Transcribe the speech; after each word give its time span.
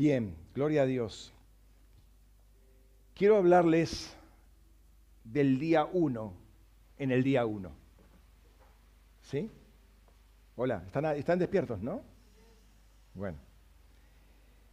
Bien, 0.00 0.34
gloria 0.54 0.84
a 0.84 0.86
Dios. 0.86 1.30
Quiero 3.14 3.36
hablarles 3.36 4.16
del 5.24 5.58
día 5.58 5.84
1 5.92 6.32
en 6.96 7.10
el 7.10 7.22
día 7.22 7.44
1. 7.44 7.70
¿Sí? 9.20 9.50
Hola, 10.56 10.84
¿están, 11.16 11.38
despiertos, 11.38 11.82
no? 11.82 12.00
Bueno. 13.12 13.36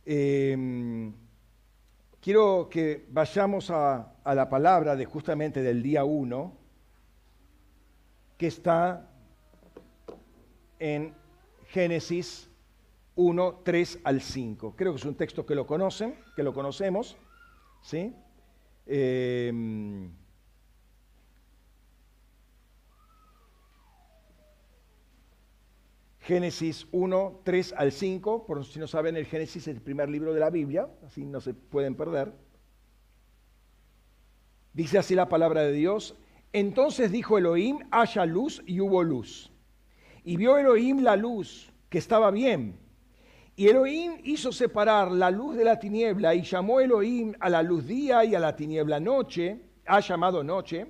Em, 0.06 1.12
quiero 2.22 2.70
que 2.70 3.06
vayamos 3.10 3.70
a, 3.70 4.14
a, 4.24 4.34
la 4.34 4.48
palabra 4.48 4.96
de 4.96 5.04
justamente 5.04 5.62
del 5.62 5.84
día 5.84 6.06
1, 6.06 6.54
que 8.38 8.48
está 8.48 9.10
en 10.80 11.14
Génesis 11.66 12.50
1, 13.18 13.62
3 13.64 14.00
al 14.06 14.22
5. 14.22 14.76
Creo 14.78 14.94
que 14.94 15.00
es 15.00 15.06
un 15.06 15.16
texto 15.16 15.46
que 15.46 15.56
lo 15.56 15.68
conocen, 15.68 16.16
que 16.36 16.44
lo 16.44 16.54
conocemos. 16.54 17.18
¿sí? 17.82 18.16
Eh, 18.86 19.52
Génesis 26.28 26.88
1, 26.92 27.40
3 27.44 27.74
al 27.78 27.92
5, 27.94 28.46
por 28.46 28.66
si 28.66 28.80
no 28.80 28.88
saben, 28.88 29.16
el 29.16 29.26
Génesis 29.26 29.64
es 29.64 29.76
el 29.76 29.82
primer 29.82 30.10
libro 30.10 30.34
de 30.34 30.42
la 30.42 30.50
Biblia, 30.50 30.90
así 31.06 31.24
no 31.24 31.40
se 31.40 31.54
pueden 31.54 31.96
perder. 31.96 32.34
Dice 34.74 34.98
así 34.98 35.16
la 35.16 35.30
palabra 35.30 35.62
de 35.62 35.72
Dios. 35.72 36.16
Entonces 36.52 37.14
dijo 37.14 37.38
Elohim, 37.38 37.80
haya 37.92 38.26
luz 38.26 38.62
y 38.66 38.82
hubo 38.82 39.04
luz. 39.04 39.54
Y 40.26 40.36
vio 40.36 40.58
Elohim 40.58 41.00
la 41.00 41.16
luz, 41.16 41.72
que 41.90 41.98
estaba 41.98 42.30
bien. 42.30 42.78
Y 43.60 43.68
Elohim 43.70 44.20
hizo 44.24 44.52
separar 44.52 45.12
la 45.12 45.32
luz 45.32 45.56
de 45.56 45.64
la 45.64 45.80
tiniebla 45.80 46.36
y 46.36 46.44
llamó 46.44 46.80
Elohim 46.80 47.34
a 47.40 47.50
la 47.50 47.64
luz 47.64 47.88
día 47.88 48.24
y 48.24 48.36
a 48.36 48.40
la 48.40 48.56
tiniebla 48.56 49.00
noche, 49.00 49.60
ha 49.88 50.00
llamado 50.00 50.44
noche. 50.44 50.86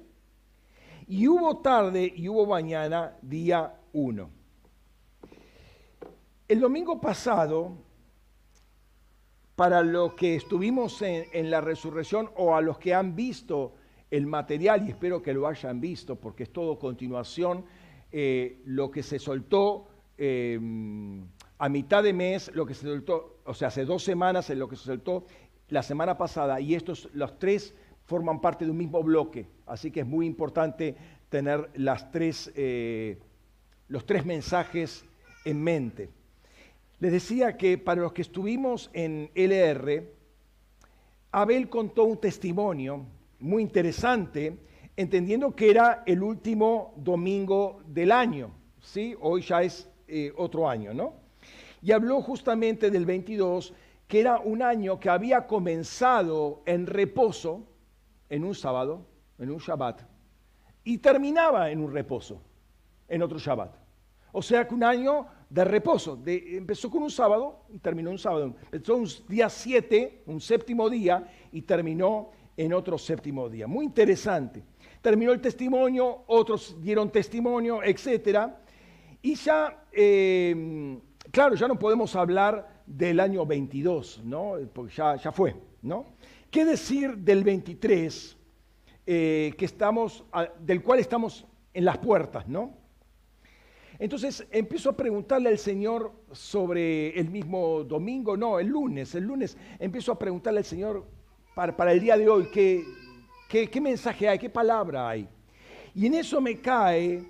Y 1.08 1.30
hubo 1.30 1.60
tarde 1.60 2.12
y 2.14 2.28
hubo 2.28 2.46
mañana, 2.46 3.16
día 3.22 3.74
uno. 3.94 4.30
El 6.46 6.60
domingo 6.60 7.00
pasado, 7.00 7.72
para 9.56 9.82
los 9.82 10.16
que 10.16 10.36
estuvimos 10.36 11.02
en, 11.02 11.50
la 11.50 11.62
resurrección 11.62 12.30
o 12.36 12.54
a 12.54 12.60
los 12.60 12.78
que 12.80 12.94
han 12.94 13.16
visto 13.16 13.76
el 14.12 14.28
material, 14.28 14.86
y 14.86 14.90
espero 14.90 15.22
que 15.22 15.34
lo 15.34 15.48
hayan 15.48 15.80
visto 15.80 16.18
porque 16.18 16.44
es 16.44 16.52
todo 16.52 16.78
continuación, 16.78 17.64
eh, 18.12 18.62
lo 18.66 18.92
que 18.92 19.04
se 19.04 19.20
soltó 19.20 19.88
eh, 20.18 20.60
a 21.60 21.70
mitad 21.70 22.04
de 22.04 22.14
mes, 22.14 22.52
lo 22.54 22.66
que 22.66 22.74
se 22.74 22.86
soltó, 22.86 23.40
o 23.46 23.54
sea, 23.54 23.70
hace 23.70 23.86
dos 23.86 24.04
semanas, 24.04 24.50
en 24.50 24.60
lo 24.60 24.68
que 24.68 24.76
se 24.76 24.84
soltó 24.84 25.26
la 25.70 25.84
semana 25.84 26.18
pasada, 26.18 26.60
y 26.60 26.76
estos, 26.76 27.10
los 27.14 27.40
tres 27.40 27.74
forman 28.06 28.40
parte 28.40 28.66
de 28.66 28.72
un 28.72 28.78
mismo 28.78 29.04
bloque, 29.04 29.48
así 29.66 29.92
que 29.92 30.02
es 30.02 30.06
muy 30.06 30.26
importante 30.26 30.96
tener 31.30 31.70
las 31.76 32.12
tres, 32.12 32.52
eh, 32.56 33.20
los 33.88 34.06
tres 34.06 34.26
mensajes 34.26 35.04
en 35.46 35.62
mente. 35.62 36.10
Les 37.00 37.12
decía 37.12 37.58
que 37.58 37.78
para 37.78 38.02
los 38.02 38.14
que 38.14 38.22
estuvimos 38.22 38.90
en 38.94 39.30
LR, 39.36 40.14
Abel 41.32 41.70
contó 41.70 42.06
un 42.06 42.18
testimonio 42.18 43.06
muy 43.40 43.62
interesante, 43.62 44.58
entendiendo 44.96 45.56
que 45.56 45.70
era 45.70 46.04
el 46.06 46.24
último 46.24 46.94
domingo 46.98 47.82
del 47.86 48.12
año, 48.12 48.52
¿sí? 48.82 49.16
Hoy 49.20 49.42
ya 49.42 49.62
es 49.62 49.90
eh, 50.08 50.32
otro 50.38 50.68
año, 50.68 50.94
¿no? 50.94 51.27
Y 51.82 51.92
habló 51.92 52.22
justamente 52.22 52.90
del 52.90 53.06
22, 53.06 53.74
que 54.08 54.20
era 54.20 54.40
un 54.40 54.62
año 54.62 55.00
que 55.00 55.10
había 55.10 55.48
comenzado 55.48 56.64
en 56.66 56.88
reposo, 56.88 57.68
en 58.30 58.44
un 58.44 58.56
sábado, 58.56 59.06
en 59.38 59.52
un 59.52 59.58
Shabbat, 59.58 60.02
y 60.84 60.98
terminaba 61.00 61.70
en 61.70 61.82
un 61.82 61.92
reposo, 61.92 62.42
en 63.08 63.22
otro 63.22 63.38
Shabbat. 63.38 63.76
O 64.32 64.42
sea 64.42 64.68
que 64.68 64.76
un 64.76 64.84
año 64.84 65.28
de 65.50 65.64
reposo. 65.64 66.22
empezó 66.26 66.90
con 66.90 67.04
un 67.04 67.12
sábado 67.12 67.66
y 67.70 67.80
terminó 67.80 68.12
un 68.12 68.18
sábado. 68.18 68.56
Empezó 68.72 68.96
un 68.96 69.08
día 69.28 69.50
7, 69.50 70.24
un 70.28 70.42
séptimo 70.42 70.90
día, 70.90 71.28
y 71.52 71.62
terminó 71.62 72.32
en 72.56 72.74
otro 72.74 72.98
séptimo 72.98 73.50
día. 73.50 73.68
Muy 73.68 73.86
interesante. 73.86 74.64
Terminó 75.02 75.32
el 75.32 75.42
testimonio, 75.42 76.24
otros 76.28 76.76
dieron 76.82 77.12
testimonio, 77.12 77.82
etc. 77.84 78.50
Y 79.22 79.36
ya, 79.36 79.86
eh, 79.92 81.00
claro, 81.32 81.56
ya 81.56 81.68
no 81.68 81.78
podemos 81.78 82.16
hablar 82.16 82.84
del 82.86 83.20
año 83.20 83.46
22, 83.46 84.22
¿no? 84.24 84.56
Porque 84.74 84.94
ya, 84.94 85.16
ya 85.16 85.32
fue, 85.32 85.56
¿no? 85.82 86.06
¿Qué 86.50 86.66
decir 86.66 87.18
del 87.18 87.44
23, 87.44 88.38
eh, 89.06 89.54
que 89.58 89.66
estamos, 89.66 90.24
del 90.60 90.82
cual 90.82 91.00
estamos 91.00 91.46
en 91.74 91.86
las 91.86 91.98
puertas, 91.98 92.48
¿no? 92.48 92.74
Entonces 94.00 94.46
empiezo 94.52 94.90
a 94.92 94.98
preguntarle 94.98 95.50
al 95.50 95.58
Señor 95.58 96.12
sobre 96.32 97.18
el 97.20 97.30
mismo 97.30 97.84
domingo, 97.84 98.38
no, 98.38 98.60
el 98.60 98.68
lunes, 98.68 99.16
el 99.16 99.24
lunes 99.24 99.58
empiezo 99.80 100.12
a 100.12 100.20
preguntarle 100.20 100.60
al 100.60 100.66
Señor 100.66 101.06
para, 101.56 101.92
el 101.92 102.00
día 102.00 102.16
de 102.16 102.30
hoy 102.30 102.50
qué, 102.52 102.84
qué, 103.50 103.82
mensaje 103.82 104.30
hay, 104.30 104.38
qué 104.38 104.50
palabra 104.50 105.10
hay. 105.10 105.28
Y 105.96 106.06
en 106.06 106.14
eso 106.14 106.40
me 106.40 106.60
cae 106.60 107.24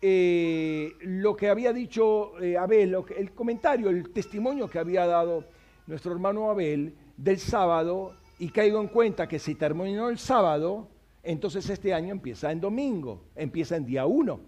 eh, 0.00 0.92
lo 1.00 1.34
que 1.36 1.48
había 1.48 1.72
dicho 1.72 2.38
eh, 2.40 2.56
Abel, 2.56 2.96
el 3.16 3.32
comentario, 3.32 3.88
el 3.88 4.10
testimonio 4.10 4.68
que 4.68 4.78
había 4.78 5.06
dado 5.06 5.44
nuestro 5.86 6.12
hermano 6.12 6.50
Abel 6.50 6.94
del 7.16 7.38
sábado 7.38 8.14
y 8.38 8.50
caigo 8.50 8.80
en 8.80 8.88
cuenta 8.88 9.26
que 9.26 9.38
si 9.38 9.54
terminó 9.54 10.08
el 10.08 10.18
sábado, 10.18 10.88
entonces 11.22 11.68
este 11.70 11.94
año 11.94 12.12
empieza 12.12 12.52
en 12.52 12.60
domingo, 12.60 13.24
empieza 13.34 13.76
en 13.76 13.86
día 13.86 14.06
uno. 14.06 14.40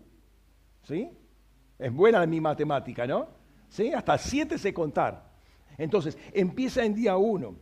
¿Sí? 0.82 1.10
Es 1.78 1.92
buena 1.92 2.24
mi 2.26 2.40
matemática, 2.40 3.06
¿no? 3.06 3.28
¿Sí? 3.68 3.92
Hasta 3.92 4.18
siete 4.18 4.58
sé 4.58 4.74
contar. 4.74 5.28
Entonces, 5.76 6.18
empieza 6.32 6.84
en 6.84 6.94
día 6.94 7.16
uno. 7.16 7.54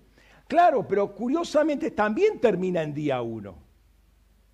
Claro, 0.48 0.86
pero 0.88 1.14
curiosamente 1.14 1.91
también 1.91 2.41
termina 2.41 2.82
en 2.82 2.94
día 2.94 3.20
uno. 3.20 3.56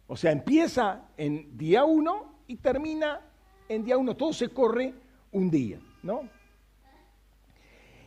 O 0.06 0.16
sea, 0.16 0.32
empieza 0.32 1.09
en 1.16 1.56
día 1.56 1.84
uno 1.84 2.31
y 2.47 2.56
termina 2.56 3.20
en 3.69 3.84
día 3.84 3.97
uno. 3.97 4.16
Todo 4.16 4.32
se 4.32 4.48
corre 4.48 4.94
un 5.32 5.50
día, 5.50 5.78
¿no? 6.03 6.28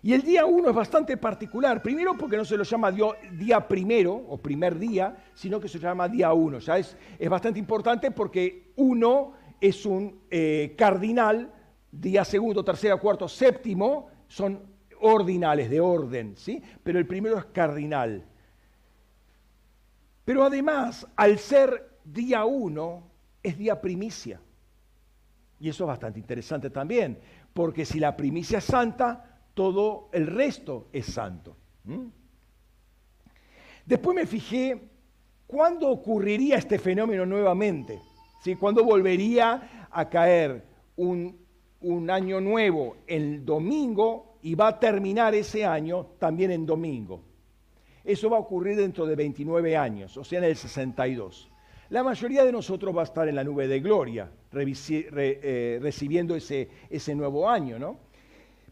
Y 0.06 0.14
el 0.14 0.22
día 0.22 0.46
uno 0.46 0.70
es 0.70 0.76
bastante 0.76 1.18
particular. 1.18 1.82
Primero 1.82 2.16
porque 2.16 2.38
no 2.38 2.46
se 2.46 2.56
lo 2.56 2.64
llama 2.64 2.94
día 3.32 3.68
primero 3.68 4.14
o 4.14 4.38
primer 4.38 4.78
día, 4.78 5.18
sino 5.34 5.60
que 5.60 5.68
se 5.68 5.80
llama 5.80 6.08
día 6.08 6.32
uno. 6.32 6.60
Ya 6.60 6.78
es, 6.78 6.96
es 7.18 7.28
bastante 7.28 7.58
importante 7.58 8.12
porque 8.12 8.72
uno 8.76 9.34
es 9.60 9.84
un 9.84 10.22
eh, 10.30 10.76
cardinal, 10.78 11.52
día 11.92 12.24
segundo, 12.24 12.64
tercero, 12.64 13.00
cuarto, 13.00 13.28
séptimo, 13.28 14.10
son 14.28 14.62
ordinales, 15.00 15.72
de 15.72 15.80
orden, 15.80 16.36
¿sí? 16.38 16.62
Pero 16.84 17.00
el 17.00 17.08
primero 17.08 17.40
es 17.40 17.46
cardinal. 17.46 18.24
Pero 20.24 20.44
además, 20.44 21.08
al 21.16 21.40
ser 21.40 22.00
día 22.04 22.46
uno, 22.46 23.05
es 23.46 23.58
día 23.58 23.80
primicia. 23.80 24.42
Y 25.60 25.70
eso 25.70 25.84
es 25.86 25.88
bastante 25.88 26.20
interesante 26.20 26.70
también, 26.70 27.20
porque 27.54 27.86
si 27.86 28.00
la 28.00 28.18
primicia 28.18 28.58
es 28.58 28.66
santa, 28.66 29.42
todo 29.54 30.10
el 30.12 30.28
resto 30.28 30.90
es 30.92 31.06
santo. 31.06 31.56
Después 33.86 34.16
me 34.16 34.26
fijé 34.26 34.90
cuándo 35.48 35.90
ocurriría 35.90 36.58
este 36.58 36.80
fenómeno 36.80 37.26
nuevamente. 37.26 38.00
¿Cuándo 38.60 38.84
volvería 38.84 39.88
a 39.90 40.10
caer 40.10 40.64
un, 40.98 41.40
un 41.82 42.10
año 42.12 42.40
nuevo 42.42 42.98
el 43.08 43.44
domingo 43.44 44.38
y 44.44 44.54
va 44.54 44.68
a 44.68 44.80
terminar 44.80 45.34
ese 45.34 45.66
año 45.66 46.08
también 46.20 46.52
en 46.52 46.66
domingo? 46.66 47.24
Eso 48.04 48.30
va 48.30 48.38
a 48.38 48.42
ocurrir 48.42 48.78
dentro 48.78 49.08
de 49.08 49.16
29 49.16 49.76
años, 49.76 50.16
o 50.16 50.24
sea, 50.24 50.38
en 50.40 50.46
el 50.46 50.56
62. 50.56 51.50
La 51.90 52.04
mayoría 52.04 52.44
de 52.44 52.52
nosotros 52.52 52.96
va 52.96 53.02
a 53.02 53.06
estar 53.06 53.28
en 53.28 53.36
la 53.36 53.44
nube 53.44 53.68
de 53.68 53.80
gloria, 53.80 54.32
eh, 54.54 55.80
recibiendo 55.82 56.36
ese, 56.36 56.68
ese 56.90 57.14
nuevo 57.14 57.48
año, 57.48 57.78
¿no? 57.78 58.00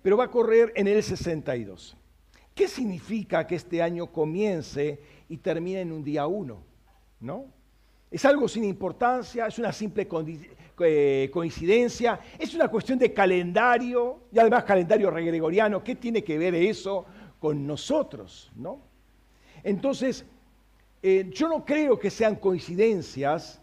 Pero 0.01 0.17
va 0.17 0.25
a 0.25 0.31
correr 0.31 0.73
en 0.75 0.87
el 0.87 1.01
62. 1.03 1.95
¿Qué 2.55 2.67
significa 2.67 3.45
que 3.45 3.55
este 3.55 3.81
año 3.81 4.07
comience 4.11 4.99
y 5.29 5.37
termine 5.37 5.81
en 5.81 5.91
un 5.91 6.03
día 6.03 6.27
uno? 6.27 6.63
¿No? 7.19 7.45
Es 8.09 8.25
algo 8.25 8.47
sin 8.47 8.63
importancia, 8.63 9.47
es 9.47 9.57
una 9.57 9.71
simple 9.71 10.07
eh, 10.79 11.29
coincidencia, 11.31 12.19
es 12.37 12.53
una 12.53 12.67
cuestión 12.67 12.99
de 12.99 13.13
calendario, 13.13 14.23
y 14.31 14.39
además 14.39 14.63
calendario 14.65 15.11
gregoriano, 15.11 15.83
¿qué 15.83 15.95
tiene 15.95 16.23
que 16.23 16.37
ver 16.37 16.53
eso 16.53 17.05
con 17.39 17.65
nosotros? 17.65 18.51
¿no? 18.55 18.81
Entonces, 19.63 20.25
eh, 21.05 21.29
yo 21.33 21.49
no 21.49 21.65
creo 21.65 21.99
que 21.99 22.09
sean 22.09 22.37
coincidencias, 22.37 23.61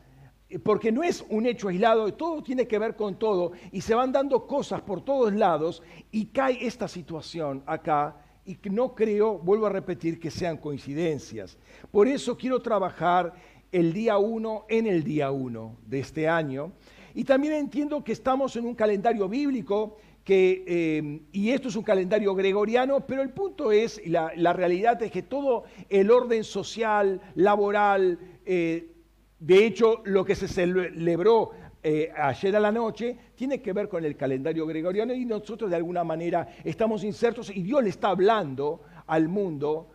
eh, 0.51 0.59
porque 0.59 0.93
no 0.93 1.03
es 1.03 1.25
un 1.31 1.47
hecho 1.47 1.69
aislado, 1.69 2.13
todo 2.13 2.43
tiene 2.43 2.69
que 2.69 2.79
ver 2.79 2.95
con 2.95 3.19
todo, 3.19 3.53
y 3.73 3.81
se 3.81 3.95
van 3.95 4.13
dando 4.13 4.47
cosas 4.47 4.83
por 4.83 5.03
todos 5.03 5.33
lados, 5.33 5.83
y 6.13 6.27
cae 6.27 6.67
esta 6.67 6.87
situación 6.87 7.63
acá, 7.65 8.15
y 8.45 8.59
no 8.71 8.95
creo, 8.95 9.39
vuelvo 9.39 9.65
a 9.65 9.71
repetir, 9.71 10.21
que 10.21 10.31
sean 10.31 10.59
coincidencias. 10.59 11.57
Por 11.91 12.09
eso 12.09 12.37
quiero 12.37 12.61
trabajar 12.61 13.33
el 13.73 13.95
día 13.95 14.19
1 14.19 14.67
en 14.69 14.87
el 14.87 15.03
día 15.03 15.31
1 15.31 15.77
de 15.87 16.01
este 16.01 16.29
año. 16.29 16.73
Y 17.15 17.25
también 17.25 17.55
entiendo 17.55 18.05
que 18.05 18.13
estamos 18.13 18.55
en 18.57 18.67
un 18.67 18.75
calendario 18.75 19.29
bíblico 19.29 19.97
eh, 20.33 21.23
y 21.33 21.51
esto 21.51 21.69
es 21.69 21.77
un 21.77 21.83
calendario 21.83 22.35
gregoriano, 22.35 23.05
pero 23.07 23.23
el 23.23 23.31
punto 23.31 23.73
es, 23.73 24.01
la, 24.07 24.33
la 24.37 24.53
realidad 24.53 25.03
es 25.03 25.11
que 25.11 25.23
todo 25.23 25.65
el 25.89 26.11
orden 26.11 26.45
social, 26.45 27.21
laboral, 27.35 28.19
eh, 28.45 28.93
de 29.39 29.67
hecho 29.67 30.03
lo 30.05 30.25
que 30.25 30.35
se 30.35 30.47
celebró 30.47 31.51
eh, 31.83 32.13
ayer 32.15 32.55
a 32.55 32.61
la 32.61 32.71
noche 32.71 33.17
tiene 33.35 33.61
que 33.63 33.73
ver 33.73 33.89
con 33.89 34.05
el 34.05 34.17
calendario 34.17 34.67
gregoriano 34.67 35.15
y 35.15 35.25
nosotros 35.25 35.71
de 35.71 35.77
alguna 35.77 36.05
manera 36.05 36.47
estamos 36.63 37.03
insertos 37.03 37.51
y 37.51 37.63
Dios 37.63 37.83
le 37.83 37.89
está 37.89 38.09
hablando 38.09 38.83
al 39.07 39.29
mundo 39.29 39.89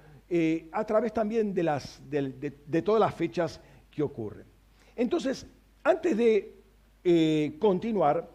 a 0.71 0.83
través 0.85 1.13
también 1.13 1.53
de, 1.53 2.81
todas 2.83 2.99
las 2.99 3.13
fechas 3.13 3.61
que 3.91 4.01
ocurren. 4.01 4.47
Entonces, 4.95 5.45
antes 5.83 6.17
de 6.17 7.55
continuar, 7.59 8.34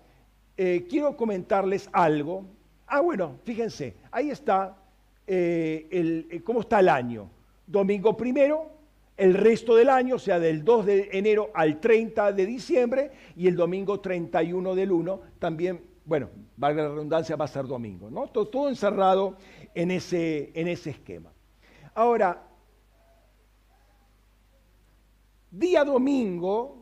eh, 0.62 0.86
quiero 0.86 1.16
comentarles 1.16 1.88
algo. 1.90 2.44
Ah, 2.86 3.00
bueno, 3.00 3.38
fíjense, 3.44 3.94
ahí 4.10 4.28
está 4.28 4.76
eh, 5.26 5.88
el, 5.90 6.28
eh, 6.30 6.42
cómo 6.42 6.60
está 6.60 6.80
el 6.80 6.90
año. 6.90 7.30
Domingo 7.66 8.14
primero, 8.14 8.70
el 9.16 9.32
resto 9.32 9.74
del 9.74 9.88
año, 9.88 10.16
o 10.16 10.18
sea, 10.18 10.38
del 10.38 10.62
2 10.62 10.84
de 10.84 11.08
enero 11.12 11.50
al 11.54 11.80
30 11.80 12.32
de 12.32 12.44
diciembre, 12.44 13.10
y 13.36 13.46
el 13.46 13.56
domingo 13.56 14.00
31 14.00 14.74
del 14.74 14.92
1, 14.92 15.20
también, 15.38 15.80
bueno, 16.04 16.28
valga 16.58 16.82
la 16.82 16.88
redundancia, 16.90 17.36
va 17.36 17.46
a 17.46 17.48
ser 17.48 17.66
domingo, 17.66 18.10
¿no? 18.10 18.26
Todo, 18.26 18.48
todo 18.48 18.68
encerrado 18.68 19.38
en 19.74 19.90
ese, 19.90 20.50
en 20.52 20.68
ese 20.68 20.90
esquema. 20.90 21.32
Ahora, 21.94 22.42
día 25.50 25.84
domingo 25.84 26.79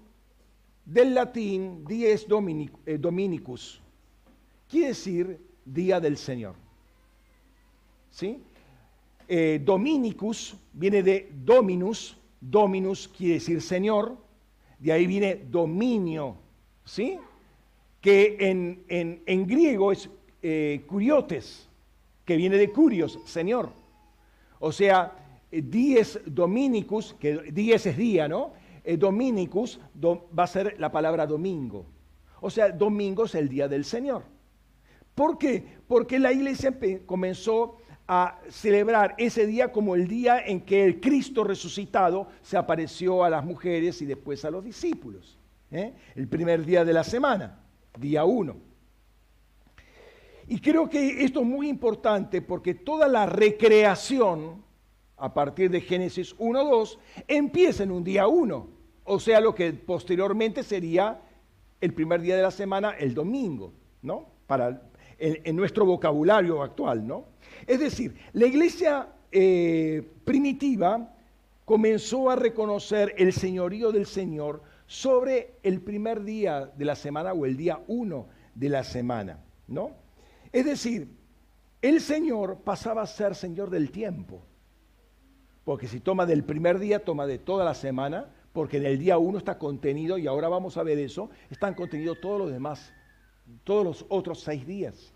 del 0.88 1.14
latín 1.14 1.85
dies 1.85 2.26
eh, 2.87 2.99
dominicus, 2.99 3.81
quiere 4.69 4.88
decir 4.88 5.38
día 5.64 6.00
del 6.00 6.17
Señor. 6.17 6.55
¿Sí? 8.11 8.40
Eh, 9.29 9.61
dominicus 9.62 10.56
viene 10.73 11.02
de 11.02 11.31
dominus, 11.44 12.17
dominus 12.40 13.06
quiere 13.06 13.35
decir 13.35 13.61
Señor, 13.61 14.17
de 14.79 14.93
ahí 14.93 15.06
viene 15.06 15.43
dominio, 15.50 16.37
¿sí? 16.87 17.19
Que 18.00 18.37
en, 18.41 18.82
en, 18.88 19.46
griego 19.46 19.93
es 19.93 20.08
eh, 20.41 20.84
curiotes, 20.87 21.69
que 22.25 22.37
viene 22.37 22.56
de 22.56 22.70
curios, 22.70 23.19
Señor. 23.26 23.70
O 24.58 24.73
sea, 24.73 25.12
dies 25.50 26.19
dominicus, 26.25 27.14
que 27.20 27.52
dies 27.52 27.84
es 27.84 27.96
día, 27.96 28.26
¿no? 28.26 28.52
Eh, 28.88 28.96
dominicus 28.96 29.79
va 30.02 30.44
a 30.44 30.46
ser 30.46 30.76
la 30.81 30.90
palabra 30.90 31.26
domingo. 31.26 31.85
O 32.40 32.49
sea, 32.49 32.70
domingo 32.70 33.26
es 33.26 33.35
el 33.35 33.46
día 33.46 33.69
del 33.69 33.85
Señor. 33.85 34.23
¿Por 35.14 35.37
qué? 35.37 35.62
Porque 35.87 36.19
la 36.19 36.32
iglesia 36.32 36.75
comenzó 37.05 37.76
a 38.06 38.40
celebrar 38.49 39.14
ese 39.19 39.46
día 39.46 39.73
como 39.73 39.94
el 39.94 40.08
día 40.08 40.40
en 40.40 40.62
que 40.62 40.87
el 40.87 41.00
Cristo 41.00 41.44
resucitado 41.44 42.29
se 42.40 42.56
apareció 42.56 43.25
a 43.25 43.29
las 43.29 43.44
mujeres 43.44 44.00
y 44.00 44.06
después 44.06 44.43
a 44.46 44.50
los 44.50 44.64
discípulos. 44.64 45.38
¿eh? 45.70 45.93
El 46.14 46.26
primer 46.26 46.64
día 46.64 46.82
de 46.82 46.94
la 46.94 47.05
semana, 47.05 47.61
día 47.99 48.25
uno. 48.25 48.56
Y 50.46 50.61
creo 50.61 50.88
que 50.88 51.25
esto 51.25 51.41
es 51.41 51.46
muy 51.46 51.69
importante 51.69 52.41
porque 52.41 52.73
toda 52.73 53.06
la 53.06 53.26
recreación, 53.26 54.64
a 55.19 55.34
partir 55.34 55.70
de 55.70 55.82
Génesis 55.82 56.34
1-2, 56.38 56.96
empieza 57.26 57.82
en 57.82 57.91
un 57.91 58.02
día 58.02 58.26
uno 58.26 58.78
o 59.08 59.19
sea, 59.19 59.40
lo 59.40 59.55
que 59.55 59.72
posteriormente 59.72 60.62
sería 60.62 61.20
el 61.81 61.94
primer 61.94 62.20
día 62.20 62.37
de 62.37 62.43
la 62.43 62.50
semana, 62.50 62.90
el 62.90 63.14
domingo, 63.14 63.72
¿no? 64.02 64.26
Para, 64.46 64.82
en, 65.19 65.56
nuestro 65.56 65.87
vocabulario 65.87 66.62
actual, 66.62 67.06
¿no? 67.06 67.25
Es 67.66 67.81
decir, 67.81 68.14
la 68.34 68.46
iglesia 68.46 69.08
eh, 69.32 70.06
primitiva 70.25 71.14
comenzó 71.64 72.31
a 72.31 72.37
reconocer 72.37 73.14
el 73.16 73.32
señorío 73.32 73.93
del 73.93 74.06
Señor 74.06 74.62
sobre 74.87 75.55
el 75.62 75.81
primer 75.81 76.22
día 76.22 76.66
de 76.66 76.84
la 76.84 76.94
semana 76.94 77.32
o 77.32 77.46
el 77.46 77.56
día 77.56 77.81
uno 77.88 78.26
de 78.55 78.69
la 78.69 78.84
semana, 78.84 79.38
¿no? 79.69 79.93
Es 80.52 80.66
decir, 80.66 81.08
el 81.81 82.00
Señor 82.02 82.58
pasaba 82.62 83.02
a 83.02 83.06
ser 83.06 83.34
Señor 83.34 83.70
del 83.70 83.90
tiempo, 83.90 84.43
porque 85.64 85.88
si 85.88 86.00
toma 86.00 86.26
del 86.26 86.44
primer 86.44 86.78
día, 86.78 87.05
toma 87.05 87.26
de 87.26 87.38
toda 87.38 87.64
la 87.64 87.75
semana, 87.75 88.34
porque 88.58 88.78
en 88.78 88.87
el 88.87 88.99
día 88.99 89.19
uno 89.19 89.38
está 89.38 89.56
contenido, 89.56 90.19
y 90.19 90.26
ahora 90.26 90.49
vamos 90.49 90.76
a 90.78 90.82
ver 90.82 90.99
eso, 90.99 91.31
están 91.49 91.75
contenidos 91.75 92.20
todos 92.20 92.40
los 92.40 92.50
demás, 92.50 92.93
todos 93.62 93.84
los 93.84 94.06
otros 94.08 94.40
seis 94.40 94.66
días. 94.66 95.14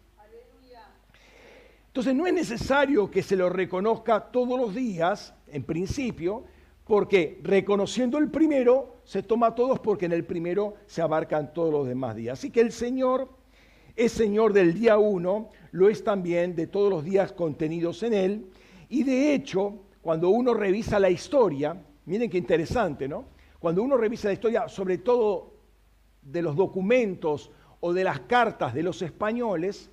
Entonces 1.88 2.14
no 2.14 2.24
es 2.24 2.32
necesario 2.32 3.10
que 3.10 3.20
se 3.20 3.34
lo 3.34 3.48
reconozca 3.48 4.30
todos 4.30 4.56
los 4.56 4.76
días, 4.76 5.34
en 5.48 5.64
principio, 5.64 6.44
porque 6.84 7.40
reconociendo 7.42 8.16
el 8.18 8.30
primero, 8.30 8.98
se 9.02 9.24
toma 9.24 9.56
todos 9.56 9.80
porque 9.80 10.06
en 10.06 10.12
el 10.12 10.24
primero 10.24 10.74
se 10.86 11.02
abarcan 11.02 11.52
todos 11.52 11.72
los 11.72 11.88
demás 11.88 12.14
días. 12.14 12.38
Así 12.38 12.50
que 12.50 12.60
el 12.60 12.70
Señor 12.70 13.28
es 13.96 14.12
Señor 14.12 14.52
del 14.52 14.72
día 14.72 14.98
uno, 14.98 15.48
lo 15.72 15.88
es 15.88 16.04
también 16.04 16.54
de 16.54 16.68
todos 16.68 16.90
los 16.90 17.02
días 17.02 17.32
contenidos 17.32 18.04
en 18.04 18.14
Él, 18.14 18.46
y 18.88 19.02
de 19.02 19.34
hecho, 19.34 19.80
cuando 20.00 20.28
uno 20.28 20.54
revisa 20.54 21.00
la 21.00 21.10
historia, 21.10 21.76
miren 22.06 22.30
qué 22.30 22.38
interesante, 22.38 23.08
¿no? 23.08 23.31
Cuando 23.62 23.85
uno 23.85 23.97
revisa 23.97 24.26
la 24.26 24.35
historia, 24.35 24.67
sobre 24.67 24.99
todo 24.99 25.55
de 26.20 26.43
los 26.43 26.56
documentos 26.56 27.53
o 27.79 27.93
de 27.93 28.03
las 28.03 28.19
cartas 28.19 28.75
de 28.75 28.82
los 28.82 29.00
españoles, 29.03 29.88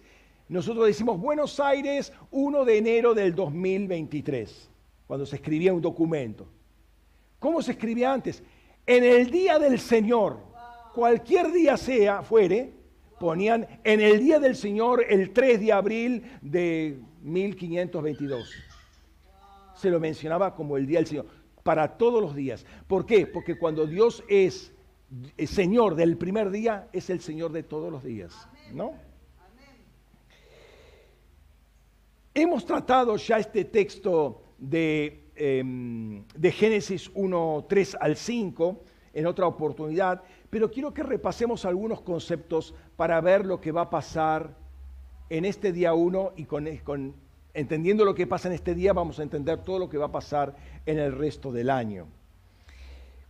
nosotros 0.47 0.87
decimos 0.87 1.19
Buenos 1.19 1.59
Aires 1.59 2.11
1 2.31 2.65
de 2.65 2.77
enero 2.79 3.13
del 3.13 3.35
2023, 3.35 4.71
cuando 5.05 5.23
se 5.27 5.35
escribía 5.35 5.71
un 5.71 5.83
documento. 5.83 6.47
¿Cómo 7.37 7.61
se 7.61 7.73
escribía 7.73 8.11
antes? 8.11 8.41
En 8.87 9.03
el 9.03 9.29
día 9.29 9.59
del 9.59 9.77
Señor, 9.77 10.39
cualquier 10.95 11.51
día 11.51 11.77
sea, 11.77 12.23
fuere, 12.23 12.73
ponían 13.19 13.67
en 13.83 14.01
el 14.01 14.19
día 14.19 14.39
del 14.39 14.55
Señor 14.55 15.05
el 15.07 15.31
3 15.31 15.59
de 15.59 15.71
abril 15.71 16.23
de 16.41 16.99
1522. 17.21 18.51
Se 19.75 19.91
lo 19.91 19.99
mencionaba 19.99 20.55
como 20.55 20.75
el 20.75 20.87
día 20.87 20.97
del 20.97 21.07
Señor 21.07 21.38
para 21.63 21.97
todos 21.97 22.21
los 22.21 22.35
días. 22.35 22.65
¿Por 22.87 23.05
qué? 23.05 23.27
Porque 23.27 23.57
cuando 23.57 23.85
Dios 23.85 24.23
es 24.27 24.73
Señor 25.45 25.95
del 25.95 26.17
primer 26.17 26.51
día, 26.51 26.87
es 26.93 27.09
el 27.09 27.19
Señor 27.19 27.51
de 27.51 27.63
todos 27.63 27.91
los 27.91 28.03
días. 28.03 28.47
¿No? 28.73 28.93
Hemos 32.33 32.65
tratado 32.65 33.17
ya 33.17 33.37
este 33.37 33.65
texto 33.65 34.43
de, 34.57 35.31
em, 35.35 36.23
de 36.35 36.51
Génesis 36.51 37.09
1, 37.13 37.65
3 37.67 37.97
al 37.99 38.15
5 38.15 38.83
en 39.13 39.25
otra 39.25 39.47
oportunidad, 39.47 40.21
pero 40.49 40.69
quiero 40.69 40.93
que 40.93 41.03
repasemos 41.03 41.65
algunos 41.65 42.01
conceptos 42.01 42.75
para 42.95 43.19
ver 43.19 43.45
lo 43.45 43.59
que 43.59 43.71
va 43.71 43.81
a 43.81 43.89
pasar 43.89 44.55
en 45.29 45.45
este 45.45 45.71
día 45.71 45.93
1 45.93 46.33
y 46.37 46.45
con, 46.45 46.67
con 46.77 47.15
entendiendo 47.53 48.05
lo 48.05 48.15
que 48.15 48.27
pasa 48.27 48.47
en 48.47 48.55
este 48.55 48.75
día, 48.75 48.93
vamos 48.93 49.19
a 49.19 49.23
entender 49.23 49.63
todo 49.63 49.79
lo 49.79 49.89
que 49.89 49.97
va 49.97 50.07
a 50.07 50.11
pasar 50.11 50.55
en 50.85 50.99
el 50.99 51.17
resto 51.17 51.51
del 51.51 51.69
año. 51.69 52.07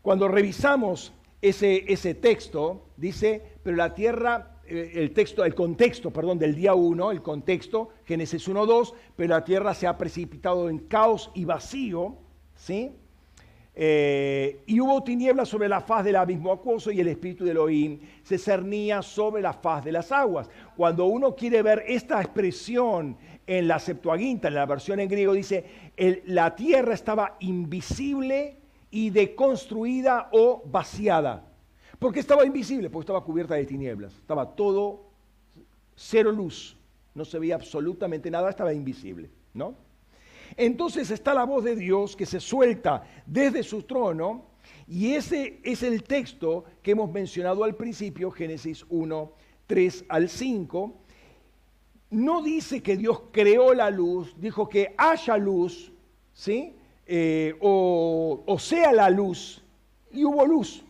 Cuando 0.02 0.28
revisamos 0.28 1.14
ese, 1.42 1.92
ese 1.92 2.16
texto, 2.16 2.88
dice, 2.98 3.42
pero 3.64 3.78
la 3.78 3.94
tierra, 3.94 4.60
eh, 4.66 4.92
el 4.96 5.12
texto, 5.12 5.46
el 5.46 5.56
contexto, 5.56 6.12
perdón, 6.12 6.40
del 6.40 6.56
día 6.56 6.74
1, 6.74 7.12
el 7.12 7.22
contexto, 7.22 7.90
Génesis 8.06 8.48
1, 8.48 8.66
2, 8.66 8.94
pero 9.16 9.30
la 9.30 9.44
tierra 9.44 9.74
se 9.74 9.88
ha 9.88 9.98
precipitado 9.98 10.70
en 10.70 10.80
caos 10.80 11.32
y 11.34 11.46
vacío, 11.46 12.16
¿sí? 12.56 12.92
Eh, 13.82 14.62
y 14.66 14.82
hubo 14.82 15.02
tinieblas 15.04 15.48
sobre 15.48 15.70
la 15.70 15.80
faz 15.80 16.04
del 16.04 16.18
abismo 16.18 16.52
acuoso 16.52 16.92
y 16.92 17.00
el 17.00 17.08
espíritu 17.08 17.46
de 17.46 17.52
Elohim 17.52 18.00
se 18.24 18.38
cernía 18.38 19.02
sobre 19.02 19.42
la 19.42 19.54
faz 19.54 19.86
de 19.86 19.94
las 19.94 20.12
aguas. 20.12 20.50
Cuando 20.76 21.06
uno 21.06 21.34
quiere 21.34 21.62
ver 21.62 21.86
esta 21.88 22.20
expresión 22.20 23.16
en 23.50 23.68
la 23.68 23.80
Septuaginta, 23.80 24.48
en 24.48 24.54
la 24.54 24.68
versión 24.68 25.00
en 25.00 25.10
griego, 25.10 25.34
dice, 25.34 25.66
la 26.26 26.56
tierra 26.56 26.94
estaba 26.94 27.36
invisible 27.40 28.58
y 28.92 29.10
deconstruida 29.10 30.30
o 30.32 30.62
vaciada. 30.68 31.52
¿Por 31.98 32.14
qué 32.14 32.20
estaba 32.20 32.46
invisible? 32.46 32.92
Porque 32.92 33.06
estaba 33.06 33.24
cubierta 33.24 33.56
de 33.56 33.66
tinieblas. 33.66 34.16
Estaba 34.16 34.56
todo 34.56 35.10
cero 35.96 36.32
luz. 36.32 36.78
No 37.16 37.26
se 37.26 37.40
veía 37.40 37.56
absolutamente 37.56 38.30
nada, 38.30 38.52
estaba 38.52 38.72
invisible, 38.72 39.32
¿no? 39.56 39.74
Entonces 40.56 41.10
está 41.10 41.34
la 41.34 41.44
voz 41.44 41.64
de 41.64 41.76
Dios 41.76 42.16
que 42.16 42.28
se 42.28 42.40
suelta 42.40 43.04
desde 43.26 43.64
su 43.64 43.82
trono 43.82 44.46
y 44.88 45.14
ese 45.14 45.60
es 45.64 45.82
el 45.82 46.04
texto 46.04 46.66
que 46.84 46.92
hemos 46.92 47.12
mencionado 47.12 47.64
al 47.64 47.76
principio, 47.76 48.30
Génesis 48.30 48.86
1, 48.90 49.34
3 49.66 50.06
al 50.08 50.30
5, 50.30 51.02
no 52.10 52.42
dice 52.42 52.82
que 52.82 52.98
Dios 52.98 53.22
creó 53.32 53.74
la 53.74 53.90
luz, 53.90 54.36
dijo 54.40 54.68
que 54.68 54.94
haya 54.98 55.38
luz, 55.38 55.92
¿sí? 56.34 56.76
Eh, 57.06 57.56
o, 57.60 58.58
sea 58.60 58.92
la 58.92 59.10
luz, 59.10 59.64
y 60.12 60.24
hubo 60.26 60.46
luz. 60.46 60.84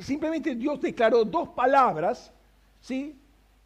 Simplemente 0.00 0.54
Dios 0.54 0.80
declaró 0.80 1.24
dos 1.24 1.50
palabras, 1.50 2.32
¿sí? 2.80 3.16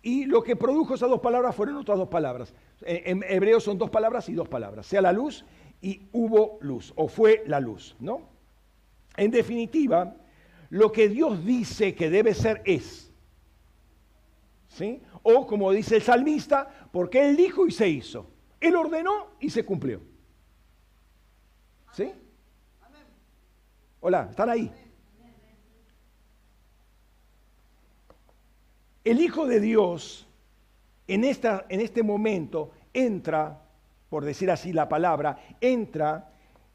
Y 0.02 0.24
lo 0.24 0.42
que 0.42 0.56
produjo 0.56 0.94
esas 0.94 1.08
dos 1.08 1.20
palabras 1.20 1.54
fueron 1.54 1.76
otras 1.76 1.98
dos 1.98 2.08
palabras. 2.08 2.52
En 2.82 3.22
hebreo 3.22 3.60
son 3.60 3.78
dos 3.78 3.88
palabras 3.88 4.28
y 4.28 4.34
dos 4.34 4.48
palabras. 4.48 4.86
Sea 4.86 5.00
la 5.00 5.12
luz 5.12 5.44
y 5.80 6.02
hubo 6.12 6.58
luz, 6.60 6.92
o 6.96 7.08
fue 7.08 7.44
la 7.46 7.60
luz, 7.60 7.96
¿no? 8.00 8.22
En 9.16 9.30
definitiva, 9.30 10.16
lo 10.70 10.90
que 10.90 11.08
Dios 11.08 11.44
dice 11.44 11.94
que 11.94 12.10
debe 12.10 12.34
ser 12.34 12.62
es. 12.64 13.11
O 15.22 15.46
como 15.46 15.70
dice 15.72 15.96
el 15.96 16.02
salmista, 16.02 16.88
porque 16.90 17.28
Él 17.28 17.36
dijo 17.36 17.66
y 17.66 17.70
se 17.70 17.88
hizo. 17.88 18.26
Él 18.60 18.76
ordenó 18.76 19.28
y 19.40 19.50
se 19.50 19.64
cumplió. 19.64 20.00
¿Sí? 21.92 22.10
Hola, 24.00 24.28
¿están 24.30 24.50
ahí? 24.50 24.72
El 29.04 29.20
Hijo 29.20 29.46
de 29.46 29.60
Dios 29.60 30.26
en 31.06 31.24
este 31.24 32.02
momento 32.02 32.70
entra, 32.94 33.62
por 34.08 34.24
decir 34.24 34.50
así 34.50 34.72
la 34.72 34.88
palabra, 34.88 35.38
entra 35.60 36.32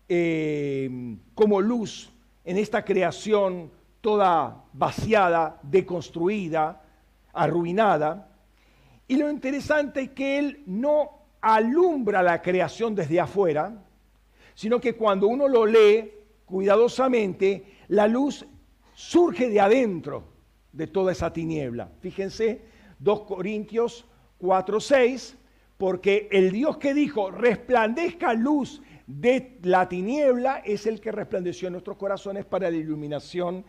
eh, 0.10 1.18
como 1.34 1.62
luz 1.62 2.12
en 2.44 2.58
esta 2.58 2.84
creación 2.86 3.72
toda 4.02 4.66
vaciada, 4.74 5.60
deconstruida, 5.64 6.82
arruinada. 7.38 8.30
Y 9.08 9.16
lo 9.16 9.30
interesante 9.30 10.02
es 10.02 10.10
que 10.12 10.40
Él 10.40 10.64
no 10.66 11.12
alumbra 11.42 12.22
la 12.22 12.42
creación 12.42 12.96
desde 12.96 13.20
afuera, 13.20 13.84
sino 14.56 14.80
que 14.80 14.94
cuando 14.94 15.28
uno 15.28 15.48
lo 15.48 15.66
lee 15.66 16.12
cuidadosamente, 16.46 17.64
la 17.90 18.08
luz 18.08 18.46
surge 18.94 19.50
de 19.50 19.62
adentro 19.62 20.24
de 20.72 20.88
toda 20.88 21.12
esa 21.12 21.32
tiniebla. 21.32 21.92
Fíjense, 22.02 22.62
2 23.00 23.22
Corintios 23.22 24.06
4, 24.40 24.80
6, 24.80 25.38
porque 25.78 26.28
el 26.32 26.52
Dios 26.52 26.78
que 26.78 26.94
dijo, 26.94 27.32
resplandezca 27.32 28.34
luz 28.34 28.82
de 29.06 29.60
la 29.62 29.88
tiniebla, 29.88 30.58
es 30.66 30.86
el 30.86 31.00
que 31.00 31.12
resplandeció 31.12 31.68
en 31.68 31.74
nuestros 31.74 31.98
corazones 31.98 32.46
para 32.46 32.70
la 32.70 32.78
iluminación 32.78 33.64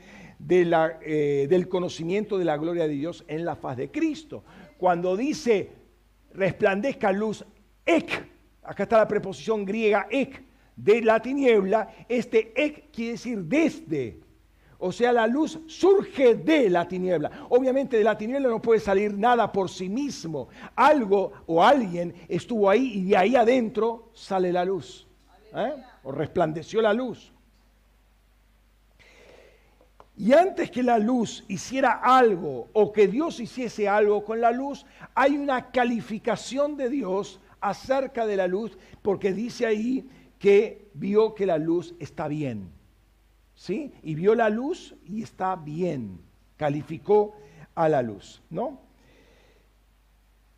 eh, 0.49 1.47
del 1.49 1.69
conocimiento 1.69 2.39
de 2.39 2.45
la 2.45 2.57
gloria 2.57 2.87
de 2.87 2.95
Dios 2.95 3.25
en 3.29 3.45
la 3.45 3.57
faz 3.57 3.77
de 3.77 3.91
Cristo. 3.91 4.45
Cuando 4.77 5.17
dice, 5.17 5.71
resplandezca 6.33 7.13
luz, 7.13 7.45
ek, 7.85 8.27
acá 8.63 8.85
está 8.85 8.99
la 8.99 9.09
preposición 9.09 9.65
griega 9.65 10.07
ek, 10.11 10.45
de 10.77 11.03
la 11.03 11.21
tiniebla, 11.21 11.93
este 12.09 12.53
ek 12.55 12.91
quiere 12.93 13.13
decir 13.13 13.39
desde. 13.43 14.21
O 14.81 14.93
sea, 14.93 15.13
la 15.13 15.27
luz 15.27 15.59
surge 15.67 16.37
de 16.37 16.71
la 16.71 16.87
tiniebla. 16.87 17.47
Obviamente 17.49 17.97
de 17.97 18.05
la 18.05 18.17
tiniebla 18.17 18.49
no 18.49 18.63
puede 18.63 18.79
salir 18.79 19.13
nada 19.13 19.51
por 19.51 19.69
sí 19.69 19.89
mismo. 19.89 20.49
Algo 20.77 21.33
o 21.47 21.65
alguien 21.65 22.15
estuvo 22.29 22.71
ahí 22.71 22.93
y 22.95 23.05
de 23.09 23.17
ahí 23.17 23.35
adentro 23.35 24.11
sale 24.15 24.53
la 24.53 24.65
luz. 24.65 25.09
¿eh? 25.53 25.75
O 26.05 26.13
resplandeció 26.13 26.81
la 26.81 26.93
luz. 26.93 27.33
Y 30.19 30.33
antes 30.33 30.71
que 30.71 30.83
la 30.83 30.99
luz 30.99 31.45
hiciera 31.47 32.01
algo 32.03 32.69
o 32.73 32.93
que 32.93 33.07
Dios 33.07 33.39
hiciese 33.39 33.89
algo 33.89 34.25
con 34.25 34.41
la 34.41 34.51
luz, 34.51 34.85
hay 35.15 35.37
una 35.37 35.71
calificación 35.71 36.77
de 36.77 36.91
Dios 36.91 37.41
acerca 37.61 38.27
de 38.27 38.37
la 38.37 38.49
luz, 38.49 38.77
porque 39.01 39.33
dice 39.33 39.65
ahí 39.65 40.09
que 40.41 40.91
vio 40.95 41.37
que 41.37 41.47
la 41.47 41.57
luz 41.57 41.95
está 42.01 42.27
bien. 42.27 42.73
¿sí? 43.59 43.93
Y 44.03 44.15
vio 44.15 44.35
la 44.35 44.49
luz 44.49 44.95
y 45.05 45.23
está 45.23 45.57
bien, 45.57 46.21
calificó 46.57 47.37
a 47.75 47.89
la 47.89 48.03
luz, 48.03 48.41
¿no? 48.51 48.81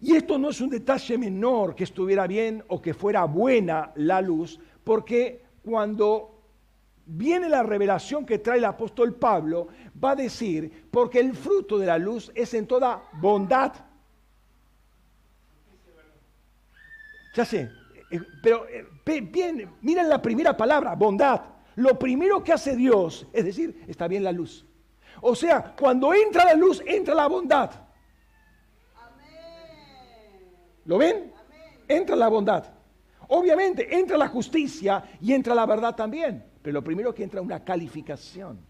Y 0.01 0.17
esto 0.17 0.39
no 0.39 0.51
es 0.51 0.61
un 0.61 0.71
detalle 0.71 1.19
menor 1.19 1.75
que 1.75 1.85
estuviera 1.85 2.27
bien 2.27 2.65
o 2.69 2.81
que 2.81 2.95
fuera 2.95 3.25
buena 3.25 3.93
la 3.97 4.23
luz, 4.23 4.59
porque 4.85 5.43
cuando 5.63 6.40
viene 7.11 7.49
la 7.49 7.63
revelación 7.63 8.25
que 8.25 8.39
trae 8.39 8.59
el 8.59 8.65
apóstol 8.65 9.15
Pablo, 9.15 9.69
va 10.03 10.13
a 10.13 10.17
decir, 10.17 10.89
porque 10.91 11.21
el 11.21 11.35
fruto 11.35 11.79
de 11.79 11.87
la 11.87 11.99
luz 11.99 12.31
es 12.35 12.55
en 12.55 12.67
toda 12.67 13.03
bondad. 13.13 13.73
Ya 17.35 17.45
sé, 17.45 17.71
eh, 18.11 18.21
pero 18.43 18.67
eh, 18.69 18.87
bien, 19.23 19.71
miren 19.83 20.09
la 20.09 20.21
primera 20.21 20.57
palabra, 20.57 20.95
bondad 20.95 21.43
lo 21.77 21.99
primero 21.99 22.45
que 22.45 22.53
hace 22.53 22.77
Dios 22.77 23.27
es 23.33 23.45
decir, 23.45 23.85
está 23.89 24.07
bien 24.07 24.23
la 24.23 24.33
luz. 24.33 24.67
O 25.23 25.35
sea, 25.35 25.75
cuando 25.79 26.13
entra 26.13 26.45
la 26.45 26.55
luz, 26.55 26.83
entra 26.87 27.15
la 27.15 27.27
bondad. 27.27 27.71
¿Lo 30.85 30.99
ven? 30.99 31.33
Entra 31.89 32.17
la 32.17 32.29
bondad. 32.29 32.65
Obviamente, 33.29 33.97
entra 33.97 34.19
la 34.19 34.29
justicia 34.29 35.05
y 35.21 35.33
entra 35.33 35.55
la 35.55 35.65
verdad 35.65 35.95
también. 35.95 36.45
Pero 36.63 36.75
lo 36.75 36.85
primero 36.85 37.15
que 37.15 37.23
entra 37.23 37.41
es 37.41 37.47
una 37.47 37.65
calificación. 37.65 38.61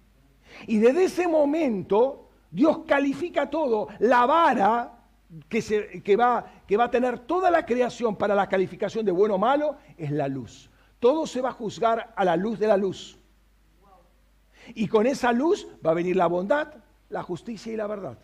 Y 0.66 0.78
desde 0.78 1.04
ese 1.04 1.28
momento, 1.28 2.30
Dios 2.50 2.80
califica 2.87 3.49
todo. 3.49 3.88
La 3.99 4.26
vara 4.26 5.00
que, 5.49 5.62
se, 5.62 6.02
que, 6.02 6.16
va, 6.16 6.44
que 6.66 6.76
va 6.76 6.85
a 6.85 6.90
tener 6.90 7.20
toda 7.20 7.50
la 7.50 7.64
creación 7.64 8.16
para 8.16 8.35
la 8.35 8.49
calificación 8.49 9.04
de 9.04 9.12
bueno 9.12 9.37
o 9.37 9.38
malo 9.38 9.76
es 9.97 10.11
la 10.11 10.28
luz. 10.28 10.70
Todo 10.99 11.26
se 11.26 11.40
va 11.40 11.50
a 11.50 11.52
juzgar 11.52 12.12
a 12.14 12.25
la 12.25 12.37
luz 12.37 12.59
de 12.59 12.66
la 12.66 12.76
luz. 12.76 13.18
Y 14.75 14.87
con 14.88 15.06
esa 15.06 15.32
luz 15.32 15.66
va 15.85 15.92
a 15.92 15.94
venir 15.94 16.16
la 16.16 16.26
bondad, 16.26 16.75
la 17.09 17.23
justicia 17.23 17.73
y 17.73 17.76
la 17.76 17.87
verdad. 17.87 18.18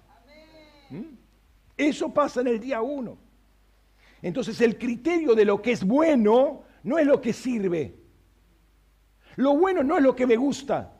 ¿Mm? 0.90 1.16
Eso 1.76 2.12
pasa 2.12 2.40
en 2.40 2.48
el 2.48 2.60
día 2.60 2.82
uno. 2.82 3.18
Entonces 4.22 4.60
el 4.60 4.78
criterio 4.78 5.34
de 5.34 5.44
lo 5.44 5.60
que 5.60 5.72
es 5.72 5.84
bueno 5.84 6.62
no 6.82 6.98
es 6.98 7.06
lo 7.06 7.20
que 7.20 7.32
sirve. 7.32 8.05
Lo 9.36 9.56
bueno 9.56 9.82
no 9.82 9.96
es 9.96 10.02
lo 10.02 10.14
que 10.16 10.26
me 10.26 10.36
gusta. 10.36 10.92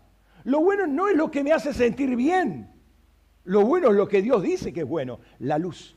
Lo 0.44 0.60
bueno 0.60 0.86
no 0.86 1.08
es 1.08 1.16
lo 1.16 1.30
que 1.30 1.42
me 1.42 1.52
hace 1.52 1.74
sentir 1.74 2.14
bien. 2.14 2.70
Lo 3.44 3.64
bueno 3.64 3.90
es 3.90 3.96
lo 3.96 4.08
que 4.08 4.22
Dios 4.22 4.42
dice 4.42 4.72
que 4.72 4.80
es 4.80 4.88
bueno, 4.88 5.20
la 5.40 5.58
luz. 5.58 5.96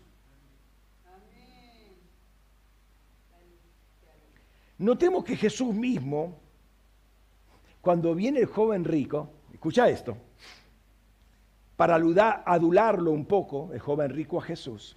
Notemos 4.78 5.26
que 5.26 5.36
Jesús 5.36 5.76
mismo, 5.76 6.40
cuando 7.82 8.16
viene 8.16 8.40
el 8.40 8.46
joven 8.46 8.86
rico, 8.86 9.30
escucha 9.52 9.90
esto, 9.90 10.16
para 11.76 11.96
adularlo 11.96 13.12
un 13.12 13.26
poco, 13.26 13.72
el 13.74 13.80
joven 13.80 14.10
rico 14.10 14.40
a 14.40 14.42
Jesús, 14.42 14.96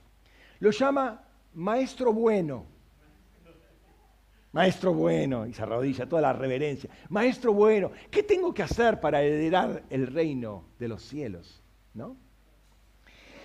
lo 0.61 0.71
llama 0.71 1.25
maestro 1.55 2.13
bueno. 2.13 2.72
Maestro 4.53 4.93
bueno, 4.93 5.47
y 5.47 5.55
se 5.55 5.63
arrodilla 5.63 6.07
toda 6.07 6.21
la 6.21 6.33
reverencia. 6.35 6.91
Maestro 7.09 7.55
bueno, 7.55 7.91
¿qué 8.11 8.23
tengo 8.23 8.53
que 8.53 8.63
hacer 8.63 9.01
para 9.01 9.23
heredar 9.23 9.83
el 9.89 10.07
reino 10.07 10.65
de 10.79 10.89
los 10.89 11.03
cielos? 11.03 11.63
¿No? 11.95 12.17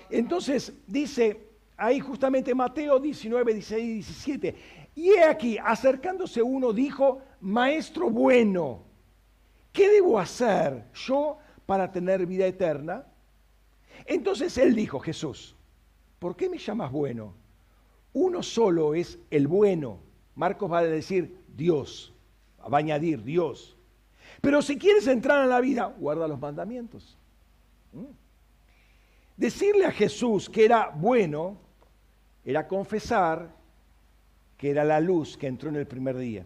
Entonces 0.10 0.74
dice 0.86 1.48
ahí 1.78 2.00
justamente 2.00 2.54
Mateo 2.54 3.00
19, 3.00 3.54
16 3.54 3.84
y 3.84 3.94
17, 3.94 4.56
y 4.96 5.10
he 5.12 5.24
aquí, 5.24 5.58
acercándose 5.64 6.42
uno, 6.42 6.74
dijo, 6.74 7.22
Maestro 7.40 8.10
bueno, 8.10 8.84
¿qué 9.72 9.90
debo 9.90 10.20
hacer 10.20 10.86
yo 10.94 11.38
para 11.66 11.92
tener 11.92 12.26
vida 12.26 12.48
eterna? 12.48 13.06
Entonces 14.06 14.58
él 14.58 14.76
dijo, 14.76 15.00
Jesús, 15.00 15.56
¿por 16.20 16.36
qué 16.36 16.50
me 16.50 16.58
llamas 16.58 16.92
bueno? 16.92 17.34
Uno 18.14 18.44
solo 18.44 18.94
es 18.96 19.20
el 19.30 19.48
bueno. 19.48 20.07
Marcos 20.38 20.72
va 20.72 20.80
a 20.80 20.84
decir 20.84 21.36
Dios, 21.48 22.14
va 22.62 22.78
a 22.78 22.80
añadir 22.80 23.24
Dios. 23.24 23.76
Pero 24.40 24.62
si 24.62 24.78
quieres 24.78 25.08
entrar 25.08 25.44
en 25.44 25.50
la 25.50 25.60
vida, 25.60 25.86
guarda 25.98 26.28
los 26.28 26.40
mandamientos. 26.40 27.18
¿Mm? 27.92 28.06
Decirle 29.36 29.86
a 29.86 29.92
Jesús 29.92 30.48
que 30.48 30.64
era 30.64 30.90
bueno 30.90 31.58
era 32.46 32.68
confesar 32.68 33.52
que 34.58 34.70
era 34.70 34.84
la 34.84 35.00
luz 35.00 35.36
que 35.38 35.48
entró 35.48 35.70
en 35.70 35.76
el 35.76 35.88
primer 35.88 36.18
día. 36.18 36.46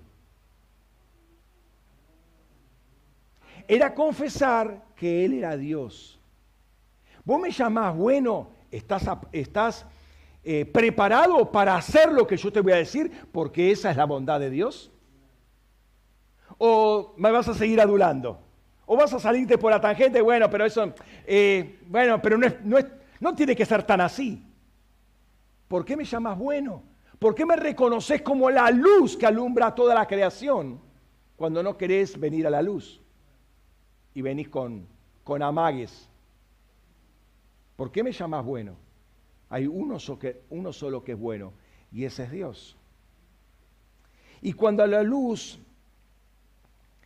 Era 3.68 3.94
confesar 3.94 4.86
que 4.96 5.26
Él 5.26 5.34
era 5.34 5.58
Dios. 5.58 6.18
Vos 7.26 7.42
me 7.42 7.52
llamás 7.52 7.96
bueno, 7.96 8.52
estás, 8.72 9.06
estás 9.34 9.86
eh, 10.44 10.66
preparado 10.66 11.52
para 11.52 11.76
hacer 11.76 12.12
lo 12.12 12.26
que 12.26 12.38
yo 12.38 12.52
te 12.52 12.62
voy 12.62 12.74
a 12.74 12.78
decir, 12.78 13.12
porque 13.32 13.72
esa 13.72 13.92
es 13.92 13.98
la 13.98 14.06
bondad 14.06 14.40
de 14.40 14.50
Dios. 14.50 14.92
O 16.58 17.14
me 17.18 17.32
vas 17.32 17.48
a 17.48 17.54
seguir 17.54 17.80
adulando. 17.80 18.40
O 18.86 18.98
vas 18.98 19.14
a 19.14 19.20
salirte 19.20 19.58
por 19.58 19.72
la 19.72 19.80
tangente, 19.80 20.22
bueno, 20.22 20.50
pero 20.50 20.66
eso, 20.66 20.94
eh, 21.26 21.80
bueno, 21.88 22.22
pero 22.22 22.38
no, 22.38 22.48
no, 22.64 22.78
no 23.20 23.36
tiene 23.36 23.56
que 23.56 23.66
ser 23.66 23.84
tan 23.84 24.02
así. 24.02 24.44
¿Por 25.68 25.86
qué 25.86 25.96
me 25.96 26.04
llamas 26.04 26.38
bueno? 26.38 26.84
¿Por 27.20 27.36
qué 27.36 27.46
me 27.46 27.56
reconoces 27.56 28.24
como 28.24 28.50
la 28.50 28.72
luz 28.72 29.16
que 29.16 29.28
alumbra 29.28 29.76
toda 29.76 29.94
la 29.94 30.08
creación 30.08 30.82
cuando 31.36 31.62
no 31.62 31.78
querés 31.78 32.20
venir 32.20 32.48
a 32.48 32.50
la 32.50 32.64
luz? 32.64 33.00
Y 34.16 34.24
venís 34.24 34.50
con, 34.50 34.88
con 35.24 35.44
amagues. 35.44 36.10
¿Por 37.76 37.92
qué 37.92 38.04
me 38.04 38.12
llamas 38.12 38.44
bueno? 38.44 38.76
Hay 39.52 39.68
uno, 39.68 40.00
solo 40.00 41.04
que 41.04 41.12
es 41.12 41.20
bueno 41.20 41.52
y 41.92 42.06
ese 42.06 42.24
es 42.24 42.32
Dios. 42.32 42.78
Y 44.42 44.54
cuando 44.54 44.88
la 44.88 45.04
luz 45.04 45.60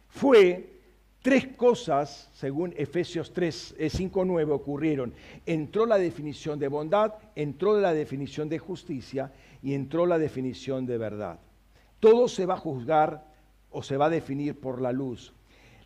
fue, 0.07 0.79
tres 1.23 1.47
cosas, 1.57 2.29
según 2.33 2.71
Efesios 2.77 3.33
3, 3.33 3.77
5, 3.89 4.25
9, 4.25 4.51
ocurrieron. 4.53 5.15
Entró 5.47 5.87
la 5.87 5.97
definición 5.97 6.59
de 6.59 6.67
bondad, 6.67 7.15
entró 7.33 7.79
la 7.81 7.95
definición 7.95 8.47
de 8.47 8.59
justicia 8.59 9.33
y 9.63 9.73
entró 9.73 10.05
la 10.05 10.19
definición 10.19 10.85
de 10.85 10.99
verdad. 10.99 11.39
Todo 11.99 12.27
se 12.27 12.45
va 12.45 12.53
a 12.53 12.59
juzgar 12.59 13.25
o 13.71 13.81
se 13.81 13.97
va 13.97 14.05
a 14.05 14.11
definir 14.11 14.59
por 14.59 14.79
la 14.81 14.91
luz. 14.91 15.33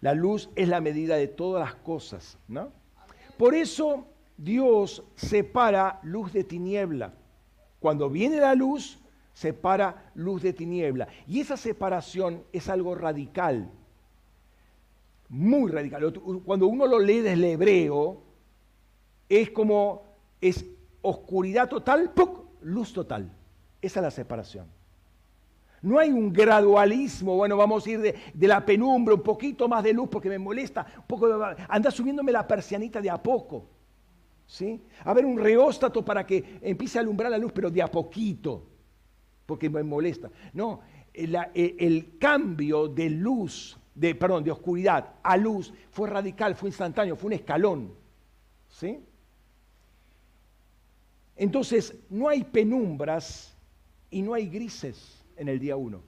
La 0.02 0.14
luz 0.14 0.50
es 0.58 0.68
la 0.68 0.82
medida 0.82 1.16
de 1.16 1.30
todas 1.30 1.64
las 1.64 1.76
cosas, 1.76 2.38
¿no? 2.50 2.74
Por 3.38 3.56
eso 3.56 4.06
Dios 4.40 5.04
separa 5.18 6.00
luz 6.02 6.32
de 6.32 6.46
tiniebla. 6.46 7.14
Cuando 7.82 8.10
viene 8.10 8.38
la 8.38 8.56
luz, 8.56 8.98
separa 9.34 10.12
luz 10.16 10.42
de 10.42 10.54
tiniebla. 10.54 11.10
Y 11.28 11.42
esa 11.42 11.58
separación 11.58 12.44
es 12.54 12.70
algo 12.70 12.96
radical, 12.96 13.70
muy 15.28 15.70
radical. 15.70 16.14
Cuando 16.46 16.68
uno 16.68 16.88
lo 16.88 17.00
lee 17.00 17.18
desde 17.18 17.34
el 17.34 17.44
hebreo, 17.44 18.22
es 19.28 19.52
como, 19.52 20.04
es 20.40 20.66
oscuridad 21.02 21.68
total, 21.68 22.12
¡puc! 22.14 22.46
luz 22.62 22.94
total. 22.94 23.30
Esa 23.82 24.00
es 24.00 24.04
la 24.04 24.12
separación. 24.12 24.68
No 25.82 26.00
hay 26.00 26.12
un 26.12 26.32
gradualismo, 26.32 27.36
bueno, 27.36 27.58
vamos 27.58 27.86
a 27.86 27.90
ir 27.90 28.00
de, 28.00 28.48
la 28.48 28.66
penumbra, 28.66 29.16
un 29.16 29.24
poquito 29.24 29.68
más 29.68 29.84
de 29.84 29.92
luz 29.92 30.08
porque 30.10 30.30
me 30.30 30.40
molesta, 30.40 30.86
un 30.98 31.08
poco 31.08 31.28
anda 31.68 31.92
subiéndome 31.92 32.32
la 32.32 32.48
persianita 32.48 33.02
de 33.02 33.10
a 33.10 33.22
poco. 33.22 33.79
¿Sí? 34.50 34.82
A 35.06 35.14
ver, 35.14 35.28
un 35.28 35.38
reóstato 35.38 36.04
para 36.04 36.26
que 36.26 36.58
empiece 36.64 36.98
a 36.98 37.02
alumbrar 37.02 37.30
la 37.30 37.38
luz, 37.38 37.52
pero 37.54 37.70
de 37.70 37.84
a 37.84 37.88
poquito, 37.88 38.66
porque 39.46 39.70
me 39.70 39.84
molesta. 39.84 40.32
No, 40.54 40.80
el, 41.14 41.38
el 41.54 42.18
cambio 42.18 42.88
de 42.88 43.12
luz, 43.12 43.78
de, 43.94 44.16
perdón, 44.16 44.44
de 44.44 44.50
oscuridad 44.50 45.18
a 45.22 45.38
luz 45.38 45.72
fue 45.92 46.10
radical, 46.10 46.56
fue 46.56 46.70
instantáneo, 46.70 47.16
fue 47.16 47.28
un 47.28 47.34
escalón. 47.34 47.94
¿Sí? 48.70 49.00
Entonces, 51.36 51.96
no 52.10 52.28
hay 52.28 52.44
penumbras 52.44 53.56
y 54.10 54.24
no 54.24 54.34
hay 54.34 54.50
grises 54.50 55.24
en 55.38 55.48
el 55.48 55.60
día 55.60 55.76
uno. 55.76 56.02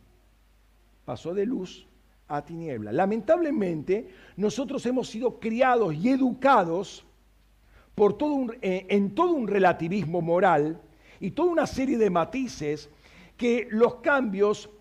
Pasó 1.06 1.36
de 1.36 1.46
luz 1.46 1.88
a 2.28 2.44
tiniebla. 2.44 2.92
Lamentablemente, 2.92 4.10
nosotros 4.36 4.84
hemos 4.88 5.10
sido 5.10 5.40
criados 5.40 5.94
y 5.94 6.10
educados 6.10 7.06
por 8.02 8.18
todo 8.18 8.48
eh, 8.64 8.88
en 8.90 9.14
todo 9.14 9.34
un 9.34 9.48
relativismo 9.48 10.24
moral 10.24 10.82
y 11.20 11.30
toda 11.30 11.52
una 11.52 11.68
serie 11.68 12.00
de 12.00 12.10
matices 12.10 12.90
que 13.38 13.68
los 13.70 13.98
cambios 13.98 14.72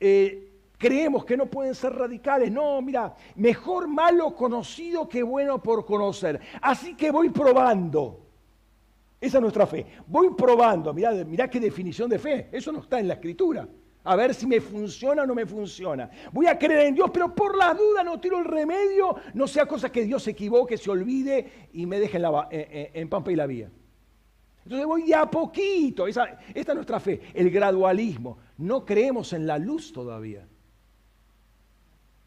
eh, 0.00 0.52
creemos 0.78 1.26
que 1.26 1.36
no 1.36 1.44
pueden 1.44 1.74
ser 1.74 1.92
radicales. 1.92 2.50
No, 2.50 2.80
mira, 2.80 3.14
mejor 3.36 3.88
malo 3.88 4.34
conocido 4.34 5.06
que 5.06 5.22
bueno 5.22 5.62
por 5.62 5.84
conocer. 5.84 6.40
Así 6.62 6.94
que 6.94 7.10
voy 7.10 7.28
probando. 7.28 8.20
Esa 9.20 9.36
es 9.36 9.42
nuestra 9.42 9.66
fe. 9.66 9.84
Voy 10.06 10.30
probando. 10.30 10.94
Mirá, 10.94 11.12
mirá 11.26 11.50
qué 11.50 11.60
definición 11.60 12.08
de 12.08 12.18
fe. 12.18 12.48
Eso 12.52 12.72
no 12.72 12.78
está 12.78 12.98
en 12.98 13.08
la 13.08 13.14
escritura. 13.14 13.68
A 14.04 14.16
ver 14.16 14.34
si 14.34 14.46
me 14.46 14.60
funciona 14.60 15.22
o 15.22 15.26
no 15.26 15.34
me 15.34 15.46
funciona. 15.46 16.10
Voy 16.32 16.46
a 16.46 16.58
creer 16.58 16.88
en 16.88 16.94
Dios, 16.94 17.10
pero 17.12 17.32
por 17.32 17.56
la 17.56 17.72
duda 17.72 18.02
no 18.02 18.18
tiro 18.18 18.38
el 18.38 18.44
remedio. 18.44 19.14
No 19.34 19.46
sea 19.46 19.66
cosa 19.66 19.92
que 19.92 20.04
Dios 20.04 20.24
se 20.24 20.32
equivoque, 20.32 20.76
se 20.76 20.90
olvide 20.90 21.68
y 21.72 21.86
me 21.86 22.00
deje 22.00 22.20
en, 22.20 23.08
Pampa 23.08 23.30
y 23.30 23.36
la 23.36 23.46
Vía. 23.46 23.70
Entonces 24.64 24.86
voy 24.86 25.02
de 25.04 25.14
a 25.14 25.30
poquito. 25.30 26.06
esta 26.06 26.38
es 26.54 26.74
nuestra 26.74 26.98
fe. 26.98 27.20
El 27.32 27.50
gradualismo. 27.50 28.38
No 28.58 28.84
creemos 28.84 29.32
en 29.34 29.46
la 29.46 29.58
luz 29.58 29.92
todavía. 29.92 30.48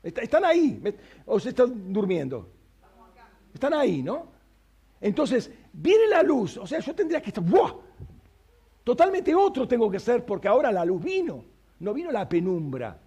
Están 0.02 0.46
ahí. 0.46 0.82
¿O 1.26 1.40
se 1.40 1.50
están 1.50 1.92
durmiendo? 1.92 2.50
Están 3.54 3.74
ahí, 3.74 4.02
¿no? 4.02 4.28
Entonces, 5.02 5.52
viene 5.74 6.08
la 6.08 6.24
luz. 6.24 6.58
O 6.58 6.68
sea, 6.68 6.80
yo 6.80 6.96
tendría 6.96 7.22
que 7.22 7.30
estar... 7.30 7.44
¡buah! 7.44 7.74
Totalmente 8.84 9.34
otro 9.34 9.68
tengo 9.68 9.90
que 9.90 10.00
ser 10.00 10.26
porque 10.26 10.48
ahora 10.48 10.72
la 10.72 10.86
luz 10.86 11.04
vino. 11.04 11.55
No 11.80 11.94
vino 11.94 12.12
la 12.12 12.28
penumbra. 12.28 13.00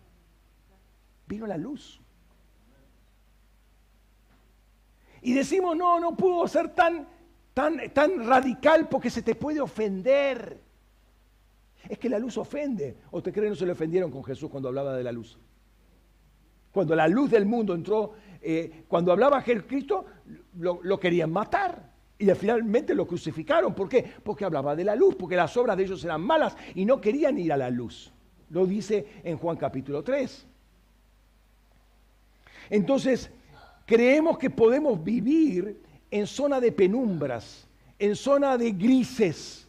Vino 1.27 1.47
la 1.47 1.57
luz. 1.57 2.01
Y 5.23 5.35
decimos, 5.35 5.77
no, 5.77 5.99
no 5.99 6.17
puedo 6.17 6.47
ser 6.47 6.75
tan, 6.75 7.07
tan, 7.55 7.93
tan 7.93 8.27
radical 8.27 8.89
porque 8.89 9.11
se 9.11 9.23
te 9.23 9.35
puede 9.35 9.61
ofender. 9.61 10.61
Es 11.89 11.99
que 11.99 12.09
la 12.09 12.19
luz 12.19 12.37
ofende. 12.39 12.97
¿O 13.11 13.23
te 13.23 13.33
creen 13.33 13.51
no 13.51 13.57
se 13.57 13.67
le 13.67 13.73
ofendieron 13.73 14.11
con 14.11 14.25
Jesús 14.25 14.51
cuando 14.51 14.69
hablaba 14.69 14.97
de 14.97 15.05
la 15.05 15.13
luz? 15.13 15.39
Cuando 16.71 16.95
la 16.95 17.09
luz 17.09 17.31
del 17.31 17.47
mundo 17.47 17.75
entró, 17.75 18.13
eh, 18.41 18.85
cuando 18.87 19.11
hablaba 19.11 19.41
Jesucristo, 19.43 20.05
lo, 20.59 20.81
lo 20.83 21.01
querían 21.01 21.33
matar. 21.33 21.93
Y 22.19 22.27
finalmente 22.31 22.95
lo 22.95 23.07
crucificaron. 23.07 23.75
¿Por 23.75 23.89
qué? 23.89 24.05
Porque 24.23 24.45
hablaba 24.45 24.75
de 24.75 24.85
la 24.85 24.97
luz, 24.97 25.15
porque 25.15 25.37
las 25.37 25.57
obras 25.57 25.77
de 25.77 25.85
ellos 25.85 26.05
eran 26.05 26.21
malas 26.21 26.57
y 26.75 26.85
no 26.85 27.01
querían 27.01 27.39
ir 27.39 27.53
a 27.53 27.57
la 27.57 27.71
luz. 27.71 28.13
Lo 28.51 28.67
dice 28.67 29.07
en 29.25 29.37
Juan 29.37 29.57
capítulo 29.57 30.03
3. 30.03 30.47
Entonces, 32.71 33.31
creemos 33.87 34.39
que 34.39 34.51
podemos 34.51 35.03
vivir 35.03 35.81
en 36.11 36.27
zona 36.27 36.61
de 36.61 36.73
penumbras, 36.73 37.67
en 37.99 38.17
zona 38.17 38.57
de 38.57 38.73
grises, 38.73 39.67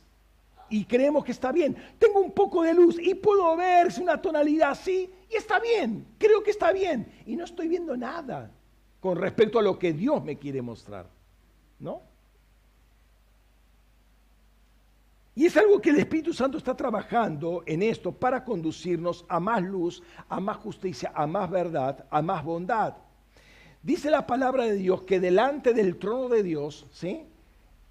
y 0.70 0.86
creemos 0.86 1.26
que 1.26 1.32
está 1.32 1.52
bien. 1.52 1.76
Tengo 1.98 2.20
un 2.20 2.32
poco 2.32 2.64
de 2.64 2.74
luz 2.74 2.98
y 3.02 3.16
puedo 3.16 3.56
ver 3.58 3.88
una 4.00 4.22
tonalidad 4.22 4.72
así 4.72 5.10
y 5.30 5.36
está 5.36 5.60
bien, 5.60 6.06
creo 6.18 6.44
que 6.44 6.52
está 6.52 6.72
bien. 6.72 7.12
Y 7.26 7.36
no 7.36 7.46
estoy 7.46 7.68
viendo 7.68 7.98
nada 7.98 8.52
con 9.00 9.18
respecto 9.18 9.60
a 9.60 9.64
lo 9.64 9.80
que 9.80 9.94
Dios 9.94 10.24
me 10.24 10.38
quiere 10.38 10.62
mostrar. 10.62 11.08
¿No? 11.80 12.02
Y 15.40 15.46
es 15.46 15.56
algo 15.56 15.80
que 15.80 15.92
el 15.92 16.00
Espíritu 16.00 16.34
Santo 16.34 16.58
está 16.58 16.76
trabajando 16.76 17.64
en 17.66 17.82
esto 17.82 18.12
para 18.12 18.44
conducirnos 18.44 19.24
a 19.30 19.40
más 19.40 19.64
luz, 19.64 20.04
a 20.28 20.42
más 20.42 20.58
justicia, 20.58 21.14
a 21.16 21.26
más 21.28 21.50
verdad, 21.50 22.06
a 22.12 22.22
más 22.22 22.44
bondad. 22.44 22.96
Dice 23.82 24.10
la 24.10 24.28
palabra 24.28 24.66
de 24.66 24.74
Dios 24.74 25.04
que 25.04 25.22
delante 25.22 25.74
del 25.74 25.96
trono 25.96 26.28
de 26.28 26.44
Dios, 26.44 26.88
¿sí? 26.92 27.24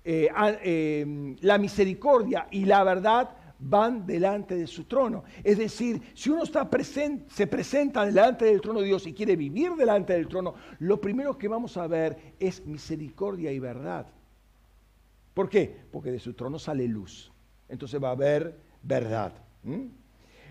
Eh, 0.04 0.28
em, 0.62 1.36
la 1.40 1.56
misericordia 1.56 2.48
y 2.50 2.66
la 2.66 2.84
verdad 2.84 3.30
van 3.58 4.06
delante 4.06 4.54
de 4.54 4.66
su 4.66 4.84
trono. 4.84 5.24
Es 5.42 5.56
decir, 5.56 6.02
si 6.12 6.28
uno 6.28 6.42
está 6.42 6.68
presente, 6.68 7.32
se 7.32 7.46
presenta 7.46 8.04
delante 8.04 8.44
del 8.44 8.60
trono 8.60 8.80
de 8.80 8.88
Dios 8.88 9.06
y 9.06 9.14
quiere 9.14 9.36
vivir 9.36 9.72
delante 9.72 10.12
del 10.12 10.28
trono, 10.28 10.52
lo 10.80 11.00
primero 11.00 11.38
que 11.38 11.48
vamos 11.48 11.78
a 11.78 11.86
ver 11.86 12.34
es 12.38 12.66
misericordia 12.66 13.50
y 13.50 13.58
verdad. 13.58 14.06
¿Por 15.32 15.48
qué? 15.48 15.74
Porque 15.90 16.12
de 16.12 16.20
su 16.20 16.34
trono 16.34 16.58
sale 16.58 16.86
luz. 16.86 17.32
Entonces 17.68 18.02
va 18.02 18.08
a 18.08 18.12
haber 18.12 18.58
verdad. 18.82 19.32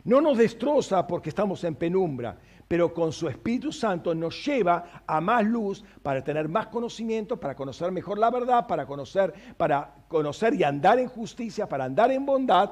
No 0.04 0.22
nos 0.22 0.38
destroza 0.38 1.06
porque 1.08 1.30
estamos 1.30 1.64
en 1.64 1.76
penumbra, 1.76 2.38
pero 2.68 2.94
con 2.94 3.12
su 3.12 3.28
Espíritu 3.28 3.72
Santo 3.72 4.14
nos 4.14 4.46
lleva 4.46 5.04
a 5.06 5.22
más 5.22 5.44
luz 5.46 5.84
para 6.04 6.24
tener 6.24 6.48
más 6.50 6.68
conocimiento, 6.68 7.40
para 7.40 7.56
conocer 7.56 7.92
mejor 7.92 8.20
la 8.20 8.30
verdad, 8.30 8.68
para 8.68 8.86
conocer, 8.86 9.34
para 9.56 9.96
conocer 10.08 10.54
y 10.54 10.64
andar 10.64 11.00
en 11.00 11.08
justicia, 11.08 11.68
para 11.68 11.86
andar 11.86 12.12
en 12.12 12.26
bondad, 12.26 12.72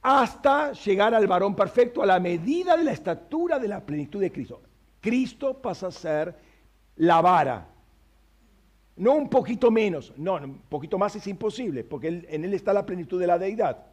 hasta 0.00 0.72
llegar 0.72 1.14
al 1.14 1.26
varón 1.26 1.54
perfecto 1.54 2.02
a 2.02 2.06
la 2.06 2.20
medida 2.20 2.76
de 2.76 2.84
la 2.84 2.92
estatura 2.92 3.58
de 3.58 3.68
la 3.68 3.84
plenitud 3.84 4.20
de 4.20 4.32
Cristo. 4.32 4.62
Cristo 5.00 5.60
pasa 5.60 5.88
a 5.88 5.92
ser 5.92 6.34
la 6.96 7.20
vara. 7.20 7.66
No 8.98 9.14
un 9.14 9.28
poquito 9.28 9.70
menos, 9.70 10.12
no, 10.16 10.34
un 10.34 10.62
poquito 10.68 10.98
más 10.98 11.16
es 11.16 11.26
imposible, 11.26 11.84
porque 11.84 12.26
en 12.28 12.44
Él 12.44 12.54
está 12.54 12.72
la 12.72 12.84
plenitud 12.84 13.18
de 13.18 13.26
la 13.26 13.38
deidad. 13.38 13.86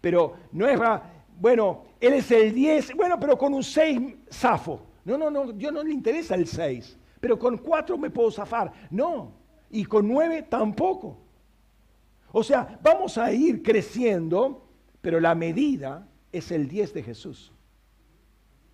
Pero 0.00 0.34
no 0.52 0.68
es, 0.68 0.78
bueno, 1.38 1.84
Él 2.00 2.14
es 2.14 2.30
el 2.30 2.54
10, 2.54 2.94
bueno, 2.94 3.18
pero 3.18 3.36
con 3.36 3.52
un 3.54 3.62
6 3.62 4.00
zafo. 4.30 4.80
No, 5.04 5.16
no, 5.16 5.30
no, 5.30 5.56
yo 5.56 5.72
no 5.72 5.82
le 5.82 5.92
interesa 5.92 6.34
el 6.34 6.46
6, 6.46 6.98
pero 7.20 7.38
con 7.38 7.58
4 7.58 7.96
me 7.98 8.10
puedo 8.10 8.30
zafar. 8.30 8.72
No, 8.90 9.32
y 9.70 9.84
con 9.84 10.06
9 10.06 10.42
tampoco. 10.48 11.18
O 12.32 12.42
sea, 12.42 12.78
vamos 12.82 13.16
a 13.18 13.32
ir 13.32 13.62
creciendo 13.62 14.66
pero 15.06 15.20
la 15.20 15.36
medida 15.36 16.08
es 16.32 16.50
el 16.50 16.66
10 16.66 16.94
de 16.94 17.02
Jesús. 17.04 17.52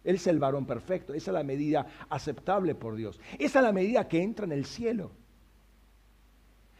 Él 0.03 0.15
es 0.15 0.27
el 0.27 0.39
varón 0.39 0.65
perfecto. 0.65 1.13
Esa 1.13 1.31
es 1.31 1.35
la 1.35 1.43
medida 1.43 1.87
aceptable 2.09 2.75
por 2.75 2.97
Dios. 2.97 3.21
Esa 3.39 3.59
es 3.59 3.63
la 3.63 3.71
medida 3.71 4.09
que 4.09 4.23
entra 4.23 4.47
en 4.47 4.53
el 4.53 4.65
cielo. 4.65 5.11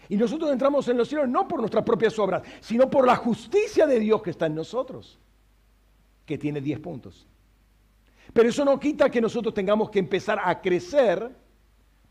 Y 0.09 0.17
nosotros 0.17 0.51
entramos 0.51 0.87
en 0.89 0.97
los 0.97 1.09
cielos 1.09 1.29
no 1.29 1.47
por 1.47 1.61
nuestras 1.61 1.85
propias 1.85 2.19
obras, 2.19 2.43
sino 2.61 2.91
por 2.91 3.07
la 3.07 3.17
justicia 3.17 3.87
de 3.87 3.99
Dios 4.01 4.23
que 4.23 4.31
está 4.31 4.47
en 4.47 4.55
nosotros. 4.55 5.19
que 6.27 6.39
tiene 6.39 6.61
10 6.61 6.79
puntos. 6.79 7.27
Pero 8.33 8.49
eso 8.49 8.65
no 8.65 8.79
quita 8.79 9.11
que 9.11 9.21
nosotros 9.21 9.53
tengamos 9.53 9.91
que 9.91 9.99
empezar 9.99 10.41
a 10.43 10.61
crecer 10.61 11.31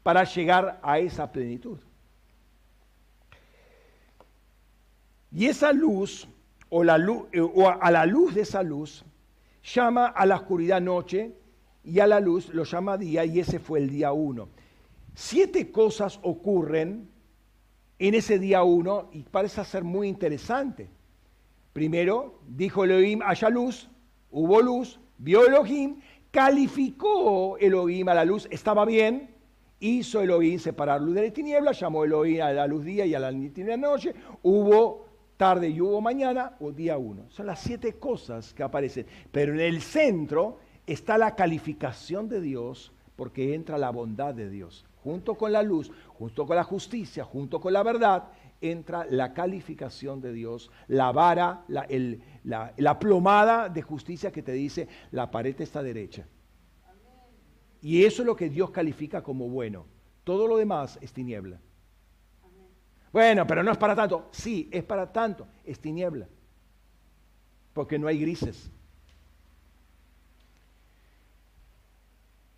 para 0.04 0.24
llegar 0.26 0.80
a 0.84 1.00
esa 1.00 1.32
plenitud. 1.32 1.80
Y 5.32 5.46
esa 5.46 5.72
luz, 5.72 6.28
o, 6.70 6.84
la 6.84 6.98
luz, 6.98 7.28
eh, 7.32 7.40
o 7.40 7.70
a 7.70 7.90
la 7.90 8.06
luz 8.06 8.36
de 8.36 8.42
esa 8.42 8.62
luz, 8.62 9.06
llama 9.64 10.08
a 10.08 10.26
la 10.26 10.36
oscuridad 10.36 10.82
noche 10.82 11.34
y 11.84 12.00
a 12.00 12.08
la 12.08 12.20
luz 12.20 12.50
lo 12.50 12.64
llama 12.64 12.98
día 12.98 13.26
y 13.26 13.40
ese 13.40 13.60
fue 13.60 13.80
el 13.80 13.90
día 13.90 14.12
uno. 14.12 14.50
Siete 15.14 15.72
cosas 15.72 16.20
ocurren 16.22 17.10
en 18.08 18.16
ese 18.16 18.40
día 18.40 18.64
uno 18.64 19.10
y 19.14 19.22
parece 19.22 19.64
ser 19.64 19.84
muy 19.84 20.08
interesante. 20.08 20.90
Primero, 21.72 22.40
dijo 22.48 22.84
Elohim, 22.84 23.22
haya 23.24 23.48
luz, 23.50 23.90
hubo 24.32 24.60
luz, 24.60 25.00
vio 25.20 25.46
Elohim, 25.46 25.98
calificó 26.32 27.58
Elohim 27.60 28.10
a 28.10 28.16
la 28.16 28.26
luz, 28.26 28.48
estaba 28.50 28.86
bien, 28.86 29.30
hizo 29.80 30.20
Elohim 30.20 30.58
separar 30.58 31.00
luz 31.00 31.14
de 31.14 31.28
la 31.28 31.32
tiniebla, 31.32 31.74
llamó 31.74 32.04
Elohim 32.04 32.42
a 32.42 32.52
la 32.52 32.66
luz 32.66 32.84
día 32.84 33.06
y 33.06 33.14
a 33.14 33.20
la 33.20 33.30
tiniebla 33.30 33.78
noche, 33.78 34.16
hubo 34.42 35.06
tarde 35.38 35.70
y 35.70 35.80
hubo 35.80 36.02
mañana 36.02 36.56
o 36.60 36.72
día 36.72 36.98
uno. 36.98 37.26
Son 37.30 37.46
las 37.46 37.60
siete 37.60 37.94
cosas 38.00 38.52
que 38.52 38.64
aparecen. 38.64 39.06
Pero 39.32 39.54
en 39.54 39.60
el 39.60 39.80
centro 39.82 40.58
está 40.88 41.20
la 41.20 41.36
calificación 41.36 42.28
de 42.28 42.42
Dios 42.42 42.94
porque 43.16 43.54
entra 43.54 43.78
la 43.78 43.92
bondad 43.92 44.34
de 44.34 44.50
Dios. 44.50 44.86
Junto 45.04 45.36
con 45.36 45.52
la 45.52 45.64
luz, 45.64 45.92
junto 46.08 46.46
con 46.46 46.56
la 46.56 46.64
justicia, 46.64 47.24
junto 47.24 47.60
con 47.60 47.74
la 47.74 47.82
verdad, 47.82 48.30
entra 48.62 49.06
la 49.10 49.34
calificación 49.34 50.22
de 50.22 50.32
Dios, 50.32 50.70
la 50.88 51.12
vara, 51.12 51.66
la, 51.68 51.88
la, 52.78 53.00
plomada 53.00 53.68
de 53.68 53.82
justicia 53.82 54.32
que 54.32 54.44
te 54.44 54.52
dice 54.52 54.88
la 55.12 55.32
pared 55.32 55.60
está 55.60 55.82
derecha. 55.82 56.28
Y 57.82 58.06
eso 58.06 58.22
es 58.22 58.28
lo 58.28 58.36
que 58.36 58.50
Dios 58.50 58.70
califica 58.70 59.24
como 59.24 59.50
bueno. 59.50 59.88
Todo 60.24 60.48
lo 60.48 60.58
demás 60.58 61.00
es 61.02 61.12
tiniebla. 61.12 61.60
Bueno, 63.12 63.46
pero 63.48 63.64
no 63.64 63.72
es 63.72 63.78
para 63.78 63.96
tanto. 63.96 64.30
Sí, 64.32 64.70
es 64.72 64.84
para 64.84 65.12
tanto. 65.12 65.48
Es 65.66 65.80
tiniebla. 65.80 66.28
Porque 67.74 67.98
no 67.98 68.08
hay 68.08 68.20
grises. 68.20 68.70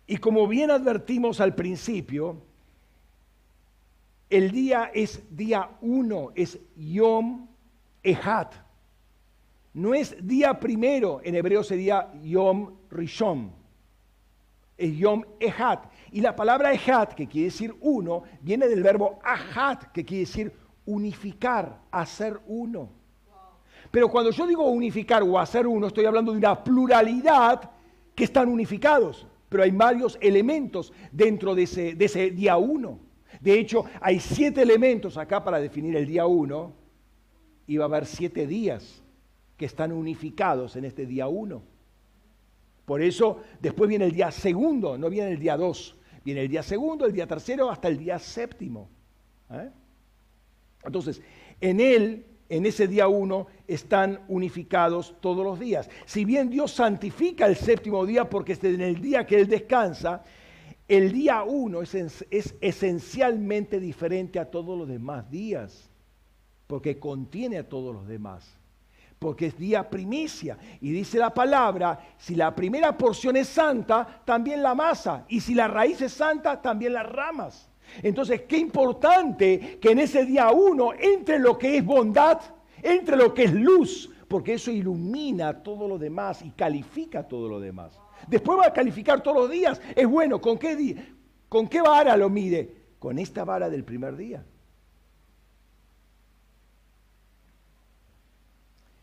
Y 0.06 0.18
como 0.18 0.46
bien 0.46 0.70
advertimos 0.70 1.40
al 1.40 1.54
principio, 1.54 2.42
el 4.28 4.50
día 4.50 4.90
es 4.92 5.22
día 5.34 5.70
uno, 5.80 6.32
es 6.34 6.58
Yom 6.76 7.46
Ehad. 8.02 8.48
No 9.72 9.94
es 9.94 10.16
día 10.26 10.58
primero, 10.60 11.20
en 11.24 11.34
hebreo 11.34 11.64
sería 11.64 12.12
Yom 12.22 12.74
Rishon. 12.90 13.52
Es 14.76 14.96
Yom 14.96 15.24
Ehad. 15.40 15.80
Y 16.12 16.20
la 16.20 16.36
palabra 16.36 16.72
Ehad, 16.72 17.08
que 17.08 17.26
quiere 17.26 17.46
decir 17.46 17.74
uno, 17.80 18.24
viene 18.40 18.68
del 18.68 18.82
verbo 18.82 19.20
Ahad, 19.24 19.78
que 19.92 20.04
quiere 20.04 20.20
decir 20.20 20.52
unificar, 20.86 21.80
hacer 21.90 22.40
uno. 22.46 22.90
Pero 23.90 24.08
cuando 24.08 24.30
yo 24.30 24.46
digo 24.46 24.68
unificar 24.68 25.22
o 25.22 25.38
hacer 25.38 25.66
uno, 25.66 25.86
estoy 25.86 26.04
hablando 26.04 26.32
de 26.32 26.38
una 26.38 26.62
pluralidad 26.62 27.70
que 28.14 28.24
están 28.24 28.48
unificados. 28.48 29.26
Pero 29.54 29.62
hay 29.62 29.70
varios 29.70 30.18
elementos 30.20 30.92
dentro 31.12 31.54
de 31.54 31.62
ese, 31.62 32.30
día 32.32 32.56
uno. 32.56 32.98
De 33.40 33.56
hecho, 33.56 33.84
hay 34.00 34.18
siete 34.18 34.62
elementos 34.62 35.16
acá 35.16 35.44
para 35.44 35.60
definir 35.60 35.94
el 35.94 36.06
día 36.06 36.26
uno. 36.26 36.72
Y 37.68 37.76
va 37.76 37.84
a 37.84 37.86
haber 37.86 38.04
siete 38.04 38.48
días 38.48 39.04
que 39.56 39.66
están 39.66 39.92
unificados 39.92 40.74
en 40.74 40.84
este 40.86 41.06
día 41.06 41.28
uno. 41.28 41.62
Por 42.84 43.00
eso 43.00 43.42
después 43.60 43.88
viene 43.88 44.06
el 44.06 44.10
día 44.10 44.32
segundo, 44.32 44.98
no 44.98 45.08
viene 45.08 45.30
el 45.30 45.38
día 45.38 45.56
dos. 45.56 45.94
Viene 46.24 46.40
el 46.40 46.48
día 46.48 46.64
segundo, 46.64 47.06
el 47.06 47.12
día 47.12 47.28
tercero, 47.28 47.70
hasta 47.70 47.86
el 47.86 47.96
día 47.96 48.18
séptimo. 48.18 48.88
¿eh? 49.52 49.70
Entonces, 50.82 51.22
en 51.60 51.78
él, 51.78 52.26
en 52.48 52.66
ese 52.66 52.86
día 52.86 53.08
uno, 53.08 53.46
están 53.66 54.20
unificados 54.28 55.16
todos 55.20 55.44
los 55.44 55.58
días. 55.58 55.88
Si 56.04 56.24
bien 56.24 56.50
Dios 56.50 56.72
santifica 56.72 57.46
el 57.46 57.56
séptimo 57.56 58.04
día 58.04 58.28
porque 58.28 58.52
es 58.52 58.64
en 58.64 58.80
el 58.80 59.00
día 59.00 59.26
que 59.26 59.40
Él 59.40 59.48
descansa, 59.48 60.22
el 60.86 61.12
día 61.12 61.42
uno 61.42 61.82
es, 61.82 61.94
es 61.94 62.54
esencialmente 62.60 63.80
diferente 63.80 64.38
a 64.38 64.50
todos 64.50 64.78
los 64.78 64.86
demás 64.86 65.30
días, 65.30 65.90
porque 66.66 66.98
contiene 66.98 67.58
a 67.58 67.68
todos 67.68 67.94
los 67.94 68.06
demás 68.06 68.58
porque 69.24 69.46
es 69.46 69.56
día 69.56 69.88
primicia. 69.88 70.58
Y 70.82 70.92
dice 70.92 71.16
la 71.18 71.32
palabra, 71.32 71.98
si 72.18 72.34
la 72.34 72.54
primera 72.54 72.98
porción 72.98 73.36
es 73.36 73.48
santa, 73.48 74.20
también 74.22 74.62
la 74.62 74.74
masa. 74.74 75.24
Y 75.28 75.40
si 75.40 75.54
la 75.54 75.66
raíz 75.66 76.02
es 76.02 76.12
santa, 76.12 76.60
también 76.60 76.92
las 76.92 77.06
ramas. 77.10 77.70
Entonces, 78.02 78.42
qué 78.42 78.58
importante 78.58 79.78
que 79.80 79.90
en 79.90 79.98
ese 79.98 80.24
día 80.24 80.50
uno 80.50 80.92
entre 80.98 81.38
lo 81.38 81.58
que 81.58 81.76
es 81.76 81.84
bondad, 81.84 82.40
entre 82.82 83.16
lo 83.16 83.32
que 83.32 83.44
es 83.44 83.52
luz, 83.52 84.10
porque 84.28 84.54
eso 84.54 84.70
ilumina 84.70 85.62
todo 85.62 85.86
lo 85.86 85.98
demás 85.98 86.42
y 86.42 86.50
califica 86.50 87.26
todo 87.26 87.48
lo 87.48 87.60
demás. 87.60 87.98
Después 88.26 88.58
va 88.58 88.66
a 88.66 88.72
calificar 88.72 89.22
todos 89.22 89.36
los 89.36 89.50
días. 89.50 89.80
Es 89.94 90.06
bueno, 90.06 90.40
¿con 90.40 90.58
qué, 90.58 90.96
¿con 91.48 91.68
qué 91.68 91.80
vara 91.80 92.16
lo 92.16 92.28
mide? 92.28 92.74
Con 92.98 93.18
esta 93.18 93.44
vara 93.44 93.68
del 93.68 93.84
primer 93.84 94.16
día. 94.16 94.44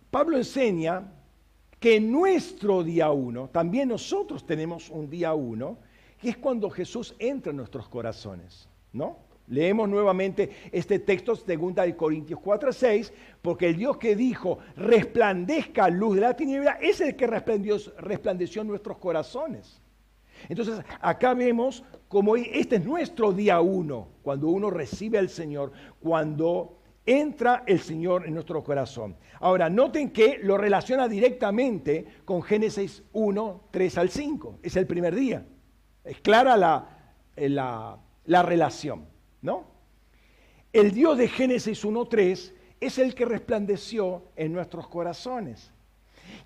Pablo 0.10 0.38
enseña 0.38 1.10
que 1.80 2.00
nuestro 2.00 2.84
día 2.84 3.10
uno, 3.12 3.50
también 3.50 3.89
nosotros 3.89 4.46
tenemos 4.46 4.89
un 4.89 5.10
día 5.10 5.34
uno, 5.34 5.80
que 6.20 6.30
es 6.30 6.38
cuando 6.38 6.70
Jesús 6.70 7.15
entra 7.17 7.52
en 7.52 7.58
nuestros 7.58 7.88
corazones, 7.88 8.67
¿no? 8.93 9.19
Leemos 9.47 9.89
nuevamente 9.89 10.49
este 10.71 10.99
texto, 10.99 11.36
segunda 11.36 11.84
de 11.84 11.95
Corintios 11.95 12.39
4 12.39 12.71
6, 12.71 13.13
porque 13.41 13.67
el 13.67 13.75
Dios 13.75 13.97
que 13.97 14.15
dijo, 14.15 14.60
resplandezca 14.77 15.89
luz 15.89 16.15
de 16.15 16.21
la 16.21 16.36
tiniebla, 16.36 16.77
es 16.82 17.01
el 17.01 17.15
que 17.15 17.27
resplandeció, 17.27 17.93
resplandeció 17.97 18.62
en 18.62 18.69
nuestros 18.69 18.97
corazones. 18.97 19.82
Entonces, 20.47 20.80
acá 21.01 21.34
vemos 21.34 21.84
como 22.08 22.36
este 22.36 22.77
es 22.77 22.86
nuestro 22.86 23.34
día 23.34 23.60
uno, 23.62 24.08
cuando 24.21 24.47
uno 24.47 24.69
recibe 24.69 25.17
al 25.17 25.30
Señor, 25.30 25.71
cuando 25.99 26.80
entra 27.06 27.63
el 27.67 27.80
Señor 27.80 28.25
en 28.25 28.34
nuestro 28.34 28.63
corazón. 28.63 29.17
Ahora, 29.39 29.69
noten 29.69 30.12
que 30.12 30.39
lo 30.41 30.58
relaciona 30.58 31.08
directamente 31.08 32.06
con 32.25 32.41
Génesis 32.41 33.04
1, 33.12 33.63
3 33.71 33.97
al 33.97 34.10
5. 34.10 34.60
Es 34.63 34.75
el 34.75 34.88
primer 34.88 35.15
día. 35.15 35.45
Es 36.04 36.21
clara 36.21 36.56
la, 36.58 37.15
eh, 37.36 37.49
la, 37.49 37.97
la 38.25 38.43
relación, 38.43 39.07
¿no? 39.41 39.65
El 40.73 40.91
Dios 40.91 41.17
de 41.17 41.27
Génesis 41.27 41.84
1, 41.84 42.05
3 42.05 42.53
es 42.79 42.97
el 42.97 43.13
que 43.13 43.25
resplandeció 43.25 44.23
en 44.36 44.53
nuestros 44.53 44.88
corazones. 44.88 45.71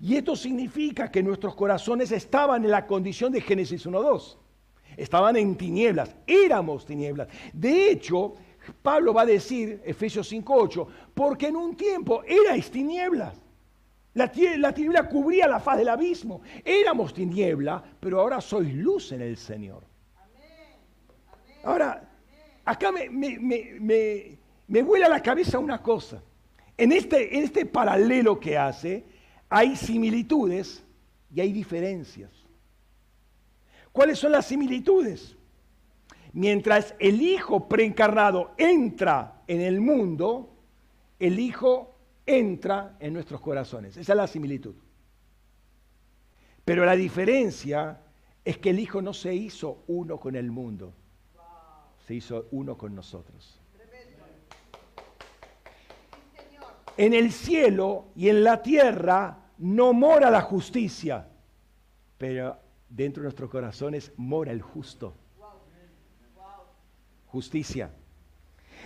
Y 0.00 0.16
esto 0.16 0.36
significa 0.36 1.10
que 1.10 1.22
nuestros 1.22 1.54
corazones 1.54 2.12
estaban 2.12 2.64
en 2.64 2.70
la 2.70 2.86
condición 2.86 3.32
de 3.32 3.40
Génesis 3.40 3.86
1.2. 3.86 4.36
Estaban 4.96 5.36
en 5.36 5.56
tinieblas, 5.56 6.14
éramos 6.26 6.84
tinieblas. 6.84 7.28
De 7.52 7.90
hecho, 7.90 8.34
Pablo 8.82 9.14
va 9.14 9.22
a 9.22 9.26
decir, 9.26 9.80
Efesios 9.84 10.30
5.8, 10.32 10.86
porque 11.14 11.48
en 11.48 11.56
un 11.56 11.76
tiempo 11.76 12.22
erais 12.24 12.70
tinieblas. 12.70 13.34
La, 14.14 14.32
la, 14.56 14.72
tiniebla 14.72 15.08
cubría 15.08 15.46
la 15.46 15.60
faz 15.60 15.78
del 15.78 15.88
abismo. 15.88 16.40
Éramos 16.64 17.12
tiniebla, 17.12 17.82
pero 18.00 18.20
ahora 18.20 18.40
sois 18.40 18.74
luz 18.74 19.12
en 19.12 19.20
el 19.20 19.36
Señor. 19.36 19.84
Ahora, 21.66 22.08
acá 22.64 22.92
me, 22.92 23.10
me, 23.10 24.38
me, 24.66 24.82
vuela 24.82 25.08
la 25.08 25.22
cabeza 25.22 25.58
una 25.58 25.82
cosa. 25.82 26.22
En 26.76 26.92
este, 26.92 27.36
en 27.36 27.44
este 27.44 27.66
paralelo 27.66 28.40
que 28.40 28.56
hace, 28.56 29.04
hay 29.48 29.76
similitudes 29.76 30.84
y 31.34 31.40
hay 31.40 31.52
diferencias. 31.52 32.30
¿Cuáles 33.92 34.18
son 34.18 34.32
las 34.32 34.46
similitudes? 34.46 35.36
mientras 36.36 36.94
el 36.98 37.22
Hijo 37.22 37.66
preencarnado 37.66 38.52
entra 38.58 39.42
en 39.46 39.62
el 39.62 39.80
mundo, 39.80 40.54
el 41.18 41.38
Hijo 41.40 41.98
entra 42.26 42.96
en 43.00 43.14
nuestros 43.14 43.40
corazones. 43.40 43.96
Esa 43.96 44.12
es 44.12 44.16
la 44.16 44.26
similitud. 44.26 44.74
Pero 46.62 46.84
la 46.84 46.94
diferencia 46.94 48.02
es 48.44 48.58
que 48.58 48.70
el 48.70 48.80
Hijo 48.80 49.00
no 49.00 49.14
se 49.14 49.34
hizo 49.34 49.82
uno 49.86 50.20
con 50.20 50.36
el 50.36 50.50
mundo, 50.50 50.92
se 52.06 52.14
hizo 52.14 52.46
uno 52.52 52.78
con 52.78 52.94
nosotros. 52.94 53.60
En 56.96 57.12
el 57.12 57.32
cielo 57.32 58.06
y 58.14 58.28
en 58.28 58.42
la 58.42 58.62
tierra 58.62 59.38
no 59.58 59.92
mora 59.92 60.30
la 60.30 60.40
justicia, 60.40 61.28
pero 62.16 62.58
dentro 62.88 63.22
de 63.22 63.26
nuestros 63.26 63.50
corazones 63.50 64.12
mora 64.16 64.52
el 64.52 64.62
justo 64.62 65.14
justicia. 67.26 67.90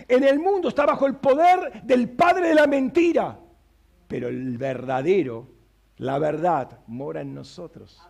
En 0.07 0.23
el 0.25 0.39
mundo 0.39 0.67
está 0.67 0.85
bajo 0.85 1.05
el 1.07 1.15
poder 1.15 1.83
del 1.83 2.09
padre 2.09 2.49
de 2.49 2.55
la 2.55 2.67
mentira, 2.67 3.39
pero 4.07 4.27
el 4.27 4.57
verdadero, 4.57 5.59
La 5.97 6.17
verdad 6.17 6.79
mora 6.87 7.21
en 7.21 7.35
nosotros. 7.35 8.01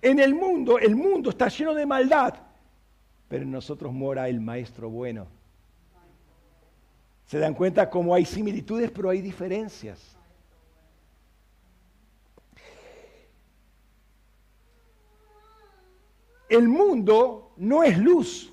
En 0.00 0.20
el 0.20 0.32
mundo, 0.32 0.78
el 0.78 0.94
mundo 0.94 1.30
está 1.30 1.48
lleno 1.48 1.74
de 1.74 1.84
maldad, 1.84 2.34
pero 3.32 3.44
en 3.44 3.50
nosotros 3.50 3.90
mora 3.94 4.28
el 4.28 4.42
Maestro 4.42 4.90
bueno. 4.90 5.26
Se 7.24 7.38
dan 7.38 7.54
cuenta 7.54 7.88
cómo 7.88 8.14
hay 8.14 8.26
similitudes, 8.26 8.90
pero 8.90 9.08
hay 9.08 9.22
diferencias. 9.22 10.18
El 16.46 16.68
mundo 16.68 17.54
no 17.56 17.82
es 17.82 17.96
luz, 17.96 18.52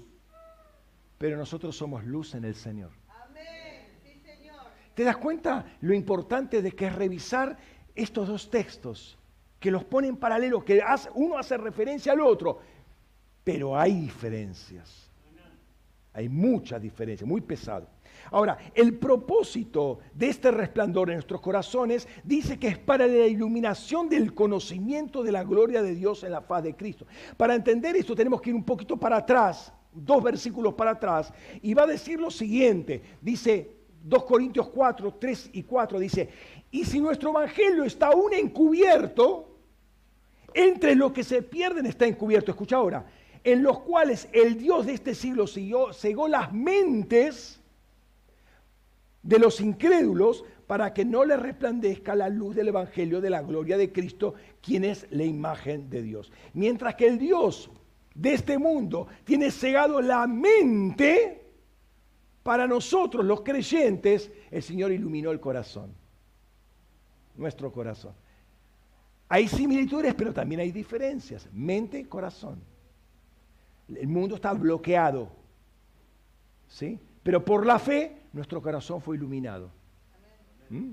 pero 1.18 1.36
nosotros 1.36 1.76
somos 1.76 2.06
luz 2.06 2.34
en 2.36 2.46
el 2.46 2.56
Señor. 2.56 2.92
¿Te 4.94 5.04
das 5.04 5.18
cuenta 5.18 5.76
lo 5.82 5.94
importante 5.94 6.62
de 6.62 6.72
que 6.72 6.88
es 6.88 6.96
revisar 6.96 7.58
estos 7.94 8.30
dos 8.30 8.50
textos, 8.50 9.18
que 9.60 9.72
los 9.72 9.84
ponen 9.84 10.12
en 10.12 10.18
paralelo, 10.18 10.63
que 10.63 10.82
uno 11.15 11.38
hace 11.38 11.58
referencia 11.58 12.13
al 12.13 12.22
otro, 12.22 12.62
pero 13.51 13.75
hay 13.75 14.01
diferencias. 14.01 15.09
Hay 16.13 16.29
muchas 16.29 16.79
diferencias, 16.79 17.27
muy 17.27 17.41
pesado. 17.41 17.88
Ahora, 18.29 18.59
el 18.75 18.99
propósito 18.99 19.97
de 20.13 20.27
este 20.27 20.51
resplandor 20.51 21.09
en 21.09 21.15
nuestros 21.15 21.41
corazones 21.41 22.07
dice 22.23 22.59
que 22.59 22.67
es 22.67 22.77
para 22.77 23.07
la 23.07 23.25
iluminación 23.25 24.07
del 24.07 24.35
conocimiento 24.35 25.23
de 25.23 25.31
la 25.31 25.43
gloria 25.43 25.81
de 25.81 25.95
Dios 25.95 26.23
en 26.23 26.33
la 26.33 26.41
faz 26.41 26.62
de 26.62 26.75
Cristo. 26.75 27.07
Para 27.38 27.55
entender 27.55 27.95
esto 27.95 28.13
tenemos 28.13 28.39
que 28.39 28.51
ir 28.51 28.55
un 28.55 28.63
poquito 28.63 28.97
para 28.97 29.17
atrás, 29.17 29.73
dos 29.91 30.21
versículos 30.21 30.75
para 30.75 30.91
atrás, 30.91 31.33
y 31.63 31.73
va 31.73 31.83
a 31.83 31.88
decir 31.88 32.19
lo 32.19 32.29
siguiente. 32.29 33.01
Dice 33.19 33.77
2 34.03 34.25
Corintios 34.25 34.69
4, 34.69 35.15
3 35.19 35.49
y 35.53 35.63
4, 35.63 35.97
dice, 35.97 36.29
y 36.69 36.85
si 36.85 36.99
nuestro 36.99 37.31
evangelio 37.31 37.83
está 37.83 38.09
aún 38.09 38.31
encubierto, 38.31 39.47
entre 40.53 40.95
los 40.95 41.12
que 41.12 41.23
se 41.23 41.41
pierden 41.41 41.85
está 41.85 42.05
encubierto, 42.05 42.51
escucha 42.51 42.77
ahora, 42.77 43.05
en 43.43 43.63
los 43.63 43.80
cuales 43.80 44.28
el 44.34 44.58
Dios 44.58 44.86
de 44.86 44.93
este 44.93 45.15
siglo 45.15 45.45
cegó 45.47 46.28
las 46.28 46.54
mentes 46.54 47.60
de 49.21 49.39
los 49.39 49.62
incrédulos 49.62 50.43
para 50.67 50.93
que 50.93 51.04
no 51.04 51.25
les 51.25 51.39
resplandezca 51.39 52.15
la 52.15 52.30
luz 52.30 52.56
del 52.56 52.69
Evangelio 52.69 53.21
de 53.21 53.30
la 53.30 53.41
gloria 53.41 53.78
de 53.78 53.91
Cristo, 53.91 54.36
quien 54.62 54.84
es 54.84 55.08
la 55.10 55.23
imagen 55.23 55.89
de 55.89 56.02
Dios. 56.02 56.32
Mientras 56.54 56.95
que 56.95 57.08
el 57.08 57.17
Dios 57.17 57.69
de 58.13 58.34
este 58.34 58.58
mundo 58.58 59.08
tiene 59.23 59.52
cegado 59.52 60.02
la 60.02 60.28
mente, 60.28 61.39
para 62.43 62.67
nosotros 62.67 63.25
los 63.25 63.41
creyentes, 63.41 64.32
el 64.49 64.63
Señor 64.63 64.91
iluminó 64.91 65.32
el 65.32 65.39
corazón, 65.39 65.93
nuestro 67.36 67.71
corazón. 67.71 68.13
Hay 69.28 69.47
similitudes, 69.47 70.15
pero 70.15 70.34
también 70.34 70.62
hay 70.62 70.71
diferencias. 70.71 71.47
Mente, 71.54 72.08
corazón. 72.08 72.60
El 73.95 74.08
mundo 74.08 74.36
está 74.36 74.54
bloqueado. 74.54 75.30
¿Sí? 76.67 76.99
Pero 77.23 77.43
por 77.43 77.65
la 77.65 77.80
fe, 77.80 78.23
nuestro 78.34 78.62
corazón 78.62 79.02
fue 79.02 79.17
iluminado. 79.17 79.71
¿Mm? 80.69 80.91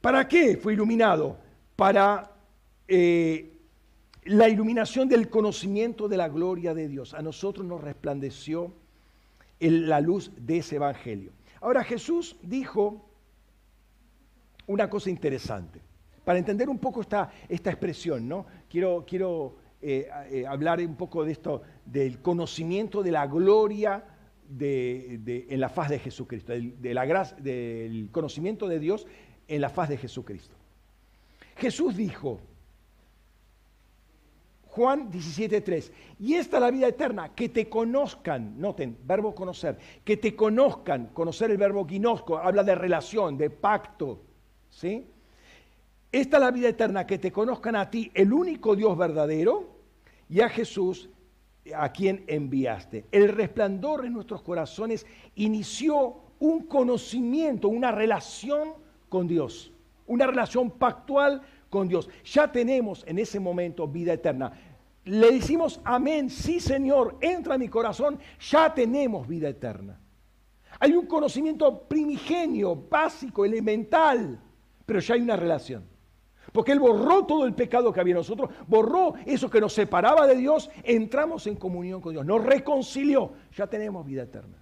¿Para 0.00 0.26
qué 0.26 0.56
fue 0.56 0.74
iluminado? 0.74 1.38
Para 1.76 2.32
eh, 2.88 3.52
la 4.24 4.48
iluminación 4.48 5.08
del 5.08 5.30
conocimiento 5.30 6.08
de 6.08 6.16
la 6.16 6.28
gloria 6.28 6.74
de 6.74 6.88
Dios. 6.88 7.14
A 7.14 7.22
nosotros 7.22 7.66
nos 7.66 7.80
resplandeció 7.80 8.72
la 9.60 10.00
luz 10.00 10.32
de 10.36 10.58
ese 10.58 10.76
evangelio. 10.76 11.32
Ahora 11.60 11.84
Jesús 11.84 12.36
dijo 12.42 13.08
una 14.66 14.90
cosa 14.90 15.10
interesante. 15.10 15.80
Para 16.24 16.38
entender 16.38 16.68
un 16.68 16.78
poco 16.78 17.00
esta, 17.00 17.32
esta 17.48 17.70
expresión, 17.70 18.28
¿no? 18.28 18.46
Quiero, 18.68 19.04
quiero 19.06 19.56
eh, 19.82 20.08
eh, 20.30 20.46
hablar 20.46 20.80
un 20.80 20.94
poco 20.94 21.24
de 21.24 21.32
esto, 21.32 21.62
del 21.84 22.20
conocimiento 22.20 23.02
de 23.02 23.10
la 23.10 23.26
gloria 23.26 24.04
de, 24.48 25.46
en 25.48 25.60
la 25.60 25.68
faz 25.68 25.90
de 25.90 25.98
Jesucristo, 25.98 26.52
de 26.52 26.94
la 26.94 27.04
gracia, 27.04 27.36
del 27.38 28.08
conocimiento 28.12 28.68
de 28.68 28.78
Dios 28.78 29.06
en 29.48 29.60
la 29.60 29.68
faz 29.68 29.88
de 29.88 29.96
Jesucristo. 29.96 30.54
Jesús 31.56 31.96
dijo, 31.96 32.40
Juan 34.66 35.10
17.3, 35.10 35.90
y 36.20 36.34
esta 36.34 36.56
es 36.56 36.60
la 36.62 36.70
vida 36.70 36.88
eterna, 36.88 37.34
que 37.34 37.50
te 37.50 37.68
conozcan, 37.68 38.58
noten, 38.58 38.96
verbo 39.04 39.34
conocer, 39.34 39.76
que 40.04 40.16
te 40.16 40.34
conozcan, 40.34 41.08
conocer 41.08 41.50
el 41.50 41.58
verbo 41.58 41.86
ginosco, 41.86 42.38
habla 42.38 42.64
de 42.64 42.74
relación, 42.74 43.36
de 43.36 43.50
pacto, 43.50 44.22
¿sí? 44.70 45.06
Esta 46.10 46.36
es 46.36 46.42
la 46.42 46.50
vida 46.50 46.68
eterna, 46.68 47.06
que 47.06 47.18
te 47.18 47.32
conozcan 47.32 47.76
a 47.76 47.90
ti, 47.90 48.10
el 48.14 48.32
único 48.32 48.74
Dios 48.76 48.96
verdadero, 48.96 49.71
y 50.32 50.40
a 50.40 50.48
Jesús, 50.48 51.10
a 51.76 51.92
quien 51.92 52.24
enviaste. 52.26 53.04
El 53.12 53.28
resplandor 53.28 54.06
en 54.06 54.14
nuestros 54.14 54.40
corazones 54.40 55.06
inició 55.34 56.22
un 56.38 56.62
conocimiento, 56.62 57.68
una 57.68 57.92
relación 57.92 58.70
con 59.10 59.28
Dios, 59.28 59.74
una 60.06 60.26
relación 60.26 60.70
pactual 60.70 61.42
con 61.68 61.86
Dios. 61.86 62.08
Ya 62.24 62.50
tenemos 62.50 63.04
en 63.06 63.18
ese 63.18 63.40
momento 63.40 63.86
vida 63.86 64.14
eterna. 64.14 64.54
Le 65.04 65.32
decimos 65.32 65.82
amén, 65.84 66.30
sí 66.30 66.60
Señor, 66.60 67.18
entra 67.20 67.56
en 67.56 67.60
mi 67.60 67.68
corazón, 67.68 68.18
ya 68.40 68.72
tenemos 68.72 69.28
vida 69.28 69.50
eterna. 69.50 70.00
Hay 70.80 70.94
un 70.94 71.04
conocimiento 71.04 71.82
primigenio, 71.82 72.74
básico, 72.74 73.44
elemental, 73.44 74.40
pero 74.86 74.98
ya 74.98 75.12
hay 75.12 75.20
una 75.20 75.36
relación. 75.36 75.91
Porque 76.52 76.72
Él 76.72 76.80
borró 76.80 77.24
todo 77.24 77.46
el 77.46 77.54
pecado 77.54 77.92
que 77.92 78.00
había 78.00 78.12
en 78.12 78.18
nosotros, 78.18 78.50
borró 78.68 79.14
eso 79.24 79.48
que 79.48 79.60
nos 79.60 79.72
separaba 79.72 80.26
de 80.26 80.36
Dios, 80.36 80.70
entramos 80.84 81.46
en 81.46 81.56
comunión 81.56 82.00
con 82.00 82.12
Dios, 82.12 82.26
nos 82.26 82.44
reconcilió, 82.44 83.32
ya 83.56 83.66
tenemos 83.66 84.04
vida 84.04 84.24
eterna. 84.24 84.58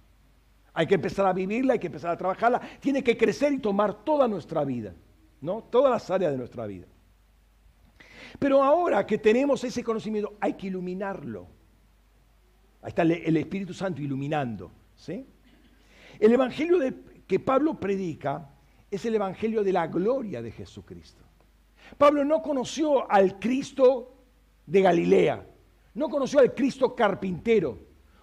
Hay 0.73 0.87
que 0.87 0.95
empezar 0.95 1.25
a 1.25 1.33
vivirla, 1.33 1.73
hay 1.73 1.79
que 1.79 1.87
empezar 1.87 2.11
a 2.11 2.17
trabajarla, 2.17 2.61
tiene 2.79 3.03
que 3.03 3.17
crecer 3.17 3.51
y 3.51 3.59
tomar 3.59 4.05
toda 4.05 4.25
nuestra 4.29 4.63
vida, 4.63 4.95
¿no? 5.41 5.63
Todas 5.63 5.91
las 5.91 6.09
áreas 6.09 6.31
de 6.31 6.37
nuestra 6.37 6.65
vida. 6.65 6.87
Pero 8.39 8.63
ahora 8.63 9.05
que 9.05 9.17
tenemos 9.17 9.61
ese 9.65 9.83
conocimiento, 9.83 10.35
hay 10.39 10.53
que 10.53 10.67
iluminarlo. 10.67 11.47
Ahí 12.81 12.89
está 12.89 13.01
el 13.01 13.35
Espíritu 13.35 13.73
Santo 13.73 14.01
iluminando. 14.01 14.71
El 16.19 16.31
evangelio 16.31 16.77
que 17.27 17.39
Pablo 17.39 17.77
predica 17.77 18.49
es 18.89 19.05
el 19.05 19.15
evangelio 19.15 19.61
de 19.61 19.73
la 19.73 19.87
gloria 19.87 20.41
de 20.41 20.51
Jesucristo. 20.51 21.25
Pablo 21.97 22.23
no 22.23 22.41
conoció 22.41 23.09
al 23.09 23.39
Cristo 23.39 24.13
de 24.65 24.81
Galilea, 24.81 25.45
no 25.93 26.09
conoció 26.09 26.39
al 26.39 26.53
Cristo 26.53 26.95
carpintero, 26.95 27.77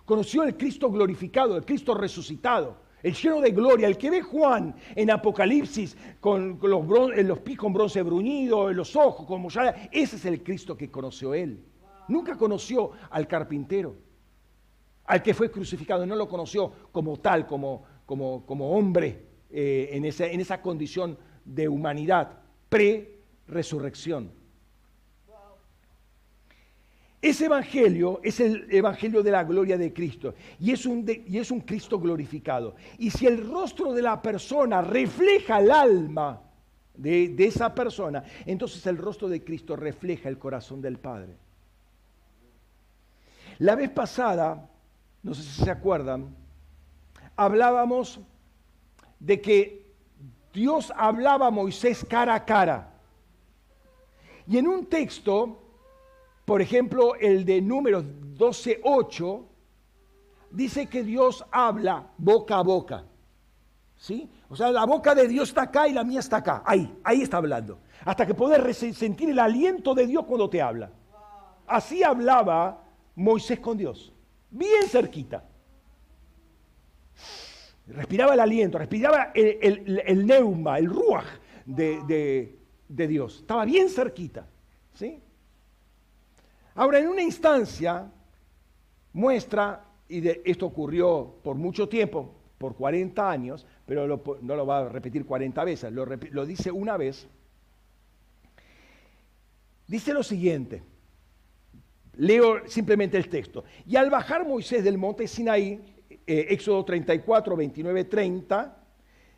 conoció 0.05 0.43
al 0.43 0.57
Cristo 0.57 0.91
glorificado, 0.91 1.57
el 1.57 1.65
Cristo 1.65 1.95
resucitado, 1.95 2.77
el 3.03 3.15
lleno 3.15 3.41
de 3.41 3.51
gloria, 3.51 3.87
el 3.87 3.97
que 3.97 4.11
ve 4.11 4.23
Juan 4.23 4.75
en 4.95 5.11
Apocalipsis 5.11 5.97
con, 6.21 6.59
los, 6.61 7.39
pies 7.41 7.59
con 7.59 7.73
bronce 7.73 8.03
bruñido, 8.03 8.71
en 8.71 8.77
los 8.77 8.97
ojos 8.97 9.27
como 9.27 9.51
ya, 9.51 9.89
ese 9.93 10.17
es 10.17 10.25
el 10.25 10.43
Cristo 10.43 10.77
que 10.77 10.91
conoció 10.91 11.35
él. 11.35 11.65
Nunca 12.09 12.37
conoció 12.37 12.93
al 13.11 13.29
carpintero, 13.29 13.95
al 15.05 15.23
que 15.23 15.35
fue 15.35 15.51
crucificado, 15.51 16.07
no 16.07 16.17
lo 16.17 16.29
conoció 16.29 16.73
como 16.91 17.19
tal, 17.19 17.47
como, 17.47 17.83
como, 18.05 18.45
como 18.47 18.71
hombre 18.73 19.27
eh, 19.51 19.91
en, 19.93 20.05
esa, 20.05 20.27
en 20.27 20.41
esa 20.41 20.61
condición 20.61 21.19
de 21.45 21.69
humanidad 21.69 22.41
pre-resurrección. 23.49 24.31
Ese 27.21 27.47
evangelio 27.47 28.21
es 28.23 28.39
el 28.39 28.69
evangelio 28.71 29.25
de 29.25 29.33
la 29.33 29.43
gloria 29.43 29.77
de 29.77 29.93
Cristo 29.93 30.35
y 30.61 30.71
es, 30.71 30.87
un 30.87 31.05
y 31.27 31.39
es 31.39 31.51
un 31.51 31.61
Cristo 31.63 31.99
glorificado. 31.99 32.77
Y 32.97 33.11
si 33.11 33.27
el 33.27 33.45
rostro 33.51 33.93
de 33.93 34.03
la 34.03 34.23
persona 34.23 34.83
refleja 34.83 35.59
el 35.59 35.73
alma 35.73 36.41
de, 36.95 37.31
de 37.31 37.45
esa 37.47 37.75
persona, 37.75 38.23
entonces 38.47 38.87
el 38.87 38.97
rostro 38.99 39.29
de 39.29 39.43
Cristo 39.43 39.75
refleja 39.75 40.29
el 40.29 40.39
corazón 40.39 40.81
del 40.81 40.99
Padre. 40.99 41.35
La 43.59 43.75
vez 43.75 43.91
pasada, 43.91 44.71
no 45.25 45.35
sé 45.35 45.43
si 45.43 45.65
se 45.65 45.71
acuerdan, 45.73 46.37
hablábamos 47.35 48.21
de 49.19 49.41
que 49.41 49.93
Dios 50.53 50.93
hablaba 50.97 51.49
a 51.49 51.51
Moisés 51.51 52.07
cara 52.09 52.37
a 52.37 52.45
cara. 52.45 52.98
Y 54.49 54.59
en 54.59 54.67
un 54.67 54.87
texto 54.87 55.69
por 56.49 56.63
ejemplo, 56.63 57.15
el 57.17 57.45
de 57.45 57.61
números 57.61 58.07
12.8 58.39 59.45
dice 60.51 60.87
que 60.87 61.05
Dios 61.05 61.45
habla 61.51 62.07
boca 62.17 62.57
a 62.57 62.63
boca. 62.63 63.05
¿Sí? 63.99 64.31
O 64.49 64.57
sea, 64.57 64.73
la 64.73 64.87
boca 64.87 65.15
de 65.15 65.29
Dios 65.29 65.51
está 65.51 65.65
acá 65.65 65.87
y 65.87 65.93
la 65.93 66.05
mía 66.05 66.21
está 66.21 66.39
acá. 66.39 66.63
Ahí, 66.65 66.91
ahí 67.05 67.21
está 67.21 67.37
hablando. 67.37 67.81
Hasta 68.03 68.27
que 68.27 68.33
puedes 68.33 68.79
sentir 68.97 69.29
el 69.29 69.39
aliento 69.39 69.95
de 69.95 70.07
Dios 70.07 70.25
cuando 70.25 70.49
te 70.49 70.63
habla. 70.63 70.91
Así 71.67 72.03
hablaba 72.03 72.83
Moisés 73.15 73.61
con 73.61 73.77
Dios. 73.77 74.11
Bien 74.49 74.89
cerquita. 74.89 75.45
Respiraba 77.89 78.33
el 78.33 78.41
aliento, 78.41 78.79
respiraba 78.79 79.33
el, 79.35 80.27
neuma, 80.27 80.79
el 80.79 80.87
ruaj 80.87 81.27
de, 81.67 82.58
Dios. 82.89 83.39
Estaba 83.41 83.65
bien 83.65 83.89
cerquita. 83.89 84.47
¿sí? 84.95 85.21
Ahora, 86.75 86.99
en 86.99 87.09
una 87.09 87.23
instancia, 87.23 88.11
muestra, 89.13 89.85
y 90.09 90.27
esto 90.51 90.67
ocurrió 90.67 91.37
por 91.43 91.57
mucho 91.57 91.89
tiempo, 91.89 92.35
por 92.57 92.75
40 92.75 93.31
años, 93.31 93.67
pero 93.87 94.07
no 94.43 94.57
lo 94.57 94.67
va 94.67 94.79
a 94.79 94.89
repetir 94.89 95.25
40 95.25 95.65
veces, 95.65 95.93
lo, 95.93 96.07
lo 96.07 96.47
dice 96.47 96.71
una 96.71 96.97
vez. 96.97 97.29
Dice 99.87 100.13
lo 100.13 100.23
siguiente, 100.23 100.83
leo 102.17 102.67
simplemente 102.69 103.17
el 103.17 103.29
texto. 103.29 103.65
Y 103.87 103.97
al 103.97 104.11
bajar 104.11 104.47
Moisés 104.47 104.85
del 104.85 104.99
monte 104.99 105.27
Sinaí, 105.27 105.81
eh, 106.11 106.47
Éxodo 106.51 106.85
34, 106.85 107.57
29, 107.57 108.05
30, 108.05 108.77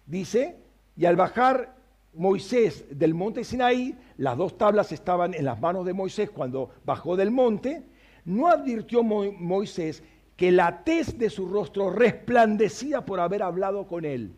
dice, 0.07 0.57
y 0.97 1.05
al 1.05 1.17
bajar 1.17 1.77
Moisés 2.13 2.85
del 2.91 3.15
monte 3.15 3.45
Sinaí, 3.45 3.97
las 4.17 4.37
dos 4.37 4.59
tablas 4.59 4.91
estaban 4.93 5.35
en 5.35 5.45
las 5.45 5.61
manos 5.61 5.87
de 5.87 5.93
Moisés 5.93 6.31
cuando 6.31 6.71
bajó 6.85 7.17
del 7.17 7.31
monte, 7.31 7.85
no 8.25 8.49
advirtió 8.49 9.03
Moisés 9.03 10.03
que 10.37 10.51
la 10.51 10.83
tez 10.83 11.19
de 11.19 11.31
su 11.31 11.47
rostro 11.47 11.91
resplandecía 11.91 13.05
por 13.05 13.21
haber 13.21 13.43
hablado 13.43 13.87
con 13.87 14.05
él. 14.05 14.35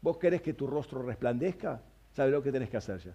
¿Vos 0.00 0.16
querés 0.18 0.42
que 0.42 0.54
tu 0.54 0.66
rostro 0.66 1.02
resplandezca? 1.02 1.80
¿Sabes 2.14 2.32
lo 2.32 2.42
que 2.42 2.50
tenés 2.50 2.68
que 2.68 2.78
hacer 2.78 2.98
ya? 2.98 3.14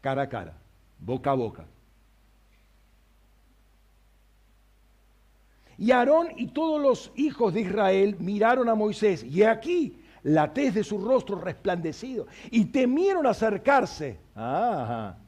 Cara 0.00 0.22
a 0.22 0.28
cara, 0.28 0.58
boca 0.98 1.30
a 1.30 1.34
boca. 1.34 1.66
Y 5.78 5.90
Aarón 5.90 6.28
y 6.36 6.48
todos 6.48 6.80
los 6.80 7.12
hijos 7.16 7.54
de 7.54 7.62
Israel 7.62 8.16
miraron 8.18 8.68
a 8.68 8.74
Moisés 8.74 9.24
y 9.24 9.42
aquí 9.42 10.01
la 10.22 10.52
tez 10.52 10.74
de 10.74 10.84
su 10.84 10.98
rostro 10.98 11.36
resplandecido 11.36 12.26
y 12.50 12.66
temieron 12.66 13.26
acercarse. 13.26 14.18
Ajá. 14.34 15.18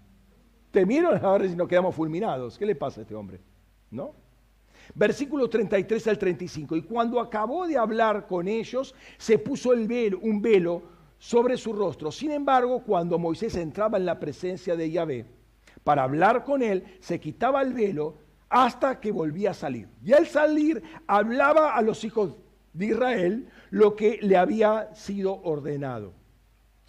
Temieron 0.71 1.25
a 1.25 1.39
ver 1.39 1.49
si 1.49 1.57
nos 1.57 1.69
quedamos 1.69 1.95
fulminados. 1.95 2.59
¿Qué 2.59 2.67
le 2.67 2.75
pasa 2.75 3.01
a 3.01 3.03
este 3.03 3.15
hombre? 3.15 3.41
¿No? 3.91 4.13
Versículo 4.95 5.49
33 5.49 6.09
al 6.09 6.19
35. 6.19 6.77
Y 6.77 6.83
cuando 6.83 7.21
acabó 7.21 7.67
de 7.67 7.79
hablar 7.79 8.27
con 8.27 8.49
ellos, 8.49 8.95
se 9.17 9.39
puso 9.39 9.73
el 9.73 9.87
velo, 9.87 10.19
un 10.21 10.43
velo 10.43 10.83
sobre 11.19 11.57
su 11.57 11.73
rostro. 11.73 12.13
Sin 12.13 12.33
embargo, 12.33 12.83
cuando 12.83 13.19
Moisés 13.19 13.57
entraba 13.57 13.99
en 13.99 14.05
la 14.05 14.21
presencia 14.21 14.77
de 14.77 14.91
Yahvé 14.91 15.27
para 15.83 16.03
hablar 16.03 16.45
con 16.45 16.63
él, 16.63 16.85
se 17.01 17.21
quitaba 17.21 17.63
el 17.63 17.73
velo 17.73 18.17
hasta 18.49 19.01
que 19.01 19.11
volvía 19.11 19.51
a 19.51 19.55
salir. 19.55 19.89
Y 20.05 20.13
al 20.13 20.27
salir 20.27 20.83
hablaba 21.07 21.75
a 21.75 21.83
los 21.83 22.05
hijos 22.05 22.37
de 22.75 22.87
Israel 22.87 23.49
lo 23.71 23.97
que 23.97 24.19
le 24.21 24.37
había 24.37 24.95
sido 24.95 25.41
ordenado. 25.43 26.13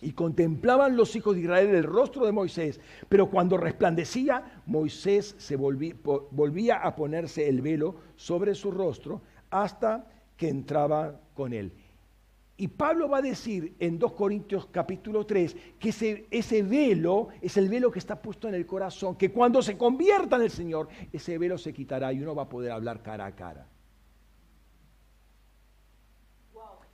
Y 0.01 0.11
contemplaban 0.11 0.97
los 0.97 1.15
hijos 1.15 1.35
de 1.35 1.41
Israel 1.41 1.69
el 1.69 1.83
rostro 1.83 2.25
de 2.25 2.33
Moisés, 2.33 2.81
pero 3.07 3.29
cuando 3.29 3.55
resplandecía, 3.55 4.61
Moisés 4.65 5.35
se 5.37 5.55
volvía, 5.55 6.75
a 6.77 6.95
ponerse 6.95 7.47
el 7.47 7.61
velo 7.61 7.95
sobre 8.15 8.55
su 8.55 8.71
rostro 8.71 9.21
hasta 9.49 10.05
que 10.35 10.49
entraba 10.49 11.21
con 11.33 11.53
él. 11.53 11.71
Y 12.57 12.67
Pablo 12.67 13.09
va 13.09 13.17
a 13.17 13.21
decir 13.21 13.75
en 13.79 13.99
2 13.99 14.13
Corintios 14.13 14.67
capítulo 14.67 15.25
3 15.25 15.55
que 15.79 15.89
ese, 15.89 16.25
ese, 16.31 16.63
velo 16.63 17.29
es 17.41 17.57
el 17.57 17.67
velo 17.67 17.91
que 17.91 17.99
está 17.99 18.21
puesto 18.21 18.47
en 18.47 18.55
el 18.55 18.65
corazón, 18.65 19.15
que 19.15 19.31
cuando 19.31 19.61
se 19.61 19.77
convierta 19.77 20.37
en 20.37 20.43
el 20.43 20.51
Señor, 20.51 20.87
ese 21.11 21.37
velo 21.37 21.57
se 21.57 21.73
quitará 21.73 22.13
y 22.13 22.21
uno 22.21 22.35
va 22.35 22.43
a 22.43 22.49
poder 22.49 22.71
hablar 22.71 23.01
cara 23.01 23.25
a 23.25 23.35
cara. 23.35 23.67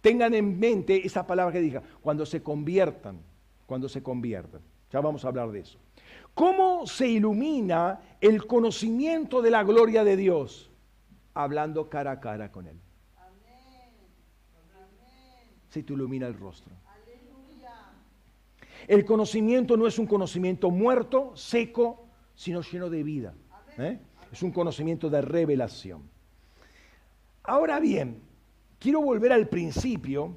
Tengan 0.01 0.33
en 0.33 0.59
mente 0.59 1.05
esa 1.05 1.25
palabra 1.25 1.53
que 1.53 1.61
diga, 1.61 1.81
cuando 2.01 2.25
se 2.25 2.41
conviertan, 2.41 3.19
cuando 3.65 3.87
se 3.87 4.03
conviertan. 4.03 4.61
Ya 4.91 4.99
vamos 4.99 5.23
a 5.23 5.29
hablar 5.29 5.51
de 5.51 5.59
eso. 5.59 5.77
¿Cómo 6.33 6.85
se 6.85 7.07
ilumina 7.07 8.01
el 8.19 8.45
conocimiento 8.45 9.41
de 9.41 9.51
la 9.51 9.63
gloria 9.63 10.03
de 10.03 10.17
Dios? 10.17 10.69
Hablando 11.33 11.89
cara 11.89 12.11
a 12.11 12.19
cara 12.19 12.51
con 12.51 12.67
Él 12.67 12.77
se 15.71 15.83
te 15.83 15.93
ilumina 15.93 16.27
el 16.27 16.37
rostro. 16.37 16.73
El 18.87 19.05
conocimiento 19.05 19.77
no 19.77 19.87
es 19.87 19.97
un 19.97 20.05
conocimiento 20.05 20.69
muerto, 20.69 21.31
seco, 21.35 22.07
sino 22.35 22.61
lleno 22.61 22.89
de 22.89 23.03
vida. 23.03 23.33
¿eh? 23.77 23.97
Es 24.31 24.43
un 24.43 24.51
conocimiento 24.51 25.09
de 25.09 25.21
revelación. 25.21 26.09
Ahora 27.43 27.79
bien, 27.79 28.21
quiero 28.81 28.99
volver 28.99 29.31
al 29.31 29.47
principio. 29.47 30.35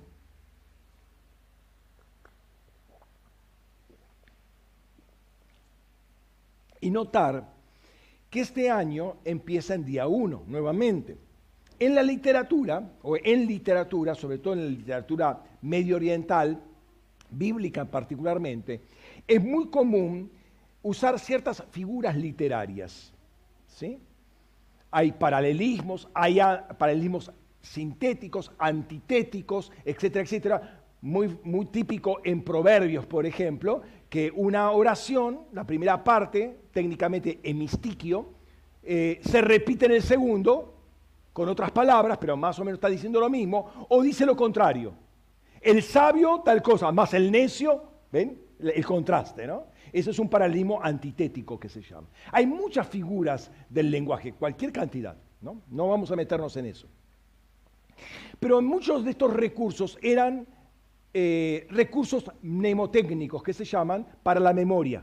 Y 6.80 6.90
notar 6.90 7.50
que 8.28 8.40
este 8.40 8.70
año 8.70 9.16
empieza 9.24 9.74
en 9.74 9.86
día 9.86 10.06
1 10.06 10.44
nuevamente. 10.46 11.16
En 11.78 11.94
la 11.94 12.02
literatura, 12.02 12.92
o 13.02 13.16
en 13.16 13.46
literatura, 13.46 14.14
sobre 14.14 14.38
todo 14.38 14.52
en 14.52 14.64
la 14.64 14.70
literatura 14.70 15.42
medio 15.62 15.96
oriental, 15.96 16.62
bíblica 17.30 17.86
particularmente, 17.86 18.82
es 19.26 19.42
muy 19.42 19.68
común 19.68 20.30
usar 20.82 21.18
ciertas 21.18 21.64
figuras 21.70 22.14
literarias. 22.14 23.12
¿sí? 23.66 23.98
Hay 24.90 25.12
paralelismos, 25.12 26.06
hay 26.12 26.38
paralelismos 26.78 27.32
sintéticos, 27.64 28.52
antitéticos, 28.58 29.72
etcétera, 29.84 30.22
etcétera. 30.22 30.80
Muy, 31.00 31.38
muy 31.44 31.66
típico 31.66 32.20
en 32.24 32.42
Proverbios, 32.42 33.04
por 33.04 33.26
ejemplo, 33.26 33.82
que 34.08 34.32
una 34.34 34.70
oración, 34.70 35.40
la 35.52 35.66
primera 35.66 36.02
parte, 36.02 36.56
técnicamente 36.72 37.40
hemistiquio, 37.42 38.26
eh, 38.82 39.20
se 39.22 39.40
repite 39.40 39.86
en 39.86 39.92
el 39.92 40.02
segundo 40.02 40.74
con 41.32 41.48
otras 41.48 41.70
palabras, 41.72 42.16
pero 42.18 42.36
más 42.36 42.58
o 42.58 42.64
menos 42.64 42.78
está 42.78 42.88
diciendo 42.88 43.20
lo 43.20 43.28
mismo, 43.28 43.86
o 43.88 44.02
dice 44.02 44.24
lo 44.24 44.36
contrario. 44.36 44.94
El 45.60 45.82
sabio 45.82 46.42
tal 46.44 46.62
cosa, 46.62 46.92
más 46.92 47.12
el 47.14 47.30
necio, 47.30 47.82
¿ven? 48.12 48.40
El 48.60 48.84
contraste, 48.84 49.46
¿no? 49.46 49.64
Eso 49.92 50.10
es 50.10 50.18
un 50.18 50.28
paralelismo 50.28 50.80
antitético 50.82 51.58
que 51.58 51.68
se 51.68 51.82
llama. 51.82 52.08
Hay 52.32 52.46
muchas 52.46 52.86
figuras 52.86 53.50
del 53.68 53.90
lenguaje, 53.90 54.32
cualquier 54.32 54.72
cantidad, 54.72 55.16
¿no? 55.40 55.62
No 55.70 55.88
vamos 55.88 56.10
a 56.10 56.16
meternos 56.16 56.56
en 56.56 56.66
eso. 56.66 56.88
Pero 58.44 58.60
muchos 58.60 59.02
de 59.06 59.12
estos 59.12 59.32
recursos 59.32 59.98
eran 60.02 60.46
eh, 61.14 61.66
recursos 61.70 62.30
mnemotécnicos 62.42 63.42
que 63.42 63.54
se 63.54 63.64
llaman 63.64 64.06
para 64.22 64.38
la 64.38 64.52
memoria, 64.52 65.02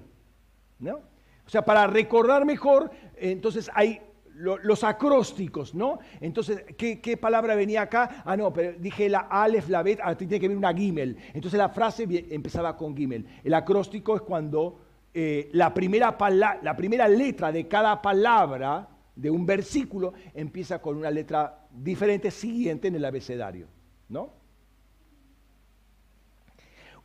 ¿no? 0.78 0.98
O 1.44 1.50
sea, 1.50 1.66
para 1.66 1.88
recordar 1.88 2.46
mejor, 2.46 2.92
entonces 3.16 3.72
hay 3.74 4.00
los 4.36 4.84
acrósticos, 4.84 5.74
¿no? 5.74 5.98
Entonces, 6.20 6.66
¿qué, 6.78 7.18
palabra 7.20 7.56
venía 7.56 7.82
acá? 7.82 8.22
Ah, 8.26 8.38
no, 8.38 8.54
pero 8.54 8.78
dije 8.78 9.10
la 9.10 9.22
alef, 9.22 9.70
la 9.70 9.82
bet, 9.82 10.00
ah, 10.04 10.14
tiene 10.14 10.40
que 10.40 10.48
venir 10.48 10.60
una 10.60 10.76
gimel. 10.76 11.18
Entonces 11.34 11.58
la 11.58 11.70
frase 11.70 12.06
empezaba 12.30 12.78
con 12.78 12.96
gimel. 12.96 13.26
El 13.44 13.56
acróstico 13.56 14.16
es 14.16 14.22
cuando 14.22 14.82
eh, 15.16 15.50
la, 15.54 15.74
primera 15.74 16.16
la 16.62 16.78
primera 16.78 17.08
letra 17.08 17.52
de 17.52 17.68
cada 17.68 18.04
palabra 18.04 18.88
de 19.16 19.32
un 19.32 19.48
versículo 19.48 20.14
empieza 20.36 20.80
con 20.80 20.96
una 20.96 21.10
letra 21.10 21.61
diferente 21.74 22.32
siguiente 22.32 22.88
en 22.88 22.96
el 22.96 23.06
abecedario, 23.06 23.68
¿no? 24.10 24.32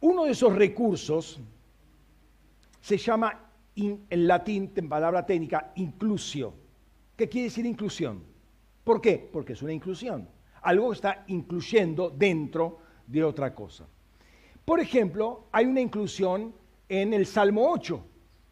Uno 0.00 0.24
de 0.24 0.32
esos 0.32 0.54
recursos 0.54 1.40
se 2.80 2.98
llama 2.98 3.50
en 3.74 4.06
latín, 4.10 4.72
en 4.74 4.88
palabra 4.88 5.24
técnica, 5.26 5.72
inclusio 5.76 6.66
¿Qué 7.16 7.30
quiere 7.30 7.44
decir 7.44 7.64
inclusión? 7.64 8.22
¿Por 8.84 9.00
qué? 9.00 9.30
Porque 9.32 9.54
es 9.54 9.62
una 9.62 9.72
inclusión. 9.72 10.28
Algo 10.60 10.92
está 10.92 11.24
incluyendo 11.28 12.10
dentro 12.10 12.78
de 13.06 13.24
otra 13.24 13.54
cosa. 13.54 13.86
Por 14.64 14.80
ejemplo, 14.80 15.46
hay 15.50 15.64
una 15.64 15.80
inclusión 15.80 16.54
en 16.88 17.14
el 17.14 17.24
Salmo 17.24 17.70
8, 17.70 18.04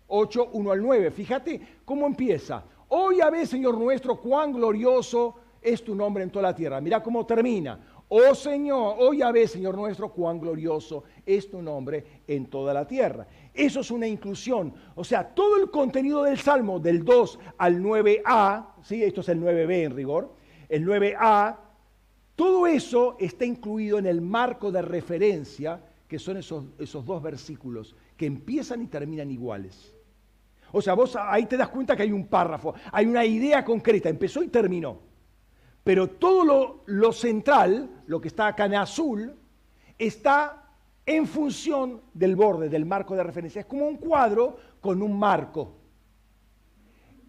8, 0.06 0.50
1 0.52 0.70
al 0.70 0.80
9. 0.80 1.10
Fíjate 1.10 1.60
cómo 1.84 2.06
empieza. 2.06 2.64
Hoy 2.88 3.20
a 3.20 3.28
ver, 3.28 3.46
Señor 3.46 3.76
nuestro, 3.76 4.18
cuán 4.18 4.52
glorioso 4.52 5.36
es 5.64 5.82
tu 5.82 5.94
nombre 5.94 6.22
en 6.22 6.30
toda 6.30 6.42
la 6.42 6.54
tierra. 6.54 6.80
Mira 6.80 7.02
cómo 7.02 7.24
termina. 7.24 7.80
Oh 8.08 8.34
Señor, 8.34 8.96
a 9.22 9.32
ver, 9.32 9.48
Señor 9.48 9.74
nuestro, 9.76 10.12
cuán 10.12 10.38
glorioso 10.38 11.04
es 11.24 11.50
tu 11.50 11.62
nombre 11.62 12.22
en 12.28 12.46
toda 12.46 12.74
la 12.74 12.86
tierra. 12.86 13.26
Eso 13.52 13.80
es 13.80 13.90
una 13.90 14.06
inclusión. 14.06 14.74
O 14.94 15.02
sea, 15.02 15.26
todo 15.26 15.56
el 15.56 15.70
contenido 15.70 16.22
del 16.22 16.38
Salmo, 16.38 16.78
del 16.78 17.02
2 17.02 17.38
al 17.56 17.80
9a, 17.82 18.66
¿sí? 18.82 19.02
esto 19.02 19.22
es 19.22 19.30
el 19.30 19.40
9b 19.40 19.84
en 19.84 19.96
rigor, 19.96 20.34
el 20.68 20.86
9a, 20.86 21.56
todo 22.36 22.66
eso 22.66 23.16
está 23.18 23.46
incluido 23.46 23.98
en 23.98 24.06
el 24.06 24.20
marco 24.20 24.70
de 24.70 24.82
referencia, 24.82 25.80
que 26.06 26.18
son 26.18 26.36
esos, 26.36 26.64
esos 26.78 27.06
dos 27.06 27.22
versículos, 27.22 27.96
que 28.16 28.26
empiezan 28.26 28.82
y 28.82 28.86
terminan 28.86 29.30
iguales. 29.30 29.94
O 30.72 30.82
sea, 30.82 30.94
vos 30.94 31.16
ahí 31.16 31.46
te 31.46 31.56
das 31.56 31.68
cuenta 31.68 31.96
que 31.96 32.02
hay 32.02 32.12
un 32.12 32.26
párrafo, 32.26 32.74
hay 32.92 33.06
una 33.06 33.24
idea 33.24 33.64
concreta, 33.64 34.08
empezó 34.08 34.42
y 34.42 34.48
terminó. 34.48 35.13
Pero 35.85 36.09
todo 36.09 36.82
lo, 36.87 37.12
central, 37.12 38.03
lo 38.07 38.18
que 38.18 38.28
está 38.28 38.47
acá 38.47 38.64
en 38.64 38.74
azul, 38.74 39.35
está 39.99 40.70
en 41.05 41.26
función 41.26 42.01
del 42.14 42.35
borde, 42.35 42.70
del 42.70 42.87
marco 42.87 43.14
de 43.14 43.22
referencia. 43.22 43.61
Es 43.61 43.66
como 43.66 43.87
un 43.87 43.99
cuadro 43.99 44.57
con 44.80 45.03
un 45.03 45.18
marco. 45.18 45.76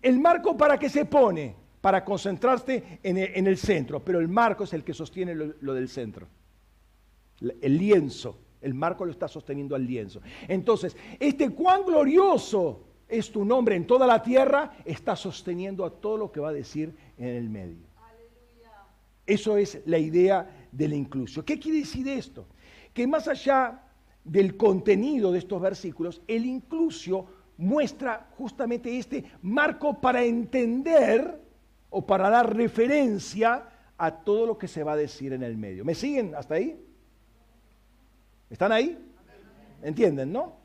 ¿El 0.01 0.19
marco 0.19 0.55
para 0.55 0.79
qué 0.79 0.89
se 0.89 1.03
pone? 1.03 1.53
Para 1.81 2.05
concentrarse 2.05 2.99
en 3.03 3.47
el, 3.47 3.57
centro, 3.57 4.03
pero 4.03 4.19
el 4.19 4.29
marco 4.29 4.63
es 4.63 4.73
el 4.73 4.83
que 4.83 4.93
sostiene 4.93 5.35
lo, 5.35 5.73
del 5.73 5.89
centro. 5.89 6.27
El 7.39 7.77
lienzo, 7.77 8.39
el 8.61 8.73
marco 8.73 9.05
lo 9.05 9.11
está 9.11 9.27
sosteniendo 9.27 9.75
al 9.75 9.85
lienzo. 9.85 10.21
Entonces, 10.47 10.95
este 11.19 11.49
cuán 11.49 11.85
glorioso 11.85 12.85
es 13.07 13.31
tu 13.31 13.43
nombre 13.43 13.75
en 13.75 13.85
toda 13.85 14.07
la 14.07 14.23
tierra, 14.23 14.77
está 14.85 15.15
sosteniendo 15.15 15.85
a 15.85 15.91
todo 15.91 16.17
lo 16.17 16.31
que 16.31 16.39
va 16.39 16.49
a 16.49 16.53
decir 16.53 16.95
en 17.17 17.27
el 17.27 17.49
medio. 17.49 17.84
Eso 19.25 19.57
es 19.57 19.81
la 19.85 19.97
idea 19.97 20.67
de 20.71 20.87
la 20.87 20.95
inclusión. 20.95 21.45
¿Qué 21.45 21.59
quiere 21.59 21.79
decir 21.79 22.07
esto? 22.07 22.45
que 22.95 23.05
más 23.05 23.27
allá 23.27 23.81
del 24.23 24.55
contenido 24.55 25.33
de 25.33 25.39
estos 25.39 25.61
versículos, 25.61 26.21
el 26.27 26.45
inclusio 26.45 27.27
muestra 27.57 28.29
justamente 28.37 28.97
este 28.97 29.25
marco 29.41 29.99
para 29.99 30.23
entender 30.23 31.41
o 31.89 32.05
para 32.05 32.29
dar 32.29 32.55
referencia 32.55 33.67
a 33.97 34.11
todo 34.23 34.45
lo 34.45 34.57
que 34.57 34.69
se 34.69 34.81
va 34.81 34.93
a 34.93 34.95
decir 34.95 35.33
en 35.33 35.43
el 35.43 35.57
medio. 35.57 35.83
¿Me 35.83 35.93
siguen 35.93 36.33
hasta 36.35 36.55
ahí? 36.55 36.81
¿Están 38.49 38.71
ahí? 38.71 38.97
¿Entienden, 39.83 40.31
no? 40.31 40.55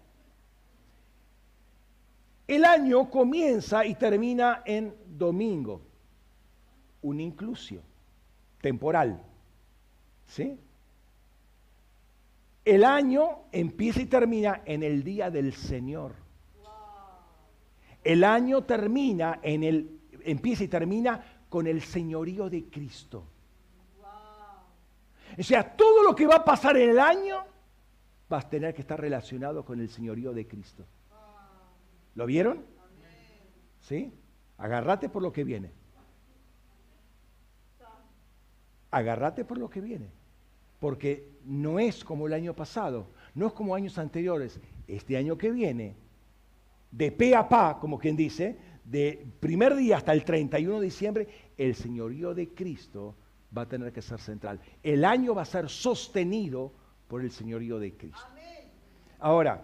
El 2.46 2.64
año 2.64 3.11
comienza 3.11 3.84
y 3.84 3.96
termina 3.96 4.62
en 4.64 4.94
domingo, 5.18 5.82
un 7.02 7.18
inclusio 7.18 7.89
temporal. 8.61 9.22
¿Sí? 10.26 10.58
El 12.64 12.84
año 12.84 13.44
empieza 13.52 14.02
y 14.02 14.06
termina 14.06 14.62
en 14.64 14.82
el 14.82 15.02
día 15.02 15.30
del 15.30 15.54
Señor. 15.54 16.14
El 18.04 18.24
año 18.24 18.62
termina 18.64 19.40
en 19.42 19.64
el 19.64 20.00
empieza 20.24 20.64
y 20.64 20.68
termina 20.68 21.22
con 21.48 21.66
el 21.66 21.82
señorío 21.82 22.48
de 22.48 22.64
Cristo. 22.64 23.24
O 25.38 25.42
sea, 25.42 25.76
todo 25.76 26.02
lo 26.02 26.14
que 26.14 26.26
va 26.26 26.36
a 26.36 26.44
pasar 26.44 26.76
en 26.76 26.90
el 26.90 26.98
año 26.98 27.44
va 28.32 28.38
a 28.38 28.48
tener 28.48 28.74
que 28.74 28.82
estar 28.82 29.00
relacionado 29.00 29.64
con 29.64 29.80
el 29.80 29.88
señorío 29.88 30.32
de 30.32 30.46
Cristo. 30.46 30.84
¿Lo 32.14 32.26
vieron? 32.26 32.64
¿Sí? 33.80 34.12
Agárrate 34.58 35.08
por 35.08 35.22
lo 35.22 35.32
que 35.32 35.44
viene. 35.44 35.72
Agárrate 38.91 39.45
por 39.45 39.59
lo 39.59 39.70
que 39.70 39.80
viene 39.80 40.20
porque 40.80 41.28
no 41.45 41.78
es 41.78 42.03
como 42.03 42.26
el 42.26 42.32
año 42.32 42.55
pasado, 42.55 43.07
no 43.34 43.47
es 43.47 43.53
como 43.53 43.74
años 43.74 43.99
anteriores. 43.99 44.59
Este 44.88 45.16
año 45.16 45.36
que 45.36 45.53
viene, 45.53 45.95
de 46.91 47.12
pe 47.12 47.36
a 47.36 47.49
pa, 47.49 47.78
como 47.78 47.99
quien 47.99 48.16
dice, 48.16 48.57
de 48.82 49.24
primer 49.38 49.76
día 49.76 49.99
hasta 49.99 50.12
el 50.12 50.24
31 50.24 50.80
de 50.80 50.84
diciembre, 50.84 51.28
el 51.57 51.76
señorío 51.76 52.34
de 52.34 52.49
Cristo 52.49 53.14
va 53.57 53.62
a 53.62 53.68
tener 53.68 53.93
que 53.93 54.03
ser 54.03 54.18
central. 54.20 54.59
El 54.82 55.05
año 55.05 55.34
va 55.34 55.43
a 55.43 55.45
ser 55.45 55.68
sostenido 55.68 56.72
por 57.07 57.20
el 57.20 57.30
señorío 57.30 57.78
de 57.78 57.93
Cristo. 57.93 58.26
Ahora, 59.18 59.62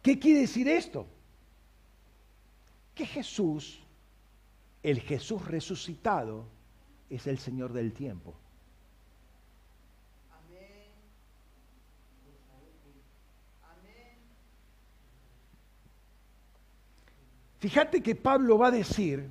¿qué 0.00 0.18
quiere 0.18 0.40
decir 0.40 0.66
esto? 0.68 1.06
Que 2.94 3.04
Jesús, 3.04 3.84
el 4.82 5.00
Jesús 5.00 5.46
resucitado, 5.46 6.46
es 7.10 7.26
el 7.26 7.38
Señor 7.38 7.72
del 7.72 7.92
tiempo. 7.92 8.34
Fíjate 17.64 18.02
que 18.02 18.14
Pablo 18.14 18.58
va 18.58 18.66
a 18.66 18.70
decir, 18.70 19.30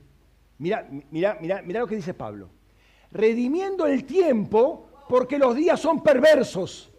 mira, 0.57 0.89
mira, 1.11 1.37
mira, 1.39 1.61
mira 1.61 1.81
lo 1.81 1.85
que 1.85 1.97
dice 1.97 2.15
Pablo, 2.15 2.49
redimiendo 3.11 3.85
el 3.85 4.05
tiempo 4.05 4.87
porque 5.07 5.37
los 5.37 5.55
días 5.55 5.79
son 5.79 6.01
perversos. 6.01 6.91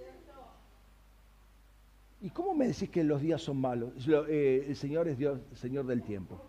¿Y 2.21 2.31
cómo 2.31 2.55
me 2.55 2.69
decís 2.69 2.89
que 2.89 3.03
los 3.03 3.21
días 3.21 3.43
son 3.43 3.61
malos? 3.61 3.93
Eh, 4.29 4.67
el 4.69 4.77
Señor 4.77 5.09
es 5.09 5.19
Dios, 5.19 5.41
el 5.51 5.57
Señor 5.57 5.87
del 5.87 6.05
tiempo. 6.05 6.41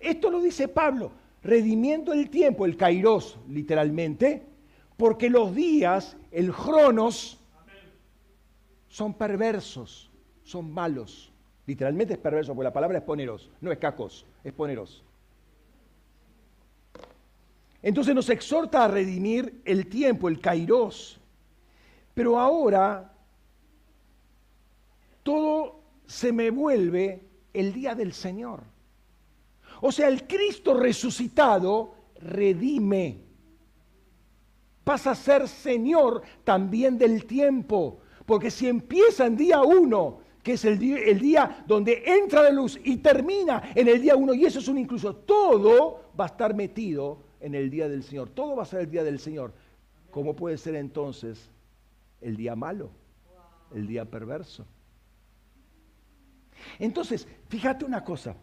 Esto 0.00 0.30
lo 0.30 0.40
dice 0.40 0.68
Pablo, 0.68 1.12
redimiendo 1.42 2.12
el 2.12 2.30
tiempo, 2.30 2.64
el 2.64 2.76
kairos 2.76 3.38
literalmente, 3.48 4.42
porque 4.96 5.28
los 5.28 5.54
días, 5.54 6.16
el 6.30 6.52
cronos, 6.52 7.38
son 8.88 9.14
perversos, 9.14 10.10
son 10.44 10.72
malos. 10.72 11.32
Literalmente 11.66 12.14
es 12.14 12.18
perverso, 12.18 12.54
porque 12.54 12.64
la 12.64 12.72
palabra 12.72 12.98
es 12.98 13.04
poneros, 13.04 13.50
no 13.60 13.72
es 13.72 13.78
cacos, 13.78 14.26
es 14.44 14.52
poneros. 14.52 15.02
Entonces 17.82 18.14
nos 18.14 18.30
exhorta 18.30 18.84
a 18.84 18.88
redimir 18.88 19.60
el 19.64 19.88
tiempo, 19.88 20.28
el 20.28 20.40
kairos. 20.40 21.18
Pero 22.14 22.38
ahora 22.38 23.12
todo 25.22 25.80
se 26.06 26.32
me 26.32 26.50
vuelve 26.50 27.22
el 27.52 27.72
día 27.72 27.94
del 27.94 28.12
Señor. 28.12 28.71
O 29.84 29.90
sea, 29.90 30.06
el 30.08 30.28
Cristo 30.28 30.74
resucitado 30.74 31.94
redime. 32.20 33.18
Pasa 34.84 35.10
a 35.10 35.14
ser 35.16 35.48
Señor 35.48 36.22
también 36.44 36.96
del 36.96 37.26
tiempo. 37.26 37.98
Porque 38.24 38.50
si 38.52 38.68
empieza 38.68 39.26
en 39.26 39.36
día 39.36 39.60
uno 39.62 40.20
que 40.40 40.52
es 40.52 40.64
el 40.64 40.78
día, 40.78 41.64
donde 41.66 42.02
entra 42.04 42.44
la 42.44 42.50
luz 42.50 42.78
y 42.82 42.96
termina 42.98 43.72
en 43.74 43.88
el 43.88 44.00
día 44.00 44.16
uno, 44.16 44.34
y 44.34 44.44
eso 44.44 44.60
es 44.60 44.68
un 44.68 44.78
incluso, 44.78 45.14
todo 45.14 46.12
va 46.18 46.24
a 46.24 46.28
estar 46.28 46.54
metido 46.54 47.18
en 47.40 47.54
el 47.54 47.68
día 47.68 47.88
del 47.88 48.04
Señor, 48.04 48.30
todo 48.30 48.56
va 48.56 48.62
a 48.62 48.66
ser 48.66 48.80
el 48.80 48.90
día 48.90 49.04
del 49.04 49.18
Señor. 49.18 49.52
¿Cómo 50.10 50.34
puede 50.34 50.58
ser 50.58 50.76
entonces 50.76 51.48
el 52.20 52.36
día 52.36 52.54
malo, 52.54 52.90
el 53.74 53.86
día 53.86 54.04
perverso? 54.04 54.64
Entonces, 56.78 57.26
fíjate 57.48 57.84
una 57.84 58.04
cosa, 58.04 58.36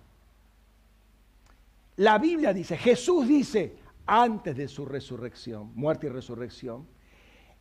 la 1.99 2.17
Biblia 2.17 2.53
dice, 2.53 2.77
Jesús 2.77 3.27
dice, 3.27 3.75
antes 4.05 4.55
de 4.55 4.67
su 4.67 4.85
resurrección, 4.85 5.71
muerte 5.75 6.07
y 6.07 6.09
resurrección, 6.09 6.87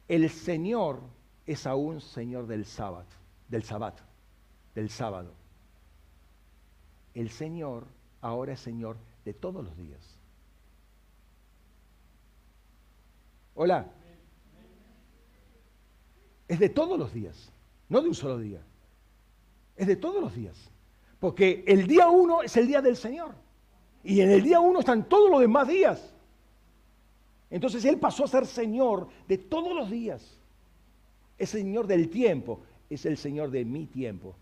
el 0.07 0.31
Señor 0.31 1.01
es 1.45 1.67
aún 1.67 2.01
Señor 2.01 2.47
del 2.47 2.65
sábado, 2.65 3.07
del 3.49 3.63
sábado 3.63 4.09
del 4.79 4.91
sábado. 4.91 5.35
El 7.15 7.31
Señor 7.31 7.89
ahora 8.21 8.53
es 8.53 8.61
Señor 8.61 8.97
de 9.25 9.35
todos 9.35 9.65
los 9.65 9.77
días. 9.77 10.17
Hola. 13.57 13.91
Es 16.47 16.61
de 16.61 16.69
todos 16.69 16.97
los 16.97 17.13
días, 17.13 17.53
no 17.89 18.01
de 18.01 18.09
un 18.09 18.15
solo 18.15 18.39
día. 18.39 18.63
Es 19.75 19.89
de 19.89 19.97
todos 19.97 20.23
los 20.23 20.33
días. 20.33 20.71
Porque 21.19 21.65
el 21.67 21.89
día 21.89 22.09
uno 22.09 22.43
es 22.43 22.57
el 22.57 22.69
día 22.69 22.81
del 22.81 22.97
Señor. 22.97 23.35
Y 24.05 24.21
en 24.21 24.31
el 24.31 24.43
día 24.43 24.61
uno 24.61 24.81
están 24.81 25.09
todos 25.09 25.31
los 25.31 25.41
demás 25.41 25.69
días. 25.69 26.13
Entonces 27.51 27.85
Él 27.85 27.99
pasó 27.99 28.25
a 28.25 28.29
ser 28.29 28.47
Señor 28.47 29.09
de 29.27 29.39
todos 29.39 29.75
los 29.75 29.91
días. 29.91 30.39
Es 31.39 31.51
Señor 31.51 31.87
del 31.87 32.11
tiempo, 32.11 32.61
es 32.91 33.07
el 33.07 33.17
Señor 33.17 33.51
de 33.51 33.65
mi 33.65 33.87
tiempo. 33.87 34.35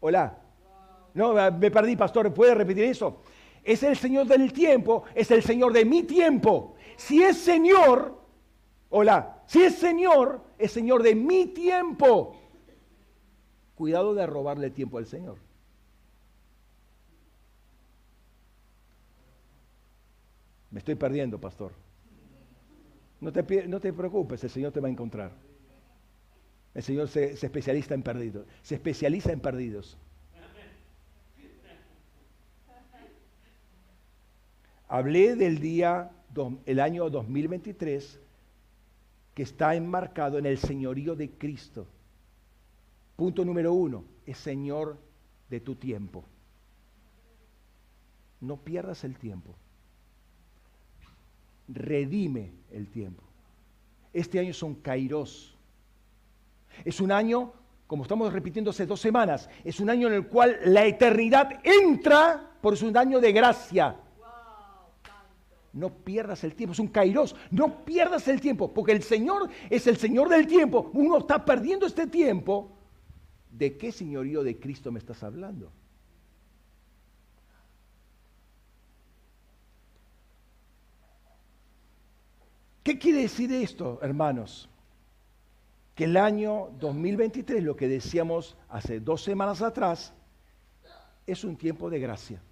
Hola. 0.00 0.38
No, 1.14 1.32
me 1.32 1.70
perdí, 1.70 1.96
pastor. 1.96 2.32
¿Puede 2.34 2.54
repetir 2.54 2.84
eso? 2.84 3.18
Es 3.62 3.82
el 3.82 3.96
Señor 3.96 4.26
del 4.26 4.52
tiempo, 4.52 5.04
es 5.14 5.30
el 5.30 5.42
Señor 5.42 5.72
de 5.72 5.84
mi 5.84 6.02
tiempo. 6.02 6.74
Si 6.96 7.22
es 7.22 7.38
Señor, 7.38 8.20
hola, 8.90 9.42
si 9.46 9.62
es 9.62 9.76
Señor, 9.76 10.42
es 10.58 10.72
Señor 10.72 11.02
de 11.02 11.14
mi 11.14 11.46
tiempo. 11.46 12.36
Cuidado 13.74 14.14
de 14.14 14.26
robarle 14.26 14.70
tiempo 14.70 14.98
al 14.98 15.06
Señor. 15.06 15.38
Me 20.74 20.80
estoy 20.80 20.96
perdiendo, 20.96 21.40
pastor. 21.40 21.70
No 23.20 23.32
te, 23.32 23.68
no 23.68 23.78
te 23.78 23.92
preocupes, 23.92 24.42
el 24.42 24.50
Señor 24.50 24.72
te 24.72 24.80
va 24.80 24.88
a 24.88 24.90
encontrar. 24.90 25.30
El 26.74 26.82
Señor 26.82 27.06
se, 27.06 27.30
especializa 27.30 27.94
en 27.94 28.02
perdidos. 28.02 28.44
Se 28.60 28.74
especializa 28.74 29.30
en 29.30 29.38
perdidos. 29.38 29.96
Hablé 34.88 35.36
del 35.36 35.60
día, 35.60 36.10
el 36.66 36.80
año 36.80 37.08
2023, 37.08 38.20
que 39.32 39.44
está 39.44 39.76
enmarcado 39.76 40.38
en 40.38 40.46
el 40.46 40.58
señorío 40.58 41.14
de 41.14 41.30
Cristo. 41.30 41.86
Punto 43.14 43.44
número 43.44 43.72
uno, 43.72 44.04
es 44.26 44.38
Señor 44.38 44.98
de 45.48 45.60
tu 45.60 45.76
tiempo. 45.76 46.24
No 48.40 48.56
pierdas 48.56 49.04
el 49.04 49.16
tiempo. 49.16 49.54
Redime 51.68 52.52
el 52.70 52.88
tiempo. 52.88 53.22
Este 54.12 54.38
año 54.38 54.50
es 54.50 54.62
un 54.62 54.76
kairos. 54.76 55.56
Es 56.84 57.00
un 57.00 57.12
año, 57.12 57.52
como 57.86 58.02
estamos 58.02 58.32
repitiendo 58.32 58.70
hace 58.70 58.86
dos 58.86 59.00
semanas, 59.00 59.48
es 59.64 59.80
un 59.80 59.90
año 59.90 60.08
en 60.08 60.14
el 60.14 60.26
cual 60.26 60.58
la 60.64 60.84
eternidad 60.84 61.60
entra 61.62 62.50
por 62.60 62.74
un 62.82 62.96
año 62.96 63.20
de 63.20 63.32
gracia. 63.32 63.96
No 65.72 65.90
pierdas 65.90 66.44
el 66.44 66.54
tiempo, 66.54 66.72
es 66.72 66.78
un 66.78 66.88
kairos. 66.88 67.34
No 67.50 67.84
pierdas 67.84 68.28
el 68.28 68.40
tiempo, 68.40 68.72
porque 68.72 68.92
el 68.92 69.02
Señor 69.02 69.50
es 69.68 69.86
el 69.88 69.96
Señor 69.96 70.28
del 70.28 70.46
tiempo. 70.46 70.90
Uno 70.94 71.18
está 71.18 71.44
perdiendo 71.44 71.86
este 71.86 72.06
tiempo. 72.06 72.70
¿De 73.50 73.76
qué 73.76 73.92
señorío 73.92 74.42
de 74.42 74.58
Cristo 74.58 74.90
me 74.90 74.98
estás 74.98 75.22
hablando? 75.22 75.72
¿Qué 82.84 82.98
quiere 82.98 83.22
decir 83.22 83.50
esto, 83.50 83.98
hermanos? 84.02 84.68
Que 85.94 86.04
el 86.04 86.18
año 86.18 86.68
2023, 86.78 87.64
lo 87.64 87.76
que 87.76 87.88
decíamos 87.88 88.58
hace 88.68 89.00
dos 89.00 89.24
semanas 89.24 89.62
atrás, 89.62 90.12
es 91.26 91.44
un 91.44 91.56
tiempo 91.56 91.88
de 91.88 91.98
gracia. 91.98 92.42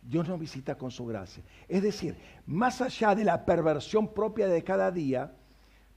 Dios 0.00 0.26
nos 0.26 0.40
visita 0.40 0.74
con 0.78 0.90
su 0.90 1.04
gracia. 1.04 1.42
Es 1.68 1.82
decir, 1.82 2.16
más 2.46 2.80
allá 2.80 3.14
de 3.14 3.24
la 3.24 3.44
perversión 3.44 4.08
propia 4.08 4.48
de 4.48 4.64
cada 4.64 4.90
día, 4.90 5.36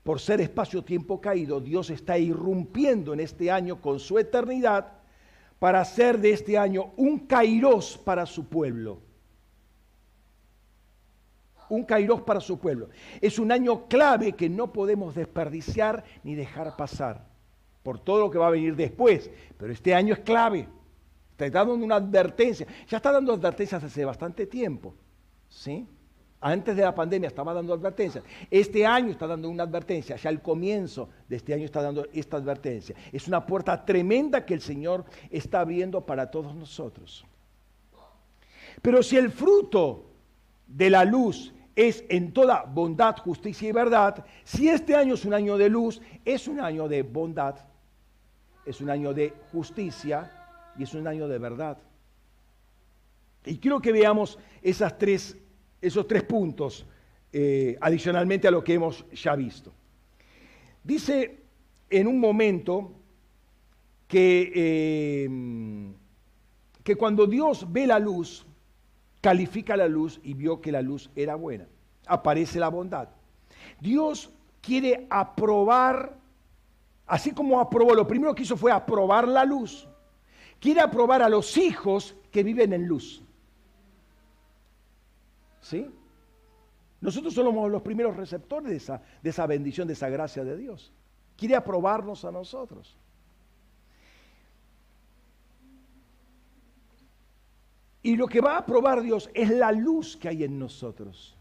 por 0.03 0.19
ser 0.19 0.41
espacio-tiempo 0.41 1.21
caído, 1.21 1.61
Dios 1.61 1.89
está 1.89 2.17
irrumpiendo 2.17 3.13
en 3.13 3.21
este 3.21 3.51
año 3.51 3.80
con 3.80 4.01
su 4.01 4.19
eternidad 4.19 4.91
para 5.59 5.80
hacer 5.80 6.19
de 6.19 6.32
este 6.32 6.57
año 6.57 6.91
un 6.97 7.19
kairos 7.19 7.97
para 7.97 8.26
su 8.26 8.49
pueblo 8.49 8.99
un 11.70 11.84
kairos 11.84 12.22
para 12.22 12.39
su 12.39 12.59
pueblo. 12.59 12.89
Es 13.22 13.39
un 13.39 13.51
año 13.51 13.88
clave 13.88 14.34
que 14.34 14.49
no 14.49 14.72
podemos 14.72 15.16
desperdiciar 15.16 16.03
ni 16.24 16.36
dejar 16.36 16.76
pasar 16.76 17.26
por 17.84 17.99
todo 17.99 18.22
lo 18.22 18.32
que 18.32 18.38
va 18.38 18.47
a 18.47 18.51
venir 18.51 18.76
después. 18.76 19.30
Pero 19.57 19.72
este 19.72 19.93
año 19.93 20.13
es 20.13 20.20
clave. 20.20 20.68
Está 21.38 21.49
dando 21.49 21.74
una 21.74 21.95
advertencia. 21.95 22.66
Ya 22.88 22.97
está 22.97 23.11
dando 23.11 23.34
advertencias 23.34 23.84
hace 23.84 24.05
bastante 24.05 24.45
tiempo. 24.47 24.95
¿Sí? 25.49 25.88
Antes 26.41 26.76
de 26.76 26.84
la 26.84 26.93
pandemia 26.93 27.28
estaba 27.28 27.53
dando 27.53 27.74
advertencias. 27.74 28.24
Este 28.51 28.86
año 28.86 29.09
está 29.09 29.26
dando 29.26 29.49
una 29.49 29.63
advertencia. 29.63 30.16
Ya 30.16 30.30
al 30.30 30.41
comienzo 30.41 31.09
de 31.28 31.38
este 31.38 31.53
año 31.53 31.66
está 31.66 31.82
dando 31.82 32.07
esta 32.13 32.38
advertencia. 32.38 32.95
Es 33.11 33.28
una 33.28 33.45
puerta 33.45 33.84
tremenda 33.84 34.45
que 34.45 34.53
el 34.53 34.61
Señor 34.61 35.05
está 35.32 35.61
abriendo 35.61 36.05
para 36.05 36.30
todos 36.30 36.55
nosotros. 36.55 37.26
Pero 38.82 39.01
si 39.01 39.18
el 39.18 39.32
fruto 39.32 40.05
de 40.68 40.89
la 40.89 41.03
luz 41.03 41.53
es 41.76 42.05
en 42.09 42.32
toda 42.32 42.63
bondad, 42.63 43.17
justicia 43.17 43.69
y 43.69 43.71
verdad. 43.71 44.26
Si 44.43 44.69
este 44.69 44.95
año 44.95 45.15
es 45.15 45.26
un 45.26 45.34
año 45.34 45.57
de 45.57 45.69
luz, 45.69 46.01
es 46.23 46.47
un 46.47 46.59
año 46.59 46.88
de 46.88 47.03
bondad, 47.03 47.55
es 48.65 48.80
un 48.82 48.89
año 48.89 49.13
de 49.13 49.34
justicia 49.51 50.32
y 50.78 50.84
es 50.84 50.93
un 50.93 51.07
año 51.07 51.28
de 51.28 51.38
verdad. 51.38 51.78
Y 53.45 53.57
quiero 53.57 53.80
que 53.80 53.91
veamos 53.91 54.39
esos 54.61 54.97
tres 54.97 56.23
puntos 56.28 56.86
eh, 57.32 57.78
adicionalmente 57.82 58.47
a 58.47 58.51
lo 58.51 58.63
que 58.63 58.76
hemos 58.76 59.05
ya 59.11 59.36
visto. 59.36 59.73
Dice 60.84 61.41
en 61.89 62.07
un 62.07 62.19
momento 62.19 62.93
que, 64.07 64.51
eh, 64.55 65.30
que 66.84 66.95
cuando 66.95 67.28
Dios 67.28 67.71
ve 67.71 67.86
la 67.86 67.99
luz, 67.99 68.45
califica 69.26 69.76
la 69.76 69.88
luz 69.88 70.19
y 70.21 70.36
vio 70.36 70.61
que 70.61 70.71
la 70.71 70.84
luz 70.84 71.09
era 71.15 71.34
buena. 71.34 71.65
Aparece 72.05 72.59
la 72.59 72.69
bondad. 72.69 73.09
Dios 73.82 74.32
quiere 74.61 75.07
aprobar, 75.09 76.15
así 77.07 77.32
como 77.32 77.59
aprobó, 77.59 77.95
lo 77.95 78.05
primero 78.05 78.36
que 78.36 78.43
hizo 78.43 78.55
fue 78.55 78.71
aprobar 78.71 79.28
la 79.28 79.43
luz. 79.43 79.88
Quiere 80.59 80.80
aprobar 80.80 81.23
a 81.23 81.30
los 81.30 81.57
hijos 81.57 82.15
que 82.32 82.43
viven 82.43 82.71
en 82.71 82.86
luz. 82.86 83.23
¿Sí? 85.59 85.89
Nosotros 87.01 87.34
somos 87.34 87.71
los 87.71 87.82
primeros 87.82 88.15
receptores 88.15 88.69
de 88.69 88.78
esa, 88.78 89.01
de 89.23 89.32
esa 89.32 89.47
bendición, 89.47 89.88
de 89.88 89.93
esa 89.93 90.07
gracia 90.07 90.43
de 90.43 90.55
Dios. 90.55 90.93
Quiere 91.36 91.55
aprobarnos 91.55 92.26
a 92.26 92.32
nosotros. 92.32 92.95
Y 98.06 98.16
lo 98.18 98.28
que 98.28 98.39
va 98.39 98.58
a 98.58 98.66
probar 98.68 99.01
Dios 99.01 99.32
es 99.34 99.49
la 99.49 99.72
luz 99.72 100.16
que 100.16 100.30
hay 100.30 100.43
en 100.43 100.60
nosotros. 100.60 101.36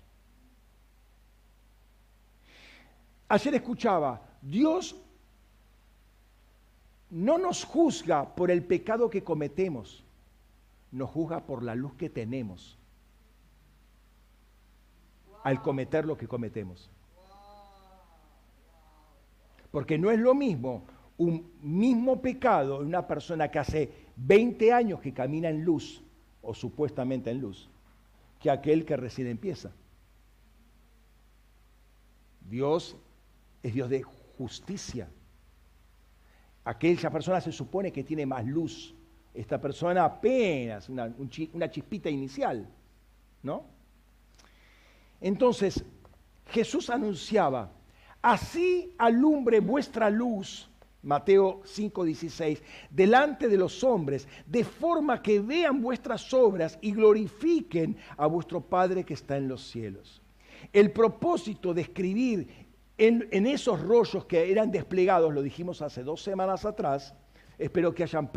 Ayer 3.28 3.56
escuchaba, 3.56 4.22
Dios 4.40 4.96
no 7.10 7.36
nos 7.36 7.64
juzga 7.64 8.34
por 8.34 8.50
el 8.50 8.64
pecado 8.64 9.10
que 9.10 9.22
cometemos, 9.22 10.02
nos 10.90 11.10
juzga 11.10 11.44
por 11.44 11.62
la 11.62 11.74
luz 11.74 11.96
que 11.96 12.08
tenemos 12.08 12.78
al 15.42 15.60
cometer 15.60 16.06
lo 16.06 16.16
que 16.16 16.26
cometemos. 16.26 16.90
Porque 19.70 19.98
no 19.98 20.10
es 20.10 20.18
lo 20.18 20.34
mismo 20.34 20.86
un 21.18 21.52
mismo 21.60 22.22
pecado 22.22 22.80
en 22.80 22.86
una 22.86 23.06
persona 23.06 23.50
que 23.50 23.58
hace 23.58 24.06
20 24.16 24.72
años 24.72 25.00
que 25.00 25.12
camina 25.12 25.50
en 25.50 25.62
luz 25.62 26.00
o 26.44 26.54
supuestamente 26.54 27.30
en 27.30 27.40
luz, 27.40 27.68
que 28.40 28.50
aquel 28.50 28.84
que 28.84 28.96
recién 28.96 29.28
empieza. 29.28 29.72
Dios 32.48 32.96
es 33.62 33.74
Dios 33.74 33.88
de 33.88 34.02
justicia. 34.38 35.08
Aquella 36.64 37.10
persona 37.10 37.40
se 37.40 37.52
supone 37.52 37.92
que 37.92 38.04
tiene 38.04 38.26
más 38.26 38.44
luz. 38.44 38.94
Esta 39.32 39.60
persona 39.60 40.04
apenas 40.04 40.88
una, 40.88 41.12
una 41.52 41.70
chispita 41.70 42.08
inicial, 42.08 42.68
¿no? 43.42 43.64
Entonces, 45.20 45.84
Jesús 46.50 46.90
anunciaba, 46.90 47.72
así 48.22 48.94
alumbre 48.98 49.60
vuestra 49.60 50.10
luz 50.10 50.70
Mateo 51.04 51.62
5:16, 51.64 52.62
delante 52.90 53.48
de 53.48 53.56
los 53.56 53.84
hombres, 53.84 54.26
de 54.46 54.64
forma 54.64 55.22
que 55.22 55.38
vean 55.40 55.80
vuestras 55.80 56.32
obras 56.32 56.78
y 56.80 56.92
glorifiquen 56.92 57.96
a 58.16 58.26
vuestro 58.26 58.60
Padre 58.60 59.04
que 59.04 59.14
está 59.14 59.36
en 59.36 59.48
los 59.48 59.62
cielos. 59.62 60.22
El 60.72 60.90
propósito 60.92 61.74
de 61.74 61.82
escribir 61.82 62.48
en, 62.96 63.46
esos 63.46 63.80
rollos 63.80 64.24
que 64.24 64.50
eran 64.50 64.70
desplegados, 64.70 65.32
lo 65.34 65.42
dijimos 65.42 65.82
hace 65.82 66.02
dos 66.02 66.22
semanas 66.22 66.64
atrás, 66.64 67.14
espero 67.58 67.94
que 67.94 68.04
hayan 68.04 68.30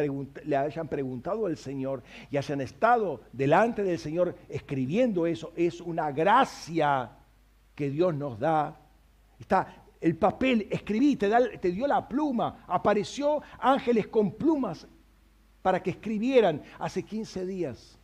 le 0.44 0.58
hayan 0.58 0.88
preguntado 0.88 1.46
al 1.46 1.58
Señor 1.58 2.04
y 2.30 2.38
hayan 2.38 2.62
estado 2.62 3.22
delante 3.32 3.84
del 3.84 4.00
Señor 4.00 4.36
escribiendo 4.50 5.26
eso, 5.26 5.54
es 5.56 5.80
una 5.80 6.12
gracia 6.12 7.12
que 7.76 7.90
Dios 7.90 8.14
nos 8.16 8.40
da. 8.40 8.80
Está 9.40 9.86
el 10.00 10.16
papel, 10.18 10.68
escribí, 10.70 11.16
te, 11.16 11.72
dio 11.72 11.88
la 11.88 12.08
pluma, 12.08 12.64
apareció 12.68 13.42
ángeles 13.60 14.08
con 14.08 14.34
plumas 14.34 14.88
para 15.62 15.82
que 15.82 15.92
escribieran 15.92 16.62
hace 16.80 17.04
15 17.04 17.46
días. 17.46 18.00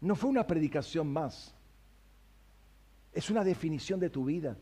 No 0.00 0.16
fue 0.16 0.30
una 0.30 0.46
predicación 0.46 1.12
más, 1.12 1.54
es 3.12 3.28
una 3.28 3.44
definición 3.44 4.00
de 4.00 4.08
tu 4.08 4.24
vida 4.24 4.56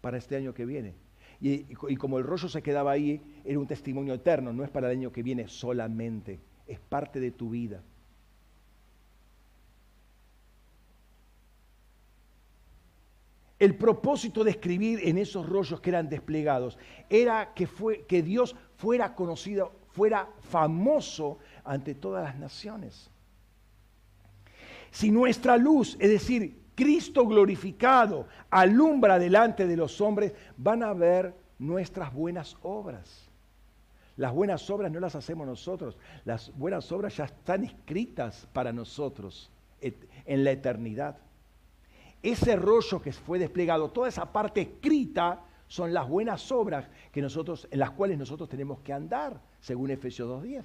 para 0.00 0.18
este 0.18 0.34
año 0.36 0.52
que 0.52 0.66
viene. 0.66 0.94
Y, 1.40 1.66
y, 1.70 1.96
como 1.96 2.18
el 2.18 2.24
rollo 2.24 2.48
se 2.48 2.62
quedaba 2.62 2.90
ahí, 2.90 3.22
era 3.44 3.58
un 3.58 3.66
testimonio 3.66 4.12
eterno, 4.12 4.52
no 4.52 4.64
es 4.64 4.70
para 4.70 4.90
el 4.90 4.98
año 4.98 5.12
que 5.12 5.22
viene 5.22 5.48
solamente, 5.48 6.40
es 6.66 6.80
parte 6.80 7.20
de 7.20 7.30
tu 7.30 7.50
vida. 7.50 7.82
El 13.60 13.76
propósito 13.76 14.42
de 14.42 14.52
escribir 14.52 15.00
en 15.06 15.18
esos 15.18 15.46
rollos 15.46 15.82
que 15.82 15.90
eran 15.90 16.08
desplegados 16.08 16.78
era 17.10 17.52
que, 17.52 17.66
fue, 17.66 18.06
que 18.06 18.22
Dios 18.22 18.56
fuera 18.76 19.14
conocido, 19.14 19.72
fuera 19.92 20.30
famoso 20.40 21.38
ante 21.62 21.94
todas 21.94 22.24
las 22.24 22.38
naciones. 22.38 23.10
Si 24.90 25.10
nuestra 25.10 25.58
luz, 25.58 25.94
es 26.00 26.08
decir, 26.08 26.58
Cristo 26.74 27.26
glorificado, 27.26 28.26
alumbra 28.48 29.18
delante 29.18 29.66
de 29.66 29.76
los 29.76 30.00
hombres, 30.00 30.32
van 30.56 30.82
a 30.82 30.94
ver 30.94 31.34
nuestras 31.58 32.14
buenas 32.14 32.56
obras. 32.62 33.28
Las 34.16 34.32
buenas 34.32 34.68
obras 34.70 34.90
no 34.90 35.00
las 35.00 35.14
hacemos 35.14 35.46
nosotros, 35.46 35.98
las 36.24 36.50
buenas 36.56 36.90
obras 36.92 37.14
ya 37.14 37.26
están 37.26 37.64
escritas 37.64 38.48
para 38.54 38.72
nosotros 38.72 39.50
en 39.82 40.44
la 40.44 40.50
eternidad. 40.50 41.18
Ese 42.22 42.56
rollo 42.56 43.00
que 43.00 43.12
fue 43.12 43.38
desplegado, 43.38 43.90
toda 43.90 44.08
esa 44.08 44.30
parte 44.32 44.60
escrita, 44.60 45.44
son 45.66 45.94
las 45.94 46.08
buenas 46.08 46.50
obras 46.50 46.88
que 47.12 47.22
nosotros, 47.22 47.68
en 47.70 47.78
las 47.78 47.92
cuales 47.92 48.18
nosotros 48.18 48.48
tenemos 48.48 48.80
que 48.80 48.92
andar, 48.92 49.40
según 49.60 49.90
Efesios 49.90 50.28
2.10. 50.28 50.64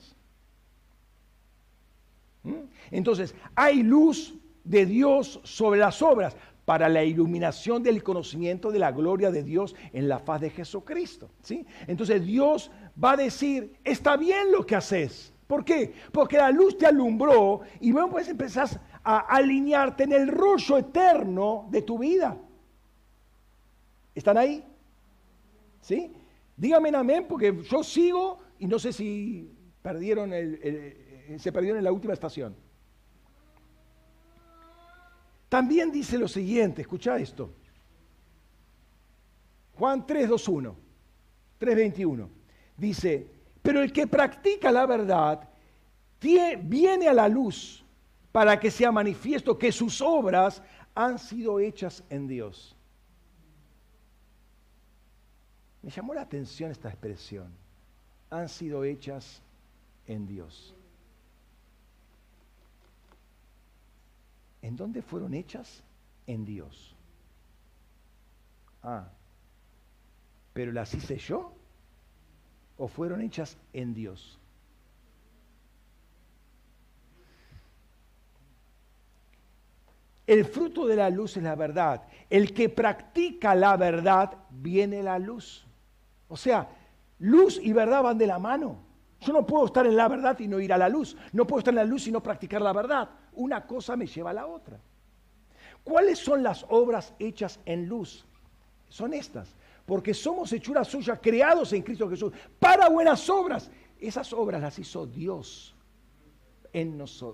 ¿Mm? 2.43 2.53
Entonces, 2.91 3.35
hay 3.55 3.83
luz 3.83 4.35
de 4.63 4.85
Dios 4.85 5.39
sobre 5.43 5.79
las 5.79 6.01
obras 6.01 6.35
para 6.65 6.89
la 6.89 7.03
iluminación 7.03 7.83
del 7.83 8.03
conocimiento 8.03 8.71
de 8.71 8.79
la 8.79 8.91
gloria 8.91 9.31
de 9.31 9.43
Dios 9.43 9.75
en 9.93 10.09
la 10.09 10.19
faz 10.19 10.41
de 10.41 10.49
Jesucristo. 10.49 11.29
¿sí? 11.41 11.65
Entonces 11.87 12.25
Dios 12.25 12.71
va 13.01 13.11
a 13.11 13.17
decir, 13.17 13.75
está 13.83 14.17
bien 14.17 14.51
lo 14.51 14.65
que 14.65 14.75
haces. 14.75 15.31
¿Por 15.45 15.63
qué? 15.63 15.93
Porque 16.11 16.37
la 16.37 16.49
luz 16.49 16.75
te 16.75 16.87
alumbró 16.87 17.61
y 17.79 17.91
luego 17.91 18.09
pues 18.09 18.27
empezás 18.27 18.79
a 19.05 19.19
alinearte 19.19 20.03
en 20.03 20.13
el 20.13 20.27
rollo 20.27 20.79
eterno 20.79 21.67
de 21.69 21.83
tu 21.83 21.99
vida. 21.99 22.35
¿Están 24.15 24.37
ahí? 24.37 24.65
¿Sí? 25.79 26.11
Dígame 26.57 26.89
amén 26.89 27.25
porque 27.29 27.61
yo 27.69 27.83
sigo 27.83 28.39
y 28.57 28.65
no 28.65 28.79
sé 28.79 28.91
si 28.91 29.51
perdieron 29.83 30.31
se 31.37 31.51
perdieron 31.51 31.77
en 31.77 31.83
la 31.83 31.91
última 31.91 32.13
estación. 32.13 32.55
También 35.47 35.91
dice 35.91 36.17
lo 36.17 36.27
siguiente, 36.27 36.81
escucha 36.81 37.17
esto. 37.19 37.53
Juan 39.77 40.07
3, 40.07 40.29
2, 40.29 40.47
1, 40.47 40.75
3, 41.59 41.75
21. 41.75 42.29
Dice, 42.75 43.27
pero 43.61 43.81
el 43.81 43.93
que 43.93 44.07
practica 44.07 44.71
la 44.71 44.87
verdad 44.87 45.47
viene 46.63 47.07
a 47.07 47.13
la 47.13 47.27
luz 47.27 47.84
para 48.35 48.59
que 48.59 48.69
sea 48.69 48.91
manifiesto 48.91 49.57
que 49.57 49.71
sus 49.71 50.01
obras 50.01 50.61
han 50.93 51.19
sido 51.19 51.57
hechas 51.57 52.03
en 52.09 52.27
Dios. 52.27 52.75
Me 55.81 55.89
llamó 55.89 56.13
la 56.13 56.23
atención 56.23 56.69
esta 56.69 56.89
expresión. 56.89 57.47
Han 58.29 58.49
sido 58.49 58.83
hechas 58.83 59.41
en 60.05 60.27
Dios. 60.27 60.75
¿En 64.61 64.75
dónde 64.75 65.01
fueron 65.01 65.33
hechas? 65.33 65.81
En 66.27 66.43
Dios. 66.43 66.93
Ah, 68.83 69.07
¿pero 70.51 70.73
las 70.73 70.93
hice 70.93 71.17
yo? 71.19 71.53
¿O 72.77 72.89
fueron 72.89 73.21
hechas 73.21 73.57
en 73.71 73.93
Dios? 73.93 74.37
El 80.27 80.45
fruto 80.45 80.87
de 80.87 80.95
la 80.95 81.09
luz 81.09 81.37
es 81.37 81.43
la 81.43 81.55
verdad. 81.55 82.03
El 82.29 82.53
que 82.53 82.69
practica 82.69 83.53
la 83.53 83.77
verdad 83.77 84.37
viene 84.49 85.03
la 85.03 85.19
luz. 85.19 85.65
O 86.27 86.35
sea, 86.35 86.67
luz 87.19 87.59
y 87.61 87.71
verdad 87.73 88.01
van 88.01 88.17
de 88.17 88.27
la 88.27 88.39
mano. 88.39 88.77
Yo 89.21 89.33
no 89.33 89.45
puedo 89.45 89.65
estar 89.65 89.85
en 89.85 89.95
la 89.95 90.07
verdad 90.07 90.37
y 90.39 90.47
no 90.47 90.59
ir 90.59 90.73
a 90.73 90.77
la 90.77 90.89
luz. 90.89 91.15
No 91.31 91.45
puedo 91.45 91.59
estar 91.59 91.73
en 91.73 91.77
la 91.77 91.85
luz 91.85 92.07
y 92.07 92.11
no 92.11 92.23
practicar 92.23 92.61
la 92.61 92.73
verdad. 92.73 93.09
Una 93.33 93.65
cosa 93.65 93.95
me 93.95 94.07
lleva 94.07 94.31
a 94.31 94.33
la 94.33 94.47
otra. 94.47 94.79
¿Cuáles 95.83 96.17
son 96.17 96.41
las 96.41 96.65
obras 96.69 97.13
hechas 97.19 97.59
en 97.65 97.87
luz? 97.87 98.25
Son 98.89 99.13
estas. 99.13 99.55
Porque 99.85 100.15
somos 100.15 100.51
hechuras 100.51 100.87
suyas, 100.87 101.19
creados 101.21 101.71
en 101.73 101.83
Cristo 101.83 102.09
Jesús, 102.09 102.33
para 102.57 102.89
buenas 102.89 103.29
obras. 103.29 103.69
Esas 103.99 104.33
obras 104.33 104.61
las 104.61 104.79
hizo 104.79 105.05
Dios 105.05 105.74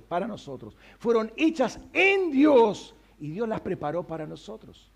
para 0.07 0.27
nosotros. 0.27 0.75
Fueron 0.99 1.31
hechas 1.35 1.79
en 1.93 2.31
Dios 2.31 2.95
y 3.19 3.31
Dios 3.31 3.47
las 3.47 3.61
preparó 3.61 4.05
para 4.05 4.25
nosotros. 4.25 4.91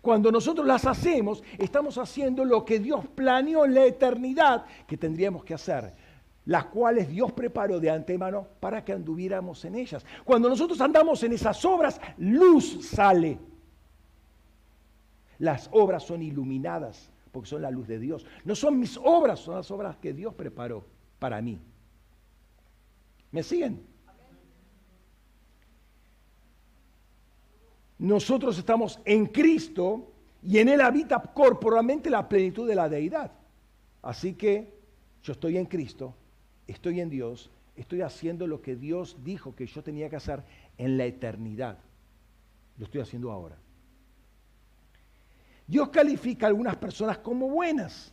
Cuando 0.00 0.30
nosotros 0.30 0.66
las 0.66 0.84
hacemos, 0.86 1.42
estamos 1.58 1.96
haciendo 1.98 2.44
lo 2.44 2.64
que 2.64 2.78
Dios 2.78 3.06
planeó 3.14 3.64
en 3.64 3.74
la 3.74 3.84
eternidad 3.86 4.66
que 4.86 4.96
tendríamos 4.96 5.44
que 5.44 5.54
hacer 5.54 5.94
las 6.46 6.66
cuales 6.66 7.08
Dios 7.08 7.32
preparó 7.32 7.80
de 7.80 7.90
antemano 7.90 8.46
para 8.60 8.84
que 8.84 8.92
anduviéramos 8.92 9.64
en 9.64 9.76
ellas. 9.76 10.04
Cuando 10.24 10.48
nosotros 10.48 10.80
andamos 10.80 11.22
en 11.22 11.32
esas 11.32 11.64
obras, 11.64 11.98
luz 12.18 12.86
sale. 12.86 13.38
Las 15.38 15.68
obras 15.72 16.02
son 16.02 16.22
iluminadas 16.22 17.10
porque 17.32 17.48
son 17.48 17.62
la 17.62 17.70
luz 17.70 17.88
de 17.88 17.98
Dios. 17.98 18.26
No 18.44 18.54
son 18.54 18.78
mis 18.78 18.98
obras, 19.02 19.40
son 19.40 19.56
las 19.56 19.70
obras 19.70 19.96
que 19.96 20.12
Dios 20.12 20.34
preparó 20.34 20.84
para 21.18 21.40
mí. 21.40 21.58
¿Me 23.34 23.42
siguen? 23.42 23.84
Nosotros 27.98 28.56
estamos 28.56 29.00
en 29.04 29.26
Cristo 29.26 30.12
y 30.42 30.58
en 30.58 30.68
Él 30.68 30.80
habita 30.80 31.20
corporalmente 31.20 32.08
la 32.08 32.28
plenitud 32.28 32.68
de 32.68 32.76
la 32.76 32.88
deidad. 32.88 33.32
Así 34.02 34.34
que 34.34 34.72
yo 35.22 35.32
estoy 35.32 35.56
en 35.56 35.66
Cristo 35.66 36.14
estoy 36.66 37.00
en 37.00 37.10
Dios, 37.10 37.50
estoy 37.76 38.02
haciendo 38.02 38.46
lo 38.46 38.62
que 38.62 38.76
Dios 38.76 39.16
dijo 39.22 39.54
que 39.54 39.66
yo 39.66 39.82
tenía 39.82 40.08
que 40.08 40.16
hacer 40.16 40.42
en 40.78 40.96
la 40.96 41.04
eternidad. 41.04 41.78
Lo 42.78 42.86
estoy 42.86 43.00
haciendo 43.00 43.30
ahora. 43.30 43.56
Dios 45.66 45.88
califica 45.90 46.46
a 46.46 46.48
algunas 46.48 46.76
personas 46.76 47.18
como 47.18 47.48
buenas. 47.48 48.12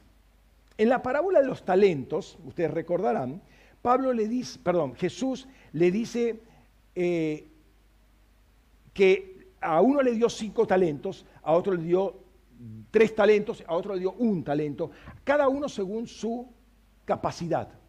En 0.77 0.89
la 0.89 1.01
parábola 1.01 1.41
de 1.41 1.47
los 1.47 1.63
talentos, 1.63 2.37
ustedes 2.45 2.71
recordarán, 2.71 3.41
Pablo 3.81 4.13
le 4.13 4.27
dice, 4.27 4.59
perdón, 4.59 4.95
Jesús 4.95 5.47
le 5.73 5.91
dice 5.91 6.39
eh, 6.95 7.47
que 8.93 9.47
a 9.59 9.81
uno 9.81 10.01
le 10.01 10.13
dio 10.13 10.29
cinco 10.29 10.67
talentos, 10.67 11.25
a 11.41 11.53
otro 11.53 11.73
le 11.73 11.83
dio 11.83 12.19
tres 12.91 13.15
talentos, 13.15 13.63
a 13.67 13.75
otro 13.75 13.95
le 13.95 14.01
dio 14.01 14.13
un 14.13 14.43
talento, 14.43 14.91
cada 15.23 15.47
uno 15.47 15.67
según 15.67 16.07
su 16.07 16.47
capacidad 17.05 17.81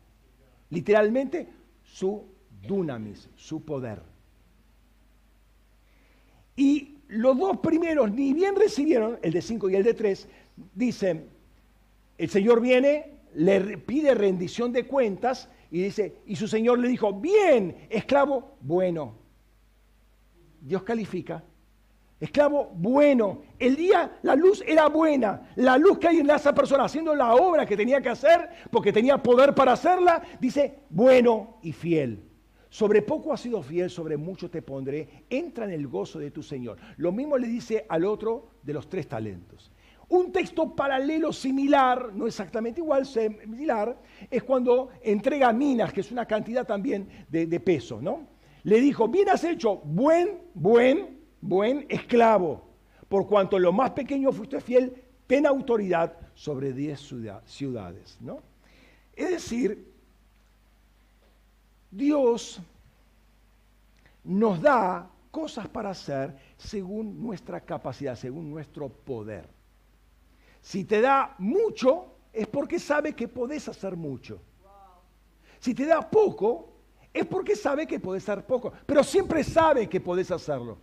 literalmente 0.73 1.49
su 1.85 2.25
dunamis, 2.67 3.29
su 3.37 3.63
poder. 3.63 4.03
Y 6.57 6.97
los 7.09 7.39
dos 7.39 7.59
primeros 7.59 8.11
ni 8.11 8.33
bien 8.33 8.57
recibieron, 8.57 9.19
el 9.23 9.33
de 9.33 9.43
cinco 9.43 9.69
y 9.69 9.77
el 9.77 9.85
de 9.85 9.95
tres, 9.95 10.29
dicen, 10.75 11.29
el 12.17 12.31
Señor 12.31 12.63
viene, 12.63 13.19
le 13.35 13.77
pide 13.79 14.15
rendición 14.15 14.73
de 14.73 14.87
cuentas 14.87 15.49
y 15.73 15.83
dice, 15.83 16.23
y 16.27 16.37
su 16.37 16.47
Señor 16.47 16.79
le 16.79 16.87
dijo, 16.87 17.13
bien, 17.13 17.89
esclavo, 17.91 18.57
bueno. 18.61 19.17
Dios 20.61 20.85
califica 20.85 21.43
esclavo 22.23 22.71
bueno. 22.77 23.43
El 23.59 23.75
día, 23.75 24.19
la 24.23 24.37
luz 24.37 24.63
era 24.65 24.87
buena. 24.89 25.51
La 25.57 25.77
luz 25.77 25.99
que 25.99 26.07
hay 26.07 26.19
en 26.19 26.31
esa 26.31 26.55
persona 26.55 26.85
haciendo 26.85 27.17
la 27.17 27.35
obra 27.35 27.67
que 27.67 27.77
tenía 27.77 28.01
que 28.01 28.11
hacer, 28.11 28.49
porque 28.71 28.93
tenía 28.93 29.21
poder 29.21 29.55
para 29.55 29.73
hacerla, 29.73 30.23
dice, 30.41 30.85
bueno 30.89 31.59
y 31.63 31.73
fiel. 31.73 32.23
Sobre 32.71 33.03
poco 33.03 33.33
has 33.33 33.41
sido 33.41 33.61
fiel, 33.61 33.91
sobre 33.91 34.17
mucho 34.17 34.49
te 34.49 34.63
pondré. 34.63 35.25
Entra 35.29 35.65
en 35.65 35.73
el 35.73 35.89
gozo 35.89 36.21
de 36.21 36.31
tu 36.31 36.45
Señor. 36.45 36.79
Lo 36.97 37.11
mismo 37.11 37.37
le 37.37 37.49
dice 37.49 37.85
al 37.89 38.05
otro 38.05 38.51
de 38.63 38.73
los 38.73 38.89
tres 38.89 39.09
talentos. 39.09 39.72
Un 40.13 40.31
texto 40.31 40.77
paralelo 40.77 41.33
similar, 41.33 42.13
no 42.13 42.27
exactamente 42.27 42.83
igual, 42.83 43.07
similar, 43.07 43.99
es 44.31 44.43
cuando 44.43 44.91
entrega 45.03 45.51
minas, 45.55 45.91
que 45.91 46.03
es 46.03 46.13
una 46.13 46.27
cantidad 46.27 46.67
también 46.67 47.09
de, 47.31 47.61
peso, 47.61 47.99
¿no? 47.99 48.27
Le 48.65 48.79
dijo, 48.79 49.09
bien 49.09 49.31
has 49.31 49.43
hecho, 49.43 49.77
buen, 49.77 50.43
buen, 50.53 51.19
buen 51.41 51.87
esclavo, 51.89 52.63
por 53.09 53.27
cuanto 53.27 53.59
lo 53.59 53.73
más 53.73 53.93
pequeño 53.93 54.33
fuiste 54.33 54.61
fiel, 54.61 54.93
ten 55.27 55.47
autoridad 55.47 56.15
sobre 56.35 56.75
diez 56.75 57.01
ciudades. 57.47 58.19
¿no? 58.21 58.41
Es 59.17 59.31
decir, 59.31 59.95
Dios 61.91 62.61
nos 64.25 64.61
da 64.61 65.09
cosas 65.31 65.69
para 65.69 65.89
hacer 65.89 66.37
según 66.59 67.19
nuestra 67.19 67.63
capacidad, 67.63 68.15
según 68.15 68.51
nuestro 68.51 68.91
poder. 68.91 69.62
Si 70.63 70.85
te 70.85 71.01
da 71.01 71.35
mucho, 71.39 72.07
es 72.33 72.47
porque 72.47 72.79
sabe 72.79 73.15
que 73.15 73.27
podés 73.27 73.69
hacer 73.69 73.97
mucho. 73.97 74.41
Si 75.59 75.75
te 75.75 75.85
da 75.85 76.09
poco, 76.09 76.73
es 77.13 77.27
porque 77.27 77.57
sabe 77.57 77.87
que 77.87 78.01
podés 78.01 78.27
hacer 78.29 78.47
poco, 78.47 78.73
pero 78.87 79.03
siempre 79.05 79.45
sabe 79.45 79.89
que 79.89 80.01
podés 80.01 80.31
hacerlo. 80.31 80.79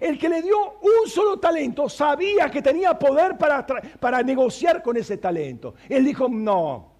El 0.00 0.18
que 0.18 0.28
le 0.28 0.42
dio 0.42 0.56
un 0.80 1.08
solo 1.08 1.38
talento 1.38 1.88
sabía 1.88 2.50
que 2.50 2.60
tenía 2.60 2.98
poder 2.98 3.38
para, 3.38 3.64
para 3.64 4.22
negociar 4.22 4.82
con 4.82 4.96
ese 4.96 5.16
talento. 5.16 5.74
Él 5.88 6.04
dijo, 6.04 6.28
no, 6.28 6.92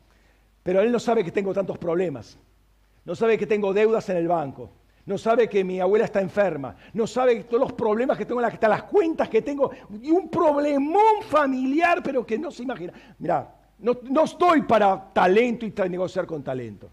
pero 0.63 0.81
él 0.81 0.91
no 0.91 0.99
sabe 0.99 1.23
que 1.25 1.33
tengo 1.33 1.53
tantos 1.53 1.77
problemas. 1.79 2.39
No 3.05 3.15
sabe 3.15 3.37
que 3.37 3.47
tengo 3.47 3.75
deudas 3.75 4.09
en 4.09 4.17
el 4.17 4.29
banco. 4.29 4.71
No 5.09 5.17
sabe 5.17 5.49
que 5.49 5.65
mi 5.65 5.81
abuela 5.81 6.05
está 6.05 6.21
enferma. 6.21 6.77
No 6.93 7.07
sabe 7.07 7.45
todos 7.45 7.63
los 7.63 7.73
problemas 7.73 8.19
que 8.19 8.27
tengo 8.27 8.43
en 8.43 8.61
la 8.61 8.69
las 8.69 8.83
cuentas 8.83 9.31
que 9.31 9.41
tengo. 9.41 9.71
Y 10.03 10.11
un 10.11 10.29
problemón 10.29 11.23
familiar, 11.23 12.03
pero 12.03 12.27
que 12.27 12.39
no 12.39 12.51
se 12.51 12.65
imagina. 12.65 12.93
Mira, 13.19 13.55
no, 13.79 13.97
no 14.03 14.25
estoy 14.25 14.65
para 14.65 15.11
talento 15.15 15.65
y 15.65 15.73
negociar 15.89 16.27
con 16.27 16.45
talento. 16.45 16.91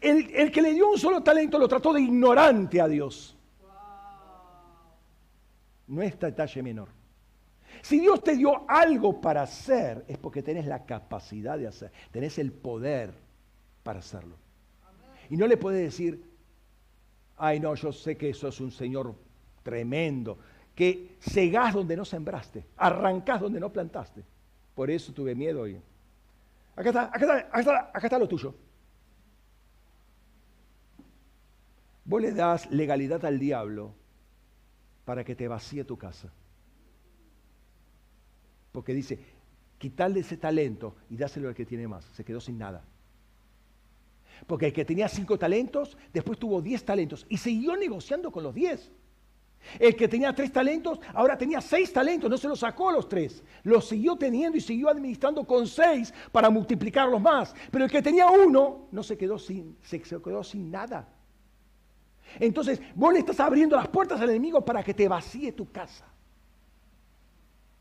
El, 0.00 0.34
el 0.34 0.50
que 0.50 0.62
le 0.62 0.72
dio 0.72 0.88
un 0.88 0.98
solo 0.98 1.22
talento 1.22 1.58
lo 1.58 1.68
trató 1.68 1.92
de 1.92 2.00
ignorante 2.00 2.80
a 2.80 2.88
Dios. 2.88 3.36
No 5.88 6.00
es 6.00 6.18
detalle 6.18 6.62
menor. 6.62 6.88
Si 7.82 8.00
Dios 8.00 8.22
te 8.22 8.34
dio 8.34 8.64
algo 8.66 9.20
para 9.20 9.42
hacer, 9.42 10.06
es 10.08 10.16
porque 10.16 10.42
tenés 10.42 10.64
la 10.64 10.86
capacidad 10.86 11.58
de 11.58 11.66
hacer, 11.66 11.92
tenés 12.10 12.38
el 12.38 12.50
poder 12.50 13.12
para 13.82 13.98
hacerlo. 13.98 14.36
Y 15.30 15.36
no 15.36 15.46
le 15.46 15.56
puede 15.56 15.82
decir, 15.82 16.22
ay 17.36 17.60
no, 17.60 17.74
yo 17.74 17.92
sé 17.92 18.16
que 18.16 18.30
eso 18.30 18.48
es 18.48 18.60
un 18.60 18.70
Señor 18.70 19.14
tremendo, 19.62 20.38
que 20.74 21.16
cegás 21.20 21.74
donde 21.74 21.96
no 21.96 22.04
sembraste, 22.04 22.64
arrancás 22.76 23.40
donde 23.40 23.60
no 23.60 23.72
plantaste. 23.72 24.24
Por 24.74 24.90
eso 24.90 25.12
tuve 25.12 25.34
miedo 25.34 25.62
hoy. 25.62 25.80
Acá 26.76 26.88
está, 26.88 27.04
acá 27.04 27.20
está, 27.20 27.36
acá 27.36 27.60
está, 27.60 27.90
acá 27.94 28.06
está 28.06 28.18
lo 28.18 28.28
tuyo. 28.28 28.54
Vos 32.04 32.20
le 32.20 32.32
das 32.32 32.70
legalidad 32.70 33.24
al 33.24 33.38
diablo 33.38 33.94
para 35.04 35.24
que 35.24 35.34
te 35.34 35.48
vacíe 35.48 35.84
tu 35.84 35.96
casa. 35.96 36.32
Porque 38.72 38.92
dice, 38.92 39.18
quitarle 39.78 40.20
ese 40.20 40.36
talento 40.36 40.96
y 41.08 41.16
dáselo 41.16 41.48
al 41.48 41.54
que 41.54 41.64
tiene 41.64 41.86
más. 41.86 42.04
Se 42.06 42.24
quedó 42.24 42.40
sin 42.40 42.58
nada. 42.58 42.82
Porque 44.46 44.66
el 44.66 44.72
que 44.72 44.84
tenía 44.84 45.08
cinco 45.08 45.38
talentos, 45.38 45.96
después 46.12 46.38
tuvo 46.38 46.60
diez 46.60 46.84
talentos 46.84 47.26
y 47.28 47.36
siguió 47.36 47.76
negociando 47.76 48.30
con 48.30 48.42
los 48.42 48.54
diez. 48.54 48.90
El 49.78 49.96
que 49.96 50.08
tenía 50.08 50.34
tres 50.34 50.52
talentos, 50.52 51.00
ahora 51.14 51.38
tenía 51.38 51.60
seis 51.60 51.92
talentos, 51.92 52.28
no 52.28 52.36
se 52.36 52.48
los 52.48 52.60
sacó 52.60 52.90
los 52.90 53.08
tres. 53.08 53.42
Los 53.62 53.88
siguió 53.88 54.16
teniendo 54.16 54.58
y 54.58 54.60
siguió 54.60 54.88
administrando 54.88 55.44
con 55.44 55.66
seis 55.66 56.12
para 56.30 56.50
multiplicarlos 56.50 57.20
más. 57.20 57.54
Pero 57.70 57.84
el 57.84 57.90
que 57.90 58.02
tenía 58.02 58.28
uno, 58.28 58.88
no 58.92 59.02
se 59.02 59.16
quedó 59.16 59.38
sin, 59.38 59.76
se 59.82 60.02
sin 60.44 60.70
nada. 60.70 61.08
Entonces, 62.38 62.80
vos 62.94 63.12
le 63.12 63.20
estás 63.20 63.40
abriendo 63.40 63.76
las 63.76 63.88
puertas 63.88 64.20
al 64.20 64.30
enemigo 64.30 64.64
para 64.64 64.82
que 64.82 64.94
te 64.94 65.08
vacíe 65.08 65.52
tu 65.52 65.70
casa. 65.70 66.06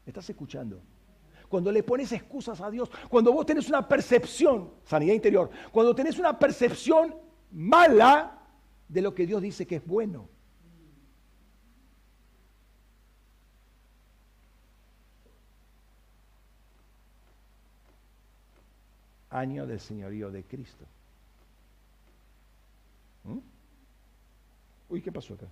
¿Me 0.06 0.12
estás 0.12 0.30
escuchando? 0.30 0.80
Cuando 1.54 1.72
le 1.72 1.84
pones 1.84 2.12
excusas 2.12 2.60
a 2.62 2.72
Dios, 2.72 2.90
cuando 3.08 3.32
vos 3.32 3.46
tenés 3.46 3.70
una 3.70 3.88
percepción, 3.88 4.72
sanidad 4.86 5.14
interior, 5.14 5.52
cuando 5.72 5.94
tenés 5.94 6.18
una 6.18 6.40
percepción 6.40 7.14
mala 7.52 8.40
de 8.90 9.02
lo 9.04 9.14
que 9.14 9.28
Dios 9.28 9.40
dice 9.40 9.68
que 9.68 9.76
es 9.76 9.86
bueno. 9.86 10.28
Año 19.30 19.68
del 19.68 19.80
señorío 19.80 20.32
de 20.32 20.44
Cristo. 20.46 20.86
¿Mm? 23.26 23.38
Uy, 24.90 25.04
¿qué 25.04 25.12
pasó 25.12 25.36
acá? 25.36 25.46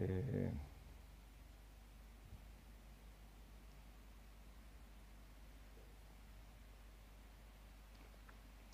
Eh, 0.00 0.50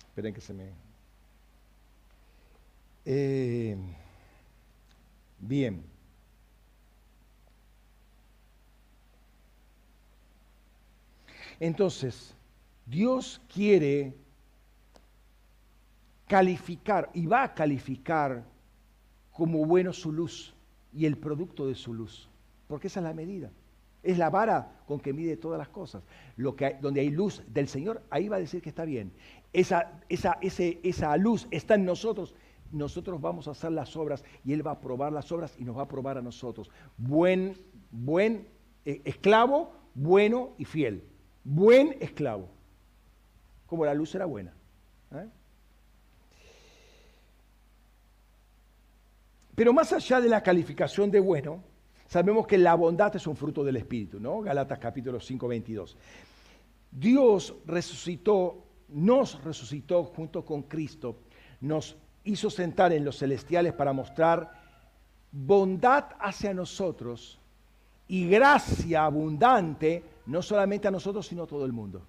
esperen 0.07 0.33
que 0.33 0.41
se 0.41 0.53
me... 0.53 0.71
Eh, 3.05 3.77
bien. 5.39 5.83
Entonces, 11.59 12.35
Dios 12.85 13.41
quiere 13.53 14.15
calificar 16.27 17.09
y 17.13 17.25
va 17.25 17.43
a 17.43 17.53
calificar 17.53 18.43
como 19.31 19.65
bueno 19.65 19.93
su 19.93 20.11
luz 20.11 20.54
y 20.95 21.05
el 21.05 21.17
producto 21.17 21.67
de 21.67 21.75
su 21.75 21.93
luz, 21.93 22.29
porque 22.67 22.87
esa 22.87 22.99
es 22.99 23.03
la 23.03 23.13
medida. 23.13 23.51
Es 24.01 24.19
la 24.19 24.29
vara 24.29 24.71
con 24.87 24.99
que 24.99 25.13
mide 25.13 25.35
todas 25.35 25.57
las 25.57 25.69
cosas. 25.69 26.03
Lo 26.37 26.55
que 26.55 26.77
donde 26.79 27.01
hay 27.01 27.09
luz 27.09 27.41
del 27.47 27.67
Señor, 27.67 28.03
ahí 28.11 28.29
va 28.29 28.35
a 28.35 28.39
decir 28.39 28.61
que 28.61 28.69
está 28.69 28.85
bien. 28.85 29.11
Esa, 29.51 29.99
esa, 30.09 30.37
esa 30.41 31.17
luz 31.17 31.47
está 31.49 31.73
en 31.73 31.85
nosotros. 31.85 32.35
Nosotros 32.71 33.19
vamos 33.19 33.47
a 33.47 33.51
hacer 33.51 33.71
las 33.71 33.95
obras 33.95 34.23
y 34.43 34.53
Él 34.53 34.65
va 34.65 34.71
a 34.71 34.79
probar 34.79 35.11
las 35.11 35.31
obras 35.31 35.55
y 35.57 35.63
nos 35.63 35.75
va 35.75 35.83
a 35.83 35.87
probar 35.87 36.19
a 36.19 36.21
nosotros. 36.21 36.69
Buen, 36.97 37.57
buen 37.89 38.47
eh, 38.85 39.01
esclavo, 39.05 39.73
bueno 39.95 40.51
y 40.59 40.65
fiel 40.65 41.03
buen 41.45 41.95
esclavo, 42.01 42.49
como 43.67 43.85
la 43.85 43.93
luz 43.93 44.13
era 44.15 44.25
buena. 44.25 44.51
¿eh? 45.11 45.29
Pero 49.55 49.73
más 49.73 49.93
allá 49.93 50.19
de 50.19 50.29
la 50.29 50.43
calificación 50.43 51.09
de 51.09 51.19
bueno, 51.19 51.63
sabemos 52.07 52.45
que 52.45 52.57
la 52.57 52.75
bondad 52.75 53.15
es 53.15 53.25
un 53.25 53.35
fruto 53.35 53.63
del 53.63 53.77
Espíritu, 53.77 54.19
¿no? 54.19 54.41
Galatas 54.41 54.79
capítulo 54.79 55.19
5, 55.19 55.47
22. 55.47 55.97
Dios 56.91 57.55
resucitó, 57.65 58.65
nos 58.89 59.43
resucitó 59.43 60.03
junto 60.03 60.43
con 60.45 60.63
Cristo, 60.63 61.19
nos 61.61 61.97
hizo 62.25 62.49
sentar 62.49 62.91
en 62.93 63.05
los 63.05 63.17
celestiales 63.17 63.73
para 63.73 63.93
mostrar 63.93 64.51
bondad 65.31 66.05
hacia 66.19 66.53
nosotros 66.53 67.39
y 68.07 68.27
gracia 68.27 69.05
abundante 69.05 70.03
no 70.27 70.41
solamente 70.41 70.87
a 70.87 70.91
nosotros, 70.91 71.27
sino 71.27 71.43
a 71.43 71.47
todo 71.47 71.65
el 71.65 71.73
mundo. 71.73 72.05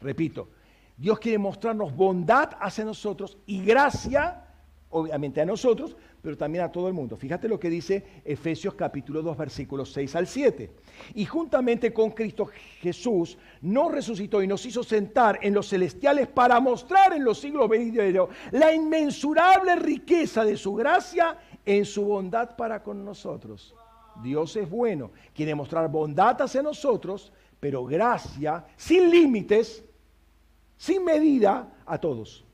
Repito, 0.00 0.48
Dios 0.96 1.18
quiere 1.18 1.38
mostrarnos 1.38 1.94
bondad 1.94 2.50
hacia 2.60 2.84
nosotros 2.84 3.36
y 3.46 3.64
gracia, 3.64 4.49
obviamente 4.90 5.40
a 5.40 5.46
nosotros, 5.46 5.96
pero 6.22 6.36
también 6.36 6.64
a 6.64 6.72
todo 6.72 6.88
el 6.88 6.94
mundo. 6.94 7.16
Fíjate 7.16 7.48
lo 7.48 7.58
que 7.58 7.70
dice 7.70 8.04
Efesios 8.24 8.74
capítulo 8.74 9.22
2, 9.22 9.36
versículos 9.36 9.92
6 9.92 10.16
al 10.16 10.26
7. 10.26 10.70
Y 11.14 11.24
juntamente 11.24 11.92
con 11.92 12.10
Cristo 12.10 12.48
Jesús 12.80 13.38
nos 13.62 13.90
resucitó 13.90 14.42
y 14.42 14.46
nos 14.46 14.64
hizo 14.66 14.82
sentar 14.82 15.38
en 15.42 15.54
los 15.54 15.68
celestiales 15.68 16.28
para 16.28 16.60
mostrar 16.60 17.12
en 17.12 17.24
los 17.24 17.38
siglos 17.38 17.68
venideros 17.68 18.28
la 18.50 18.72
inmensurable 18.74 19.76
riqueza 19.76 20.44
de 20.44 20.56
su 20.56 20.74
gracia 20.74 21.38
en 21.64 21.84
su 21.84 22.04
bondad 22.04 22.56
para 22.56 22.82
con 22.82 23.04
nosotros. 23.04 23.74
Dios 24.22 24.56
es 24.56 24.68
bueno, 24.68 25.12
quiere 25.34 25.54
mostrar 25.54 25.90
bondad 25.90 26.42
hacia 26.42 26.62
nosotros, 26.62 27.32
pero 27.58 27.84
gracia 27.84 28.64
sin 28.76 29.10
límites, 29.10 29.84
sin 30.76 31.04
medida 31.04 31.72
a 31.86 31.98
todos. 31.98 32.44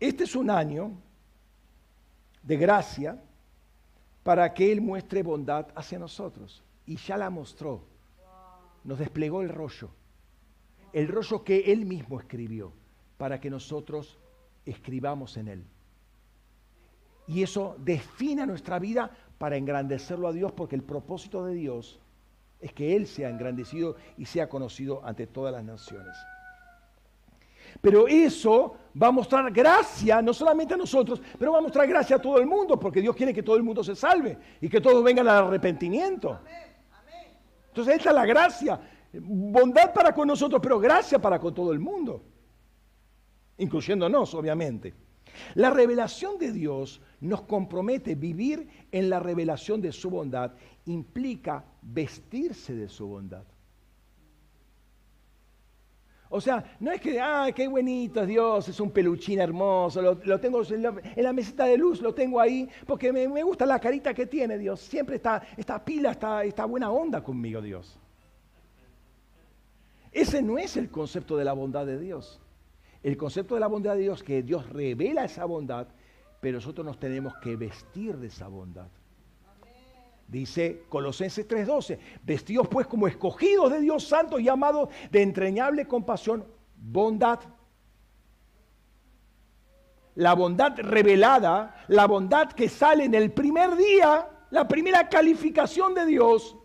Este 0.00 0.24
es 0.24 0.36
un 0.36 0.50
año 0.50 0.92
de 2.42 2.56
gracia 2.56 3.20
para 4.22 4.52
que 4.54 4.70
Él 4.70 4.80
muestre 4.80 5.22
bondad 5.22 5.68
hacia 5.74 5.98
nosotros. 5.98 6.62
Y 6.86 6.96
ya 6.96 7.16
la 7.16 7.30
mostró. 7.30 7.82
Nos 8.84 8.98
desplegó 8.98 9.42
el 9.42 9.48
rollo. 9.48 9.90
El 10.92 11.08
rollo 11.08 11.44
que 11.44 11.72
Él 11.72 11.84
mismo 11.84 12.20
escribió 12.20 12.72
para 13.16 13.40
que 13.40 13.50
nosotros 13.50 14.18
escribamos 14.64 15.36
en 15.36 15.48
Él. 15.48 15.64
Y 17.26 17.42
eso 17.42 17.76
define 17.78 18.46
nuestra 18.46 18.78
vida 18.78 19.10
para 19.36 19.56
engrandecerlo 19.56 20.28
a 20.28 20.32
Dios, 20.32 20.52
porque 20.52 20.76
el 20.76 20.82
propósito 20.82 21.44
de 21.44 21.54
Dios 21.54 22.00
es 22.60 22.72
que 22.72 22.96
Él 22.96 23.06
sea 23.06 23.28
engrandecido 23.28 23.96
y 24.16 24.24
sea 24.24 24.48
conocido 24.48 25.04
ante 25.04 25.26
todas 25.26 25.52
las 25.52 25.64
naciones. 25.64 26.16
Pero 27.80 28.08
eso 28.08 28.76
va 29.00 29.08
a 29.08 29.12
mostrar 29.12 29.50
gracia, 29.52 30.20
no 30.20 30.34
solamente 30.34 30.74
a 30.74 30.76
nosotros, 30.76 31.20
pero 31.38 31.52
va 31.52 31.58
a 31.58 31.62
mostrar 31.62 31.86
gracia 31.86 32.16
a 32.16 32.22
todo 32.22 32.38
el 32.38 32.46
mundo, 32.46 32.78
porque 32.78 33.00
Dios 33.00 33.14
quiere 33.14 33.32
que 33.32 33.42
todo 33.42 33.56
el 33.56 33.62
mundo 33.62 33.84
se 33.84 33.94
salve 33.94 34.38
y 34.60 34.68
que 34.68 34.80
todos 34.80 35.02
vengan 35.04 35.28
al 35.28 35.46
arrepentimiento. 35.46 36.40
Entonces, 37.68 37.96
esta 37.96 38.10
es 38.10 38.14
la 38.14 38.26
gracia. 38.26 38.80
Bondad 39.12 39.92
para 39.92 40.12
con 40.12 40.28
nosotros, 40.28 40.60
pero 40.62 40.78
gracia 40.78 41.18
para 41.18 41.38
con 41.38 41.54
todo 41.54 41.72
el 41.72 41.78
mundo, 41.78 42.22
incluyéndonos, 43.56 44.34
obviamente. 44.34 44.94
La 45.54 45.70
revelación 45.70 46.38
de 46.38 46.52
Dios 46.52 47.00
nos 47.20 47.42
compromete 47.42 48.14
vivir 48.14 48.68
en 48.90 49.08
la 49.08 49.20
revelación 49.20 49.80
de 49.80 49.92
su 49.92 50.10
bondad, 50.10 50.52
implica 50.86 51.64
vestirse 51.82 52.74
de 52.74 52.88
su 52.88 53.06
bondad. 53.06 53.44
O 56.30 56.40
sea, 56.40 56.76
no 56.80 56.92
es 56.92 57.00
que, 57.00 57.18
ah, 57.20 57.50
qué 57.54 57.68
bonito 57.68 58.20
es 58.20 58.28
Dios, 58.28 58.68
es 58.68 58.78
un 58.80 58.90
peluchín 58.90 59.40
hermoso, 59.40 60.02
lo, 60.02 60.40
tengo 60.40 60.62
en 60.62 60.82
la, 61.24 61.32
mesita 61.32 61.64
de 61.64 61.78
luz, 61.78 62.02
lo 62.02 62.12
tengo 62.12 62.38
ahí, 62.38 62.68
porque 62.86 63.12
me, 63.12 63.42
gusta 63.42 63.64
la 63.64 63.78
carita 63.78 64.12
que 64.12 64.26
tiene 64.26 64.58
Dios. 64.58 64.80
Siempre 64.80 65.16
está, 65.16 65.42
está 65.56 65.82
pila, 65.82 66.10
está, 66.10 66.44
está 66.44 66.66
buena 66.66 66.90
onda 66.90 67.22
conmigo 67.22 67.62
Dios. 67.62 67.98
Ese 70.12 70.42
no 70.42 70.58
es 70.58 70.76
el 70.76 70.90
concepto 70.90 71.36
de 71.36 71.44
la 71.44 71.54
bondad 71.54 71.86
de 71.86 71.98
Dios. 71.98 72.40
El 73.02 73.16
concepto 73.16 73.54
de 73.54 73.60
la 73.60 73.66
bondad 73.66 73.94
de 73.94 74.02
Dios, 74.02 74.22
que 74.22 74.42
Dios 74.42 74.68
revela 74.68 75.24
esa 75.24 75.46
bondad, 75.46 75.86
pero 76.40 76.58
nosotros 76.58 76.84
nos 76.84 76.98
tenemos 76.98 77.34
que 77.36 77.56
vestir 77.56 78.16
de 78.18 78.26
esa 78.26 78.48
bondad. 78.48 78.88
Dice 80.28 80.84
Colosenses 80.90 81.48
3:12, 81.48 81.98
vestidos 82.22 82.68
pues 82.68 82.86
como 82.86 83.08
escogidos 83.08 83.72
de 83.72 83.80
Dios 83.80 84.06
santo 84.06 84.38
y 84.38 84.48
amados 84.48 84.90
de 85.10 85.22
entrañable 85.22 85.86
compasión, 85.86 86.46
bondad. 86.76 87.40
la 90.14 90.34
bondad 90.34 90.76
revelada, 90.78 91.84
la 91.86 92.06
bondad 92.06 92.50
que 92.50 92.68
sale 92.68 93.04
en 93.04 93.14
el 93.14 93.30
primer 93.30 93.76
día, 93.76 94.28
la 94.50 94.66
primera 94.66 95.08
calificación 95.08 95.94
de 95.94 96.06
Dios, 96.06 96.56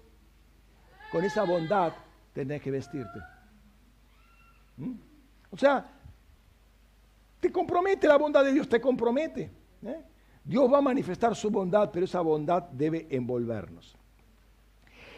con 1.11 1.23
esa 1.23 1.43
bondad 1.43 1.93
tenés 2.33 2.61
que 2.63 2.71
vestirte. 2.71 3.19
¿Mm? 4.77 4.93
O 5.51 5.57
sea, 5.57 5.87
te 7.39 7.51
compromete 7.51 8.07
la 8.07 8.17
bondad 8.17 8.43
de 8.43 8.53
Dios, 8.53 8.67
te 8.67 8.81
compromete. 8.81 9.51
¿eh? 9.85 10.03
Dios 10.43 10.71
va 10.71 10.79
a 10.79 10.81
manifestar 10.81 11.35
su 11.35 11.49
bondad, 11.49 11.89
pero 11.91 12.05
esa 12.05 12.21
bondad 12.21 12.63
debe 12.63 13.07
envolvernos. 13.09 13.95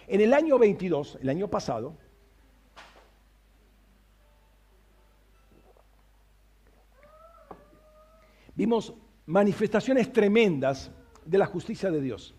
En 0.08 0.22
el 0.22 0.34
año 0.34 0.60
22, 0.60 1.18
el 1.22 1.30
año 1.30 1.48
pasado, 1.48 1.98
vimos 8.54 8.94
manifestaciones 9.26 10.14
tremendas 10.14 10.92
de 11.26 11.38
la 11.40 11.48
justicia 11.48 11.90
de 11.90 12.02
Dios. 12.02 12.36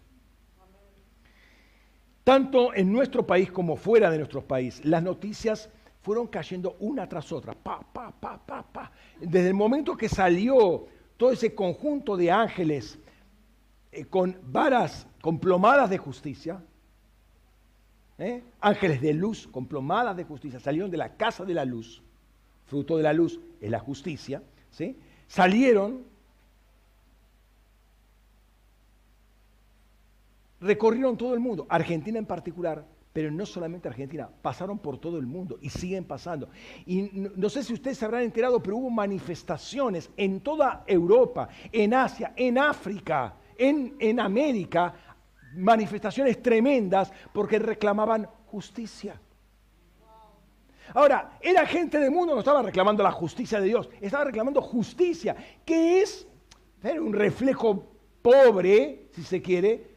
Tanto 2.23 2.73
en 2.75 2.93
nuestro 2.93 3.27
país 3.27 3.51
como 3.51 3.77
fuera 3.77 4.11
de 4.11 4.19
nuestro 4.19 4.47
país, 4.47 4.85
las 4.85 5.03
noticias 5.03 5.71
fueron 6.03 6.29
cayendo 6.29 6.77
una 6.79 7.09
tras 7.09 7.33
otra, 7.33 7.55
pa, 7.55 7.81
pa, 7.81 8.13
pa, 8.13 8.39
pa, 8.39 8.63
pa. 8.63 8.93
Desde 9.21 9.49
el 9.49 9.55
momento 9.55 9.97
que 9.97 10.09
salió 10.09 10.87
todo 11.17 11.33
ese 11.33 11.55
conjunto 11.55 12.17
de 12.17 12.31
ángeles 12.31 12.99
eh, 13.93 14.05
con 14.05 14.39
varas, 14.43 15.07
con 15.21 15.39
plomadas 15.39 15.89
de 15.89 15.99
justicia, 15.99 16.63
¿eh? 18.19 18.43
ángeles 18.61 19.01
de 19.01 19.15
luz 19.15 19.47
con 19.47 19.67
plomadas 19.67 20.17
de 20.17 20.25
justicia, 20.25 20.61
salieron 20.61 20.91
de 20.91 20.99
la 20.99 21.17
casa 21.17 21.45
de 21.45 21.55
la 21.55 21.65
luz, 21.65 22.03
fruto 22.67 22.97
de 22.97 23.03
la 23.03 23.13
luz 23.13 23.41
es 23.61 23.71
la 23.71 23.81
justicia, 23.81 24.43
¿sí? 24.71 24.97
salieron, 25.27 26.05
recorrieron 30.61 31.17
todo 31.17 31.35
el 31.35 31.41
mundo, 31.41 31.67
Argentina 31.69 32.19
en 32.19 32.27
particular, 32.27 32.85
pero 33.17 33.31
no 33.31 33.47
solamente 33.47 33.89
Argentina, 33.89 34.29
pasaron 34.43 34.79
por 34.79 34.99
todo 34.99 35.17
el 35.17 35.27
mundo 35.27 35.57
y 35.63 35.71
siguen 35.71 36.05
pasando. 36.05 36.51
Y 36.85 37.09
no, 37.15 37.49
sé 37.49 37.65
si 37.65 37.73
ustedes 37.73 37.97
se 37.97 38.05
habrán 38.05 38.25
enterado, 38.25 38.63
pero 38.63 38.77
hubo 38.77 38.91
manifestaciones 38.91 40.11
en 40.19 40.43
toda 40.43 40.85
Europa, 40.87 41.49
en 41.73 41.95
Asia, 41.95 42.35
en 42.37 42.59
África, 42.59 43.37
en, 43.57 43.97
en 43.99 44.21
América, 44.21 44.93
manifestaciones 45.55 46.43
tremendas 46.43 47.11
porque 47.33 47.59
reclamaban 47.59 48.29
justicia. 48.49 49.19
Ahora, 50.93 51.39
era 51.41 51.65
gente 51.65 51.99
del 51.99 52.11
mundo, 52.11 52.35
no 52.35 52.41
estaba 52.41 52.61
reclamando 52.61 53.03
la 53.03 53.13
justicia 53.13 53.61
de 53.61 53.69
Dios, 53.69 53.89
estaba 53.99 54.25
reclamando 54.25 54.61
justicia, 54.61 55.35
que 55.65 56.03
es 56.03 56.29
un 57.01 57.15
reflejo 57.15 57.83
pobre, 58.21 59.09
si 59.13 59.23
se 59.23 59.41
quiere, 59.41 59.97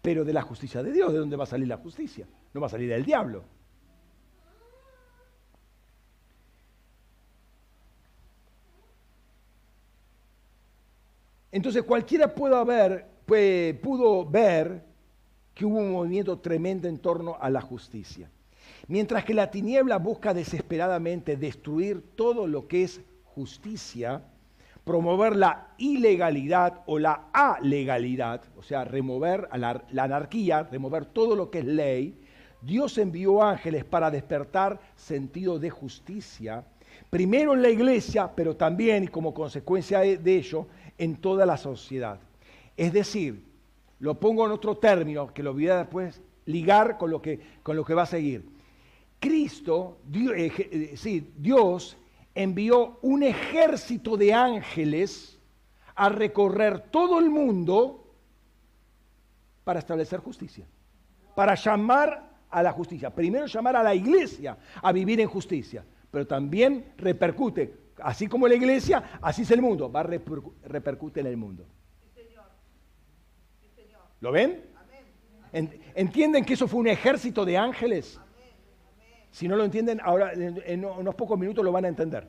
pero 0.00 0.24
de 0.24 0.32
la 0.32 0.40
justicia 0.40 0.82
de 0.82 0.92
Dios. 0.92 1.12
¿De 1.12 1.18
dónde 1.18 1.36
va 1.36 1.44
a 1.44 1.46
salir 1.46 1.68
la 1.68 1.76
justicia? 1.76 2.26
No 2.54 2.60
va 2.60 2.66
a 2.66 2.70
salir 2.70 2.88
del 2.88 3.04
diablo. 3.04 3.44
Entonces 11.50 11.82
cualquiera 11.82 12.34
pudo 12.34 12.64
ver, 12.64 13.06
pudo 13.80 14.24
ver 14.24 14.84
que 15.54 15.64
hubo 15.64 15.78
un 15.78 15.92
movimiento 15.92 16.38
tremendo 16.38 16.88
en 16.88 16.98
torno 16.98 17.36
a 17.40 17.50
la 17.50 17.60
justicia. 17.60 18.30
Mientras 18.86 19.24
que 19.24 19.34
la 19.34 19.50
tiniebla 19.50 19.98
busca 19.98 20.32
desesperadamente 20.32 21.36
destruir 21.36 22.14
todo 22.14 22.46
lo 22.46 22.68
que 22.68 22.84
es 22.84 23.00
justicia, 23.24 24.22
promover 24.84 25.36
la 25.36 25.74
ilegalidad 25.78 26.82
o 26.86 26.98
la 26.98 27.28
alegalidad, 27.32 28.42
o 28.56 28.62
sea, 28.62 28.84
remover 28.84 29.48
la 29.52 30.02
anarquía, 30.02 30.62
remover 30.62 31.06
todo 31.06 31.34
lo 31.34 31.50
que 31.50 31.58
es 31.58 31.64
ley, 31.64 32.18
Dios 32.60 32.98
envió 32.98 33.42
ángeles 33.42 33.84
para 33.84 34.10
despertar 34.10 34.80
sentido 34.96 35.58
de 35.58 35.70
justicia, 35.70 36.64
primero 37.10 37.54
en 37.54 37.62
la 37.62 37.70
iglesia, 37.70 38.30
pero 38.34 38.56
también, 38.56 39.04
y 39.04 39.08
como 39.08 39.32
consecuencia 39.32 40.00
de 40.00 40.36
ello, 40.36 40.66
en 40.96 41.16
toda 41.16 41.46
la 41.46 41.56
sociedad. 41.56 42.18
Es 42.76 42.92
decir, 42.92 43.44
lo 44.00 44.18
pongo 44.18 44.46
en 44.46 44.52
otro 44.52 44.76
término, 44.76 45.32
que 45.32 45.42
lo 45.42 45.52
voy 45.52 45.68
a 45.68 45.78
después 45.78 46.20
ligar 46.46 46.98
con 46.98 47.10
lo 47.10 47.20
que, 47.22 47.40
con 47.62 47.76
lo 47.76 47.84
que 47.84 47.94
va 47.94 48.02
a 48.02 48.06
seguir. 48.06 48.48
Cristo, 49.20 49.98
Dios, 50.06 50.34
eh, 50.36 50.52
eh, 50.56 50.92
sí, 50.96 51.32
Dios 51.36 51.96
envió 52.34 52.98
un 53.02 53.22
ejército 53.22 54.16
de 54.16 54.32
ángeles 54.32 55.38
a 55.94 56.08
recorrer 56.08 56.90
todo 56.90 57.18
el 57.18 57.28
mundo 57.28 58.04
para 59.64 59.80
establecer 59.80 60.20
justicia, 60.20 60.64
para 61.34 61.56
llamar 61.56 62.27
a 62.50 62.62
la 62.62 62.72
justicia. 62.72 63.10
Primero 63.10 63.46
llamar 63.46 63.76
a 63.76 63.82
la 63.82 63.94
iglesia 63.94 64.56
a 64.82 64.92
vivir 64.92 65.20
en 65.20 65.28
justicia, 65.28 65.84
pero 66.10 66.26
también 66.26 66.92
repercute, 66.96 67.74
así 68.00 68.26
como 68.26 68.48
la 68.48 68.54
iglesia, 68.54 69.18
así 69.20 69.42
es 69.42 69.50
el 69.50 69.60
mundo, 69.60 69.90
va 69.90 70.00
a 70.00 70.02
repercute 70.04 71.20
en 71.20 71.26
el 71.26 71.36
mundo. 71.36 71.66
¿Lo 74.20 74.32
ven? 74.32 74.64
¿Entienden 75.94 76.44
que 76.44 76.54
eso 76.54 76.68
fue 76.68 76.80
un 76.80 76.88
ejército 76.88 77.44
de 77.44 77.56
ángeles? 77.56 78.20
Si 79.30 79.46
no 79.46 79.56
lo 79.56 79.64
entienden, 79.64 80.00
ahora 80.02 80.32
en 80.32 80.84
unos 80.84 81.14
pocos 81.14 81.38
minutos 81.38 81.64
lo 81.64 81.72
van 81.72 81.84
a 81.84 81.88
entender. 81.88 82.28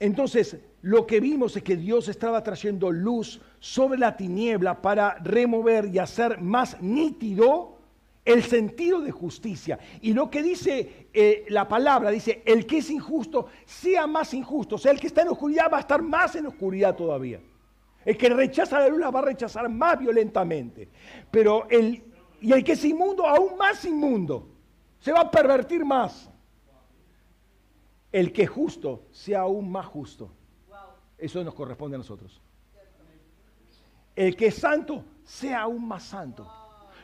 Entonces, 0.00 0.58
lo 0.82 1.06
que 1.06 1.20
vimos 1.20 1.56
es 1.56 1.62
que 1.62 1.76
Dios 1.76 2.08
estaba 2.08 2.42
trayendo 2.42 2.90
luz 2.92 3.40
sobre 3.58 3.98
la 3.98 4.16
tiniebla 4.16 4.80
para 4.80 5.14
remover 5.16 5.86
y 5.86 5.98
hacer 5.98 6.40
más 6.40 6.80
nítido 6.80 7.78
el 8.24 8.42
sentido 8.42 9.00
de 9.00 9.10
justicia. 9.10 9.78
Y 10.02 10.12
lo 10.12 10.30
que 10.30 10.42
dice 10.42 11.08
eh, 11.12 11.46
la 11.48 11.66
palabra, 11.66 12.10
dice, 12.10 12.42
el 12.44 12.66
que 12.66 12.78
es 12.78 12.90
injusto 12.90 13.46
sea 13.64 14.06
más 14.06 14.34
injusto. 14.34 14.76
O 14.76 14.78
sea, 14.78 14.92
el 14.92 15.00
que 15.00 15.08
está 15.08 15.22
en 15.22 15.28
oscuridad 15.28 15.70
va 15.72 15.78
a 15.78 15.80
estar 15.80 16.02
más 16.02 16.36
en 16.36 16.46
oscuridad 16.46 16.94
todavía. 16.94 17.40
El 18.04 18.16
que 18.16 18.28
rechaza 18.28 18.78
la 18.78 18.88
luz 18.88 19.00
la 19.00 19.10
va 19.10 19.20
a 19.20 19.24
rechazar 19.24 19.68
más 19.68 19.98
violentamente. 19.98 20.88
Pero 21.30 21.66
el, 21.70 22.04
y 22.40 22.52
el 22.52 22.62
que 22.62 22.72
es 22.72 22.84
inmundo, 22.84 23.26
aún 23.26 23.56
más 23.56 23.84
inmundo. 23.84 24.48
Se 25.00 25.12
va 25.12 25.20
a 25.20 25.30
pervertir 25.30 25.84
más 25.84 26.30
el 28.12 28.32
que 28.32 28.42
es 28.42 28.50
justo 28.50 29.02
sea 29.10 29.40
aún 29.40 29.70
más 29.70 29.86
justo. 29.86 30.30
Eso 31.18 31.42
nos 31.42 31.54
corresponde 31.54 31.96
a 31.96 31.98
nosotros. 31.98 32.40
El 34.14 34.36
que 34.36 34.46
es 34.46 34.54
santo 34.54 35.04
sea 35.24 35.62
aún 35.62 35.86
más 35.86 36.04
santo. 36.04 36.50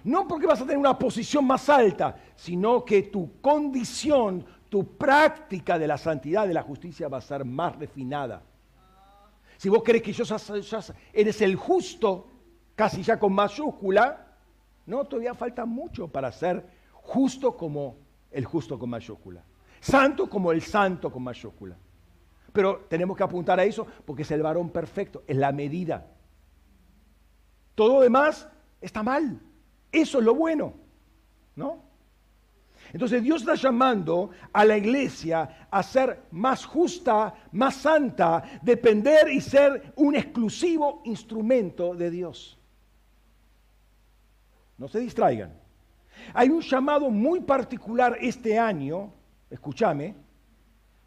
No 0.04 0.28
porque 0.28 0.46
vas 0.46 0.60
a 0.60 0.64
tener 0.64 0.78
una 0.78 0.98
posición 0.98 1.46
más 1.46 1.68
alta, 1.68 2.16
sino 2.36 2.84
que 2.84 3.04
tu 3.04 3.40
condición, 3.40 4.44
tu 4.68 4.96
práctica 4.96 5.78
de 5.78 5.86
la 5.86 5.98
santidad, 5.98 6.46
de 6.46 6.54
la 6.54 6.62
justicia 6.62 7.08
va 7.08 7.18
a 7.18 7.22
ser 7.22 7.44
más 7.44 7.76
refinada. 7.76 8.42
Si 9.56 9.68
vos 9.68 9.82
crees 9.84 10.02
que 10.02 10.12
yo 10.12 10.24
eres 11.12 11.40
el 11.40 11.56
justo, 11.56 12.28
casi 12.74 13.02
ya 13.02 13.18
con 13.18 13.32
mayúscula, 13.32 14.26
no, 14.86 15.04
todavía 15.04 15.34
falta 15.34 15.64
mucho 15.64 16.08
para 16.08 16.30
ser 16.30 16.64
justo 16.92 17.56
como 17.56 17.96
el 18.30 18.44
justo 18.44 18.78
con 18.78 18.90
mayúscula. 18.90 19.42
Santo 19.80 20.28
como 20.28 20.52
el 20.52 20.60
santo 20.60 21.10
con 21.10 21.22
mayúscula. 21.22 21.76
Pero 22.54 22.86
tenemos 22.88 23.16
que 23.16 23.22
apuntar 23.22 23.60
a 23.60 23.64
eso 23.64 23.86
porque 24.06 24.22
es 24.22 24.30
el 24.30 24.42
varón 24.42 24.70
perfecto, 24.70 25.24
es 25.26 25.36
la 25.36 25.52
medida. 25.52 26.06
Todo 27.74 28.00
demás 28.00 28.48
está 28.80 29.02
mal. 29.02 29.38
Eso 29.92 30.20
es 30.20 30.24
lo 30.24 30.34
bueno, 30.34 30.72
¿no? 31.54 31.82
Entonces 32.92 33.22
Dios 33.22 33.42
está 33.42 33.54
llamando 33.56 34.30
a 34.52 34.64
la 34.64 34.78
iglesia 34.78 35.66
a 35.70 35.82
ser 35.82 36.22
más 36.30 36.64
justa, 36.64 37.34
más 37.52 37.74
santa, 37.74 38.42
depender 38.62 39.28
y 39.30 39.42
ser 39.42 39.92
un 39.96 40.14
exclusivo 40.14 41.02
instrumento 41.04 41.94
de 41.94 42.10
Dios. 42.10 42.58
No 44.78 44.88
se 44.88 45.00
distraigan. 45.00 45.52
Hay 46.32 46.48
un 46.48 46.62
llamado 46.62 47.10
muy 47.10 47.40
particular 47.40 48.16
este 48.20 48.58
año 48.58 49.12
escúchame, 49.54 50.14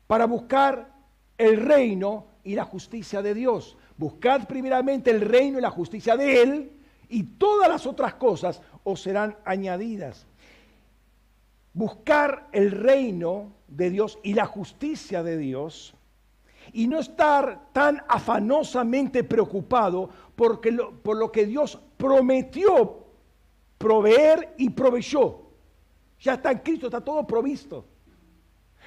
para 0.08 0.26
buscar 0.26 0.90
el 1.38 1.58
reino 1.58 2.26
y 2.44 2.56
la 2.56 2.66
justicia 2.66 3.22
de 3.22 3.34
Dios. 3.34 3.78
Buscad 3.98 4.48
primeramente 4.48 5.12
el 5.12 5.22
reino 5.22 5.60
y 5.60 5.62
la 5.62 5.72
justicia 5.72 6.16
de 6.16 6.42
Él 6.42 6.72
y 7.10 7.24
todas 7.24 7.70
las 7.70 7.86
otras 7.86 8.16
cosas 8.16 8.62
os 8.84 9.02
serán 9.02 9.38
añadidas. 9.46 10.26
Buscar 11.74 12.48
el 12.52 12.72
reino 12.72 13.54
de 13.68 13.90
Dios 13.90 14.18
y 14.24 14.34
la 14.34 14.46
justicia 14.46 15.24
de 15.24 15.38
Dios 15.38 15.94
y 16.74 16.88
no 16.88 17.00
estar 17.00 17.72
tan 17.72 18.04
afanosamente 18.08 19.24
preocupado 19.24 20.10
porque 20.36 20.72
por 20.72 21.18
lo 21.18 21.32
que 21.32 21.46
Dios 21.46 21.80
prometió 21.98 23.06
proveer 23.78 24.54
y 24.58 24.70
proveyó. 24.70 25.42
Ya 26.20 26.34
está 26.34 26.52
en 26.52 26.60
Cristo, 26.60 26.88
está 26.88 27.02
todo 27.02 27.26
provisto. 27.26 27.86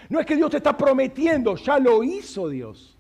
No 0.08 0.20
es 0.20 0.26
que 0.26 0.36
Dios 0.36 0.50
te 0.50 0.56
está 0.56 0.76
prometiendo, 0.76 1.56
ya 1.56 1.78
lo 1.78 2.02
hizo 2.02 2.48
Dios. 2.48 2.96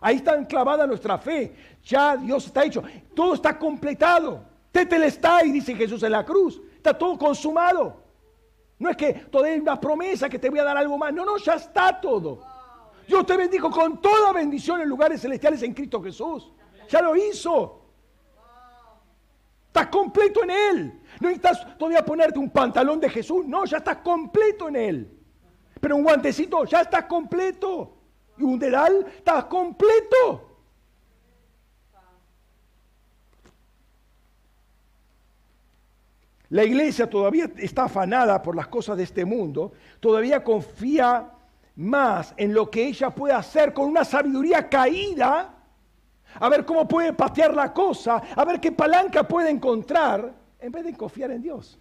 Ahí 0.00 0.16
está 0.16 0.36
enclavada 0.36 0.86
nuestra 0.86 1.16
fe. 1.16 1.54
Ya 1.82 2.14
Dios 2.14 2.44
está 2.44 2.64
hecho. 2.64 2.82
Todo 3.14 3.32
está 3.32 3.58
completado. 3.58 4.44
Tetelestai, 4.70 5.50
dice 5.50 5.74
Jesús 5.74 6.02
en 6.02 6.12
la 6.12 6.24
cruz. 6.24 6.60
Está 6.76 6.92
todo 6.92 7.16
consumado. 7.16 8.02
No 8.78 8.90
es 8.90 8.96
que 8.98 9.14
todavía 9.14 9.54
hay 9.54 9.60
una 9.60 9.80
promesa 9.80 10.28
que 10.28 10.38
te 10.38 10.50
voy 10.50 10.58
a 10.58 10.64
dar 10.64 10.76
algo 10.76 10.98
más. 10.98 11.10
No, 11.14 11.24
no, 11.24 11.38
ya 11.38 11.54
está 11.54 11.98
todo. 11.98 12.42
Dios 13.08 13.24
te 13.24 13.34
bendijo 13.34 13.70
con 13.70 14.00
toda 14.02 14.30
bendición 14.32 14.82
en 14.82 14.90
lugares 14.90 15.22
celestiales 15.22 15.62
en 15.62 15.72
Cristo 15.72 16.02
Jesús. 16.02 16.52
Ya 16.90 17.00
lo 17.00 17.16
hizo. 17.16 17.80
Estás 19.68 19.86
completo 19.86 20.42
en 20.42 20.50
Él. 20.50 21.00
No 21.18 21.28
necesitas 21.28 21.78
todavía 21.78 22.04
ponerte 22.04 22.38
un 22.38 22.50
pantalón 22.50 23.00
de 23.00 23.08
Jesús. 23.08 23.46
No, 23.46 23.64
ya 23.64 23.78
estás 23.78 23.96
completo 23.98 24.68
en 24.68 24.76
Él. 24.76 25.13
Pero 25.84 25.96
un 25.96 26.02
guantecito, 26.02 26.64
ya 26.64 26.80
estás 26.80 27.04
completo. 27.04 27.92
Y 28.38 28.42
un 28.42 28.58
dedal, 28.58 29.04
estás 29.18 29.44
completo. 29.44 30.56
La 36.48 36.64
iglesia 36.64 37.06
todavía 37.10 37.50
está 37.58 37.84
afanada 37.84 38.40
por 38.40 38.56
las 38.56 38.68
cosas 38.68 38.96
de 38.96 39.02
este 39.02 39.26
mundo, 39.26 39.74
todavía 40.00 40.42
confía 40.42 41.30
más 41.76 42.32
en 42.38 42.54
lo 42.54 42.70
que 42.70 42.86
ella 42.86 43.10
puede 43.10 43.34
hacer 43.34 43.74
con 43.74 43.86
una 43.86 44.06
sabiduría 44.06 44.70
caída, 44.70 45.54
a 46.40 46.48
ver 46.48 46.64
cómo 46.64 46.88
puede 46.88 47.12
patear 47.12 47.52
la 47.52 47.74
cosa, 47.74 48.22
a 48.34 48.44
ver 48.46 48.58
qué 48.58 48.72
palanca 48.72 49.28
puede 49.28 49.50
encontrar, 49.50 50.32
en 50.60 50.72
vez 50.72 50.82
de 50.82 50.96
confiar 50.96 51.30
en 51.30 51.42
Dios. 51.42 51.78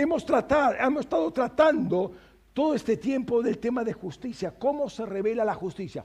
Hemos, 0.00 0.24
tratado, 0.24 0.74
hemos 0.78 1.00
estado 1.00 1.30
tratando 1.32 2.12
todo 2.52 2.74
este 2.74 2.96
tiempo 2.96 3.42
del 3.42 3.58
tema 3.58 3.84
de 3.84 3.92
justicia. 3.92 4.54
¿Cómo 4.58 4.88
se 4.88 5.04
revela 5.04 5.44
la 5.44 5.54
justicia? 5.54 6.04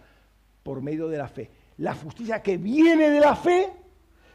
Por 0.63 0.81
medio 0.81 1.07
de 1.07 1.17
la 1.17 1.27
fe. 1.27 1.49
La 1.77 1.95
justicia 1.95 2.41
que 2.41 2.57
viene 2.57 3.09
de 3.09 3.19
la 3.19 3.35
fe 3.35 3.83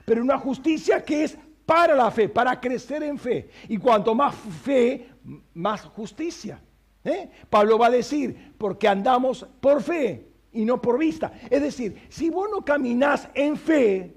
pero 0.08 0.22
una 0.22 0.38
justicia 0.38 1.04
que 1.04 1.24
es 1.24 1.38
para 1.66 1.94
la 1.94 2.10
fe, 2.10 2.30
para 2.30 2.58
crecer 2.58 3.02
en 3.02 3.18
fe. 3.18 3.50
Y 3.68 3.76
cuanto 3.76 4.14
más 4.14 4.34
fe, 4.34 5.06
más 5.52 5.82
justicia. 5.82 6.58
¿eh? 7.04 7.28
Pablo 7.50 7.78
va 7.78 7.88
a 7.88 7.90
decir, 7.90 8.54
porque 8.56 8.88
andamos 8.88 9.46
por 9.60 9.82
fe 9.82 10.26
y 10.50 10.64
no 10.64 10.80
por 10.80 10.98
vista. 10.98 11.30
Es 11.50 11.60
decir, 11.60 12.06
si 12.08 12.30
vos 12.30 12.48
no 12.50 12.64
caminás 12.64 13.28
en 13.34 13.58
fe, 13.58 14.16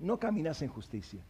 no 0.00 0.18
caminás 0.18 0.62
en 0.62 0.68
justicia. 0.68 1.24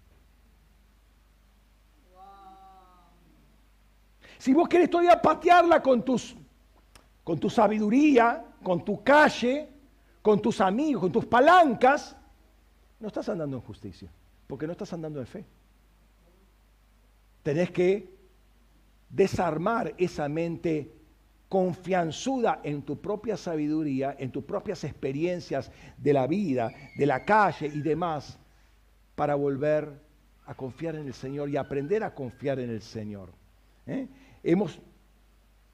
Si 4.41 4.55
vos 4.55 4.71
querés 4.71 4.89
todavía 4.89 5.21
patearla 5.21 5.83
con, 5.83 6.03
tus, 6.03 6.35
con 7.23 7.39
tu 7.39 7.51
sabiduría, 7.51 8.43
con 8.63 8.83
tu 8.83 9.05
calle, 9.05 9.69
con 10.23 10.41
tus 10.41 10.63
amigos, 10.63 11.03
con 11.03 11.13
tus 11.13 11.27
palancas, 11.27 12.17
no 12.99 13.09
estás 13.09 13.29
andando 13.29 13.59
en 13.59 13.63
justicia, 13.63 14.11
porque 14.47 14.67
no 14.67 14.73
estás 14.73 14.95
andando 14.95 15.21
en 15.21 15.27
fe. 15.27 15.45
Tenés 17.43 17.71
que 17.71 18.15
desarmar 19.11 19.95
esa 19.99 20.27
mente 20.27 20.91
confianzuda 21.51 22.61
en 22.63 22.81
tu 22.81 22.99
propia 22.99 23.37
sabiduría, 23.37 24.17
en 24.19 24.33
tus 24.33 24.45
propias 24.45 24.85
experiencias 24.85 25.71
de 25.99 26.15
la 26.15 26.27
vida, 26.27 26.73
de 26.97 27.05
la 27.05 27.27
calle 27.27 27.67
y 27.67 27.83
demás, 27.83 28.39
para 29.17 29.35
volver 29.35 30.01
a 30.47 30.55
confiar 30.55 30.95
en 30.95 31.09
el 31.09 31.15
Señor 31.15 31.51
y 31.51 31.59
aprender 31.59 32.03
a 32.03 32.15
confiar 32.15 32.59
en 32.59 32.71
el 32.71 32.81
Señor. 32.81 33.29
¿eh? 33.87 34.09
Hemos 34.43 34.81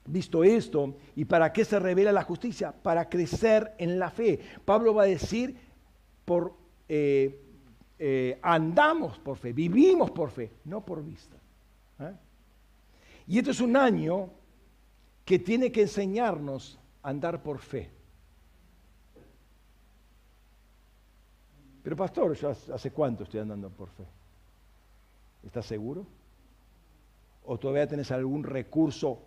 visto 0.05 0.43
esto 0.43 0.95
y 1.15 1.25
para 1.25 1.51
qué 1.51 1.65
se 1.65 1.79
revela 1.79 2.11
la 2.11 2.23
justicia, 2.23 2.71
para 2.71 3.09
crecer 3.09 3.73
en 3.77 3.99
la 3.99 4.09
fe. 4.09 4.39
Pablo 4.65 4.93
va 4.93 5.03
a 5.03 5.07
decir, 5.07 5.55
por 6.25 6.53
eh, 6.89 7.41
eh, 7.99 8.39
andamos 8.41 9.17
por 9.19 9.37
fe, 9.37 9.53
vivimos 9.53 10.11
por 10.11 10.29
fe, 10.31 10.51
no 10.65 10.85
por 10.85 11.03
vista. 11.03 11.35
¿eh? 11.99 12.13
Y 13.27 13.39
este 13.39 13.51
es 13.51 13.61
un 13.61 13.75
año 13.75 14.29
que 15.25 15.39
tiene 15.39 15.71
que 15.71 15.81
enseñarnos 15.81 16.79
a 17.03 17.09
andar 17.09 17.41
por 17.41 17.59
fe. 17.59 17.89
Pero 21.83 21.95
pastor, 21.95 22.33
¿yo 22.35 22.49
hace 22.49 22.91
cuánto 22.91 23.23
estoy 23.23 23.39
andando 23.39 23.69
por 23.69 23.89
fe? 23.89 24.03
¿Estás 25.45 25.65
seguro? 25.65 26.05
¿O 27.47 27.57
todavía 27.57 27.87
tenés 27.87 28.11
algún 28.11 28.43
recurso 28.43 29.23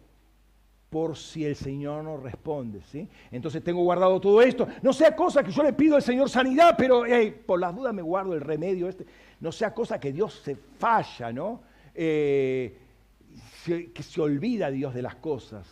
por 0.91 1.17
si 1.17 1.45
el 1.45 1.55
Señor 1.55 2.03
no 2.03 2.17
responde. 2.17 2.81
¿sí? 2.91 3.09
Entonces 3.31 3.63
tengo 3.63 3.83
guardado 3.83 4.21
todo 4.21 4.43
esto. 4.43 4.67
No 4.83 4.93
sea 4.93 5.15
cosa 5.15 5.43
que 5.43 5.53
yo 5.53 5.63
le 5.63 5.73
pido 5.73 5.95
al 5.97 6.03
Señor 6.03 6.29
sanidad, 6.29 6.75
pero 6.77 7.05
por 7.47 7.61
las 7.61 7.75
dudas 7.75 7.95
me 7.95 8.03
guardo 8.03 8.35
el 8.35 8.41
remedio 8.41 8.89
este. 8.89 9.07
No 9.39 9.53
sea 9.53 9.73
cosa 9.73 9.99
que 9.99 10.13
Dios 10.13 10.43
se 10.45 10.57
falla, 10.57 11.33
¿no? 11.33 11.63
Eh, 11.95 12.77
que 13.65 14.03
se 14.03 14.21
olvida 14.21 14.71
Dios 14.71 14.93
de 14.93 15.03
las 15.03 15.15
cosas. 15.15 15.67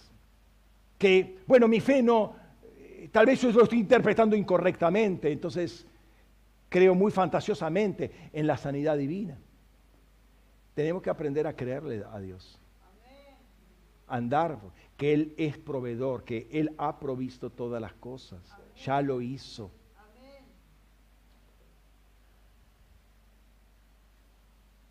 Que, 0.96 1.38
bueno, 1.46 1.68
mi 1.68 1.80
fe 1.80 2.02
no, 2.02 2.34
eh, 2.76 3.08
tal 3.10 3.26
vez 3.26 3.40
yo 3.40 3.50
lo 3.50 3.64
estoy 3.64 3.80
interpretando 3.80 4.36
incorrectamente, 4.36 5.30
entonces 5.30 5.86
creo 6.68 6.94
muy 6.94 7.10
fantasiosamente 7.10 8.10
en 8.32 8.46
la 8.46 8.56
sanidad 8.56 8.96
divina. 8.96 9.36
Tenemos 10.78 11.02
que 11.02 11.10
aprender 11.10 11.44
a 11.44 11.56
creerle 11.56 12.04
a 12.08 12.20
Dios. 12.20 12.56
Andar 14.06 14.60
que 14.96 15.12
Él 15.12 15.34
es 15.36 15.58
proveedor, 15.58 16.22
que 16.22 16.46
Él 16.52 16.72
ha 16.78 17.00
provisto 17.00 17.50
todas 17.50 17.82
las 17.82 17.94
cosas. 17.94 18.40
Ya 18.84 19.02
lo 19.02 19.20
hizo. 19.20 19.72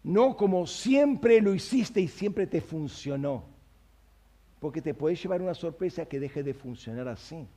No 0.04 0.36
como 0.36 0.68
siempre 0.68 1.40
lo 1.40 1.54
hiciste 1.54 2.02
y 2.02 2.10
siempre 2.10 2.48
te 2.48 2.60
funcionó. 2.60 3.46
Porque 4.60 4.82
te 4.82 4.94
puede 4.94 5.16
llevar 5.16 5.42
una 5.42 5.54
sorpresa 5.54 6.06
que 6.06 6.20
deje 6.20 6.44
de 6.44 6.54
funcionar 6.54 7.08
así. 7.08 7.48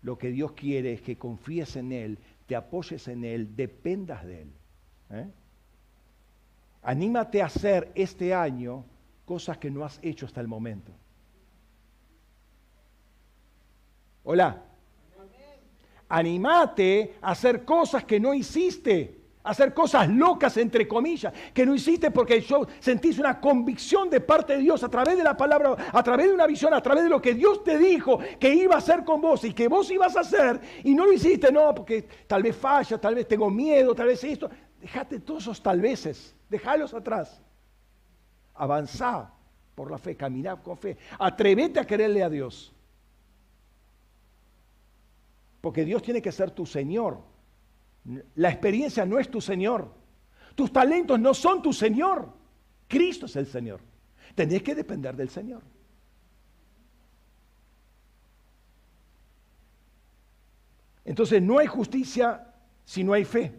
Lo 0.00 0.16
que 0.16 0.30
Dios 0.30 0.52
quiere 0.52 0.94
es 0.94 1.02
que 1.02 1.18
confíes 1.18 1.76
en 1.76 1.92
Él, 1.92 2.18
te 2.46 2.56
apoyes 2.56 3.08
en 3.08 3.24
Él, 3.24 3.54
dependas 3.54 4.24
de 4.24 4.40
Él. 4.40 4.52
¿eh? 5.10 5.30
Anímate 6.82 7.42
a 7.42 7.46
hacer 7.46 7.92
este 7.94 8.32
año 8.32 8.84
cosas 9.24 9.58
que 9.58 9.70
no 9.70 9.84
has 9.84 9.98
hecho 10.02 10.26
hasta 10.26 10.40
el 10.40 10.48
momento. 10.48 10.92
Hola. 14.24 14.62
Animate 16.08 17.14
a 17.22 17.30
hacer 17.30 17.64
cosas 17.64 18.04
que 18.04 18.18
no 18.18 18.34
hiciste. 18.34 19.18
Hacer 19.42 19.72
cosas 19.72 20.06
locas, 20.08 20.58
entre 20.58 20.86
comillas, 20.86 21.32
que 21.54 21.64
no 21.64 21.74
hiciste 21.74 22.10
porque 22.10 22.42
yo 22.42 22.66
sentís 22.78 23.18
una 23.18 23.40
convicción 23.40 24.10
de 24.10 24.20
parte 24.20 24.52
de 24.52 24.58
Dios 24.58 24.84
a 24.84 24.90
través 24.90 25.16
de 25.16 25.24
la 25.24 25.34
palabra, 25.34 25.76
a 25.92 26.02
través 26.02 26.26
de 26.26 26.34
una 26.34 26.46
visión, 26.46 26.74
a 26.74 26.82
través 26.82 27.04
de 27.04 27.08
lo 27.08 27.22
que 27.22 27.32
Dios 27.32 27.64
te 27.64 27.78
dijo 27.78 28.18
que 28.38 28.54
iba 28.54 28.74
a 28.74 28.78
hacer 28.78 29.02
con 29.02 29.18
vos 29.22 29.42
y 29.44 29.54
que 29.54 29.66
vos 29.66 29.90
ibas 29.90 30.14
a 30.14 30.20
hacer 30.20 30.60
y 30.84 30.94
no 30.94 31.06
lo 31.06 31.12
hiciste, 31.14 31.50
no, 31.50 31.74
porque 31.74 32.06
tal 32.26 32.42
vez 32.42 32.54
falla, 32.54 32.98
tal 32.98 33.14
vez 33.14 33.26
tengo 33.26 33.48
miedo, 33.48 33.94
tal 33.94 34.08
vez 34.08 34.22
esto. 34.24 34.50
Dejate 34.78 35.20
todos 35.20 35.44
esos 35.44 35.62
tal 35.62 35.80
veces, 35.80 36.34
déjalos 36.50 36.92
atrás 36.92 37.40
avanzá 38.54 39.32
por 39.74 39.90
la 39.90 39.96
fe, 39.96 40.16
caminá 40.16 40.60
con 40.60 40.76
fe. 40.76 40.98
Atrevete 41.18 41.80
a 41.80 41.86
quererle 41.86 42.22
a 42.22 42.28
Dios. 42.28 42.72
Porque 45.60 45.84
Dios 45.84 46.02
tiene 46.02 46.20
que 46.20 46.32
ser 46.32 46.50
tu 46.50 46.66
Señor. 46.66 47.22
La 48.34 48.50
experiencia 48.50 49.06
no 49.06 49.18
es 49.18 49.30
tu 49.30 49.40
Señor. 49.40 49.94
Tus 50.54 50.72
talentos 50.72 51.18
no 51.18 51.32
son 51.32 51.62
tu 51.62 51.72
Señor. 51.72 52.28
Cristo 52.88 53.26
es 53.26 53.36
el 53.36 53.46
Señor. 53.46 53.80
Tenés 54.34 54.62
que 54.62 54.74
depender 54.74 55.16
del 55.16 55.30
Señor. 55.30 55.62
Entonces 61.04 61.40
no 61.40 61.58
hay 61.58 61.66
justicia 61.66 62.52
si 62.84 63.04
no 63.04 63.12
hay 63.12 63.24
fe. 63.24 63.52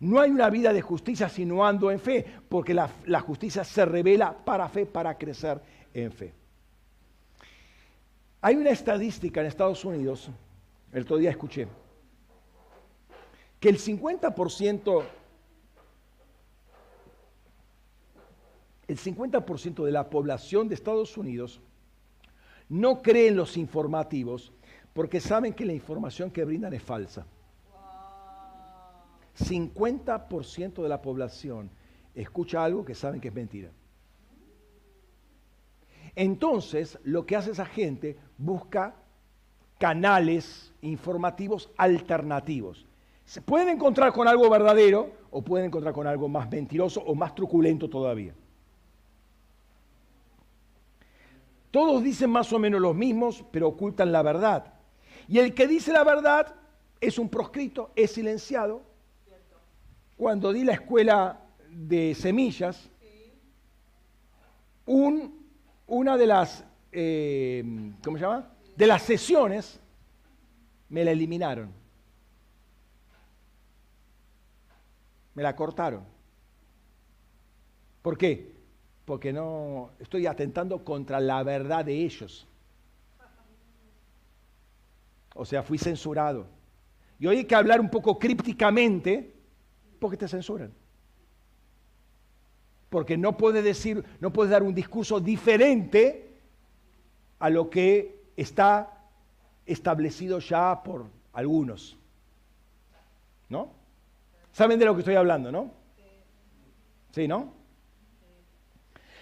No 0.00 0.20
hay 0.20 0.30
una 0.30 0.48
vida 0.48 0.72
de 0.72 0.80
justicia 0.80 1.28
si 1.28 1.44
no 1.44 1.66
ando 1.66 1.90
en 1.90 1.98
fe, 1.98 2.24
porque 2.48 2.72
la, 2.72 2.88
justicia 3.20 3.64
se 3.64 3.84
revela 3.84 4.36
para 4.36 4.68
fe, 4.68 4.86
para 4.86 5.18
crecer 5.18 5.60
en 5.92 6.12
fe. 6.12 6.32
Hay 8.40 8.54
una 8.54 8.70
estadística 8.70 9.40
en 9.40 9.48
Estados 9.48 9.84
Unidos, 9.84 10.30
el 10.92 11.02
otro 11.02 11.16
día 11.16 11.30
escuché, 11.30 11.66
que 13.58 13.68
el 13.68 13.78
50%, 13.78 15.02
el 18.86 18.98
50% 18.98 19.84
de 19.84 19.92
la 19.92 20.08
población 20.08 20.68
de 20.68 20.76
Estados 20.76 21.16
Unidos 21.16 21.60
no 22.68 23.02
cree 23.02 23.28
en 23.28 23.36
los 23.36 23.56
informativos 23.56 24.52
porque 24.92 25.20
saben 25.20 25.54
que 25.54 25.64
la 25.64 25.72
información 25.72 26.30
que 26.30 26.44
brindan 26.44 26.72
es 26.72 26.82
falsa. 26.82 27.26
50% 29.38 30.82
de 30.82 30.88
la 30.88 31.00
población 31.00 31.70
escucha 32.14 32.64
algo 32.64 32.84
que 32.84 32.94
saben 32.94 33.20
que 33.20 33.28
es 33.28 33.34
mentira. 33.34 33.70
Entonces, 36.14 36.98
lo 37.04 37.24
que 37.26 37.36
hace 37.36 37.52
esa 37.52 37.66
gente 37.66 38.16
busca 38.36 38.94
canales 39.78 40.72
informativos 40.82 41.70
alternativos. 41.76 42.86
Se 43.24 43.40
pueden 43.40 43.68
encontrar 43.68 44.12
con 44.12 44.26
algo 44.26 44.50
verdadero 44.50 45.12
o 45.30 45.42
pueden 45.42 45.66
encontrar 45.66 45.94
con 45.94 46.06
algo 46.06 46.28
más 46.28 46.50
mentiroso 46.50 47.00
o 47.02 47.14
más 47.14 47.34
truculento 47.34 47.88
todavía. 47.88 48.34
Todos 51.70 52.02
dicen 52.02 52.30
más 52.30 52.52
o 52.52 52.58
menos 52.58 52.80
los 52.80 52.94
mismos, 52.94 53.44
pero 53.50 53.68
ocultan 53.68 54.10
la 54.10 54.22
verdad. 54.22 54.72
Y 55.28 55.38
el 55.38 55.54
que 55.54 55.68
dice 55.68 55.92
la 55.92 56.02
verdad 56.02 56.54
es 57.00 57.18
un 57.18 57.28
proscrito, 57.28 57.90
es 57.94 58.12
silenciado. 58.12 58.82
Cuando 60.18 60.52
di 60.52 60.64
la 60.64 60.72
escuela 60.72 61.38
de 61.70 62.12
semillas, 62.12 62.90
una 64.84 66.16
de 66.16 66.26
las, 66.26 66.64
eh, 66.90 67.92
¿cómo 68.02 68.16
se 68.16 68.24
llama? 68.24 68.50
De 68.76 68.86
las 68.88 69.02
sesiones 69.02 69.78
me 70.88 71.04
la 71.04 71.12
eliminaron. 71.12 71.70
Me 75.34 75.42
la 75.44 75.54
cortaron. 75.54 76.02
¿Por 78.02 78.18
qué? 78.18 78.56
Porque 79.04 79.32
no 79.32 79.90
estoy 80.00 80.26
atentando 80.26 80.84
contra 80.84 81.20
la 81.20 81.44
verdad 81.44 81.84
de 81.84 81.94
ellos. 81.94 82.44
O 85.36 85.44
sea, 85.44 85.62
fui 85.62 85.78
censurado. 85.78 86.48
Y 87.20 87.28
hoy 87.28 87.36
hay 87.36 87.44
que 87.44 87.54
hablar 87.54 87.80
un 87.80 87.88
poco 87.88 88.18
crípticamente 88.18 89.37
porque 89.98 90.16
te 90.16 90.28
censuran. 90.28 90.72
Porque 92.88 93.16
no 93.16 93.36
puedes 93.36 93.62
decir, 93.62 94.04
no 94.20 94.32
puedes 94.32 94.50
dar 94.50 94.62
un 94.62 94.74
discurso 94.74 95.20
diferente 95.20 96.40
a 97.38 97.50
lo 97.50 97.68
que 97.68 98.32
está 98.36 99.04
establecido 99.66 100.38
ya 100.38 100.82
por 100.82 101.06
algunos. 101.32 101.96
¿No? 103.48 103.72
¿Saben 104.52 104.78
de 104.78 104.84
lo 104.84 104.94
que 104.94 105.00
estoy 105.00 105.14
hablando, 105.14 105.52
no? 105.52 105.70
Sí, 107.12 107.28
¿no? 107.28 107.52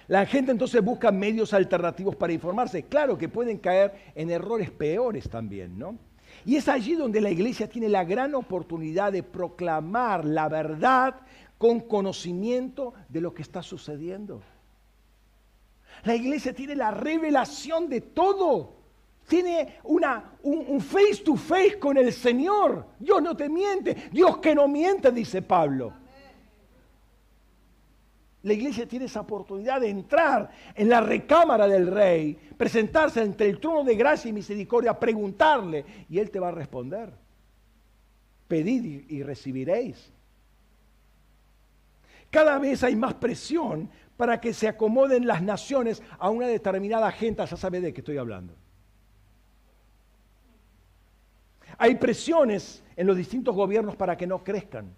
La 0.09 0.25
gente 0.25 0.53
entonces 0.53 0.83
busca 0.83 1.11
medios 1.11 1.53
alternativos 1.53 2.15
para 2.15 2.33
informarse. 2.33 2.85
Claro 2.85 3.19
que 3.19 3.29
pueden 3.29 3.59
caer 3.59 4.13
en 4.15 4.31
errores 4.31 4.71
peores 4.71 5.29
también, 5.29 5.79
¿no? 5.79 5.99
Y 6.45 6.57
es 6.57 6.69
allí 6.69 6.95
donde 6.95 7.21
la 7.21 7.31
iglesia 7.31 7.69
tiene 7.69 7.89
la 7.89 8.05
gran 8.05 8.35
oportunidad 8.35 9.13
de 9.13 9.23
proclamar 9.23 10.25
la 10.25 10.49
verdad 10.49 11.17
con 11.59 11.81
conocimiento 11.81 12.95
de 13.09 13.21
lo 13.21 13.33
que 13.33 13.43
está 13.43 13.63
sucediendo. 13.63 14.43
La 16.05 16.15
iglesia 16.15 16.53
tiene 16.53 16.77
la 16.77 16.91
revelación 16.91 17.89
de 17.89 18.01
todo. 18.01 18.75
Tiene 19.27 19.79
una, 19.85 20.37
un, 20.43 20.81
face 20.81 21.23
to 21.25 21.35
face 21.35 21.79
con 21.79 21.97
el 21.97 22.13
Señor. 22.13 22.87
Dios 22.99 23.21
no 23.23 23.37
te 23.37 23.49
miente. 23.49 24.11
Dios 24.13 24.39
que 24.39 24.55
no 24.55 24.69
miente, 24.69 25.11
dice 25.11 25.43
Pablo. 25.43 25.93
La 28.47 28.53
iglesia 28.53 28.87
tiene 28.87 29.07
esa 29.07 29.23
oportunidad 29.23 29.81
de 29.81 29.89
entrar 29.89 30.49
en 30.77 30.89
la 30.89 31.01
recámara 31.01 31.67
del 31.67 31.89
rey, 31.89 32.39
presentarse 32.57 33.21
entre 33.21 33.49
el 33.49 33.59
trono 33.59 33.83
de 33.83 33.97
gracia 33.97 34.29
y 34.29 34.33
misericordia, 34.33 34.97
preguntarle 34.97 35.85
y 36.09 36.21
él 36.21 36.31
te 36.31 36.39
va 36.39 36.51
a 36.51 36.53
responder. 36.53 37.13
Pedid 38.47 39.11
y 39.11 39.25
recibiréis. 39.25 40.13
Cada 42.31 42.61
vez 42.61 42.85
hay 42.85 42.95
más 42.95 43.15
presión 43.15 43.91
para 44.17 44.41
que 44.41 44.55
se 44.55 44.69
acomoden 44.69 45.27
las 45.27 45.43
naciones 45.43 46.01
a 46.17 46.31
una 46.31 46.47
determinada 46.47 47.09
agenda, 47.09 47.47
ya 47.47 47.57
sabe 47.57 47.81
de 47.81 47.93
qué 47.93 48.01
estoy 48.01 48.17
hablando. 48.17 48.55
Hay 51.79 51.97
presiones 51.97 52.85
en 52.95 53.09
los 53.09 53.17
distintos 53.17 53.57
gobiernos 53.57 53.97
para 53.97 54.17
que 54.17 54.29
no 54.29 54.45
crezcan. 54.45 54.95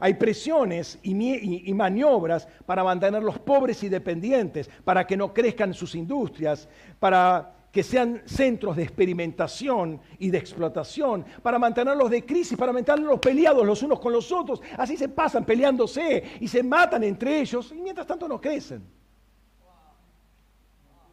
Hay 0.00 0.14
presiones 0.14 0.98
y, 1.02 1.72
maniobras 1.74 2.48
para 2.66 2.84
mantenerlos 2.84 3.38
pobres 3.38 3.82
y 3.82 3.88
dependientes, 3.88 4.68
para 4.84 5.06
que 5.06 5.16
no 5.16 5.32
crezcan 5.32 5.74
sus 5.74 5.94
industrias, 5.94 6.68
para 6.98 7.54
que 7.70 7.82
sean 7.82 8.22
centros 8.24 8.76
de 8.76 8.84
experimentación 8.84 10.00
y 10.18 10.30
de 10.30 10.38
explotación, 10.38 11.24
para 11.42 11.58
mantenerlos 11.58 12.08
de 12.08 12.24
crisis, 12.24 12.56
para 12.56 12.72
mantenerlos 12.72 13.18
peleados 13.18 13.66
los 13.66 13.82
unos 13.82 13.98
con 13.98 14.12
los 14.12 14.30
otros. 14.30 14.62
Así 14.78 14.96
se 14.96 15.08
pasan 15.08 15.44
peleándose 15.44 16.22
y 16.38 16.46
se 16.46 16.62
matan 16.62 17.02
entre 17.02 17.40
ellos 17.40 17.72
y 17.72 17.80
mientras 17.80 18.06
tanto 18.06 18.28
no 18.28 18.40
crecen. 18.40 18.84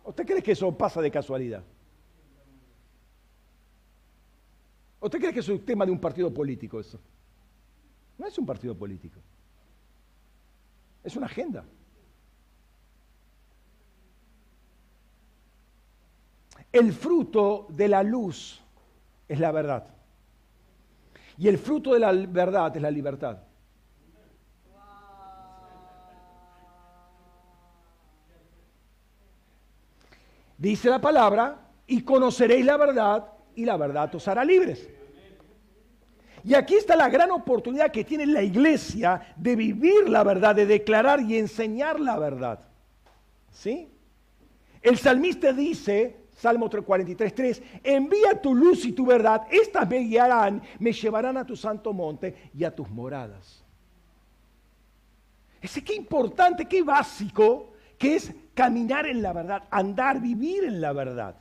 ¿Usted 0.04 0.26
cree 0.26 0.44
que 0.44 0.52
eso 0.52 0.72
pasa 0.78 1.02
de 1.02 1.10
casualidad? 1.10 1.64
¿Usted 5.00 5.20
cree 5.20 5.34
que 5.34 5.40
es 5.40 5.50
un 5.50 5.66
tema 5.66 5.84
de 5.84 5.92
un 5.92 6.00
partido 6.00 6.32
político 6.32 6.80
eso? 6.80 7.00
No 8.22 8.28
es 8.28 8.38
un 8.38 8.46
partido 8.46 8.78
político. 8.78 9.20
Es 11.04 11.16
una 11.16 11.26
agenda. 11.26 11.66
El 16.72 16.94
fruto 16.94 17.66
de 17.70 17.88
la 17.88 18.04
luz 18.04 18.62
es 19.28 19.40
la 19.40 19.52
verdad. 19.52 19.88
Y 21.40 21.48
el 21.48 21.58
fruto 21.58 21.96
de 21.96 22.00
la 22.00 22.12
verdad 22.12 22.76
es 22.76 22.84
la 22.84 22.92
libertad. 22.92 23.40
Dice 30.60 30.92
la 30.92 31.02
palabra, 31.02 31.72
y 31.88 32.04
conoceréis 32.04 32.68
la 32.68 32.78
verdad, 32.78 33.34
y 33.56 33.66
la 33.66 33.78
verdad 33.78 34.14
os 34.14 34.28
hará 34.28 34.46
libres. 34.46 35.01
Y 36.44 36.56
aquí 36.56 36.76
está 36.76 36.96
la 36.96 37.10
gran 37.10 37.32
oportunidad 37.32 37.92
que 37.92 38.04
tiene 38.04 38.26
la 38.26 38.42
iglesia 38.42 39.34
de 39.36 39.56
vivir 39.56 40.10
la 40.10 40.24
verdad, 40.24 40.56
de 40.56 40.66
declarar 40.66 41.22
y 41.22 41.38
enseñar 41.38 42.00
la 42.00 42.18
verdad. 42.18 42.60
¿Sí? 43.52 43.90
El 44.82 44.98
salmista 44.98 45.54
dice, 45.54 46.22
Salmo 46.36 46.70
43, 46.70 47.36
3, 47.36 47.64
envía 47.84 48.42
tu 48.42 48.56
luz 48.56 48.86
y 48.86 48.94
tu 48.94 49.06
verdad, 49.06 49.44
estas 49.52 49.88
me 49.88 50.00
guiarán, 50.00 50.62
me 50.80 50.92
llevarán 50.92 51.38
a 51.38 51.46
tu 51.46 51.56
santo 51.56 51.94
monte 51.94 52.50
y 52.58 52.64
a 52.64 52.74
tus 52.74 52.90
moradas. 52.90 53.64
Ese 55.62 55.84
qué 55.84 55.94
importante, 55.94 56.66
qué 56.66 56.82
básico, 56.82 57.74
que 58.00 58.16
es 58.16 58.34
caminar 58.56 59.06
en 59.06 59.22
la 59.22 59.32
verdad, 59.32 59.64
andar, 59.70 60.20
vivir 60.20 60.64
en 60.64 60.82
la 60.82 60.92
verdad, 60.92 61.36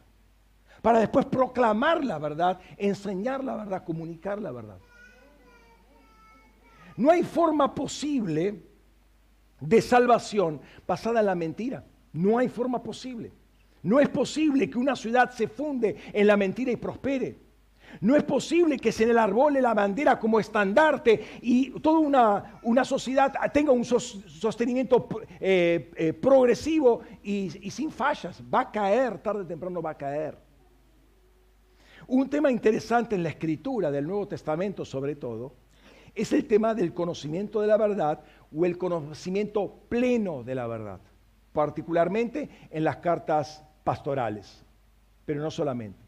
para 0.82 0.98
después 0.98 1.24
proclamar 1.24 2.04
la 2.04 2.18
verdad, 2.18 2.60
enseñar 2.76 3.42
la 3.42 3.56
verdad, 3.56 3.84
comunicar 3.84 4.40
la 4.42 4.52
verdad. 4.52 4.78
No 6.96 7.10
hay 7.10 7.22
forma 7.22 7.74
posible 7.74 8.62
de 9.60 9.82
salvación 9.82 10.60
basada 10.86 11.20
en 11.20 11.26
la 11.26 11.34
mentira. 11.34 11.84
No 12.12 12.38
hay 12.38 12.48
forma 12.48 12.82
posible. 12.82 13.32
No 13.82 13.98
es 14.00 14.08
posible 14.08 14.68
que 14.68 14.78
una 14.78 14.96
ciudad 14.96 15.30
se 15.30 15.48
funde 15.48 15.96
en 16.12 16.26
la 16.26 16.36
mentira 16.36 16.70
y 16.72 16.76
prospere. 16.76 17.38
No 18.00 18.14
es 18.14 18.22
posible 18.22 18.78
que 18.78 18.92
se 18.92 19.06
le 19.06 19.18
arbole 19.18 19.60
la 19.60 19.74
bandera 19.74 20.18
como 20.18 20.38
estandarte 20.38 21.38
y 21.42 21.70
toda 21.80 21.98
una, 22.62 22.84
sociedad 22.84 23.32
tenga 23.52 23.72
un 23.72 23.84
sostenimiento 23.84 25.08
eh, 25.40 25.90
eh, 25.96 26.12
progresivo 26.12 27.00
y 27.22 27.50
sin 27.70 27.90
fallas. 27.90 28.42
Va 28.52 28.60
a 28.60 28.70
caer, 28.70 29.18
tarde 29.18 29.42
o 29.42 29.46
temprano 29.46 29.82
va 29.82 29.90
a 29.90 29.98
caer. 29.98 30.38
Un 32.06 32.28
tema 32.28 32.50
interesante 32.50 33.14
en 33.14 33.22
la 33.22 33.28
escritura 33.28 33.90
del 33.90 34.06
Nuevo 34.06 34.28
Testamento 34.28 34.84
sobre 34.84 35.16
todo 35.16 35.54
es 36.14 36.32
el 36.32 36.46
tema 36.46 36.74
del 36.74 36.92
conocimiento 36.92 37.60
de 37.60 37.66
la 37.66 37.76
verdad 37.76 38.20
o 38.54 38.64
el 38.64 38.78
conocimiento 38.78 39.80
pleno 39.88 40.42
de 40.42 40.54
la 40.54 40.66
verdad, 40.66 41.00
particularmente 41.52 42.48
en 42.70 42.84
las 42.84 42.96
cartas 42.96 43.64
pastorales, 43.84 44.64
pero 45.24 45.40
no 45.40 45.50
solamente. 45.50 45.98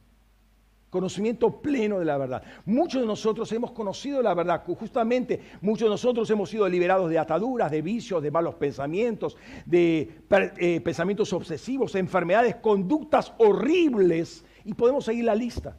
Conocimiento 0.90 1.62
pleno 1.62 1.98
de 1.98 2.04
la 2.04 2.18
verdad. 2.18 2.42
Muchos 2.66 3.00
de 3.00 3.06
nosotros 3.06 3.50
hemos 3.52 3.70
conocido 3.70 4.20
la 4.20 4.34
verdad, 4.34 4.62
justamente 4.78 5.40
muchos 5.62 5.86
de 5.86 5.90
nosotros 5.90 6.28
hemos 6.28 6.50
sido 6.50 6.68
liberados 6.68 7.08
de 7.08 7.18
ataduras, 7.18 7.70
de 7.70 7.80
vicios, 7.80 8.22
de 8.22 8.30
malos 8.30 8.56
pensamientos, 8.56 9.38
de 9.64 10.20
eh, 10.58 10.80
pensamientos 10.82 11.32
obsesivos, 11.32 11.94
enfermedades, 11.94 12.56
conductas 12.56 13.32
horribles, 13.38 14.44
y 14.64 14.74
podemos 14.74 15.04
seguir 15.04 15.24
la 15.24 15.34
lista. 15.34 15.76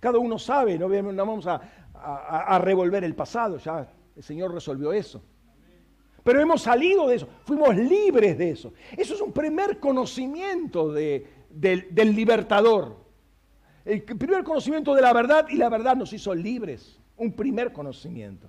Cada 0.00 0.18
uno 0.18 0.38
sabe, 0.38 0.78
no 0.78 0.88
vamos 0.88 1.46
a, 1.46 1.60
a, 2.04 2.58
revolver 2.58 3.04
el 3.04 3.14
pasado, 3.14 3.58
ya 3.58 3.88
el 4.16 4.22
Señor 4.22 4.52
resolvió 4.52 4.92
eso. 4.92 5.22
Pero 6.22 6.40
hemos 6.40 6.62
salido 6.62 7.08
de 7.08 7.16
eso, 7.16 7.28
fuimos 7.44 7.74
libres 7.76 8.38
de 8.38 8.50
eso. 8.50 8.72
Eso 8.96 9.14
es 9.14 9.20
un 9.20 9.32
primer 9.32 9.80
conocimiento 9.80 10.92
del, 10.92 11.26
del 11.50 12.14
libertador. 12.14 12.96
El 13.84 14.02
primer 14.02 14.44
conocimiento 14.44 14.94
de 14.94 15.02
la 15.02 15.12
verdad 15.12 15.46
y 15.48 15.56
la 15.56 15.68
verdad 15.68 15.96
nos 15.96 16.12
hizo 16.12 16.34
libres. 16.34 17.00
Un 17.16 17.32
primer 17.32 17.72
conocimiento. 17.72 18.48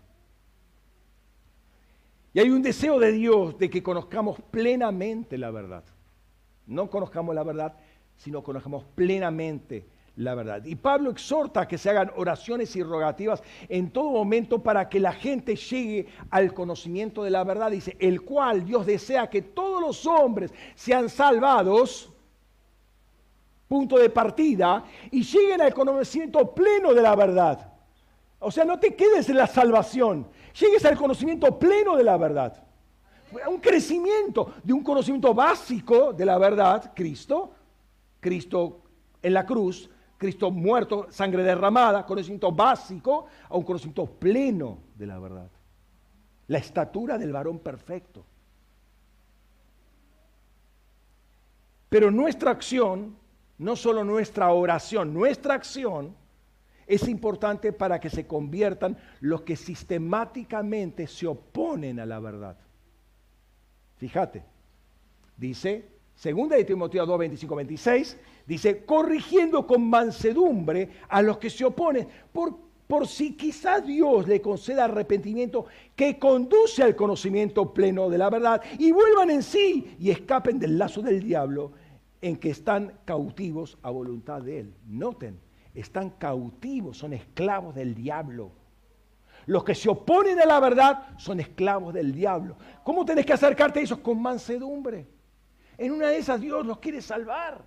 Y 2.33 2.39
hay 2.39 2.49
un 2.49 2.61
deseo 2.61 2.99
de 2.99 3.11
Dios 3.11 3.57
de 3.57 3.69
que 3.69 3.83
conozcamos 3.83 4.39
plenamente 4.51 5.37
la 5.37 5.51
verdad. 5.51 5.83
No 6.65 6.89
conozcamos 6.89 7.35
la 7.35 7.43
verdad, 7.43 7.75
sino 8.17 8.43
conozcamos 8.43 8.85
plenamente 8.95 9.85
la 10.15 10.35
verdad. 10.35 10.63
Y 10.65 10.75
Pablo 10.75 11.09
exhorta 11.09 11.61
a 11.61 11.67
que 11.67 11.77
se 11.77 11.89
hagan 11.89 12.11
oraciones 12.15 12.75
y 12.75 12.83
rogativas 12.83 13.41
en 13.67 13.89
todo 13.89 14.11
momento 14.11 14.61
para 14.61 14.87
que 14.87 14.99
la 14.99 15.13
gente 15.13 15.55
llegue 15.55 16.07
al 16.29 16.53
conocimiento 16.53 17.23
de 17.23 17.31
la 17.31 17.43
verdad. 17.43 17.71
Dice, 17.71 17.97
el 17.99 18.21
cual 18.21 18.63
Dios 18.63 18.85
desea 18.85 19.29
que 19.29 19.41
todos 19.41 19.81
los 19.81 20.05
hombres 20.05 20.53
sean 20.75 21.09
salvados, 21.09 22.11
punto 23.67 23.97
de 23.97 24.09
partida, 24.09 24.83
y 25.09 25.23
lleguen 25.23 25.61
al 25.61 25.73
conocimiento 25.73 26.53
pleno 26.53 26.93
de 26.93 27.01
la 27.01 27.15
verdad. 27.15 27.71
O 28.39 28.51
sea, 28.51 28.65
no 28.65 28.77
te 28.77 28.93
quedes 28.93 29.29
en 29.29 29.37
la 29.37 29.47
salvación, 29.47 30.27
llegues 30.59 30.85
al 30.85 30.97
conocimiento 30.97 31.57
pleno 31.57 31.95
de 31.95 32.03
la 32.03 32.17
verdad. 32.17 32.61
Un 33.47 33.57
crecimiento 33.57 34.53
de 34.63 34.73
un 34.73 34.83
conocimiento 34.83 35.33
básico 35.33 36.13
de 36.13 36.23
la 36.23 36.37
verdad, 36.37 36.91
Cristo, 36.93 37.51
Cristo 38.19 38.81
en 39.23 39.33
la 39.33 39.43
cruz, 39.43 39.89
Cristo 40.23 40.49
muerto, 40.51 41.07
sangre 41.09 41.43
derramada, 41.43 42.05
conocimiento 42.05 42.49
básico 42.49 43.25
a 43.49 43.57
un 43.57 43.63
conocimiento 43.63 44.05
pleno 44.05 44.77
de 44.95 45.05
la 45.05 45.19
verdad. 45.19 45.49
La 46.47 46.59
estatura 46.59 47.17
del 47.17 47.33
varón 47.33 47.59
perfecto. 47.59 48.23
Pero 51.89 52.09
nuestra 52.09 52.51
acción, 52.51 53.17
no 53.57 53.75
solo 53.75 54.05
nuestra 54.05 54.49
oración, 54.53 55.13
nuestra 55.13 55.55
acción 55.55 56.15
es 56.87 57.05
importante 57.09 57.73
para 57.73 57.99
que 57.99 58.09
se 58.09 58.25
conviertan 58.25 58.97
los 59.19 59.41
que 59.41 59.57
sistemáticamente 59.57 61.05
se 61.05 61.27
oponen 61.27 61.99
a 61.99 62.05
la 62.05 62.21
verdad. 62.21 62.55
Fíjate, 63.97 64.45
dice 65.35 65.92
Segunda 66.15 66.55
de 66.55 66.63
Timoteo 66.63 67.05
2, 67.05 67.19
25, 67.19 67.55
26, 67.55 68.17
dice, 68.45 68.85
corrigiendo 68.85 69.65
con 69.65 69.89
mansedumbre 69.89 70.89
a 71.09 71.21
los 71.21 71.37
que 71.37 71.49
se 71.49 71.65
oponen, 71.65 72.07
por, 72.31 72.57
por 72.87 73.07
si 73.07 73.33
quizás 73.35 73.85
Dios 73.85 74.27
le 74.27 74.41
conceda 74.41 74.85
arrepentimiento 74.85 75.65
que 75.95 76.19
conduce 76.19 76.83
al 76.83 76.95
conocimiento 76.95 77.73
pleno 77.73 78.09
de 78.09 78.17
la 78.17 78.29
verdad 78.29 78.61
y 78.77 78.91
vuelvan 78.91 79.31
en 79.31 79.43
sí 79.43 79.95
y 79.99 80.11
escapen 80.11 80.59
del 80.59 80.77
lazo 80.77 81.01
del 81.01 81.21
diablo 81.21 81.71
en 82.21 82.37
que 82.37 82.51
están 82.51 82.99
cautivos 83.03 83.77
a 83.81 83.89
voluntad 83.89 84.41
de 84.41 84.59
él. 84.59 84.73
Noten, 84.87 85.39
están 85.73 86.11
cautivos, 86.11 86.97
son 86.97 87.13
esclavos 87.13 87.75
del 87.75 87.95
diablo. 87.95 88.51
Los 89.45 89.63
que 89.63 89.75
se 89.75 89.89
oponen 89.89 90.39
a 90.39 90.45
la 90.45 90.59
verdad 90.59 91.17
son 91.17 91.39
esclavos 91.39 91.93
del 91.93 92.13
diablo. 92.13 92.55
¿Cómo 92.83 93.03
tenés 93.03 93.25
que 93.25 93.33
acercarte 93.33 93.79
a 93.79 93.81
ellos? 93.81 93.99
Con 93.99 94.21
mansedumbre. 94.21 95.05
En 95.77 95.91
una 95.91 96.09
de 96.09 96.17
esas 96.17 96.39
Dios 96.39 96.65
los 96.65 96.79
quiere 96.79 97.01
salvar. 97.01 97.65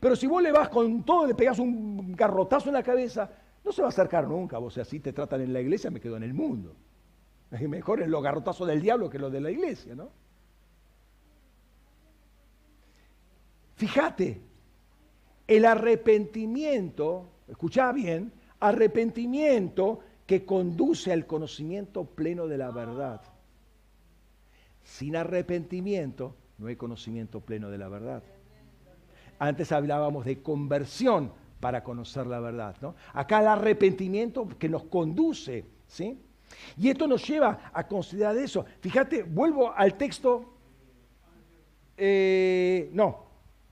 Pero 0.00 0.16
si 0.16 0.26
vos 0.26 0.42
le 0.42 0.52
vas 0.52 0.68
con 0.68 1.04
todo, 1.04 1.26
le 1.26 1.34
pegas 1.34 1.58
un 1.58 2.12
garrotazo 2.12 2.68
en 2.68 2.74
la 2.74 2.82
cabeza, 2.82 3.30
no 3.64 3.72
se 3.72 3.82
va 3.82 3.88
a 3.88 3.90
acercar 3.90 4.26
nunca. 4.26 4.58
Vos, 4.58 4.74
si 4.74 4.80
así 4.80 5.00
te 5.00 5.12
tratan 5.12 5.40
en 5.40 5.52
la 5.52 5.60
iglesia, 5.60 5.90
me 5.90 6.00
quedo 6.00 6.16
en 6.16 6.22
el 6.22 6.34
mundo. 6.34 6.74
Mejor 7.50 8.02
es 8.02 8.08
los 8.08 8.22
garrotazos 8.22 8.66
del 8.66 8.80
diablo 8.80 9.10
que 9.10 9.18
los 9.18 9.32
de 9.32 9.40
la 9.40 9.50
iglesia, 9.50 9.94
¿no? 9.94 10.10
Fíjate, 13.74 14.40
el 15.46 15.64
arrepentimiento, 15.64 17.30
escuchá 17.48 17.92
bien, 17.92 18.32
arrepentimiento 18.60 20.00
que 20.26 20.44
conduce 20.44 21.12
al 21.12 21.26
conocimiento 21.26 22.04
pleno 22.04 22.46
de 22.46 22.58
la 22.58 22.70
verdad. 22.70 23.20
Sin 24.84 25.16
arrepentimiento 25.16 26.36
no 26.60 26.66
hay 26.66 26.76
conocimiento 26.76 27.40
pleno 27.40 27.70
de 27.70 27.78
la 27.78 27.88
verdad. 27.88 28.22
Antes 29.38 29.72
hablábamos 29.72 30.26
de 30.26 30.42
conversión 30.42 31.32
para 31.58 31.82
conocer 31.82 32.26
la 32.26 32.38
verdad. 32.38 32.76
¿no? 32.82 32.94
Acá 33.14 33.40
el 33.40 33.48
arrepentimiento 33.48 34.46
que 34.58 34.68
nos 34.68 34.84
conduce. 34.84 35.64
¿sí? 35.86 36.20
Y 36.76 36.90
esto 36.90 37.06
nos 37.06 37.26
lleva 37.26 37.70
a 37.72 37.88
considerar 37.88 38.36
eso. 38.36 38.66
Fíjate, 38.80 39.22
vuelvo 39.22 39.72
al 39.74 39.94
texto, 39.94 40.52
eh, 41.96 42.90
no, 42.92 43.24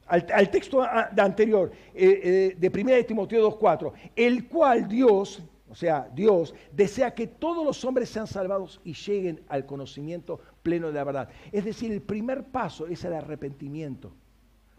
al, 0.07 0.51
texto 0.51 0.83
anterior, 0.83 1.71
eh, 1.95 2.55
eh, 2.55 2.57
de 2.59 2.81
1 2.81 2.91
de 2.93 3.05
Timoteo 3.05 3.51
2.4, 3.51 3.93
el 4.17 4.49
cual 4.49 4.89
Dios, 4.89 5.43
o 5.69 5.75
sea, 5.75 6.09
Dios 6.15 6.55
desea 6.73 7.15
que 7.15 7.27
todos 7.27 7.67
los 7.67 7.85
hombres 7.85 8.09
sean 8.09 8.27
salvados 8.27 8.81
y 8.83 8.95
lleguen 8.95 9.43
al 9.49 9.67
conocimiento 9.67 10.41
pleno 10.69 10.89
de 10.89 10.93
la 10.93 11.05
verdad. 11.05 11.29
Es 11.51 11.65
decir, 11.65 11.91
el 11.91 12.03
primer 12.03 12.45
paso 12.45 12.87
es 12.87 13.03
el 13.05 13.15
arrepentimiento. 13.15 14.13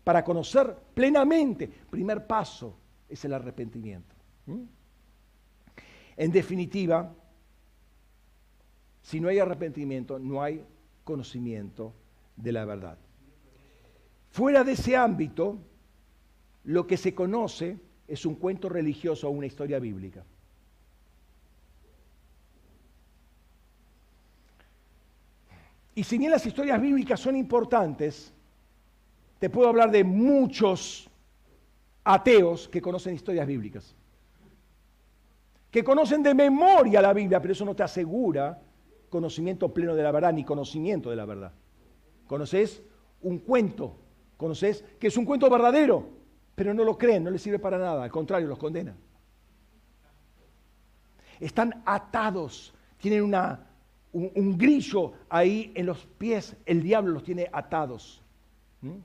Para 0.04 0.24
conocer 0.24 0.76
plenamente, 0.94 1.68
primer 1.68 2.28
paso 2.28 2.78
es 3.10 3.26
el 3.26 3.34
arrepentimiento. 3.34 4.16
¿Mm? 4.46 4.62
En 6.16 6.32
definitiva, 6.32 7.12
si 9.02 9.20
no 9.20 9.30
hay 9.30 9.40
arrepentimiento, 9.40 10.20
no 10.20 10.44
hay 10.44 10.64
conocimiento 11.04 11.96
de 12.36 12.52
la 12.52 12.66
verdad. 12.66 13.00
Fuera 14.30 14.64
de 14.64 14.74
ese 14.74 14.96
ámbito, 14.96 15.58
lo 16.66 16.86
que 16.86 16.98
se 16.98 17.16
conoce 17.16 17.80
es 18.08 18.28
un 18.28 18.36
cuento 18.36 18.70
religioso 18.70 19.28
o 19.28 19.32
una 19.32 19.48
historia 19.48 19.80
bíblica. 19.80 20.24
Y 25.96 26.04
si 26.04 26.18
bien 26.18 26.32
las 26.32 26.46
historias 26.46 26.80
bíblicas 26.82 27.20
son 27.20 27.36
importantes, 27.36 28.34
te 29.40 29.50
puedo 29.50 29.70
hablar 29.70 29.92
de 29.92 30.04
muchos 30.04 31.10
ateos 32.04 32.68
que 32.68 32.82
conocen 32.82 33.16
historias 33.16 33.48
bíblicas. 33.48 33.96
Que 35.72 35.84
conocen 35.84 36.24
de 36.24 36.34
memoria 36.34 37.02
la 37.02 37.14
Biblia, 37.14 37.42
pero 37.42 37.54
eso 37.54 37.66
no 37.66 37.76
te 37.76 37.84
asegura 37.84 38.62
conocimiento 39.10 39.74
pleno 39.74 39.96
de 39.96 40.04
la 40.04 40.12
verdad 40.12 40.34
ni 40.34 40.44
conocimiento 40.44 41.10
de 41.10 41.16
la 41.16 41.26
verdad. 41.26 41.52
Conoces 42.28 42.82
un 43.22 43.40
cuento, 43.40 43.98
conoces 44.38 44.84
que 45.00 45.08
es 45.08 45.18
un 45.18 45.26
cuento 45.26 45.50
verdadero, 45.50 46.08
pero 46.56 46.74
no 46.74 46.84
lo 46.84 46.98
creen, 46.98 47.24
no 47.24 47.32
les 47.32 47.42
sirve 47.42 47.60
para 47.60 47.78
nada, 47.78 48.04
al 48.04 48.12
contrario, 48.12 48.48
los 48.48 48.60
condena. 48.60 48.96
Están 51.40 51.82
atados, 51.86 52.74
tienen 52.98 53.24
una 53.24 53.69
un, 54.12 54.58
grillo 54.58 55.14
ahí 55.30 55.72
en 55.76 55.86
los 55.86 56.06
pies, 56.18 56.56
el 56.66 56.82
diablo 56.82 57.12
los 57.12 57.24
tiene 57.24 57.48
atados. 57.52 58.22
¿Mm? 58.82 58.98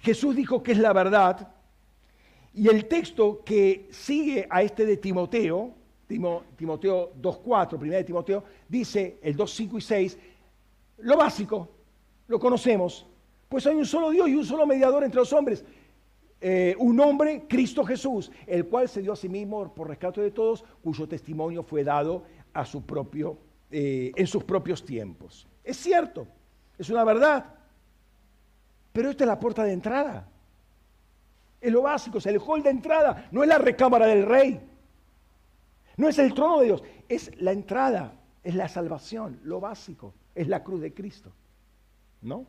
Jesús 0.00 0.36
dijo 0.36 0.62
que 0.62 0.72
es 0.72 0.78
la 0.78 0.92
verdad 0.92 1.48
y 2.52 2.68
el 2.68 2.86
texto 2.86 3.42
que 3.44 3.88
sigue 3.90 4.46
a 4.48 4.62
este 4.62 4.86
de 4.86 4.98
Timoteo, 4.98 5.72
Timoteo 6.06 7.12
2.4, 7.20 7.78
primera 7.78 7.98
de 7.98 8.04
Timoteo, 8.04 8.44
dice 8.68 9.18
el 9.22 9.36
2.5 9.36 9.78
y 9.78 9.80
6, 9.80 10.18
lo 10.98 11.16
básico, 11.16 11.68
lo 12.28 12.38
conocemos, 12.38 13.06
pues 13.48 13.66
hay 13.66 13.74
un 13.74 13.86
solo 13.86 14.10
Dios 14.10 14.28
y 14.28 14.34
un 14.36 14.44
solo 14.44 14.66
mediador 14.66 15.02
entre 15.02 15.18
los 15.18 15.32
hombres, 15.32 15.64
eh, 16.40 16.76
un 16.78 17.00
hombre, 17.00 17.46
Cristo 17.48 17.82
Jesús, 17.84 18.30
el 18.46 18.66
cual 18.66 18.88
se 18.88 19.00
dio 19.00 19.14
a 19.14 19.16
sí 19.16 19.28
mismo 19.28 19.72
por 19.74 19.88
rescate 19.88 20.20
de 20.20 20.30
todos, 20.30 20.64
cuyo 20.82 21.08
testimonio 21.08 21.62
fue 21.62 21.82
dado 21.82 22.24
a 22.54 22.64
su 22.64 22.86
propio, 22.86 23.38
eh, 23.70 24.12
en 24.14 24.26
sus 24.26 24.44
propios 24.44 24.84
tiempos. 24.84 25.46
Es 25.62 25.76
cierto, 25.76 26.26
es 26.78 26.88
una 26.88 27.04
verdad, 27.04 27.44
pero 28.92 29.10
esta 29.10 29.24
es 29.24 29.28
la 29.28 29.38
puerta 29.38 29.64
de 29.64 29.72
entrada. 29.72 30.28
Es 31.60 31.72
lo 31.72 31.82
básico, 31.82 32.18
es 32.18 32.26
el 32.26 32.38
hall 32.38 32.62
de 32.62 32.70
entrada, 32.70 33.28
no 33.32 33.42
es 33.42 33.48
la 33.48 33.58
recámara 33.58 34.06
del 34.06 34.24
rey, 34.24 34.60
no 35.96 36.08
es 36.08 36.18
el 36.18 36.34
trono 36.34 36.60
de 36.60 36.66
Dios, 36.66 36.82
es 37.08 37.30
la 37.40 37.52
entrada, 37.52 38.14
es 38.42 38.54
la 38.54 38.68
salvación, 38.68 39.40
lo 39.42 39.60
básico, 39.60 40.14
es 40.34 40.48
la 40.48 40.62
cruz 40.62 40.80
de 40.80 40.92
Cristo. 40.92 41.32
¿No? 42.22 42.46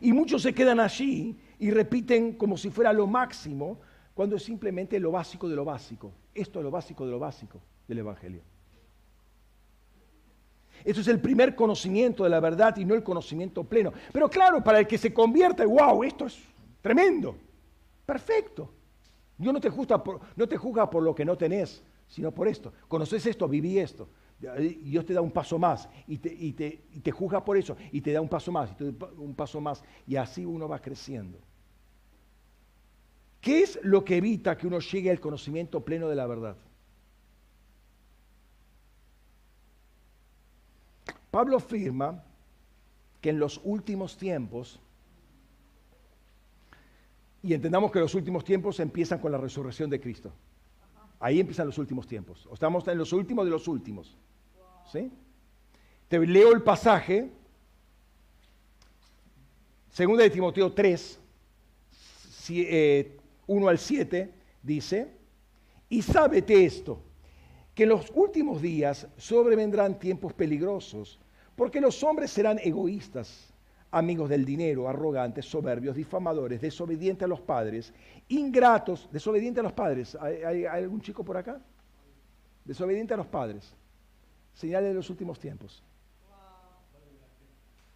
Y 0.00 0.12
muchos 0.12 0.42
se 0.42 0.54
quedan 0.54 0.80
allí 0.80 1.38
y 1.58 1.70
repiten 1.70 2.34
como 2.34 2.56
si 2.56 2.70
fuera 2.70 2.92
lo 2.92 3.06
máximo, 3.06 3.78
cuando 4.14 4.36
es 4.36 4.42
simplemente 4.42 4.98
lo 4.98 5.12
básico 5.12 5.48
de 5.48 5.56
lo 5.56 5.64
básico. 5.64 6.12
Esto 6.34 6.58
es 6.58 6.64
lo 6.64 6.70
básico 6.70 7.04
de 7.04 7.12
lo 7.12 7.18
básico 7.18 7.60
del 7.86 7.98
Evangelio. 7.98 8.42
Eso 10.88 11.02
es 11.02 11.08
el 11.08 11.20
primer 11.20 11.54
conocimiento 11.54 12.24
de 12.24 12.30
la 12.30 12.40
verdad 12.40 12.74
y 12.78 12.84
no 12.86 12.94
el 12.94 13.02
conocimiento 13.02 13.62
pleno. 13.62 13.92
Pero 14.10 14.30
claro, 14.30 14.64
para 14.64 14.78
el 14.78 14.86
que 14.86 14.96
se 14.96 15.12
convierta, 15.12 15.66
wow, 15.66 16.02
esto 16.02 16.24
es 16.24 16.38
tremendo. 16.80 17.36
Perfecto. 18.06 18.70
Dios 19.36 19.52
no 19.52 19.60
te, 19.60 19.68
juzga 19.68 20.02
por, 20.02 20.18
no 20.34 20.48
te 20.48 20.56
juzga 20.56 20.88
por 20.88 21.02
lo 21.02 21.14
que 21.14 21.26
no 21.26 21.36
tenés, 21.36 21.82
sino 22.06 22.32
por 22.32 22.48
esto. 22.48 22.72
Conoces 22.88 23.26
esto, 23.26 23.46
viví 23.46 23.78
esto. 23.78 24.08
Dios 24.82 25.04
te 25.04 25.12
da 25.12 25.20
un 25.20 25.30
paso 25.30 25.58
más 25.58 25.90
y 26.06 26.16
te, 26.16 26.32
y 26.32 26.52
te, 26.54 27.10
juzga 27.12 27.44
por 27.44 27.58
eso 27.58 27.76
y 27.92 28.00
te 28.00 28.12
da 28.12 28.22
un 28.22 28.28
paso 28.30 28.50
más 28.50 28.70
y 28.70 28.74
te 28.74 28.84
da 28.90 29.08
un 29.18 29.34
paso 29.34 29.60
más 29.60 29.84
y 30.06 30.16
así 30.16 30.46
uno 30.46 30.68
va 30.68 30.80
creciendo. 30.80 31.38
¿Qué 33.42 33.60
es 33.60 33.78
lo 33.82 34.06
que 34.06 34.16
evita 34.16 34.56
que 34.56 34.66
uno 34.66 34.78
llegue 34.78 35.10
al 35.10 35.20
conocimiento 35.20 35.84
pleno 35.84 36.08
de 36.08 36.16
la 36.16 36.26
verdad? 36.26 36.56
Pablo 41.30 41.56
afirma 41.56 42.22
que 43.20 43.30
en 43.30 43.38
los 43.38 43.60
últimos 43.64 44.16
tiempos, 44.16 44.80
y 47.42 47.54
entendamos 47.54 47.90
que 47.90 48.00
los 48.00 48.14
últimos 48.14 48.44
tiempos 48.44 48.80
empiezan 48.80 49.18
con 49.18 49.32
la 49.32 49.38
resurrección 49.38 49.90
de 49.90 50.00
Cristo. 50.00 50.32
Ahí 51.20 51.40
empiezan 51.40 51.66
los 51.66 51.78
últimos 51.78 52.06
tiempos. 52.06 52.48
Estamos 52.52 52.86
en 52.88 52.98
los 52.98 53.12
últimos 53.12 53.44
de 53.44 53.50
los 53.50 53.66
últimos. 53.68 54.16
¿Sí? 54.92 55.10
Te 56.08 56.18
leo 56.18 56.52
el 56.52 56.62
pasaje, 56.62 57.30
segunda 59.90 60.22
de 60.22 60.30
Timoteo 60.30 60.72
3, 60.72 61.20
1 62.48 62.56
eh, 62.66 63.18
al 63.68 63.78
7, 63.78 64.32
dice, 64.62 65.12
y 65.90 66.00
sábete 66.00 66.64
esto, 66.64 67.02
que 67.78 67.84
en 67.84 67.90
los 67.90 68.10
últimos 68.16 68.60
días 68.60 69.06
sobrevendrán 69.16 70.00
tiempos 70.00 70.32
peligrosos, 70.32 71.16
porque 71.54 71.80
los 71.80 72.02
hombres 72.02 72.32
serán 72.32 72.58
egoístas, 72.58 73.54
amigos 73.92 74.28
del 74.28 74.44
dinero, 74.44 74.88
arrogantes, 74.88 75.44
soberbios, 75.44 75.94
difamadores, 75.94 76.60
desobedientes 76.60 77.22
a 77.22 77.28
los 77.28 77.40
padres, 77.40 77.94
ingratos, 78.26 79.08
desobedientes 79.12 79.60
a 79.60 79.62
los 79.62 79.72
padres. 79.74 80.16
¿Hay, 80.20 80.64
algún 80.64 81.00
chico 81.00 81.24
por 81.24 81.36
acá? 81.36 81.60
Desobediente 82.64 83.14
a 83.14 83.16
los 83.16 83.28
padres. 83.28 83.72
Señales 84.54 84.88
de 84.88 84.94
los 84.94 85.08
últimos 85.08 85.38
tiempos. 85.38 85.80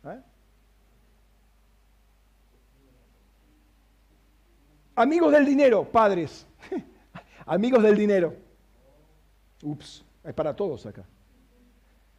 ¿Eh? 0.05 0.21
Amigos 4.95 5.33
del 5.33 5.45
dinero, 5.45 5.83
padres. 5.91 6.47
Amigos 7.47 7.83
del 7.83 7.97
dinero. 7.97 8.52
Ups, 9.63 10.05
es 10.25 10.35
para 10.35 10.55
todos 10.55 10.85
acá. 10.87 11.05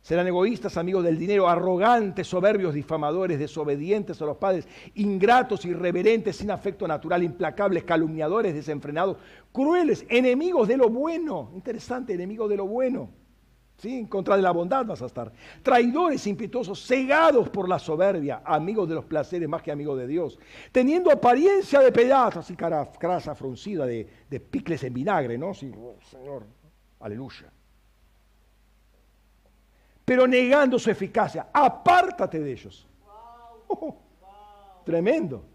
Serán 0.03 0.27
egoístas, 0.27 0.75
amigos 0.75 1.05
del 1.05 1.17
dinero, 1.17 1.47
arrogantes, 1.47 2.27
soberbios, 2.27 2.73
difamadores, 2.73 3.39
desobedientes 3.39 4.21
a 4.21 4.25
los 4.25 4.35
padres, 4.35 4.67
ingratos, 4.95 5.63
irreverentes, 5.63 6.35
sin 6.35 6.51
afecto 6.51 6.85
natural, 6.85 7.23
implacables, 7.23 7.85
calumniadores, 7.85 8.53
desenfrenados, 8.53 9.15
crueles, 9.53 10.05
enemigos 10.09 10.67
de 10.67 10.75
lo 10.75 10.89
bueno. 10.89 11.51
Interesante, 11.55 12.13
enemigos 12.13 12.49
de 12.49 12.57
lo 12.57 12.67
bueno. 12.67 13.11
¿Sí? 13.77 13.97
En 13.97 14.07
contra 14.07 14.35
de 14.35 14.41
la 14.41 14.51
bondad 14.51 14.85
vas 14.85 15.01
a 15.01 15.05
estar. 15.05 15.31
Traidores, 15.61 16.27
impetuosos, 16.27 16.85
cegados 16.85 17.47
por 17.47 17.69
la 17.69 17.79
soberbia, 17.79 18.41
amigos 18.43 18.89
de 18.89 18.95
los 18.95 19.05
placeres 19.05 19.47
más 19.47 19.61
que 19.61 19.71
amigos 19.71 19.97
de 19.97 20.07
Dios. 20.07 20.37
Teniendo 20.73 21.11
apariencia 21.11 21.79
de 21.79 21.93
pedazos, 21.93 22.43
así 22.43 22.57
cara, 22.57 22.91
grasa 22.99 23.35
fruncida 23.35 23.85
de, 23.85 24.05
picles 24.51 24.83
en 24.83 24.93
vinagre, 24.93 25.37
¿no? 25.37 25.53
Sí, 25.53 25.71
Señor, 26.11 26.43
aleluya 27.03 27.51
pero 30.05 30.27
negando 30.27 30.77
su 30.77 30.89
eficacia. 30.89 31.47
Apártate 31.53 32.39
de 32.39 32.51
ellos. 32.51 32.87
Oh, 33.67 33.97
tremendo. 34.85 35.45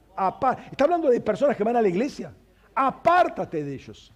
Está 0.71 0.85
hablando 0.85 1.11
de 1.11 1.21
personas 1.21 1.57
que 1.57 1.65
van 1.65 1.77
a 1.77 1.83
la 1.83 1.89
iglesia. 1.89 2.35
Apártate 2.75 3.63
de 3.63 3.75
ellos. 3.75 4.13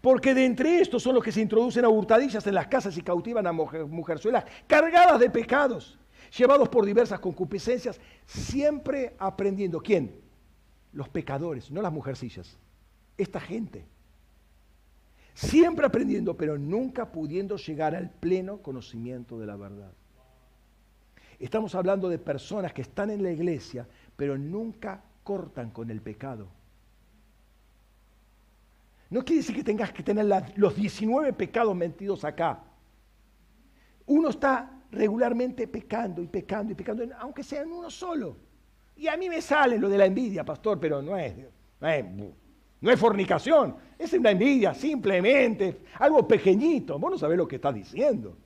Porque 0.00 0.34
de 0.34 0.44
entre 0.44 0.80
estos 0.80 1.02
son 1.02 1.14
los 1.14 1.24
que 1.24 1.32
se 1.32 1.40
introducen 1.40 1.84
a 1.84 1.88
hurtadillas 1.88 2.46
en 2.46 2.54
las 2.54 2.66
casas 2.68 2.96
y 2.96 3.02
cautivan 3.02 3.46
a 3.46 3.52
mujerzuelas 3.52 4.44
cargadas 4.66 5.18
de 5.18 5.30
pecados, 5.30 5.98
llevados 6.36 6.68
por 6.68 6.84
diversas 6.84 7.18
concupiscencias, 7.18 8.00
siempre 8.24 9.16
aprendiendo. 9.18 9.80
¿Quién? 9.80 10.20
Los 10.92 11.08
pecadores, 11.08 11.70
no 11.70 11.82
las 11.82 11.92
mujercillas. 11.92 12.58
Esta 13.16 13.40
gente 13.40 13.86
siempre 15.36 15.86
aprendiendo, 15.86 16.34
pero 16.34 16.56
nunca 16.56 17.12
pudiendo 17.12 17.56
llegar 17.56 17.94
al 17.94 18.10
pleno 18.10 18.62
conocimiento 18.62 19.38
de 19.38 19.46
la 19.46 19.56
verdad. 19.56 19.92
Estamos 21.38 21.74
hablando 21.74 22.08
de 22.08 22.18
personas 22.18 22.72
que 22.72 22.80
están 22.80 23.10
en 23.10 23.22
la 23.22 23.30
iglesia, 23.30 23.86
pero 24.16 24.38
nunca 24.38 25.04
cortan 25.22 25.70
con 25.70 25.90
el 25.90 26.00
pecado. 26.00 26.48
No 29.10 29.22
quiere 29.24 29.42
decir 29.42 29.54
que 29.54 29.62
tengas 29.62 29.92
que 29.92 30.02
tener 30.02 30.26
los 30.56 30.74
19 30.74 31.34
pecados 31.34 31.76
mentidos 31.76 32.24
acá. 32.24 32.64
Uno 34.06 34.30
está 34.30 34.80
regularmente 34.90 35.68
pecando 35.68 36.22
y 36.22 36.28
pecando 36.28 36.72
y 36.72 36.74
pecando, 36.74 37.04
aunque 37.18 37.42
sea 37.42 37.60
en 37.60 37.72
uno 37.72 37.90
solo. 37.90 38.38
Y 38.96 39.06
a 39.06 39.16
mí 39.18 39.28
me 39.28 39.42
sale 39.42 39.78
lo 39.78 39.90
de 39.90 39.98
la 39.98 40.06
envidia, 40.06 40.44
pastor, 40.44 40.80
pero 40.80 41.02
no 41.02 41.14
es, 41.18 41.34
no 41.78 41.88
es 41.88 42.04
no 42.80 42.90
es 42.90 43.00
fornicación, 43.00 43.76
es 43.98 44.12
una 44.12 44.30
envidia, 44.30 44.74
simplemente 44.74 45.82
algo 45.98 46.26
pequeñito. 46.26 46.98
Vos 46.98 47.12
no 47.12 47.18
sabés 47.18 47.38
lo 47.38 47.48
que 47.48 47.56
estás 47.56 47.74
diciendo. 47.74 48.36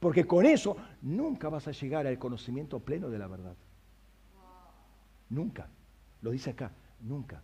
Porque 0.00 0.26
con 0.26 0.44
eso 0.44 0.76
nunca 1.02 1.48
vas 1.48 1.68
a 1.68 1.72
llegar 1.72 2.06
al 2.06 2.18
conocimiento 2.18 2.80
pleno 2.80 3.08
de 3.08 3.18
la 3.18 3.28
verdad. 3.28 3.56
Nunca. 5.28 5.68
Lo 6.20 6.30
dice 6.32 6.50
acá, 6.50 6.72
nunca. 7.00 7.36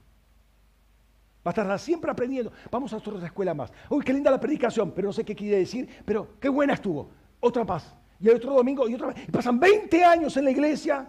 Va 1.46 1.50
a 1.50 1.50
estar 1.50 1.78
siempre 1.78 2.10
aprendiendo. 2.10 2.52
Vamos 2.70 2.92
a 2.92 2.96
otra 2.96 3.24
escuela 3.24 3.54
más. 3.54 3.72
Uy, 3.88 4.04
qué 4.04 4.12
linda 4.12 4.30
la 4.30 4.40
predicación, 4.40 4.90
pero 4.90 5.08
no 5.08 5.12
sé 5.12 5.24
qué 5.24 5.36
quiere 5.36 5.58
decir, 5.58 5.88
pero 6.04 6.38
qué 6.40 6.48
buena 6.48 6.74
estuvo. 6.74 7.10
Otra 7.38 7.64
más. 7.64 7.96
Y 8.18 8.28
el 8.28 8.36
otro 8.36 8.54
domingo 8.54 8.88
y 8.88 8.94
otra 8.94 9.08
vez. 9.08 9.28
Y 9.28 9.30
pasan 9.30 9.60
20 9.60 10.04
años 10.04 10.36
en 10.36 10.44
la 10.44 10.50
iglesia. 10.50 11.08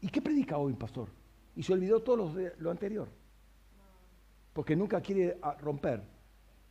¿Y 0.00 0.08
qué 0.08 0.22
predica 0.22 0.56
hoy, 0.56 0.72
pastor? 0.72 1.10
Y 1.54 1.62
se 1.62 1.74
olvidó 1.74 2.00
todo 2.00 2.16
lo, 2.16 2.34
lo 2.58 2.70
anterior 2.70 3.19
porque 4.52 4.76
nunca 4.76 5.00
quiere 5.00 5.38
ah, 5.42 5.56
romper 5.60 6.02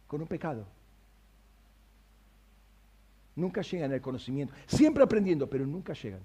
con 0.08 0.22
un 0.22 0.28
pecado. 0.28 0.66
Nunca 3.36 3.62
llegan 3.62 3.94
al 3.94 4.02
conocimiento, 4.02 4.54
siempre 4.68 5.04
aprendiendo, 5.04 5.50
pero 5.50 5.66
nunca 5.66 5.94
llegan. 5.94 6.22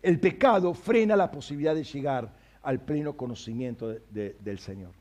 El 0.00 0.18
pecado 0.20 0.74
frena 0.74 1.16
la 1.16 1.30
posibilidad 1.30 1.74
de 1.74 1.84
llegar 1.84 2.32
al 2.62 2.80
pleno 2.80 3.16
conocimiento 3.16 3.88
del 3.88 4.58
Señor. 4.58 4.92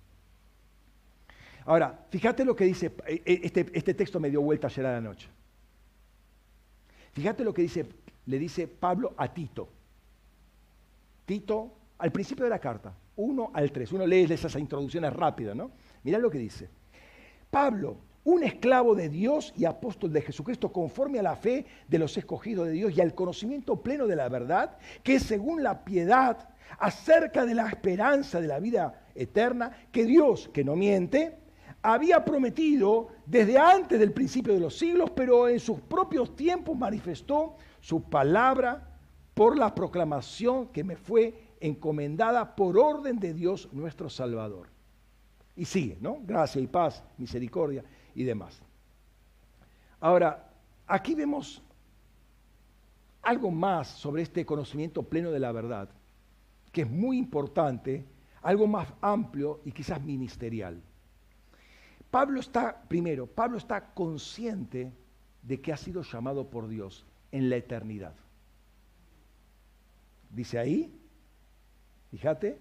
Ahora, 1.65 2.05
fíjate 2.09 2.43
lo 2.43 2.55
que 2.55 2.65
dice, 2.65 2.91
eh, 3.05 3.21
eh, 3.25 3.41
este, 3.43 3.67
este, 3.73 3.93
texto 3.93 4.19
me 4.19 4.29
dio 4.29 4.41
vuelta 4.41 4.67
ayer 4.67 4.85
a 4.85 4.93
la 4.93 5.01
noche. 5.01 5.27
Fíjate 7.13 7.43
lo 7.43 7.53
que 7.53 7.61
dice, 7.61 7.85
le 8.25 8.39
dice 8.39 8.67
Pablo 8.67 9.13
a 9.17 9.31
Tito. 9.31 9.69
Tito, 11.25 11.71
al 11.99 12.11
principio 12.11 12.45
de 12.45 12.49
la 12.49 12.59
carta, 12.59 12.93
1 13.15 13.51
al 13.53 13.71
3. 13.71 13.91
Uno 13.93 14.07
lee 14.07 14.27
esas 14.29 14.55
introducciones 14.55 15.13
rápidas, 15.13 15.55
¿no? 15.55 15.71
Mirá 16.03 16.19
lo 16.19 16.29
que 16.29 16.37
dice. 16.37 16.69
Pablo, 17.49 17.97
un 18.23 18.43
esclavo 18.43 18.95
de 18.95 19.09
Dios 19.09 19.53
y 19.57 19.65
apóstol 19.65 20.13
de 20.13 20.21
Jesucristo, 20.21 20.71
conforme 20.71 21.19
a 21.19 21.23
la 21.23 21.35
fe 21.35 21.65
de 21.87 21.99
los 21.99 22.15
escogidos 22.17 22.67
de 22.67 22.73
Dios 22.73 22.95
y 22.95 23.01
al 23.01 23.15
conocimiento 23.15 23.81
pleno 23.81 24.07
de 24.07 24.15
la 24.15 24.29
verdad, 24.29 24.77
que 25.03 25.19
según 25.19 25.63
la 25.63 25.83
piedad 25.83 26.49
acerca 26.77 27.45
de 27.45 27.55
la 27.55 27.67
esperanza 27.67 28.39
de 28.39 28.47
la 28.47 28.59
vida 28.59 29.05
eterna, 29.15 29.71
que 29.91 30.05
Dios, 30.05 30.49
que 30.53 30.63
no 30.63 30.75
miente, 30.75 31.37
había 31.81 32.23
prometido 32.23 33.09
desde 33.25 33.57
antes 33.57 33.99
del 33.99 34.13
principio 34.13 34.53
de 34.53 34.59
los 34.59 34.77
siglos, 34.77 35.09
pero 35.15 35.49
en 35.49 35.59
sus 35.59 35.81
propios 35.81 36.35
tiempos 36.35 36.77
manifestó 36.77 37.55
su 37.79 38.03
palabra 38.03 38.87
por 39.33 39.57
la 39.57 39.73
proclamación 39.73 40.67
que 40.67 40.83
me 40.83 40.95
fue 40.95 41.50
encomendada 41.61 42.55
por 42.55 42.77
orden 42.77 43.19
de 43.19 43.33
Dios 43.33 43.69
nuestro 43.71 44.09
Salvador. 44.09 44.67
Y 45.55 45.65
sigue, 45.65 45.97
¿no? 46.01 46.17
Gracia 46.23 46.61
y 46.61 46.67
paz, 46.67 47.03
misericordia 47.17 47.83
y 48.15 48.23
demás. 48.23 48.61
Ahora, 49.99 50.51
aquí 50.87 51.15
vemos 51.15 51.61
algo 53.21 53.51
más 53.51 53.87
sobre 53.87 54.23
este 54.23 54.45
conocimiento 54.45 55.03
pleno 55.03 55.31
de 55.31 55.39
la 55.39 55.51
verdad, 55.51 55.89
que 56.71 56.81
es 56.81 56.89
muy 56.89 57.17
importante, 57.17 58.05
algo 58.41 58.65
más 58.65 58.91
amplio 59.01 59.61
y 59.63 59.71
quizás 59.71 60.01
ministerial. 60.01 60.81
Pablo 62.09 62.39
está, 62.39 62.81
primero, 62.87 63.27
Pablo 63.27 63.57
está 63.57 63.93
consciente 63.93 64.91
de 65.43 65.61
que 65.61 65.71
ha 65.71 65.77
sido 65.77 66.01
llamado 66.01 66.49
por 66.49 66.67
Dios 66.67 67.05
en 67.31 67.49
la 67.49 67.57
eternidad. 67.57 68.15
Dice 70.29 70.57
ahí, 70.59 71.00
fíjate, 72.11 72.59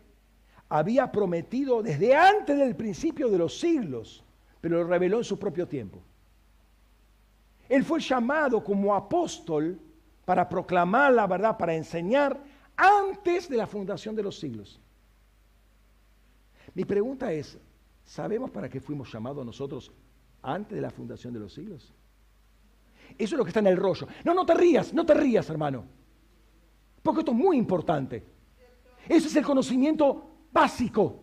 había 0.69 1.11
prometido 1.11 1.83
desde 1.83 2.15
antes 2.15 2.57
del 2.57 2.77
principio 2.77 3.29
de 3.29 3.39
los 3.39 3.59
siglos, 3.59 4.25
pero 4.61 4.79
lo 4.79 4.85
reveló 4.85 5.19
en 5.19 5.25
su 5.25 5.39
propio 5.39 5.67
tiempo. 5.67 6.01
Él 7.69 7.85
fue 7.85 8.01
llamado 8.01 8.63
como 8.63 8.95
apóstol 8.95 9.79
para 10.25 10.49
proclamar 10.49 11.13
la 11.13 11.27
verdad, 11.27 11.57
para 11.57 11.75
enseñar 11.75 12.41
antes 12.77 13.49
de 13.49 13.57
la 13.57 13.67
fundación 13.67 14.15
de 14.15 14.23
los 14.23 14.39
siglos. 14.39 14.81
Mi 16.75 16.85
pregunta 16.85 17.33
es, 17.33 17.59
¿sabemos 18.05 18.51
para 18.51 18.69
qué 18.69 18.81
fuimos 18.81 19.13
llamados 19.13 19.45
nosotros 19.45 19.91
antes 20.43 20.77
de 20.77 20.83
la 20.83 20.91
fundación 20.91 21.33
de 21.33 21.41
los 21.41 21.53
siglos? 21.53 21.93
Eso 23.19 23.35
es 23.35 23.39
lo 23.39 23.45
que 23.45 23.51
está 23.51 23.61
en 23.61 23.67
el 23.67 23.77
rollo. 23.77 24.07
No, 24.25 24.35
no 24.35 24.47
te 24.47 24.55
rías, 24.55 24.95
no 24.95 25.05
te 25.05 25.15
rías, 25.15 25.51
hermano. 25.51 25.85
Porque 27.03 27.21
esto 27.21 27.33
es 27.33 27.39
muy 27.39 27.57
importante. 27.57 28.25
Ese 29.09 29.29
es 29.29 29.37
el 29.37 29.45
conocimiento 29.45 30.31
básico. 30.53 31.21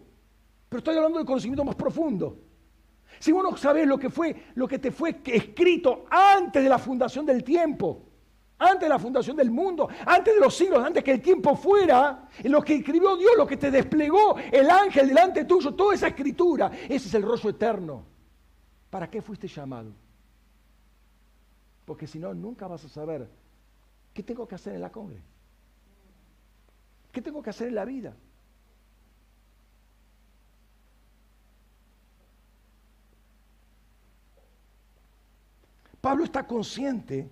Pero 0.70 0.80
estoy 0.80 0.96
hablando 0.96 1.18
del 1.18 1.28
conocimiento 1.28 1.64
más 1.64 1.76
profundo. 1.76 2.38
Si 3.20 3.32
vos 3.32 3.44
no 3.44 3.56
sabés 3.58 3.88
lo 3.88 3.98
que 3.98 4.10
fue, 4.10 4.52
lo 4.56 4.68
que 4.68 4.80
te 4.80 4.92
fue 4.92 5.22
escrito 5.26 6.06
antes 6.10 6.62
de 6.62 6.70
la 6.70 6.78
fundación 6.78 7.26
del 7.26 7.44
tiempo, 7.44 8.04
antes 8.60 8.82
de 8.82 8.90
la 8.90 9.00
fundación 9.00 9.38
del 9.38 9.52
mundo, 9.52 9.88
antes 10.06 10.34
de 10.34 10.40
los 10.40 10.56
siglos, 10.56 10.84
antes 10.84 11.04
que 11.04 11.12
el 11.12 11.22
tiempo 11.22 11.56
fuera, 11.56 12.28
en 12.44 12.52
lo 12.52 12.62
que 12.62 12.76
escribió 12.76 13.16
Dios, 13.16 13.32
lo 13.38 13.48
que 13.48 13.58
te 13.58 13.72
desplegó 13.72 14.36
el 14.52 14.70
ángel 14.70 15.08
delante 15.08 15.46
tuyo, 15.46 15.74
toda 15.74 15.96
esa 15.96 16.08
escritura, 16.08 16.72
ese 16.84 17.08
es 17.08 17.14
el 17.14 17.24
rollo 17.24 17.50
eterno. 17.50 18.04
¿Para 18.90 19.10
qué 19.10 19.22
fuiste 19.22 19.48
llamado? 19.48 19.92
Porque 21.86 22.08
si 22.08 22.20
no, 22.20 22.34
nunca 22.34 22.68
vas 22.68 22.84
a 22.84 22.90
saber 22.90 23.30
qué 24.14 24.24
tengo 24.24 24.48
que 24.48 24.56
hacer 24.56 24.76
en 24.76 24.82
la 24.82 24.92
congre. 24.92 25.22
¿Qué 27.18 27.24
tengo 27.24 27.42
que 27.42 27.50
hacer 27.50 27.70
en 27.70 27.74
la 27.74 27.84
vida? 27.84 28.16
Pablo 36.00 36.24
está 36.24 36.46
consciente 36.46 37.28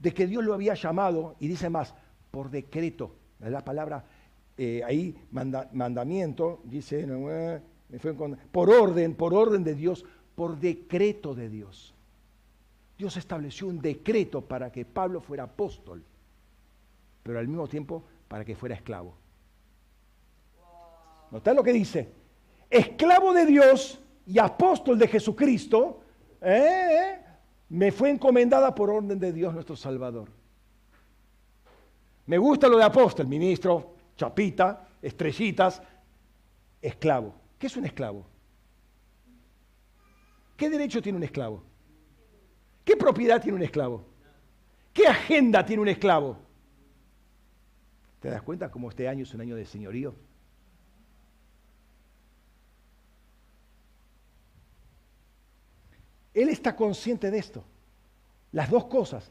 de 0.00 0.12
que 0.12 0.26
Dios 0.26 0.44
lo 0.44 0.54
había 0.54 0.74
llamado 0.74 1.36
y 1.38 1.46
dice 1.46 1.70
más, 1.70 1.94
por 2.32 2.50
decreto. 2.50 3.14
La 3.38 3.64
palabra 3.64 4.04
eh, 4.58 4.82
ahí, 4.84 5.16
mandamiento, 5.30 6.62
dice, 6.64 7.06
fue 8.00 8.12
por 8.50 8.70
orden, 8.70 9.14
por 9.14 9.34
orden 9.34 9.62
de 9.62 9.76
Dios, 9.76 10.04
por 10.34 10.58
decreto 10.58 11.32
de 11.32 11.48
Dios. 11.48 11.94
Dios 12.98 13.16
estableció 13.16 13.68
un 13.68 13.80
decreto 13.80 14.40
para 14.40 14.72
que 14.72 14.84
Pablo 14.84 15.20
fuera 15.20 15.44
apóstol, 15.44 16.02
pero 17.22 17.38
al 17.38 17.46
mismo 17.46 17.68
tiempo 17.68 18.02
para 18.28 18.44
que 18.44 18.56
fuera 18.56 18.74
esclavo. 18.74 19.14
¿Notás 21.30 21.54
lo 21.54 21.62
que 21.62 21.72
dice? 21.72 22.12
Esclavo 22.70 23.32
de 23.32 23.46
Dios 23.46 24.00
y 24.26 24.38
apóstol 24.38 24.98
de 24.98 25.08
Jesucristo, 25.08 26.00
¿eh? 26.40 27.20
me 27.68 27.92
fue 27.92 28.10
encomendada 28.10 28.74
por 28.74 28.90
orden 28.90 29.18
de 29.18 29.32
Dios 29.32 29.52
nuestro 29.54 29.76
Salvador. 29.76 30.28
Me 32.26 32.38
gusta 32.38 32.68
lo 32.68 32.76
de 32.76 32.84
apóstol, 32.84 33.26
ministro, 33.26 33.94
chapita, 34.16 34.88
estrellitas, 35.00 35.80
esclavo. 36.82 37.34
¿Qué 37.58 37.68
es 37.68 37.76
un 37.76 37.84
esclavo? 37.86 38.26
¿Qué 40.56 40.68
derecho 40.70 41.00
tiene 41.00 41.18
un 41.18 41.24
esclavo? 41.24 41.62
¿Qué 42.84 42.96
propiedad 42.96 43.40
tiene 43.40 43.56
un 43.56 43.62
esclavo? 43.62 44.04
¿Qué 44.92 45.06
agenda 45.06 45.64
tiene 45.64 45.82
un 45.82 45.88
esclavo? 45.88 46.45
¿Te 48.20 48.30
das 48.30 48.42
cuenta 48.42 48.70
cómo 48.70 48.88
este 48.88 49.08
año 49.08 49.22
es 49.24 49.34
un 49.34 49.40
año 49.40 49.56
de 49.56 49.66
señorío? 49.66 50.14
Él 56.34 56.50
está 56.50 56.76
consciente 56.76 57.30
de 57.30 57.38
esto. 57.38 57.64
Las 58.52 58.70
dos 58.70 58.86
cosas. 58.86 59.30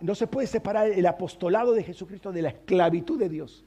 no 0.00 0.14
se 0.14 0.26
puede 0.26 0.46
separar 0.46 0.88
el 0.88 1.06
apostolado 1.06 1.72
de 1.72 1.82
Jesucristo 1.82 2.32
de 2.32 2.42
la 2.42 2.50
esclavitud 2.50 3.18
de 3.18 3.28
Dios. 3.28 3.64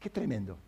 Qué 0.00 0.10
tremendo. 0.10 0.58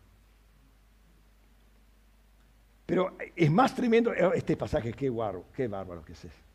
Pero 2.85 3.15
es 3.35 3.49
más 3.49 3.73
tremendo 3.73 4.13
este 4.13 4.57
pasaje, 4.57 4.91
qué, 4.91 5.07
guarro, 5.07 5.45
qué 5.55 5.67
bárbaro 5.67 6.03
que 6.03 6.11
es 6.13 6.25
eso. 6.25 6.50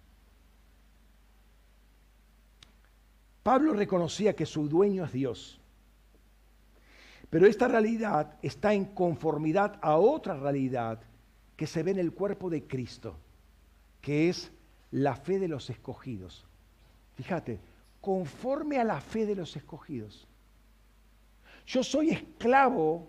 Pablo 3.47 3.75
reconocía 3.75 4.35
que 4.35 4.45
su 4.45 4.69
dueño 4.69 5.05
es 5.05 5.13
Dios. 5.13 5.61
Pero 7.31 7.47
esta 7.47 7.69
realidad 7.69 8.37
está 8.43 8.75
en 8.75 8.87
conformidad 8.87 9.79
a 9.83 9.99
otra 9.99 10.35
realidad 10.35 11.01
que 11.57 11.69
se 11.69 11.85
ve 11.85 11.93
en 11.93 12.01
el 12.01 12.13
cuerpo 12.13 12.51
de 12.51 12.67
Cristo, 12.67 13.17
que 14.01 14.29
es 14.29 14.51
la 14.91 15.15
fe 15.15 15.39
de 15.39 15.47
los 15.47 15.71
escogidos. 15.71 16.45
Fíjate, 17.15 17.61
conforme 18.01 18.81
a 18.81 18.85
la 18.85 19.01
fe 19.01 19.27
de 19.27 19.37
los 19.37 19.55
escogidos. 19.55 20.27
Yo 21.69 21.85
soy 21.85 22.11
esclavo 22.11 23.09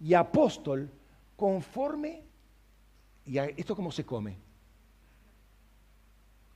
y 0.00 0.14
apóstol 0.14 0.90
conforme, 1.36 2.22
y 3.26 3.36
esto 3.36 3.76
cómo 3.76 3.92
se 3.92 4.06
come, 4.06 4.38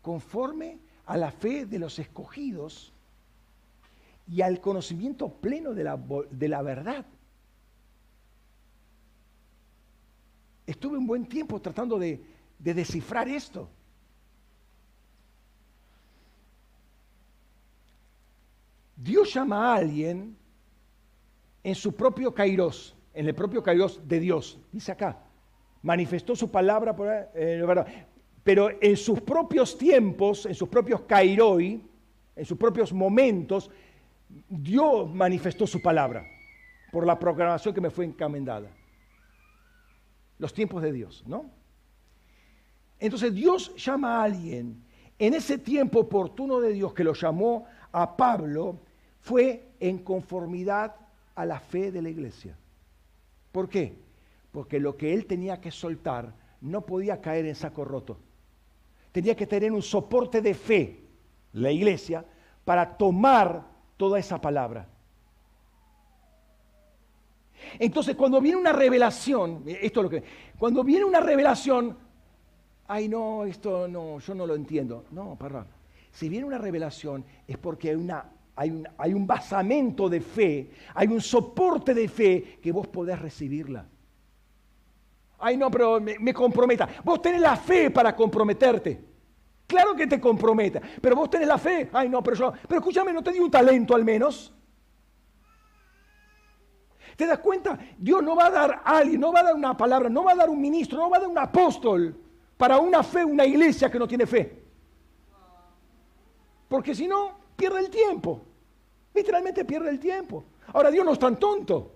conforme 0.01 0.79
a 1.05 1.19
la 1.19 1.31
fe 1.31 1.67
de 1.67 1.79
los 1.79 1.99
escogidos 1.99 2.95
y 4.29 4.41
al 4.43 4.61
conocimiento 4.61 5.29
pleno 5.29 5.75
de 5.75 5.85
la, 5.85 6.01
de 6.31 6.49
la 6.49 6.63
verdad. 6.63 7.05
estuve 10.67 10.97
un 10.97 11.07
buen 11.07 11.27
tiempo 11.27 11.61
tratando 11.61 11.99
de, 11.99 12.21
descifrar 12.59 13.29
esto. 13.29 13.69
Dios 18.97 19.35
llama 19.35 19.73
a 19.73 19.77
alguien 19.77 20.37
en 21.65 21.75
su 21.75 21.95
propio 21.95 22.33
kairos, 22.33 22.97
en 23.15 23.27
el 23.27 23.35
propio 23.35 23.63
kairos 23.63 24.01
de 24.07 24.21
Dios, 24.21 24.59
dice 24.71 24.93
acá. 24.93 25.19
Manifestó 25.83 26.37
su 26.37 26.51
palabra, 26.51 26.95
por, 26.95 27.09
eh, 27.35 27.65
pero 28.45 28.71
en 28.81 28.97
sus 28.97 29.21
propios 29.21 29.77
tiempos, 29.77 30.47
en 30.47 30.55
sus 30.55 30.69
propios 30.69 31.01
kairoi, 31.03 31.83
en 32.37 32.45
sus 32.45 32.57
propios 32.57 32.93
momentos, 32.93 33.69
Dios 34.49 35.13
manifestó 35.13 35.67
su 35.67 35.81
palabra 35.81 36.27
por 36.91 37.07
la 37.07 37.19
programación 37.19 37.75
que 37.75 37.81
me 37.81 37.91
fue 37.91 38.05
encomendada 38.05 38.69
los 40.39 40.53
tiempos 40.53 40.83
de 40.83 40.93
Dios, 40.93 41.23
¿no? 41.25 41.49
Entonces 42.99 43.33
Dios 43.33 43.75
llama 43.77 44.17
a 44.17 44.25
alguien. 44.25 44.83
En 45.17 45.35
ese 45.35 45.57
tiempo 45.57 46.01
oportuno 46.01 46.61
de 46.61 46.73
Dios 46.73 46.93
que 46.95 47.05
lo 47.05 47.15
llamó 47.15 47.67
a 47.93 48.17
Pablo, 48.17 48.81
fue 49.21 49.69
en 49.79 49.99
conformidad 49.99 50.97
a 51.37 51.47
la 51.47 51.61
fe 51.61 51.93
de 51.93 52.03
la 52.03 52.11
iglesia. 52.11 52.57
¿Por 53.53 53.69
qué? 53.69 53.97
Porque 54.51 54.81
lo 54.81 54.97
que 54.97 55.15
él 55.15 55.27
tenía 55.27 55.61
que 55.61 55.71
soltar 55.71 56.35
no 56.61 56.81
podía 56.81 57.21
caer 57.21 57.47
en 57.47 57.55
saco 57.55 57.85
roto. 57.85 58.19
Tenía 59.13 59.37
que 59.37 59.47
tener 59.47 59.71
un 59.71 59.83
soporte 59.83 60.41
de 60.41 60.55
fe, 60.55 61.05
la 61.53 61.71
iglesia, 61.71 62.25
para 62.65 62.97
tomar 62.97 63.65
toda 63.97 64.19
esa 64.19 64.41
palabra. 64.41 64.89
Entonces, 67.79 68.17
cuando 68.17 68.41
viene 68.41 68.59
una 68.59 68.73
revelación, 68.73 69.63
esto 69.67 70.01
es 70.01 70.05
lo 70.05 70.11
que. 70.11 70.23
Cuando 70.59 70.85
viene 70.85 71.05
una 71.05 71.21
revelación, 71.21 71.97
ay, 72.89 73.09
no, 73.09 73.45
esto 73.45 73.89
no, 73.89 74.19
yo 74.19 74.35
no 74.35 74.47
lo 74.47 74.55
entiendo. 74.55 75.05
No, 75.11 75.37
perdón. 75.37 75.67
Si 76.11 76.29
viene 76.29 76.45
una 76.45 76.59
revelación 76.59 77.25
es 77.47 77.57
porque 77.57 77.91
hay, 77.91 77.97
una, 77.97 78.31
hay, 78.55 78.71
un, 78.71 78.87
hay 78.99 79.15
un 79.15 79.27
basamento 79.27 80.09
de 80.09 80.21
fe, 80.21 80.71
hay 80.95 81.09
un 81.09 81.21
soporte 81.21 81.95
de 81.95 82.09
fe 82.09 82.59
que 82.61 82.73
vos 82.73 82.87
podés 82.87 83.19
recibirla. 83.19 83.87
Ay, 85.39 85.57
no, 85.57 85.71
pero 85.71 86.01
me, 86.01 86.19
me 86.19 86.35
comprometa. 86.35 86.89
Vos 87.03 87.21
tenés 87.23 87.41
la 87.41 87.57
fe 87.57 87.91
para 87.91 88.15
comprometerte. 88.15 89.12
Claro 89.73 89.97
que 89.97 90.07
te 90.07 90.21
comprometa, 90.21 90.83
pero 91.01 91.17
vos 91.17 91.31
tenés 91.31 91.49
la 91.49 91.57
fe. 91.57 91.89
Ay, 91.95 92.07
no, 92.07 92.23
pero 92.23 92.37
yo, 92.37 92.53
pero 92.69 92.79
escúchame, 92.79 93.11
no 93.11 93.23
te 93.23 93.33
di 93.33 93.39
un 93.39 93.51
talento 93.51 93.95
al 93.95 94.05
menos. 94.05 94.53
¿Te 97.17 97.27
das 97.27 97.39
cuenta? 97.39 97.79
Dios 97.97 98.23
no 98.23 98.37
va 98.37 98.49
a 98.49 98.51
dar 98.51 98.83
a 98.85 98.99
alguien, 98.99 99.19
no 99.19 99.33
va 99.33 99.41
a 99.41 99.45
dar 99.45 99.55
una 99.55 99.75
palabra, 99.75 100.11
no 100.11 100.25
va 100.25 100.33
a 100.33 100.35
dar 100.35 100.51
un 100.51 100.61
ministro, 100.61 100.99
no 100.99 101.09
va 101.09 101.17
a 101.17 101.21
dar 101.21 101.29
un 101.31 101.39
apóstol 101.39 102.15
para 102.59 102.77
una 102.81 103.03
fe, 103.03 103.25
una 103.25 103.47
iglesia 103.47 103.91
que 103.91 103.99
no 103.99 104.07
tiene 104.07 104.27
fe. 104.27 104.63
Porque 106.69 106.95
si 106.95 107.09
no, 107.09 107.39
pierde 107.57 107.81
el 107.81 107.89
tiempo. 107.89 108.43
Literalmente 109.15 109.65
pierde 109.65 109.89
el 109.89 109.99
tiempo. 109.99 110.45
Ahora 110.75 110.91
Dios 110.91 111.03
no 111.03 111.15
es 111.15 111.19
tan 111.19 111.39
tonto. 111.39 111.95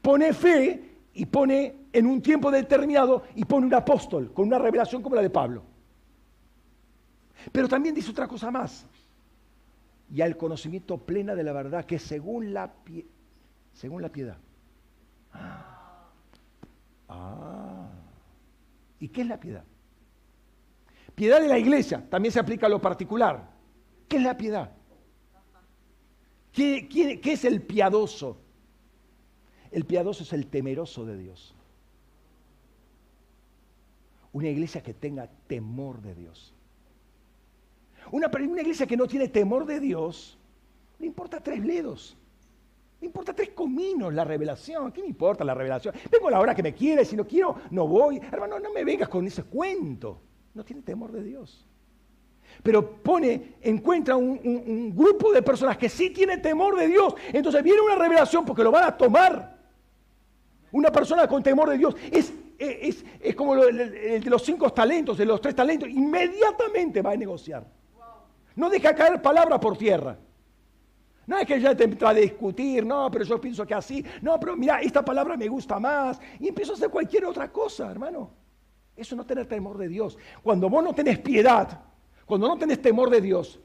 Pone 0.00 0.32
fe 0.32 1.00
y 1.12 1.26
pone 1.26 1.88
en 1.92 2.06
un 2.06 2.22
tiempo 2.22 2.50
determinado 2.50 3.24
y 3.34 3.44
pone 3.44 3.66
un 3.66 3.74
apóstol 3.74 4.32
con 4.32 4.46
una 4.46 4.58
revelación 4.58 5.02
como 5.02 5.16
la 5.16 5.20
de 5.22 5.28
Pablo. 5.28 5.73
Pero 7.52 7.68
también 7.68 7.94
dice 7.94 8.10
otra 8.10 8.28
cosa 8.28 8.50
más. 8.50 8.86
Y 10.10 10.20
al 10.20 10.36
conocimiento 10.36 10.98
plena 10.98 11.34
de 11.34 11.42
la 11.42 11.52
verdad 11.52 11.84
que 11.84 11.98
según 11.98 12.52
la, 12.52 12.72
según 13.72 14.02
la 14.02 14.08
piedad. 14.10 14.38
Ah. 17.08 17.90
¿Y 19.00 19.08
qué 19.08 19.22
es 19.22 19.26
la 19.26 19.38
piedad? 19.38 19.64
Piedad 21.14 21.40
de 21.40 21.48
la 21.48 21.58
iglesia, 21.58 22.08
también 22.08 22.32
se 22.32 22.40
aplica 22.40 22.66
a 22.66 22.70
lo 22.70 22.80
particular. 22.80 23.50
¿Qué 24.08 24.16
es 24.16 24.22
la 24.22 24.36
piedad? 24.36 24.72
¿Qué, 26.52 26.88
qué 26.88 27.32
es 27.32 27.44
el 27.44 27.62
piadoso? 27.62 28.38
El 29.70 29.84
piadoso 29.84 30.22
es 30.22 30.32
el 30.32 30.46
temeroso 30.46 31.04
de 31.04 31.18
Dios. 31.18 31.54
Una 34.32 34.48
iglesia 34.48 34.82
que 34.82 34.94
tenga 34.94 35.28
temor 35.46 36.00
de 36.00 36.14
Dios. 36.14 36.54
Una, 38.10 38.28
una 38.28 38.60
iglesia 38.60 38.86
que 38.86 38.96
no 38.96 39.06
tiene 39.06 39.28
temor 39.28 39.66
de 39.66 39.80
Dios, 39.80 40.38
le 40.98 41.06
importa 41.06 41.40
tres 41.40 41.64
ledos 41.64 42.16
Me 43.00 43.06
importa 43.06 43.34
tres 43.34 43.50
cominos 43.50 44.12
la 44.14 44.24
revelación. 44.24 44.92
¿Qué 44.92 45.02
me 45.02 45.08
importa 45.08 45.44
la 45.44 45.54
revelación? 45.54 45.94
Vengo 46.10 46.28
a 46.28 46.30
la 46.30 46.40
hora 46.40 46.54
que 46.54 46.62
me 46.62 46.74
quieres, 46.74 47.08
si 47.08 47.16
no 47.16 47.26
quiero, 47.26 47.56
no 47.70 47.86
voy. 47.86 48.18
Hermano, 48.18 48.58
no 48.58 48.72
me 48.72 48.84
vengas 48.84 49.08
con 49.08 49.26
ese 49.26 49.42
cuento. 49.44 50.20
No 50.54 50.64
tiene 50.64 50.82
temor 50.82 51.12
de 51.12 51.22
Dios. 51.22 51.66
Pero 52.62 53.02
pone, 53.02 53.56
encuentra 53.62 54.16
un, 54.16 54.40
un 54.44 54.94
grupo 54.94 55.32
de 55.32 55.42
personas 55.42 55.76
que 55.76 55.88
sí 55.88 56.10
tienen 56.10 56.40
temor 56.40 56.76
de 56.76 56.86
Dios. 56.86 57.14
Entonces 57.32 57.62
viene 57.62 57.80
una 57.80 57.96
revelación 57.96 58.44
porque 58.44 58.62
lo 58.62 58.70
van 58.70 58.84
a 58.84 58.96
tomar. 58.96 59.58
Una 60.72 60.90
persona 60.90 61.26
con 61.26 61.42
temor 61.42 61.70
de 61.70 61.78
Dios 61.78 61.96
es 62.10 62.32
es, 62.58 63.34
como 63.34 63.56
el, 63.56 64.22
de 64.22 64.30
los 64.30 64.42
cinco 64.42 64.72
talentos, 64.72 65.18
de 65.18 65.24
los 65.24 65.40
tres 65.40 65.54
talentos, 65.54 65.88
inmediatamente 65.88 67.02
va 67.02 67.12
a 67.12 67.16
negociar. 67.16 67.66
No 68.56 68.70
deja 68.70 68.94
caer 68.94 69.20
palabra 69.20 69.58
por 69.58 69.76
tierra. 69.76 70.18
No 71.26 71.38
es 71.38 71.46
que 71.46 71.60
ya 71.60 71.74
te 71.74 71.84
entra 71.84 72.10
a 72.10 72.14
discutir, 72.14 72.84
no, 72.84 73.10
pero 73.10 73.24
yo 73.24 73.40
pienso 73.40 73.66
que 73.66 73.74
así, 73.74 74.04
no, 74.20 74.38
pero 74.38 74.56
mira, 74.56 74.80
esta 74.80 75.04
palabra 75.04 75.36
me 75.36 75.48
gusta 75.48 75.80
más, 75.80 76.20
y 76.38 76.48
empiezo 76.48 76.72
a 76.72 76.74
hacer 76.76 76.90
cualquier 76.90 77.24
otra 77.24 77.50
cosa, 77.50 77.90
hermano. 77.90 78.30
Eso 78.94 79.16
no 79.16 79.24
tener 79.24 79.46
temor 79.46 79.78
de 79.78 79.88
Dios. 79.88 80.18
Cuando 80.42 80.68
vos 80.68 80.84
no 80.84 80.94
tenés 80.94 81.18
piedad, 81.18 81.80
cuando 82.26 82.46
no 82.46 82.58
tenés 82.58 82.80
temor 82.80 83.10
de 83.10 83.20
Dios, 83.20 83.58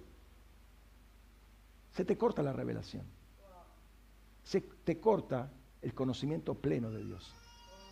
se 1.91 2.05
te 2.05 2.17
corta 2.17 2.41
la 2.41 2.53
revelación. 2.53 3.03
Se 4.43 4.61
te 4.61 4.99
corta 4.99 5.51
el 5.81 5.93
conocimiento 5.93 6.55
pleno 6.55 6.89
de 6.91 7.03
Dios. 7.03 7.35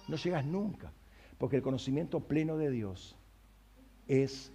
No 0.08 0.16
llegas 0.16 0.46
nunca, 0.46 0.92
porque 1.38 1.58
el 1.58 1.62
conocimiento 1.62 2.22
pleno 2.22 2.58
de 2.58 2.72
Dios 2.72 3.18
es 4.08 4.52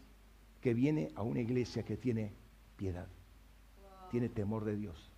que 0.62 0.72
viene 0.72 1.10
a 1.16 1.22
una 1.22 1.40
iglesia 1.40 1.82
que 1.82 1.96
tiene 1.96 2.32
piedad, 2.76 3.08
tiene 4.10 4.28
temor 4.28 4.64
de 4.64 4.76
Dios, 4.76 5.10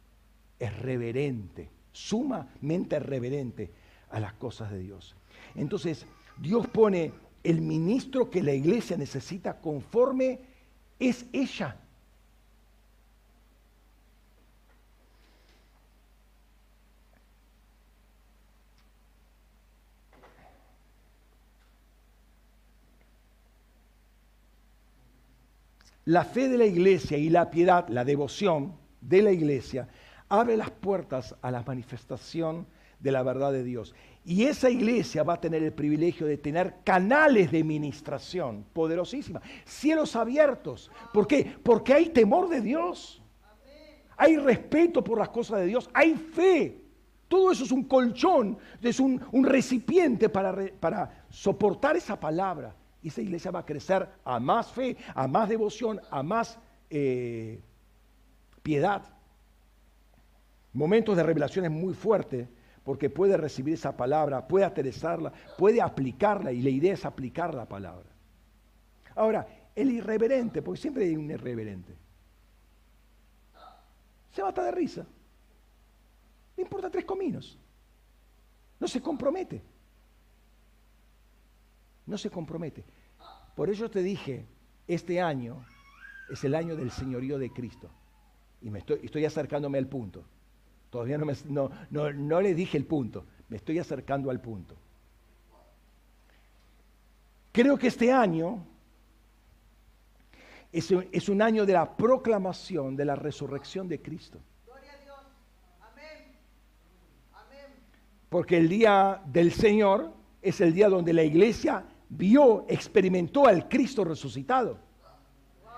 es 0.58 0.76
reverente, 0.78 1.68
sumamente 1.92 2.98
reverente 2.98 3.70
a 4.10 4.18
las 4.18 4.32
cosas 4.32 4.72
de 4.72 4.80
Dios. 4.80 5.14
Entonces, 5.54 6.06
Dios 6.38 6.66
pone 6.66 7.12
el 7.42 7.60
ministro 7.60 8.30
que 8.30 8.42
la 8.42 8.54
iglesia 8.54 8.96
necesita 8.96 9.60
conforme 9.60 10.40
es 10.98 11.26
ella. 11.32 11.76
La 26.04 26.24
fe 26.24 26.48
de 26.48 26.58
la 26.58 26.66
iglesia 26.66 27.16
y 27.16 27.30
la 27.30 27.50
piedad, 27.50 27.88
la 27.88 28.04
devoción 28.04 28.74
de 29.00 29.22
la 29.22 29.32
iglesia, 29.32 29.88
abre 30.28 30.56
las 30.56 30.70
puertas 30.70 31.34
a 31.40 31.50
la 31.50 31.62
manifestación 31.62 32.66
de 33.00 33.10
la 33.10 33.22
verdad 33.22 33.52
de 33.52 33.64
Dios. 33.64 33.94
Y 34.24 34.44
esa 34.44 34.68
iglesia 34.68 35.22
va 35.22 35.34
a 35.34 35.40
tener 35.40 35.62
el 35.62 35.72
privilegio 35.72 36.26
de 36.26 36.38
tener 36.38 36.76
canales 36.84 37.50
de 37.50 37.64
ministración 37.64 38.64
poderosísima, 38.72 39.40
cielos 39.64 40.14
abiertos. 40.14 40.90
¿Por 41.12 41.26
qué? 41.26 41.56
Porque 41.62 41.94
hay 41.94 42.10
temor 42.10 42.48
de 42.48 42.60
Dios. 42.60 43.22
Hay 44.16 44.36
respeto 44.36 45.02
por 45.02 45.18
las 45.18 45.30
cosas 45.30 45.60
de 45.60 45.66
Dios. 45.66 45.88
Hay 45.92 46.14
fe. 46.14 46.82
Todo 47.28 47.50
eso 47.50 47.64
es 47.64 47.72
un 47.72 47.84
colchón, 47.84 48.58
es 48.80 49.00
un, 49.00 49.20
recipiente 49.42 50.28
para, 50.28 50.54
para 50.78 51.24
soportar 51.30 51.96
esa 51.96 52.20
palabra 52.20 52.74
y 53.04 53.08
esa 53.08 53.20
iglesia 53.20 53.50
va 53.50 53.60
a 53.60 53.66
crecer 53.66 54.08
a 54.24 54.40
más 54.40 54.72
fe, 54.72 54.96
a 55.14 55.28
más 55.28 55.46
devoción, 55.46 56.00
a 56.10 56.22
más 56.22 56.58
eh, 56.88 57.60
piedad. 58.62 59.02
Momentos 60.72 61.14
de 61.14 61.22
revelación 61.22 61.66
es 61.66 61.70
muy 61.70 61.92
fuerte 61.92 62.48
porque 62.82 63.10
puede 63.10 63.36
recibir 63.36 63.74
esa 63.74 63.94
palabra, 63.94 64.48
puede 64.48 64.64
aterrizarla, 64.64 65.34
puede 65.58 65.82
aplicarla 65.82 66.50
y 66.50 66.62
la 66.62 66.70
idea 66.70 66.94
es 66.94 67.04
aplicar 67.04 67.54
la 67.54 67.68
palabra. 67.68 68.08
Ahora, 69.16 69.46
el 69.76 69.90
irreverente, 69.90 70.62
porque 70.62 70.80
siempre 70.80 71.04
hay 71.04 71.14
un 71.14 71.30
irreverente, 71.30 71.94
se 74.32 74.42
mata 74.42 74.64
de 74.64 74.70
risa. 74.70 75.04
No 76.56 76.62
importa 76.62 76.88
tres 76.88 77.04
cominos. 77.04 77.58
No 78.80 78.88
se 78.88 79.02
compromete 79.02 79.74
no 82.06 82.18
se 82.18 82.30
compromete. 82.30 82.84
Por 83.54 83.70
eso 83.70 83.88
te 83.90 84.02
dije, 84.02 84.44
este 84.88 85.20
año 85.20 85.64
es 86.28 86.42
el 86.44 86.54
año 86.54 86.76
del 86.76 86.90
señorío 86.90 87.38
de 87.38 87.50
Cristo. 87.50 87.88
Y 88.62 88.70
me 88.70 88.80
estoy, 88.80 89.00
estoy 89.02 89.24
acercándome 89.24 89.78
al 89.78 89.86
punto. 89.86 90.24
Todavía 90.90 91.18
no, 91.18 91.26
me, 91.26 91.34
no, 91.48 91.70
no, 92.12 92.40
le 92.40 92.54
dije 92.54 92.78
el 92.78 92.86
punto, 92.86 93.24
me 93.48 93.56
estoy 93.56 93.78
acercando 93.78 94.30
al 94.30 94.40
punto. 94.40 94.74
Creo 97.52 97.78
que 97.78 97.88
este 97.88 98.12
año 98.12 98.64
es 100.72 100.90
un, 100.90 101.06
es 101.12 101.28
un 101.28 101.42
año 101.42 101.66
de 101.66 101.72
la 101.74 101.96
proclamación 101.96 102.96
de 102.96 103.04
la 103.04 103.14
resurrección 103.14 103.88
de 103.88 104.00
Cristo. 104.00 104.40
Porque 108.28 108.56
el 108.56 108.68
día 108.68 109.22
del 109.26 109.52
Señor 109.52 110.12
es 110.42 110.60
el 110.60 110.74
día 110.74 110.88
donde 110.88 111.12
la 111.12 111.22
iglesia 111.22 111.84
vio, 112.16 112.64
experimentó 112.68 113.46
al 113.46 113.68
Cristo 113.68 114.04
resucitado. 114.04 114.78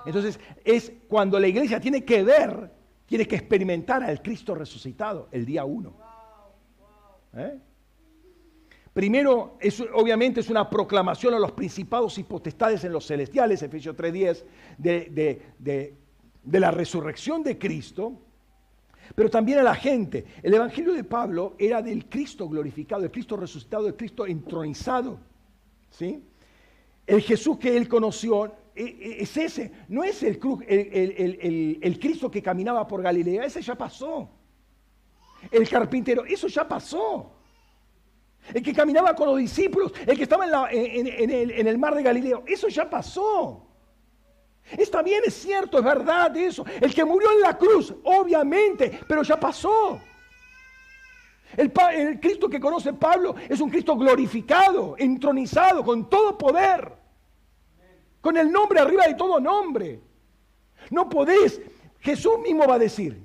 Entonces 0.04 0.38
es 0.64 0.92
cuando 1.08 1.38
la 1.40 1.48
iglesia 1.48 1.80
tiene 1.80 2.04
que 2.04 2.22
ver, 2.22 2.70
tiene 3.06 3.26
que 3.26 3.36
experimentar 3.36 4.02
al 4.04 4.22
Cristo 4.22 4.54
resucitado 4.54 5.28
el 5.32 5.44
día 5.44 5.64
uno. 5.64 5.94
¿Eh? 7.34 7.58
Primero, 8.92 9.58
obviamente 9.94 10.40
es 10.40 10.48
una 10.48 10.70
proclamación 10.70 11.34
a 11.34 11.38
los 11.38 11.52
principados 11.52 12.16
y 12.18 12.22
potestades 12.22 12.82
en 12.84 12.92
los 12.92 13.06
celestiales, 13.06 13.62
Efesios 13.62 13.94
3.10, 13.94 14.44
de, 14.78 15.96
de 16.42 16.60
la 16.60 16.70
resurrección 16.70 17.42
de 17.42 17.58
Cristo, 17.58 18.22
pero 19.14 19.28
también 19.28 19.58
a 19.58 19.62
la 19.62 19.74
gente. 19.74 20.24
El 20.42 20.54
Evangelio 20.54 20.94
de 20.94 21.04
Pablo 21.04 21.54
era 21.58 21.82
del 21.82 22.08
Cristo 22.08 22.48
glorificado, 22.48 23.02
del 23.02 23.10
Cristo 23.10 23.36
resucitado, 23.36 23.84
del 23.84 23.96
Cristo 23.96 24.26
entronizado. 24.26 25.18
¿Sí? 25.96 26.22
El 27.06 27.22
Jesús 27.22 27.58
que 27.58 27.76
él 27.76 27.88
conoció 27.88 28.46
e, 28.74 28.84
e, 28.84 29.22
es 29.22 29.36
ese, 29.36 29.72
no 29.88 30.04
es 30.04 30.22
el, 30.22 30.38
el, 31.80 31.98
Cristo 31.98 32.30
que 32.30 32.42
caminaba 32.42 32.86
por 32.86 33.02
Galilea, 33.02 33.44
ese 33.44 33.62
ya 33.62 33.74
pasó. 33.74 34.28
El 35.50 35.68
carpintero, 35.68 36.24
eso 36.24 36.48
ya 36.48 36.66
pasó. 36.66 37.32
El 38.52 38.62
que 38.62 38.72
caminaba 38.72 39.14
con 39.14 39.28
los 39.28 39.38
discípulos, 39.38 39.92
el 40.06 40.16
que 40.16 40.24
estaba 40.24 40.68
en, 40.70 41.66
el, 41.66 41.78
mar 41.78 41.94
de 41.94 42.02
Galileo, 42.02 42.44
eso 42.46 42.68
ya 42.68 42.88
pasó. 42.88 43.62
Está 44.76 45.02
bien, 45.02 45.22
es 45.24 45.34
cierto, 45.34 45.78
es 45.78 45.84
verdad 45.84 46.36
eso. 46.36 46.64
El 46.80 46.94
que 46.94 47.04
murió 47.04 47.30
en 47.32 47.40
la 47.40 47.56
cruz, 47.56 47.94
obviamente, 48.02 49.00
pero 49.08 49.22
ya 49.22 49.38
pasó. 49.38 50.00
El, 51.56 52.20
Cristo 52.20 52.48
que 52.48 52.60
conoce 52.60 52.92
Pablo 52.92 53.34
es 53.48 53.60
un 53.60 53.70
Cristo 53.70 53.96
glorificado, 53.96 54.94
entronizado, 54.98 55.82
con 55.82 56.08
todo 56.10 56.36
poder, 56.36 56.92
con 58.20 58.36
el 58.36 58.52
nombre 58.52 58.80
arriba 58.80 59.06
de 59.06 59.14
todo 59.14 59.40
nombre. 59.40 60.00
No 60.90 61.08
podés, 61.08 61.60
Jesús 62.00 62.38
mismo 62.42 62.66
va 62.66 62.74
a 62.74 62.78
decir, 62.78 63.22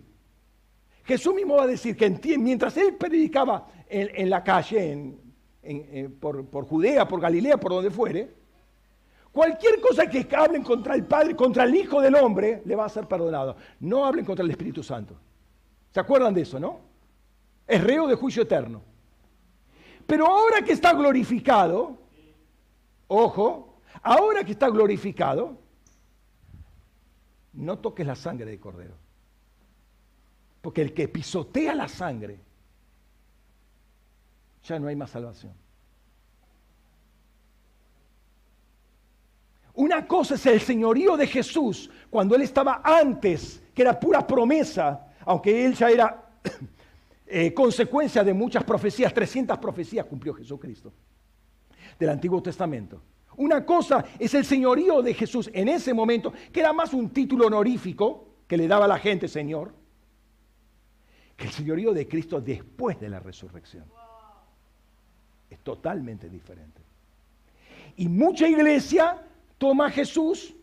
Jesús 1.04 1.34
mismo 1.34 1.58
va 1.58 1.64
a 1.64 1.68
decir 1.68 1.98
que 1.98 2.10
mientras 2.38 2.78
él 2.78 2.96
predicaba 2.96 3.68
en, 3.90 4.30
la 4.30 4.44
calle, 4.44 5.14
por, 6.20 6.46
por 6.46 6.66
Judea, 6.66 7.06
por 7.08 7.20
Galilea, 7.20 7.58
por 7.58 7.74
donde 7.74 7.92
fuere, 7.92 8.34
cualquier 9.32 9.82
cosa 9.82 10.10
que 10.10 10.26
hablen 10.34 10.64
contra 10.64 10.96
el 10.96 11.06
Padre, 11.06 11.36
contra 11.36 11.66
el 11.66 11.76
Hijo 11.76 12.00
del 12.00 12.16
Hombre, 12.16 12.62
le 12.64 12.76
va 12.78 12.86
a 12.86 12.90
ser 12.90 13.08
perdonado. 13.08 13.58
No 13.82 14.06
hablen 14.06 14.24
contra 14.24 14.46
el 14.46 14.52
Espíritu 14.52 14.84
Santo. 14.84 15.16
¿Se 15.92 16.00
acuerdan 16.00 16.34
de 16.34 16.42
eso, 16.42 16.58
no? 16.58 16.91
Es 17.72 17.82
reo 17.82 18.06
de 18.06 18.16
juicio 18.16 18.44
eterno. 18.44 18.82
Pero 20.06 20.28
ahora 20.28 20.62
que 20.62 20.74
está 20.74 20.94
glorificado, 20.94 21.98
ojo, 23.08 23.80
ahora 24.04 24.44
que 24.44 24.52
está 24.52 24.70
glorificado, 24.70 25.58
no 27.54 27.80
toques 27.80 28.06
la 28.06 28.16
sangre 28.16 28.52
de 28.52 28.60
cordero. 28.60 28.96
Porque 30.62 30.82
el 30.82 30.94
que 30.94 31.08
pisotea 31.08 31.74
la 31.74 31.88
sangre, 31.88 32.40
ya 34.64 34.78
no 34.78 34.88
hay 34.90 34.96
más 34.98 35.12
salvación. 35.12 35.54
Una 39.76 40.06
cosa 40.06 40.36
es 40.36 40.46
el 40.46 40.60
señorío 40.60 41.16
de 41.16 41.26
Jesús 41.26 41.90
cuando 42.10 42.36
él 42.36 42.42
estaba 42.42 42.82
antes, 42.84 43.64
que 43.74 43.82
era 43.82 43.98
pura 43.98 44.28
promesa, 44.28 45.08
aunque 45.26 45.66
él 45.66 45.74
ya 45.74 45.90
era 45.90 46.32
eh, 47.34 47.54
consecuencia 47.54 48.26
de 48.26 48.34
muchas 48.34 48.62
profecías, 48.66 49.14
300 49.14 49.58
profecías 49.58 50.06
cumplió 50.06 50.34
Jesucristo 50.34 50.92
del 51.98 52.10
Antiguo 52.10 52.44
Testamento. 52.44 53.02
Una 53.38 53.66
cosa 53.66 54.04
es 54.20 54.34
el 54.34 54.44
señorío 54.44 55.02
de 55.02 55.14
Jesús 55.14 55.50
en 55.54 55.70
ese 55.70 55.94
momento, 55.94 56.34
que 56.52 56.60
era 56.60 56.74
más 56.74 56.94
un 56.94 57.10
título 57.10 57.48
honorífico 57.48 58.28
que 58.48 58.58
le 58.58 58.68
daba 58.68 58.84
a 58.84 58.88
la 58.90 59.00
gente 59.00 59.30
Señor, 59.30 59.74
que 61.38 61.46
el 61.46 61.54
señorío 61.54 61.94
de 61.94 62.06
Cristo 62.06 62.42
después 62.42 63.00
de 63.00 63.08
la 63.08 63.22
resurrección. 63.22 63.86
Es 65.50 65.60
totalmente 65.60 66.28
diferente. 66.28 66.82
Y 67.96 68.10
mucha 68.10 68.46
iglesia 68.46 69.26
toma 69.58 69.86
a 69.86 69.90
Jesús 69.90 70.54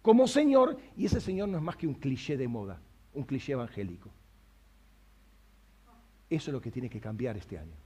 como 0.00 0.26
Señor 0.26 0.78
y 0.96 1.04
ese 1.04 1.20
Señor 1.20 1.50
no 1.50 1.58
es 1.58 1.62
más 1.62 1.76
que 1.76 1.86
un 1.86 1.94
cliché 1.94 2.38
de 2.38 2.48
moda, 2.48 2.80
un 3.12 3.24
cliché 3.24 3.52
evangélico. 3.52 4.08
Eso 6.34 6.50
es 6.50 6.54
lo 6.54 6.60
que 6.60 6.72
tiene 6.72 6.90
que 6.90 7.00
cambiar 7.00 7.36
este 7.36 7.56
año. 7.56 7.76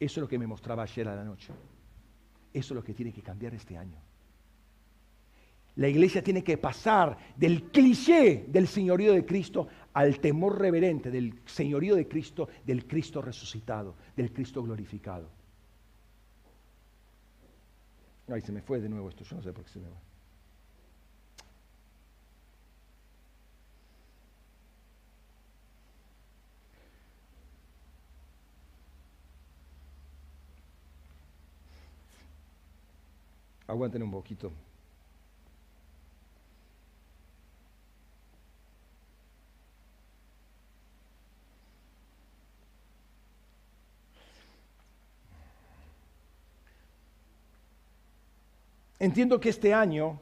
Eso 0.00 0.20
es 0.20 0.22
lo 0.22 0.28
que 0.28 0.38
me 0.38 0.46
mostraba 0.46 0.82
ayer 0.82 1.06
a 1.08 1.14
la 1.14 1.24
noche. 1.24 1.52
Eso 2.52 2.72
es 2.72 2.76
lo 2.76 2.82
que 2.82 2.94
tiene 2.94 3.12
que 3.12 3.22
cambiar 3.22 3.54
este 3.54 3.76
año. 3.76 3.98
La 5.76 5.88
iglesia 5.88 6.22
tiene 6.22 6.42
que 6.42 6.56
pasar 6.56 7.18
del 7.36 7.64
cliché 7.64 8.46
del 8.48 8.66
señorío 8.66 9.12
de 9.12 9.26
Cristo 9.26 9.68
al 9.92 10.20
temor 10.20 10.58
reverente 10.58 11.10
del 11.10 11.38
señorío 11.44 11.96
de 11.96 12.08
Cristo, 12.08 12.48
del 12.64 12.86
Cristo 12.86 13.20
resucitado, 13.20 13.94
del 14.16 14.32
Cristo 14.32 14.62
glorificado. 14.62 15.28
Ay, 18.28 18.40
se 18.40 18.52
me 18.52 18.62
fue 18.62 18.80
de 18.80 18.88
nuevo 18.88 19.10
esto, 19.10 19.22
yo 19.22 19.36
no 19.36 19.42
sé 19.42 19.52
por 19.52 19.64
qué 19.64 19.70
se 19.70 19.80
me 19.80 19.88
va. 19.88 19.96
Aguanten 33.66 34.02
un 34.02 34.10
poquito. 34.10 34.52
Entiendo 48.98 49.38
que 49.38 49.50
este 49.50 49.74
año 49.74 50.20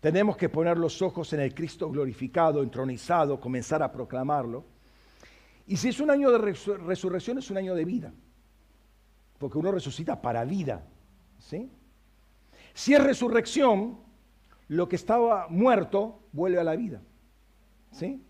tenemos 0.00 0.36
que 0.36 0.48
poner 0.48 0.78
los 0.78 1.02
ojos 1.02 1.32
en 1.32 1.40
el 1.40 1.54
Cristo 1.54 1.90
glorificado, 1.90 2.62
entronizado, 2.62 3.38
comenzar 3.38 3.82
a 3.82 3.92
proclamarlo. 3.92 4.64
Y 5.66 5.76
si 5.76 5.88
es 5.88 6.00
un 6.00 6.10
año 6.10 6.30
de 6.30 6.38
resurrección, 6.38 7.38
es 7.38 7.50
un 7.50 7.58
año 7.58 7.74
de 7.74 7.84
vida, 7.84 8.12
porque 9.38 9.58
uno 9.58 9.70
resucita 9.70 10.20
para 10.22 10.44
vida. 10.44 10.82
¿sí? 11.40 11.70
Si 12.78 12.94
es 12.94 13.02
resurrección, 13.02 13.98
lo 14.68 14.88
que 14.88 14.94
estaba 14.94 15.48
muerto 15.48 16.20
vuelve 16.30 16.60
a 16.60 16.62
la 16.62 16.76
vida. 16.76 17.02
¿sí? 17.90 18.22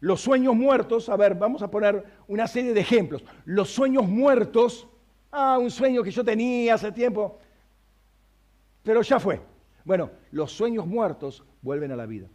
Los 0.00 0.20
sueños 0.20 0.56
muertos, 0.56 1.08
a 1.08 1.16
ver, 1.16 1.36
vamos 1.36 1.62
a 1.62 1.70
poner 1.70 2.04
una 2.26 2.48
serie 2.48 2.74
de 2.74 2.80
ejemplos. 2.80 3.24
Los 3.44 3.70
sueños 3.70 4.08
muertos, 4.08 4.88
ah, 5.30 5.56
un 5.56 5.70
sueño 5.70 6.02
que 6.02 6.10
yo 6.10 6.24
tenía 6.24 6.74
hace 6.74 6.90
tiempo, 6.90 7.38
pero 8.82 9.02
ya 9.02 9.20
fue. 9.20 9.40
Bueno, 9.84 10.10
los 10.32 10.50
sueños 10.50 10.84
muertos 10.84 11.44
vuelven 11.60 11.92
a 11.92 11.96
la 11.96 12.06
vida. 12.06 12.26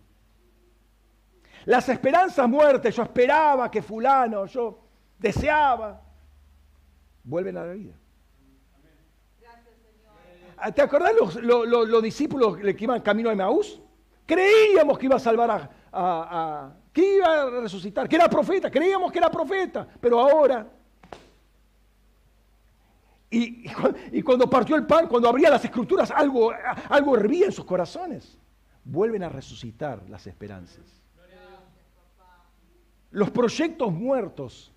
Las 1.65 1.89
esperanzas 1.89 2.47
muertas, 2.47 2.95
yo 2.95 3.03
esperaba 3.03 3.69
que 3.69 3.81
fulano, 3.81 4.45
yo 4.45 4.79
deseaba, 5.19 6.01
vuelven 7.25 7.57
a 7.57 7.65
la 7.65 7.73
vida. 7.73 7.93
Ah, 10.57 10.71
¿Te 10.71 10.81
acordás 10.81 11.11
los, 11.19 11.35
los, 11.35 12.03
discípulos 12.03 12.57
que 12.57 12.75
iban 12.79 13.01
camino 13.01 13.29
a 13.29 13.33
Emaús? 13.33 13.79
Creíamos 14.25 14.97
que 14.97 15.05
iba 15.05 15.15
a 15.15 15.19
salvar 15.19 15.51
a, 15.51 15.69
a, 15.91 16.73
que 16.91 17.15
iba 17.17 17.43
a 17.43 17.49
resucitar, 17.61 18.09
que 18.09 18.15
era 18.15 18.27
profeta, 18.27 18.69
creíamos 18.69 19.11
que 19.11 19.19
era 19.19 19.29
profeta, 19.29 19.87
pero 20.01 20.19
ahora 20.19 20.67
y, 23.29 24.21
cuando 24.23 24.49
partió 24.49 24.75
el 24.75 24.85
pan, 24.85 25.07
cuando 25.07 25.27
abría 25.27 25.49
las 25.49 25.63
escrituras, 25.63 26.11
algo, 26.11 26.51
algo 26.89 27.17
hervía 27.17 27.47
en 27.47 27.51
sus 27.51 27.65
corazones. 27.65 28.37
Vuelven 28.83 29.23
a 29.23 29.29
resucitar 29.29 30.01
las 30.09 30.27
esperanzas. 30.27 30.85
Los 33.11 33.29
proyectos 33.31 33.91
muertos 33.91 34.71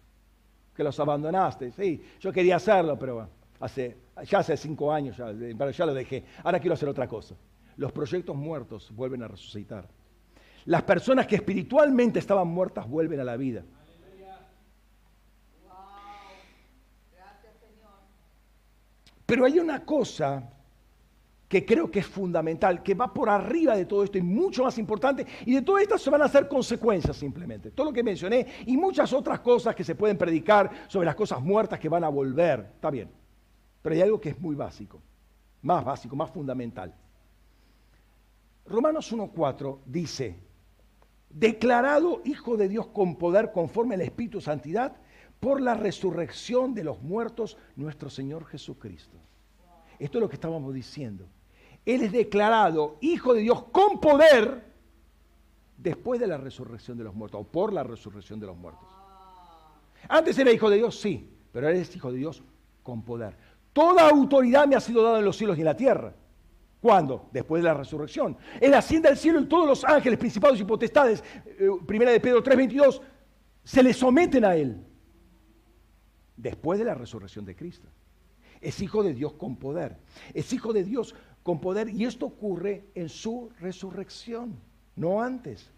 que 0.74 0.82
los 0.82 0.98
abandonaste. 0.98 1.73
Sí, 1.73 2.02
yo 2.19 2.32
quería 2.32 2.57
hacerlo, 2.57 2.98
pero 2.98 3.28
hace, 3.61 3.97
ya 4.24 4.39
hace 4.39 4.57
cinco 4.57 4.93
años 4.93 5.16
ya, 5.16 5.32
ya 5.32 5.87
lo 5.87 5.95
dejé. 5.95 6.24
Ahora 6.43 6.59
quiero 6.59 6.74
hacer 6.74 6.89
otra 6.89 7.07
cosa. 7.07 7.37
Los 7.77 7.93
proyectos 7.93 8.35
muertos 8.35 8.91
vuelven 8.95 9.23
a 9.23 9.28
resucitar. 9.28 9.89
Las 10.65 10.82
personas 10.82 11.27
que 11.27 11.37
espiritualmente 11.37 12.19
estaban 12.19 12.49
muertas 12.49 12.89
vuelven 12.89 13.20
a 13.20 13.24
la 13.24 13.37
vida. 13.37 13.65
Pero 19.24 19.45
hay 19.45 19.61
una 19.61 19.85
cosa 19.85 20.51
que 21.47 21.65
creo 21.65 21.91
que 21.91 22.01
es 22.01 22.07
fundamental, 22.07 22.82
que 22.82 22.95
va 22.95 23.12
por 23.12 23.28
arriba 23.28 23.77
de 23.77 23.85
todo 23.85 24.05
esto 24.05 24.19
y 24.19 24.23
mucho 24.23 24.65
más 24.65 24.77
importante, 24.78 25.27
y 25.47 25.55
de 25.55 25.62
todo 25.62 25.78
esto 25.78 25.99
se 25.99 26.11
van 26.11 26.23
a 26.23 26.24
hacer 26.24 26.49
consecuencias 26.49 27.16
simplemente. 27.16 27.70
Todo 27.70 27.87
lo 27.87 27.93
que 27.93 28.03
mencioné 28.03 28.47
y 28.66 28.77
muchas 28.77 29.12
otras 29.12 29.41
cosas 29.41 29.74
que 29.74 29.85
se 29.85 29.95
pueden 29.95 30.19
predicar 30.19 30.70
sobre 30.89 31.07
las 31.07 31.15
cosas 31.15 31.41
muertas 31.41 31.78
que 31.78 31.89
van 31.89 32.05
a 32.05 32.09
volver, 32.09 32.70
está 32.74 32.91
bien. 32.91 33.19
Pero 33.82 33.94
hay 33.94 34.02
algo 34.02 34.20
que 34.20 34.31
es 34.31 34.40
muy 34.40 34.55
básico, 34.55 35.01
más 35.62 35.85
básico, 35.85 36.16
más 36.16 36.31
fundamental. 36.31 36.94
Romanos 38.66 39.12
1.4 39.12 39.78
dice, 39.86 40.39
declarado 41.28 42.23
Hijo 42.24 42.57
de 42.57 42.69
Dios 42.69 42.86
con 42.89 43.16
poder 43.16 43.52
conforme 43.52 43.94
al 43.94 44.02
Espíritu 44.02 44.40
Santidad, 44.40 44.97
por 45.40 45.61
la 45.61 45.74
resurrección 45.74 46.74
de 46.74 46.85
los 46.85 47.01
muertos, 47.01 47.57
nuestro 47.74 48.11
Señor 48.11 48.44
Jesucristo. 48.44 49.16
Esto 49.98 50.19
es 50.19 50.23
lo 50.23 50.28
que 50.28 50.36
estábamos 50.36 50.74
diciendo. 50.74 51.27
Él 51.86 52.02
es 52.02 52.12
declarado 52.12 52.98
Hijo 53.01 53.32
de 53.32 53.40
Dios 53.40 53.65
con 53.73 54.01
poder 54.01 54.70
después 55.78 56.20
de 56.20 56.27
la 56.27 56.36
resurrección 56.36 56.98
de 56.98 57.05
los 57.05 57.15
muertos, 57.15 57.40
o 57.40 57.44
por 57.44 57.73
la 57.73 57.82
resurrección 57.82 58.39
de 58.39 58.47
los 58.47 58.57
muertos. 58.57 58.86
Antes 60.09 60.39
era 60.39 60.52
Hijo 60.52 60.69
de 60.69 60.77
Dios, 60.77 61.01
sí, 61.01 61.31
pero 61.52 61.69
Él 61.69 61.77
es 61.77 61.94
Hijo 61.97 62.12
de 62.12 62.19
Dios 62.19 62.43
con 62.82 63.02
poder. 63.02 63.36
Toda 63.72 64.09
autoridad 64.09 64.66
me 64.66 64.76
ha 64.76 64.80
sido 64.80 65.02
dada 65.02 65.18
en 65.18 65.24
los 65.24 65.36
cielos 65.36 65.56
y 65.56 65.60
en 65.60 65.66
la 65.66 65.76
tierra. 65.76 66.14
¿Cuándo? 66.80 67.28
Después 67.30 67.62
de 67.62 67.68
la 67.68 67.74
resurrección. 67.74 68.36
Él 68.60 68.72
asciende 68.74 69.09
al 69.09 69.16
cielo 69.16 69.40
y 69.40 69.47
todos 69.47 69.66
los 69.66 69.84
ángeles, 69.84 70.18
principados 70.18 70.59
y 70.60 70.64
potestades, 70.64 71.22
eh, 71.44 71.68
primera 71.86 72.10
de 72.10 72.20
Pedro 72.20 72.42
3:22, 72.42 73.02
se 73.62 73.82
le 73.82 73.92
someten 73.92 74.44
a 74.44 74.56
Él 74.56 74.82
después 76.36 76.78
de 76.78 76.86
la 76.86 76.94
resurrección 76.94 77.44
de 77.44 77.55
Cristo. 77.55 77.88
Es 78.60 78.80
hijo 78.80 79.02
de 79.02 79.14
Dios 79.14 79.34
con 79.34 79.56
poder. 79.56 79.98
Es 80.32 80.52
hijo 80.52 80.72
de 80.72 80.84
Dios 80.84 81.14
con 81.42 81.60
poder 81.60 81.90
y 81.90 82.05
esto 82.05 82.26
ocurre 82.26 82.86
en 82.94 83.09
su 83.09 83.51
resurrección, 83.60 84.59
no 84.97 85.22
antes. 85.22 85.70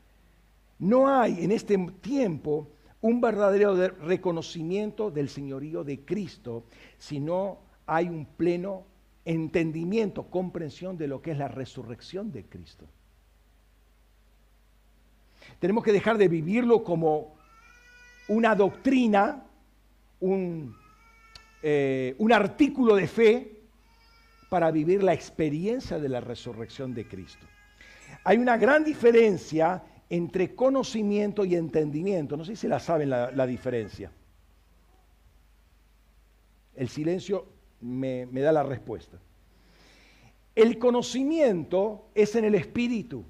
No 0.79 1.09
hay 1.09 1.45
en 1.45 1.53
este 1.53 1.79
tiempo 2.01 2.71
un 3.01 3.21
verdadero 3.21 3.75
reconocimiento 3.75 5.11
del 5.11 5.29
señorío 5.29 5.85
de 5.85 6.05
Cristo, 6.05 6.65
sino 6.99 7.72
hay 7.95 8.09
un 8.09 8.27
pleno 8.27 8.85
entendimiento, 9.25 10.25
comprensión 10.25 10.97
de 10.99 11.09
lo 11.09 11.23
que 11.23 11.33
es 11.33 11.39
la 11.39 11.49
resurrección 11.49 12.33
de 12.33 12.45
Cristo. 12.45 12.87
Tenemos 15.59 15.85
que 15.85 15.93
dejar 15.93 16.19
de 16.19 16.29
vivirlo 16.29 16.83
como 16.83 17.35
una 18.29 18.55
doctrina 18.55 19.45
un, 20.21 20.77
eh, 21.63 22.15
un 22.19 22.33
artículo 22.33 22.95
de 22.95 23.09
fe 23.09 23.61
para 24.49 24.71
vivir 24.71 25.03
la 25.03 25.15
experiencia 25.15 25.99
de 25.99 26.09
la 26.09 26.21
resurrección 26.21 26.95
de 26.95 27.07
Cristo. 27.07 27.47
Hay 28.25 28.39
una 28.39 28.57
gran 28.57 28.85
diferencia 28.85 29.83
entre 30.13 30.55
conocimiento 30.55 31.45
y 31.45 31.55
entendimiento. 31.55 32.37
No 32.37 32.45
sé 32.45 32.55
si 32.55 32.69
la 32.69 32.79
saben 32.79 33.09
la, 33.09 33.47
diferencia. 33.47 34.13
El 36.75 36.91
silencio 36.91 37.47
me, 37.83 38.27
da 38.27 38.53
la 38.53 38.63
respuesta. 38.63 39.19
El 40.55 40.79
conocimiento 40.79 42.07
es 42.15 42.35
en 42.37 42.45
el 42.45 42.55
espíritu. 42.55 43.25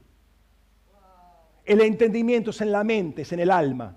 El 1.64 1.80
entendimiento 1.80 2.50
es 2.50 2.60
en 2.60 2.72
la 2.72 2.84
mente, 2.84 3.22
es 3.22 3.32
en 3.32 3.40
el 3.40 3.50
alma. 3.50 3.96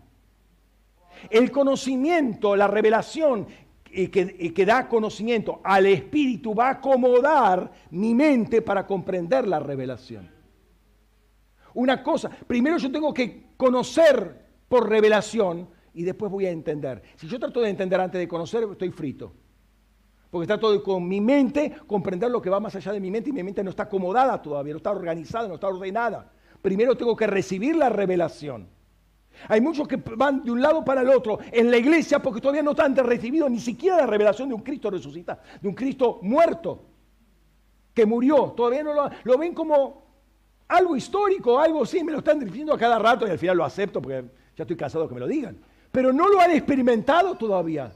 El 1.29 1.51
conocimiento, 1.51 2.55
la 2.55 2.67
revelación 2.67 3.47
que, 3.85 4.65
da 4.65 4.87
conocimiento 4.87 5.61
al 5.63 5.85
Espíritu 5.85 6.53
va 6.53 6.67
a 6.67 6.71
acomodar 6.71 7.71
mi 7.91 8.13
mente 8.13 8.61
para 8.61 8.85
comprender 8.85 9.47
la 9.47 9.59
revelación. 9.59 10.29
Una 11.73 12.03
cosa, 12.03 12.29
primero 12.29 12.77
yo 12.77 12.91
tengo 12.91 13.13
que 13.13 13.51
conocer 13.57 14.45
por 14.67 14.89
revelación 14.89 15.69
y 15.93 16.03
después 16.03 16.31
voy 16.31 16.45
a 16.45 16.51
entender. 16.51 17.01
Si 17.15 17.27
yo 17.27 17.39
trato 17.39 17.61
de 17.61 17.69
entender 17.69 17.99
antes 17.99 18.19
de 18.19 18.27
conocer, 18.27 18.67
estoy 18.69 18.91
frito. 18.91 19.33
Porque 20.35 20.47
trato 20.47 20.69
de 20.69 20.83
con 20.83 21.07
mi 21.07 21.21
mente 21.21 21.73
comprender 21.87 22.29
lo 22.29 22.41
que 22.41 22.49
va 22.49 22.59
más 22.59 22.75
allá 22.75 22.91
de 22.91 22.99
mi 22.99 23.09
mente 23.09 23.29
y 23.29 23.31
mi 23.31 23.41
mente 23.41 23.63
no 23.63 23.69
está 23.69 23.83
acomodada 23.83 24.41
todavía, 24.41 24.73
no 24.73 24.79
está 24.79 24.91
organizada, 24.91 25.47
no 25.47 25.53
está 25.53 25.69
ordenada. 25.69 26.29
Primero 26.61 26.97
tengo 26.97 27.15
que 27.15 27.25
recibir 27.25 27.77
la 27.77 27.87
revelación. 27.87 28.67
Hay 29.47 29.61
muchos 29.61 29.87
que 29.87 29.95
van 29.95 30.43
de 30.43 30.51
un 30.51 30.61
lado 30.61 30.83
para 30.83 31.03
el 31.03 31.09
otro 31.09 31.39
en 31.53 31.71
la 31.71 31.77
iglesia 31.77 32.19
porque 32.19 32.41
todavía 32.41 32.63
no 32.63 32.73
han 32.77 32.97
recibido 32.97 33.47
ni 33.47 33.61
siquiera 33.61 33.95
la 33.95 34.07
revelación 34.07 34.49
de 34.49 34.55
un 34.55 34.61
Cristo 34.61 34.91
resucitado, 34.91 35.39
de 35.61 35.69
un 35.69 35.73
Cristo 35.73 36.19
muerto, 36.21 36.83
que 37.93 38.05
murió. 38.05 38.51
Todavía 38.57 38.83
no 38.83 38.93
lo, 38.93 39.09
lo 39.23 39.37
ven 39.37 39.53
como 39.53 40.03
algo 40.67 40.97
histórico, 40.97 41.57
algo 41.57 41.83
así, 41.83 42.03
me 42.03 42.11
lo 42.11 42.17
están 42.17 42.39
diciendo 42.39 42.73
a 42.73 42.77
cada 42.77 42.99
rato 42.99 43.25
y 43.25 43.29
al 43.29 43.39
final 43.39 43.55
lo 43.55 43.63
acepto 43.63 44.01
porque 44.01 44.25
ya 44.57 44.63
estoy 44.63 44.75
cansado 44.75 45.07
que 45.07 45.13
me 45.13 45.21
lo 45.21 45.27
digan. 45.27 45.57
Pero 45.93 46.11
no 46.11 46.27
lo 46.27 46.41
han 46.41 46.51
experimentado 46.51 47.35
todavía. 47.35 47.89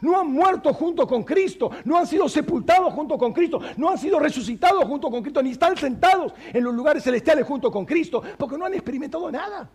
No 0.00 0.18
han 0.18 0.32
muerto 0.32 0.72
junto 0.72 1.06
con 1.06 1.22
Cristo, 1.22 1.70
no 1.84 1.98
han 1.98 2.06
sido 2.06 2.28
sepultados 2.28 2.92
junto 2.94 3.18
con 3.18 3.32
Cristo, 3.32 3.60
no 3.76 3.90
han 3.90 3.98
sido 3.98 4.18
resucitados 4.18 4.84
junto 4.84 5.10
con 5.10 5.22
Cristo, 5.22 5.42
ni 5.42 5.50
están 5.50 5.76
sentados 5.76 6.32
en 6.52 6.64
los 6.64 6.74
lugares 6.74 7.04
celestiales 7.04 7.46
junto 7.46 7.70
con 7.70 7.84
Cristo, 7.84 8.22
porque 8.38 8.56
no 8.56 8.64
han 8.64 8.74
experimentado 8.74 9.30
nada. 9.30 9.70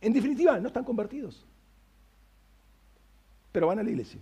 En 0.00 0.12
definitiva, 0.12 0.58
no 0.60 0.68
están 0.68 0.84
convertidos, 0.84 1.44
pero 3.50 3.66
van 3.66 3.78
a 3.78 3.82
la 3.82 3.90
iglesia. 3.90 4.20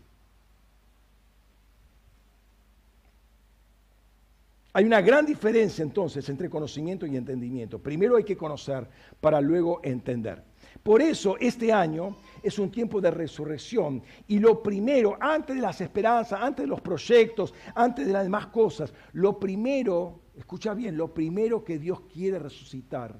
Hay 4.76 4.84
una 4.84 5.00
gran 5.00 5.24
diferencia 5.24 5.84
entonces 5.84 6.28
entre 6.28 6.50
conocimiento 6.50 7.06
y 7.06 7.16
entendimiento. 7.16 7.78
Primero 7.78 8.16
hay 8.16 8.24
que 8.24 8.36
conocer 8.36 8.88
para 9.20 9.40
luego 9.40 9.80
entender. 9.84 10.42
Por 10.82 11.00
eso 11.00 11.36
este 11.38 11.72
año 11.72 12.16
es 12.42 12.58
un 12.58 12.70
tiempo 12.70 13.00
de 13.00 13.10
resurrección 13.10 14.02
y 14.26 14.38
lo 14.38 14.62
primero, 14.62 15.16
antes 15.20 15.56
de 15.56 15.62
las 15.62 15.80
esperanzas, 15.80 16.40
antes 16.42 16.64
de 16.64 16.68
los 16.68 16.80
proyectos, 16.80 17.54
antes 17.74 18.06
de 18.06 18.12
las 18.12 18.24
demás 18.24 18.48
cosas, 18.48 18.92
lo 19.12 19.38
primero, 19.38 20.20
escucha 20.36 20.74
bien, 20.74 20.96
lo 20.96 21.14
primero 21.14 21.64
que 21.64 21.78
Dios 21.78 22.02
quiere 22.12 22.38
resucitar 22.38 23.18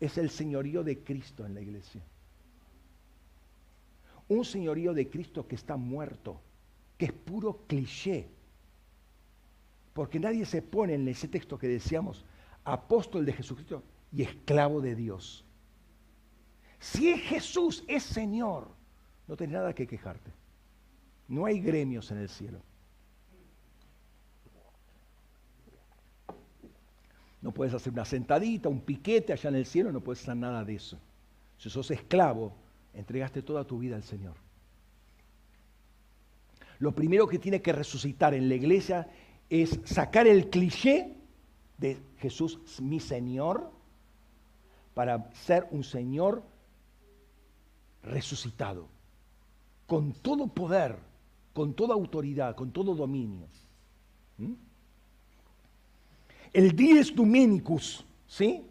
es 0.00 0.18
el 0.18 0.30
señorío 0.30 0.82
de 0.82 1.02
Cristo 1.02 1.46
en 1.46 1.54
la 1.54 1.60
iglesia. 1.60 2.02
Un 4.28 4.44
señorío 4.44 4.92
de 4.92 5.08
Cristo 5.08 5.46
que 5.46 5.54
está 5.54 5.76
muerto, 5.76 6.40
que 6.98 7.06
es 7.06 7.12
puro 7.12 7.60
cliché. 7.66 8.28
Porque 9.92 10.18
nadie 10.18 10.44
se 10.44 10.60
pone 10.60 10.94
en 10.94 11.06
ese 11.08 11.28
texto 11.28 11.58
que 11.58 11.68
decíamos, 11.68 12.24
apóstol 12.64 13.24
de 13.24 13.32
Jesucristo 13.32 13.82
y 14.12 14.22
esclavo 14.22 14.80
de 14.80 14.94
Dios. 14.94 15.44
Si 16.84 17.16
Jesús 17.16 17.82
es 17.88 18.02
Señor, 18.02 18.68
no 19.26 19.36
tienes 19.38 19.54
nada 19.54 19.74
que 19.74 19.86
quejarte. 19.86 20.30
No 21.28 21.46
hay 21.46 21.58
gremios 21.58 22.10
en 22.10 22.18
el 22.18 22.28
cielo. 22.28 22.60
No 27.40 27.52
puedes 27.52 27.72
hacer 27.72 27.90
una 27.90 28.04
sentadita, 28.04 28.68
un 28.68 28.82
piquete 28.82 29.32
allá 29.32 29.48
en 29.48 29.56
el 29.56 29.64
cielo, 29.64 29.92
no 29.92 30.02
puedes 30.02 30.20
hacer 30.22 30.36
nada 30.36 30.62
de 30.62 30.74
eso. 30.74 30.98
Si 31.56 31.70
sos 31.70 31.90
esclavo, 31.90 32.52
entregaste 32.92 33.40
toda 33.40 33.64
tu 33.64 33.78
vida 33.78 33.96
al 33.96 34.02
Señor. 34.02 34.34
Lo 36.80 36.94
primero 36.94 37.26
que 37.26 37.38
tiene 37.38 37.62
que 37.62 37.72
resucitar 37.72 38.34
en 38.34 38.46
la 38.46 38.56
iglesia 38.56 39.08
es 39.48 39.80
sacar 39.84 40.26
el 40.26 40.50
cliché 40.50 41.16
de 41.78 41.96
Jesús 42.18 42.60
mi 42.82 43.00
Señor 43.00 43.70
para 44.92 45.32
ser 45.32 45.66
un 45.70 45.82
Señor 45.82 46.42
resucitado, 48.04 48.88
con 49.86 50.12
todo 50.12 50.46
poder, 50.46 50.96
con 51.52 51.74
toda 51.74 51.94
autoridad, 51.94 52.54
con 52.54 52.70
todo 52.70 52.94
dominio. 52.94 53.46
¿Mm? 54.38 54.52
El 56.52 56.74
dies 56.74 57.14
Dominicus, 57.14 58.04
¿sí? 58.26 58.62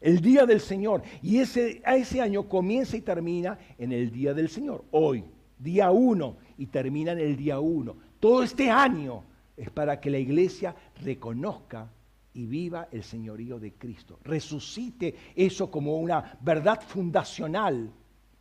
El 0.00 0.20
día 0.20 0.44
del 0.44 0.60
Señor. 0.60 1.02
Y 1.22 1.38
ese, 1.38 1.80
ese 1.86 2.20
año 2.20 2.48
comienza 2.48 2.96
y 2.96 3.00
termina 3.00 3.58
en 3.78 3.92
el 3.92 4.10
día 4.10 4.34
del 4.34 4.48
Señor. 4.48 4.84
Hoy, 4.90 5.24
día 5.58 5.90
uno, 5.90 6.36
y 6.58 6.66
termina 6.66 7.12
en 7.12 7.20
el 7.20 7.36
día 7.36 7.60
uno. 7.60 7.96
Todo 8.20 8.42
este 8.42 8.70
año 8.70 9.22
es 9.56 9.70
para 9.70 10.00
que 10.00 10.10
la 10.10 10.18
iglesia 10.18 10.74
reconozca 11.02 11.88
y 12.34 12.46
viva 12.46 12.88
el 12.90 13.04
señorío 13.04 13.60
de 13.60 13.72
Cristo. 13.74 14.18
Resucite 14.24 15.14
eso 15.36 15.70
como 15.70 15.96
una 15.96 16.36
verdad 16.40 16.82
fundacional 16.82 17.90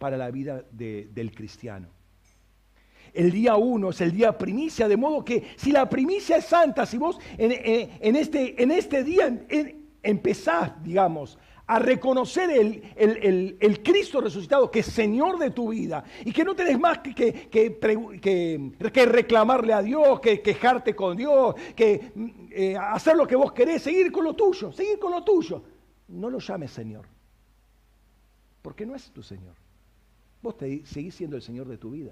para 0.04 0.18
la 0.18 0.32
vida 0.32 0.66
del 0.70 1.32
cristiano. 1.34 1.88
El 3.14 3.32
día 3.32 3.56
uno 3.56 3.92
es 3.92 4.02
el 4.02 4.12
día 4.12 4.38
primicia, 4.38 4.90
de 4.90 4.98
modo 4.98 5.24
que 5.24 5.52
si 5.56 5.72
la 5.72 5.88
primicia 5.88 6.36
es 6.36 6.44
santa, 6.44 6.86
si 6.86 6.98
vos 6.98 7.18
en, 7.38 8.18
este, 8.18 8.62
este, 8.62 9.02
día 9.06 9.46
empezás, 10.04 10.84
digamos, 10.84 11.38
a 11.68 11.80
reconocer 11.80 12.50
el, 12.52 13.82
Cristo 13.82 14.20
resucitado, 14.20 14.70
que 14.70 14.80
es 14.80 14.88
Señor 14.88 15.40
de 15.40 15.52
tu 15.52 15.70
vida, 15.70 16.04
y 16.26 16.34
que 16.34 16.44
no 16.44 16.54
tenés 16.54 16.78
más 16.78 16.98
que, 16.98 17.48
que, 17.50 19.06
reclamarle 19.06 19.72
a 19.72 19.82
Dios, 19.82 20.20
que 20.20 20.42
quejarte 20.42 20.94
con 20.94 21.16
Dios, 21.16 21.56
que 21.74 22.12
eh, 22.52 22.76
hacer 22.76 23.16
lo 23.16 23.26
que 23.26 23.38
vos 23.38 23.54
querés, 23.54 23.84
seguir 23.84 24.12
con 24.12 24.26
lo 24.26 24.34
tuyo, 24.34 24.70
seguir 24.74 25.00
con 25.00 25.14
lo 25.14 25.24
tuyo. 25.24 25.64
No 26.10 26.30
lo 26.30 26.40
llames 26.40 26.72
Señor, 26.72 27.06
porque 28.62 28.86
no 28.86 28.96
es 28.96 29.10
tu 29.10 29.24
Señor. 29.24 29.63
Vos 30.44 30.58
te, 30.58 30.86
seguís 30.86 31.16
siendo 31.16 31.38
el 31.38 31.42
Señor 31.42 31.70
de 31.70 31.78
tu 31.78 31.92
vida. 31.92 32.12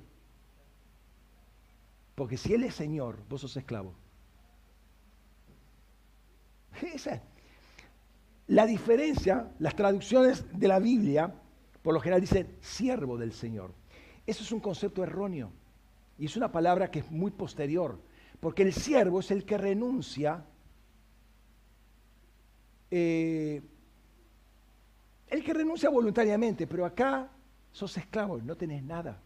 Porque 2.15 2.37
si 2.37 2.53
Él 2.53 2.63
es 2.63 2.73
Señor, 2.73 3.17
vos 3.27 3.41
sos 3.41 3.57
esclavo. 3.57 3.93
Esa. 6.81 7.21
La 8.47 8.65
diferencia, 8.65 9.51
las 9.59 9.75
traducciones 9.75 10.45
de 10.57 10.67
la 10.67 10.79
Biblia, 10.79 11.33
por 11.83 11.93
lo 11.93 11.99
general 11.99 12.21
dicen 12.21 12.55
siervo 12.61 13.17
del 13.17 13.33
Señor. 13.33 13.73
Eso 14.25 14.43
es 14.43 14.51
un 14.53 14.61
concepto 14.61 15.03
erróneo. 15.03 15.51
Y 16.17 16.25
es 16.25 16.37
una 16.37 16.51
palabra 16.51 16.89
que 16.89 16.99
es 16.99 17.11
muy 17.11 17.31
posterior. 17.31 17.99
Porque 18.39 18.63
el 18.63 18.71
siervo 18.71 19.19
es 19.19 19.29
el 19.31 19.43
que 19.43 19.57
renuncia, 19.57 20.45
eh, 22.89 23.61
el 25.27 25.43
que 25.43 25.53
renuncia 25.53 25.89
voluntariamente, 25.89 26.65
pero 26.65 26.85
acá 26.85 27.29
sos 27.71 27.97
esclavo 27.97 28.37
no 28.39 28.55
tenés 28.55 28.83
nada. 28.83 29.21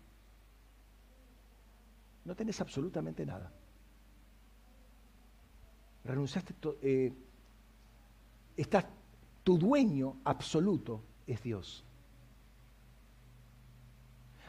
No 2.24 2.36
tenés 2.36 2.60
absolutamente 2.62 3.26
nada. 3.26 3.52
Renunciaste, 6.04 6.54
eh, 6.82 7.14
estás, 8.58 8.86
tu 9.44 9.58
dueño 9.58 10.18
absoluto 10.24 11.04
es 11.28 11.42
Dios. 11.42 11.84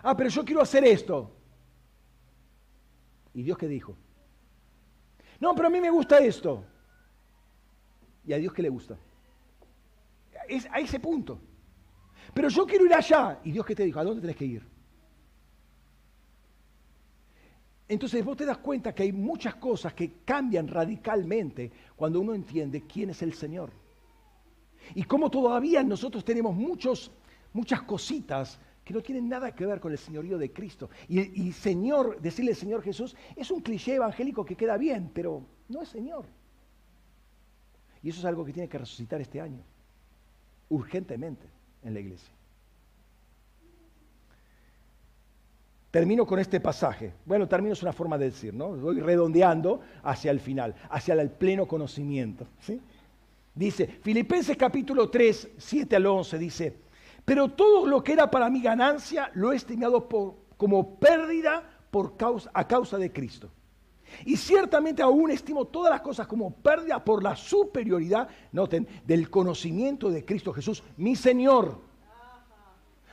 Ah, 0.02 0.16
pero 0.16 0.31
yo 0.31 0.44
quiero 0.44 0.62
hacer 0.62 0.85
esto. 0.85 1.32
¿Y 3.35 3.43
Dios 3.43 3.59
qué 3.59 3.68
dijo? 3.68 3.97
No, 5.40 5.55
pero 5.55 5.68
a 5.68 5.70
mí 5.70 5.81
me 5.81 5.90
gusta 5.90 6.18
esto. 6.18 6.64
¿Y 8.24 8.32
a 8.32 8.39
Dios 8.39 8.52
qué 8.52 8.62
le 8.62 8.68
gusta? 8.68 8.97
Es 10.48 10.66
a 10.70 10.81
ese 10.81 10.98
punto. 11.01 11.39
Pero 12.36 12.50
yo 12.50 12.66
quiero 12.66 12.84
ir 12.84 12.92
allá. 12.92 13.40
¿Y 13.44 13.50
Dios 13.50 13.64
qué 13.64 13.74
te 13.74 13.82
dijo? 13.82 13.98
¿A 13.98 14.04
dónde 14.04 14.20
tenés 14.20 14.36
que 14.36 14.44
ir? 14.44 14.62
Entonces 17.88 18.22
vos 18.22 18.36
te 18.36 18.44
das 18.44 18.58
cuenta 18.58 18.94
que 18.94 19.04
hay 19.04 19.12
muchas 19.12 19.54
cosas 19.54 19.94
que 19.94 20.18
cambian 20.22 20.68
radicalmente 20.68 21.72
cuando 21.96 22.20
uno 22.20 22.34
entiende 22.34 22.82
quién 22.82 23.08
es 23.08 23.22
el 23.22 23.32
Señor. 23.32 23.70
Y 24.94 25.04
cómo 25.04 25.30
todavía 25.30 25.82
nosotros 25.82 26.26
tenemos 26.26 26.54
muchos, 26.54 27.10
muchas 27.54 27.80
cositas 27.84 28.60
que 28.84 28.92
no 28.92 29.00
tienen 29.00 29.30
nada 29.30 29.54
que 29.54 29.64
ver 29.64 29.80
con 29.80 29.92
el 29.92 29.98
señorío 29.98 30.36
de 30.36 30.52
Cristo. 30.52 30.90
Y, 31.08 31.42
y 31.42 31.52
Señor, 31.52 32.20
decirle 32.20 32.54
Señor 32.54 32.82
Jesús, 32.82 33.16
es 33.34 33.50
un 33.50 33.62
cliché 33.62 33.94
evangélico 33.94 34.44
que 34.44 34.56
queda 34.56 34.76
bien, 34.76 35.10
pero 35.14 35.42
no 35.70 35.80
es 35.80 35.88
Señor. 35.88 36.26
Y 38.02 38.10
eso 38.10 38.18
es 38.18 38.26
algo 38.26 38.44
que 38.44 38.52
tiene 38.52 38.68
que 38.68 38.76
resucitar 38.76 39.22
este 39.22 39.40
año, 39.40 39.62
urgentemente 40.68 41.55
en 41.86 41.94
la 41.94 42.00
iglesia. 42.00 42.28
Termino 45.90 46.26
con 46.26 46.38
este 46.38 46.60
pasaje. 46.60 47.14
Bueno, 47.24 47.48
termino 47.48 47.72
es 47.72 47.82
una 47.82 47.92
forma 47.92 48.18
de 48.18 48.26
decir, 48.26 48.52
¿no? 48.52 48.70
Voy 48.70 49.00
redondeando 49.00 49.80
hacia 50.02 50.30
el 50.30 50.40
final, 50.40 50.74
hacia 50.90 51.14
el 51.14 51.30
pleno 51.30 51.66
conocimiento. 51.66 52.46
¿sí? 52.60 52.80
Dice, 53.54 53.86
Filipenses 53.86 54.56
capítulo 54.56 55.08
3, 55.08 55.52
7 55.56 55.96
al 55.96 56.04
11, 56.04 56.38
dice, 56.38 56.76
pero 57.24 57.48
todo 57.48 57.86
lo 57.86 58.04
que 58.04 58.12
era 58.12 58.30
para 58.30 58.50
mi 58.50 58.60
ganancia 58.60 59.30
lo 59.34 59.52
he 59.52 59.56
estimado 59.56 60.06
como 60.56 60.96
pérdida 60.96 61.62
por 61.90 62.16
causa, 62.16 62.50
a 62.52 62.66
causa 62.66 62.98
de 62.98 63.10
Cristo. 63.10 63.48
Y 64.24 64.36
ciertamente 64.36 65.02
aún 65.02 65.30
estimo 65.30 65.66
todas 65.66 65.90
las 65.90 66.01
cosas 66.01 66.26
como 66.26 66.51
pérdida 66.51 67.05
por 67.05 67.22
la 67.22 67.36
superioridad, 67.36 68.28
noten, 68.52 68.86
del 69.05 69.30
conocimiento 69.30 70.10
de 70.10 70.24
Cristo 70.24 70.52
Jesús, 70.52 70.82
mi 70.97 71.16
Señor. 71.16 71.80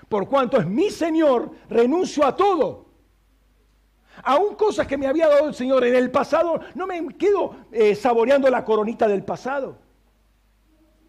Por 0.09 0.27
cuanto 0.27 0.57
es 0.57 0.67
mi 0.67 0.89
Señor, 0.89 1.51
renuncio 1.69 2.25
a 2.25 2.35
todo. 2.35 2.85
Aún 4.23 4.55
cosas 4.55 4.85
que 4.85 4.97
me 4.97 5.07
había 5.07 5.27
dado 5.27 5.47
el 5.47 5.55
Señor 5.55 5.83
en 5.85 5.95
el 5.95 6.11
pasado, 6.11 6.59
no 6.75 6.85
me 6.85 7.07
quedo 7.17 7.55
eh, 7.71 7.95
saboreando 7.95 8.49
la 8.49 8.63
coronita 8.63 9.07
del 9.07 9.23
pasado. 9.23 9.82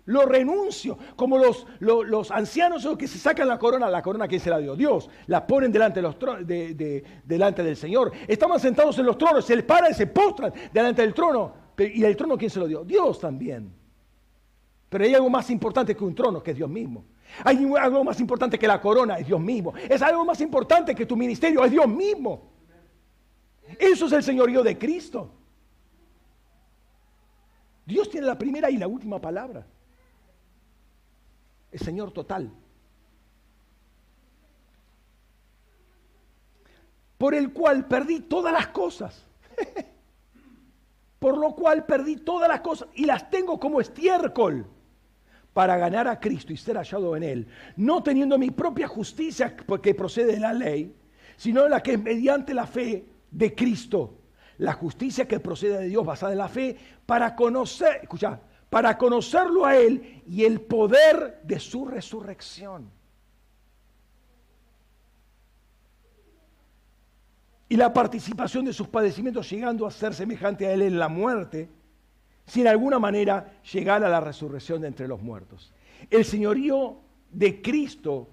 Lo 0.06 0.26
renuncio. 0.26 0.98
Como 1.16 1.38
los, 1.38 1.66
los, 1.80 2.30
ancianos 2.30 2.86
que 2.98 3.08
se 3.08 3.18
sacan 3.18 3.48
la 3.48 3.58
corona, 3.58 3.88
la 3.88 4.02
corona 4.02 4.28
que 4.28 4.38
se 4.38 4.50
la 4.50 4.58
dio 4.58 4.76
Dios, 4.76 5.08
la 5.26 5.46
ponen 5.46 5.72
delante, 5.72 6.00
de 6.00 6.02
los 6.02 6.16
delante 7.24 7.62
del 7.62 7.76
Señor. 7.76 8.12
Estaban 8.28 8.60
sentados 8.60 8.98
en 8.98 9.06
los 9.06 9.16
tronos, 9.16 9.44
se 9.44 9.62
paran 9.62 9.92
y 9.92 9.94
se 9.94 10.06
postran 10.06 10.52
delante 10.72 11.02
del 11.02 11.14
trono. 11.14 11.54
¿Y 11.78 12.04
el 12.04 12.16
trono 12.16 12.36
quién 12.36 12.50
se 12.50 12.60
lo 12.60 12.66
dio? 12.66 12.84
Dios 12.84 13.18
también. 13.18 13.72
Pero 14.90 15.04
hay 15.04 15.14
algo 15.14 15.30
más 15.30 15.48
importante 15.50 15.96
que 15.96 16.04
un 16.04 16.14
trono, 16.14 16.42
que 16.42 16.52
es 16.52 16.56
Dios 16.56 16.68
mismo. 16.68 17.04
Hay 17.42 17.58
algo 17.80 18.04
más 18.04 18.20
importante 18.20 18.58
que 18.58 18.68
la 18.68 18.80
corona, 18.80 19.16
es 19.18 19.26
Dios 19.26 19.40
mismo. 19.40 19.72
Es 19.88 20.02
algo 20.02 20.24
más 20.24 20.40
importante 20.40 20.94
que 20.94 21.06
tu 21.06 21.16
ministerio, 21.16 21.64
es 21.64 21.70
Dios 21.70 21.88
mismo. 21.88 22.52
Eso 23.78 24.06
es 24.06 24.12
el 24.12 24.22
señorío 24.22 24.62
de 24.62 24.78
Cristo. 24.78 25.32
Dios 27.86 28.08
tiene 28.08 28.26
la 28.26 28.38
primera 28.38 28.70
y 28.70 28.76
la 28.76 28.86
última 28.86 29.20
palabra. 29.20 29.66
El 31.74 31.80
Señor 31.80 32.12
total. 32.12 32.52
Por 37.18 37.34
el 37.34 37.52
cual 37.52 37.88
perdí 37.88 38.20
todas 38.20 38.52
las 38.52 38.68
cosas. 38.68 39.26
Por 41.18 41.36
lo 41.36 41.56
cual 41.56 41.84
perdí 41.84 42.18
todas 42.18 42.48
las 42.48 42.60
cosas 42.60 42.88
y 42.94 43.04
las 43.06 43.28
tengo 43.28 43.58
como 43.58 43.80
estiércol 43.80 44.68
para 45.52 45.76
ganar 45.76 46.06
a 46.06 46.20
Cristo 46.20 46.52
y 46.52 46.56
ser 46.56 46.76
hallado 46.76 47.16
en 47.16 47.24
Él, 47.24 47.48
no 47.76 48.04
teniendo 48.04 48.38
mi 48.38 48.52
propia 48.52 48.86
justicia 48.86 49.56
que 49.56 49.94
procede 49.96 50.34
de 50.34 50.40
la 50.40 50.52
ley, 50.52 50.94
sino 51.36 51.68
la 51.68 51.82
que 51.82 51.94
es 51.94 52.00
mediante 52.00 52.54
la 52.54 52.68
fe 52.68 53.04
de 53.32 53.52
Cristo, 53.52 54.20
la 54.58 54.74
justicia 54.74 55.26
que 55.26 55.40
procede 55.40 55.78
de 55.78 55.88
Dios 55.88 56.06
basada 56.06 56.30
en 56.30 56.38
la 56.38 56.48
fe, 56.48 56.76
para 57.04 57.34
conocer, 57.34 57.98
escucha, 58.02 58.40
para 58.74 58.98
conocerlo 58.98 59.64
a 59.64 59.76
Él 59.76 60.24
y 60.26 60.44
el 60.44 60.60
poder 60.60 61.40
de 61.44 61.60
su 61.60 61.84
resurrección. 61.84 62.90
Y 67.68 67.76
la 67.76 67.92
participación 67.92 68.64
de 68.64 68.72
sus 68.72 68.88
padecimientos 68.88 69.48
llegando 69.48 69.86
a 69.86 69.92
ser 69.92 70.12
semejante 70.12 70.66
a 70.66 70.72
Él 70.72 70.82
en 70.82 70.98
la 70.98 71.06
muerte 71.06 71.70
si 72.46 72.62
en 72.62 72.66
alguna 72.66 72.98
manera 72.98 73.60
llegara 73.72 74.08
la 74.08 74.18
resurrección 74.18 74.80
de 74.80 74.88
entre 74.88 75.06
los 75.06 75.22
muertos. 75.22 75.72
El 76.10 76.24
señorío 76.24 76.98
de 77.30 77.62
Cristo 77.62 78.28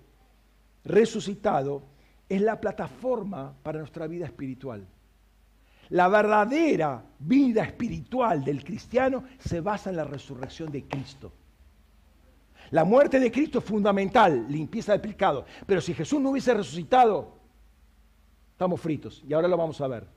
resucitado 0.84 1.84
es 2.27 2.41
la 2.41 2.59
plataforma 2.59 3.53
para 3.61 3.77
nuestra 3.77 4.07
vida 4.07 4.26
espiritual. 4.26 4.88
La 5.91 6.07
verdadera 6.07 7.03
vida 7.19 7.63
espiritual 7.63 8.43
del 8.43 8.63
cristiano 8.63 9.26
se 9.39 9.59
basa 9.59 9.89
en 9.89 9.97
la 9.97 10.05
resurrección 10.05 10.72
de 10.72 10.85
Cristo. 10.85 11.34
La 12.69 12.85
muerte 12.85 13.19
de 13.19 13.30
Cristo 13.30 13.59
es 13.59 13.65
fundamental, 13.65 14.45
limpieza 14.47 14.93
del 14.93 15.01
pecado. 15.01 15.45
Pero 15.65 15.81
si 15.81 15.93
Jesús 15.93 16.22
no 16.22 16.30
hubiese 16.30 16.53
resucitado, 16.53 17.34
estamos 18.53 18.80
fritos. 18.80 19.22
Y 19.27 19.34
ahora 19.34 19.49
lo 19.49 19.57
vamos 19.57 19.81
a 19.81 19.88
ver. 19.88 20.07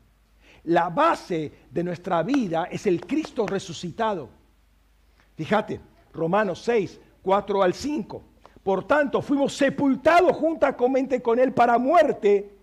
La 0.62 0.90
base 0.90 1.52
de 1.70 1.82
nuestra 1.82 2.22
vida 2.22 2.68
es 2.70 2.86
el 2.86 3.00
Cristo 3.04 3.44
resucitado. 3.44 4.28
Fíjate, 5.36 5.80
Romanos 6.12 6.62
6, 6.62 7.00
4 7.20 7.62
al 7.64 7.74
5. 7.74 8.22
Por 8.62 8.86
tanto, 8.86 9.20
fuimos 9.20 9.52
sepultados 9.54 10.36
juntamente 10.36 11.20
con 11.20 11.40
Él 11.40 11.52
para 11.52 11.78
muerte 11.78 12.56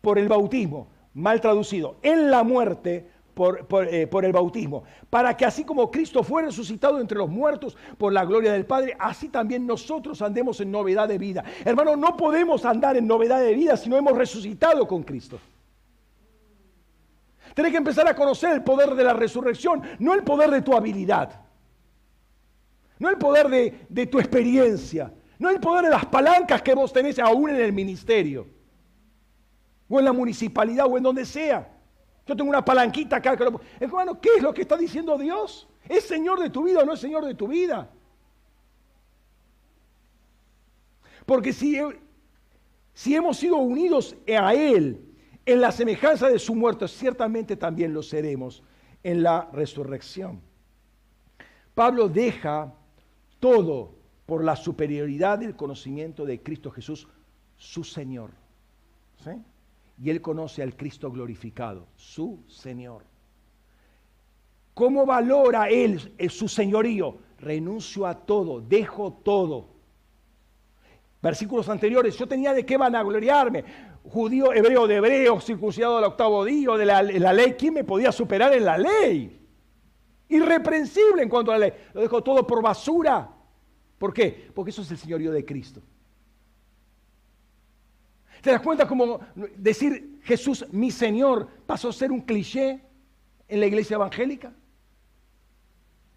por 0.00 0.18
el 0.18 0.28
bautismo, 0.28 0.88
mal 1.14 1.40
traducido, 1.40 1.96
en 2.02 2.30
la 2.30 2.42
muerte 2.42 3.08
por, 3.34 3.66
eh, 3.90 4.06
por, 4.06 4.24
el 4.24 4.32
bautismo, 4.32 4.84
para 5.10 5.36
que 5.36 5.44
así 5.44 5.64
como 5.64 5.90
Cristo 5.90 6.22
fue 6.22 6.42
resucitado 6.42 7.00
entre 7.00 7.18
los 7.18 7.28
muertos 7.28 7.76
por 7.98 8.12
la 8.12 8.24
gloria 8.24 8.52
del 8.52 8.66
Padre, 8.66 8.96
así 8.98 9.28
también 9.28 9.66
nosotros 9.66 10.22
andemos 10.22 10.60
en 10.60 10.70
novedad 10.70 11.08
de 11.08 11.18
vida. 11.18 11.44
Hermano, 11.64 11.96
no 11.96 12.16
podemos 12.16 12.64
andar 12.64 12.96
en 12.96 13.06
novedad 13.06 13.40
de 13.40 13.54
vida 13.54 13.76
si 13.76 13.88
no 13.88 13.96
hemos 13.96 14.16
resucitado 14.16 14.86
con 14.86 15.02
Cristo. 15.02 15.40
Tienes 17.54 17.72
que 17.72 17.78
empezar 17.78 18.06
a 18.08 18.16
conocer 18.16 18.52
el 18.52 18.62
poder 18.62 18.94
de 18.94 19.04
la 19.04 19.12
resurrección, 19.12 19.82
no 19.98 20.14
el 20.14 20.24
poder 20.24 20.50
de 20.50 20.62
tu 20.62 20.74
habilidad, 20.74 21.40
no 22.98 23.08
el 23.08 23.16
poder 23.16 23.48
de, 23.88 24.06
tu 24.06 24.18
experiencia, 24.18 25.12
no 25.38 25.50
el 25.50 25.60
poder 25.60 25.84
de 25.84 25.90
las 25.90 26.06
palancas 26.06 26.62
que 26.62 26.74
vos 26.74 26.92
tenés 26.92 27.18
aún 27.18 27.50
en 27.50 27.56
el 27.56 27.72
ministerio, 27.72 28.46
o 29.88 29.98
en 29.98 30.04
la 30.04 30.12
municipalidad, 30.12 30.86
o 30.86 30.96
en 30.96 31.02
donde 31.02 31.24
sea. 31.24 31.70
Yo 32.26 32.34
tengo 32.34 32.48
una 32.48 32.64
palanquita 32.64 33.16
acá. 33.16 33.36
Hermano, 33.78 34.20
¿qué 34.20 34.30
es 34.36 34.42
lo 34.42 34.54
que 34.54 34.62
está 34.62 34.76
diciendo 34.76 35.18
Dios? 35.18 35.68
¿Es 35.88 36.04
Señor 36.04 36.40
de 36.40 36.50
tu 36.50 36.64
vida 36.64 36.80
o 36.80 36.84
no 36.84 36.94
es 36.94 37.00
Señor 37.00 37.24
de 37.24 37.34
tu 37.34 37.48
vida? 37.48 37.90
Porque 41.26 41.52
si, 41.52 41.78
si 42.92 43.14
hemos 43.14 43.36
sido 43.36 43.56
unidos 43.56 44.16
a 44.28 44.54
Él 44.54 45.04
en 45.46 45.60
la 45.60 45.72
semejanza 45.72 46.28
de 46.28 46.38
su 46.38 46.54
muerto, 46.54 46.88
ciertamente 46.88 47.56
también 47.56 47.92
lo 47.92 48.02
seremos 48.02 48.62
en 49.02 49.22
la 49.22 49.50
resurrección. 49.52 50.40
Pablo 51.74 52.08
deja 52.08 52.72
todo 53.40 53.94
por 54.26 54.42
la 54.42 54.56
superioridad 54.56 55.38
del 55.38 55.56
conocimiento 55.56 56.24
de 56.24 56.42
Cristo 56.42 56.70
Jesús, 56.70 57.06
su 57.56 57.84
Señor. 57.84 58.30
Y 59.98 60.10
él 60.10 60.20
conoce 60.20 60.62
al 60.62 60.76
Cristo 60.76 61.10
glorificado, 61.10 61.86
su 61.96 62.42
Señor. 62.48 63.04
¿Cómo 64.74 65.06
valora 65.06 65.68
él 65.68 66.12
su 66.28 66.48
señorío? 66.48 67.16
Renuncio 67.38 68.06
a 68.06 68.14
todo, 68.14 68.60
dejo 68.60 69.12
todo. 69.12 69.68
Versículos 71.22 71.68
anteriores, 71.68 72.18
yo 72.18 72.26
tenía 72.26 72.52
de 72.52 72.66
qué 72.66 72.76
vanagloriarme 72.76 73.64
judío, 74.04 74.52
hebreo 74.52 74.86
de 74.86 74.96
hebreo, 74.96 75.40
circuncidado 75.40 75.98
al 75.98 76.04
octavo 76.04 76.44
día, 76.44 76.72
de 76.72 76.84
la, 76.84 77.32
ley, 77.32 77.54
¿quién 77.58 77.74
me 77.74 77.84
podía 77.84 78.12
superar 78.12 78.52
en 78.52 78.64
la 78.64 78.78
ley? 78.78 79.40
Irreprensible 80.28 81.22
en 81.22 81.28
cuanto 81.28 81.52
a 81.52 81.58
la 81.58 81.66
ley. 81.66 81.72
Lo 81.92 82.00
dejo 82.02 82.22
todo 82.22 82.46
por 82.46 82.62
basura. 82.62 83.30
¿Por 83.98 84.12
qué? 84.12 84.50
Porque 84.54 84.70
eso 84.70 84.82
es 84.82 84.90
el 84.90 84.98
señorío 84.98 85.32
de 85.32 85.44
Cristo. 85.44 85.80
¿Te 88.44 88.50
das 88.50 88.60
cuenta 88.60 88.86
cómo 88.86 89.20
decir 89.56 90.20
Jesús 90.22 90.66
mi 90.70 90.90
Señor 90.90 91.48
pasó 91.64 91.88
a 91.88 91.92
ser 91.94 92.12
un 92.12 92.20
cliché 92.20 92.78
en 93.48 93.58
la 93.58 93.64
iglesia 93.64 93.94
evangélica? 93.94 94.52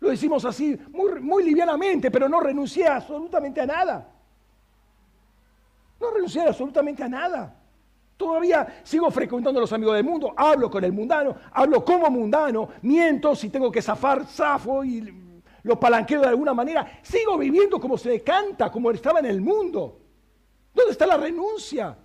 Lo 0.02 0.10
decimos 0.10 0.44
así 0.44 0.78
muy, 0.90 1.22
muy 1.22 1.46
livianamente, 1.46 2.12
pero 2.12 2.28
no 2.28 2.42
renuncié 2.42 2.86
absolutamente 2.86 3.62
a 3.62 3.66
nada. 3.66 4.14
No 6.02 6.12
renuncié 6.12 6.42
absolutamente 6.42 7.02
a 7.02 7.08
nada. 7.08 7.56
Todavía 8.18 8.82
sigo 8.84 9.10
frecuentando 9.10 9.62
a 9.62 9.62
los 9.62 9.72
amigos 9.72 9.96
del 9.96 10.04
mundo, 10.04 10.34
hablo 10.36 10.70
con 10.70 10.84
el 10.84 10.92
mundano, 10.92 11.34
hablo 11.54 11.86
como 11.86 12.10
mundano, 12.10 12.68
miento 12.82 13.38
si 13.38 13.48
tengo 13.48 13.72
que 13.72 13.82
zafar, 13.82 14.26
zafo 14.26 14.84
y 14.84 15.14
lo 15.64 15.80
palanqueo 15.80 16.20
de 16.20 16.28
alguna 16.28 16.54
manera. 16.54 17.00
Sigo 17.04 17.38
viviendo 17.38 17.80
como 17.80 17.98
se 17.98 18.22
canta, 18.22 18.70
como 18.70 18.92
estaba 18.92 19.20
en 19.20 19.28
el 19.28 19.40
mundo. 19.40 20.02
¿Dónde 20.74 20.92
está 20.92 21.08
la 21.08 21.16
renuncia? 21.16 21.98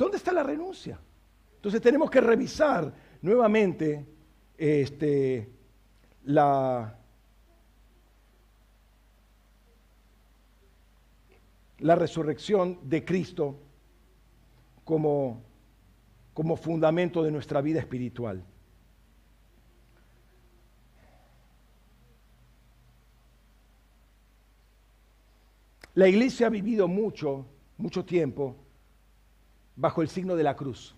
¿Dónde 0.00 0.09
está 0.20 0.32
la 0.32 0.42
renuncia? 0.42 0.98
Entonces 1.56 1.80
tenemos 1.80 2.10
que 2.10 2.20
revisar 2.20 2.92
nuevamente 3.22 4.06
este, 4.56 5.50
la, 6.24 6.98
la 11.78 11.94
resurrección 11.94 12.78
de 12.82 13.04
Cristo 13.04 13.58
como, 14.84 15.42
como 16.34 16.56
fundamento 16.56 17.22
de 17.22 17.30
nuestra 17.30 17.60
vida 17.60 17.80
espiritual. 17.80 18.44
La 25.94 26.08
iglesia 26.08 26.46
ha 26.46 26.50
vivido 26.50 26.88
mucho, 26.88 27.46
mucho 27.76 28.04
tiempo 28.04 28.56
bajo 29.80 30.02
el 30.02 30.08
signo 30.08 30.36
de 30.36 30.44
la 30.44 30.54
cruz. 30.54 30.94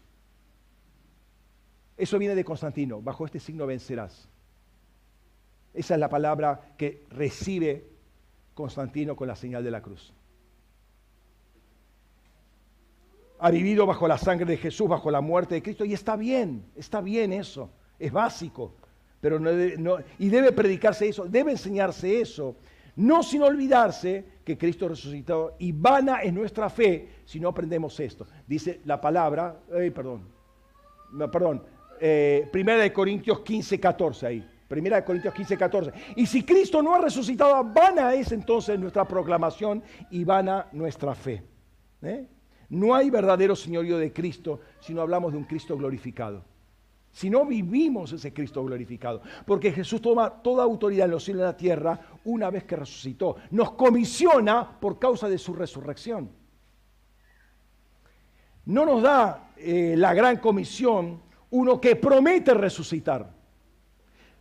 Eso 1.96 2.18
viene 2.18 2.34
de 2.34 2.44
Constantino, 2.44 3.00
bajo 3.00 3.24
este 3.24 3.38
signo 3.38 3.66
vencerás. 3.66 4.28
Esa 5.72 5.94
es 5.94 6.00
la 6.00 6.08
palabra 6.08 6.74
que 6.76 7.06
recibe 7.10 7.86
Constantino 8.54 9.14
con 9.16 9.28
la 9.28 9.36
señal 9.36 9.62
de 9.64 9.70
la 9.70 9.80
cruz. 9.80 10.12
ha 13.44 13.50
vivido 13.50 13.86
bajo 13.86 14.06
la 14.06 14.18
sangre 14.18 14.46
de 14.46 14.56
Jesús, 14.56 14.88
bajo 14.88 15.10
la 15.10 15.20
muerte 15.20 15.56
de 15.56 15.62
Cristo, 15.62 15.84
y 15.84 15.92
está 15.92 16.14
bien, 16.14 16.64
está 16.76 17.00
bien 17.00 17.32
eso, 17.32 17.70
es 17.98 18.12
básico, 18.12 18.72
pero 19.20 19.40
no, 19.40 19.98
y 20.20 20.28
debe 20.28 20.52
predicarse 20.52 21.08
eso, 21.08 21.24
debe 21.24 21.50
enseñarse 21.50 22.20
eso, 22.20 22.54
no 22.96 23.22
sin 23.22 23.42
olvidarse 23.42 24.24
que 24.44 24.58
Cristo 24.58 24.88
resucitó 24.88 25.56
y 25.58 25.72
vana 25.72 26.22
es 26.22 26.32
nuestra 26.32 26.68
fe 26.68 27.08
si 27.24 27.40
no 27.40 27.48
aprendemos 27.48 27.98
esto. 28.00 28.26
Dice 28.46 28.80
la 28.84 29.00
palabra, 29.00 29.56
perdón, 29.68 30.22
perdón, 31.30 31.62
eh, 32.00 32.48
Primera 32.50 32.82
de 32.82 32.92
Corintios 32.92 33.40
15, 33.40 33.78
14 33.78 34.26
ahí. 34.26 34.48
Primera 34.66 34.96
de 34.96 35.04
Corintios 35.04 35.34
15, 35.34 35.56
14. 35.56 35.92
Y 36.16 36.26
si 36.26 36.44
Cristo 36.44 36.82
no 36.82 36.94
ha 36.94 36.98
resucitado, 36.98 37.62
vana 37.62 38.14
es 38.14 38.32
entonces 38.32 38.78
nuestra 38.78 39.06
proclamación 39.06 39.82
y 40.10 40.24
vana 40.24 40.66
nuestra 40.72 41.14
fe. 41.14 41.42
¿eh? 42.02 42.26
No 42.70 42.94
hay 42.94 43.10
verdadero 43.10 43.54
señorío 43.54 43.98
de 43.98 44.12
Cristo 44.12 44.60
si 44.80 44.94
no 44.94 45.02
hablamos 45.02 45.32
de 45.32 45.38
un 45.38 45.44
Cristo 45.44 45.76
glorificado. 45.76 46.42
Si 47.12 47.28
no 47.28 47.44
vivimos 47.44 48.10
ese 48.12 48.32
Cristo 48.32 48.64
glorificado. 48.64 49.20
Porque 49.46 49.70
Jesús 49.70 50.00
toma 50.00 50.30
toda 50.42 50.64
autoridad 50.64 51.04
en 51.04 51.10
los 51.10 51.22
cielos 51.22 51.40
y 51.40 51.42
en 51.42 51.46
la 51.46 51.56
tierra 51.56 52.00
una 52.24 52.50
vez 52.50 52.64
que 52.64 52.74
resucitó. 52.74 53.36
Nos 53.50 53.72
comisiona 53.72 54.80
por 54.80 54.98
causa 54.98 55.28
de 55.28 55.36
su 55.36 55.52
resurrección. 55.52 56.30
No 58.64 58.86
nos 58.86 59.02
da 59.02 59.52
eh, 59.58 59.94
la 59.96 60.14
gran 60.14 60.38
comisión 60.38 61.20
uno 61.50 61.78
que 61.78 61.96
promete 61.96 62.54
resucitar, 62.54 63.30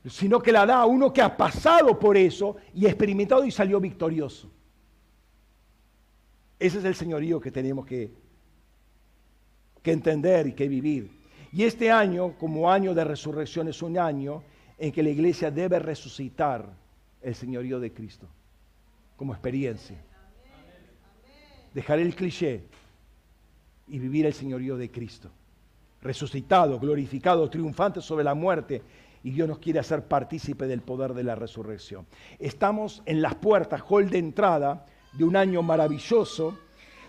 sino 0.05 0.39
que 0.39 0.53
la 0.53 0.65
da 0.65 0.85
uno 0.85 1.11
que 1.11 1.21
ha 1.21 1.35
pasado 1.35 1.99
por 1.99 2.15
eso 2.15 2.55
y 2.73 2.85
experimentado 2.85 3.43
y 3.43 3.51
salió 3.51 3.81
victorioso. 3.81 4.49
Ese 6.57 6.77
es 6.77 6.85
el 6.85 6.95
señorío 6.95 7.41
que 7.41 7.51
tenemos 7.51 7.85
que 7.85 8.13
entender 9.83 10.47
y 10.47 10.53
que 10.53 10.69
vivir. 10.69 11.20
Y 11.53 11.63
este 11.63 11.91
año, 11.91 12.33
como 12.37 12.71
año 12.71 12.93
de 12.93 13.03
resurrección, 13.03 13.67
es 13.67 13.81
un 13.81 13.97
año 13.97 14.43
en 14.77 14.91
que 14.91 15.03
la 15.03 15.09
iglesia 15.09 15.51
debe 15.51 15.79
resucitar 15.79 16.65
el 17.21 17.35
señorío 17.35 17.79
de 17.79 17.93
Cristo 17.93 18.27
como 19.17 19.33
experiencia. 19.33 19.97
Dejar 21.73 21.99
el 21.99 22.15
cliché 22.15 22.63
y 23.87 23.99
vivir 23.99 24.25
el 24.25 24.33
señorío 24.33 24.77
de 24.77 24.89
Cristo. 24.89 25.29
Resucitado, 26.01 26.79
glorificado, 26.79 27.49
triunfante 27.49 28.01
sobre 28.01 28.23
la 28.23 28.33
muerte. 28.33 28.81
Y 29.23 29.31
Dios 29.31 29.47
nos 29.47 29.59
quiere 29.59 29.79
hacer 29.79 30.07
partícipe 30.07 30.65
del 30.65 30.81
poder 30.81 31.13
de 31.13 31.23
la 31.23 31.35
resurrección. 31.35 32.07
Estamos 32.39 33.03
en 33.05 33.21
las 33.21 33.35
puertas, 33.35 33.83
hall 33.87 34.09
de 34.09 34.17
entrada 34.17 34.85
de 35.13 35.23
un 35.23 35.35
año 35.35 35.61
maravilloso 35.61 36.57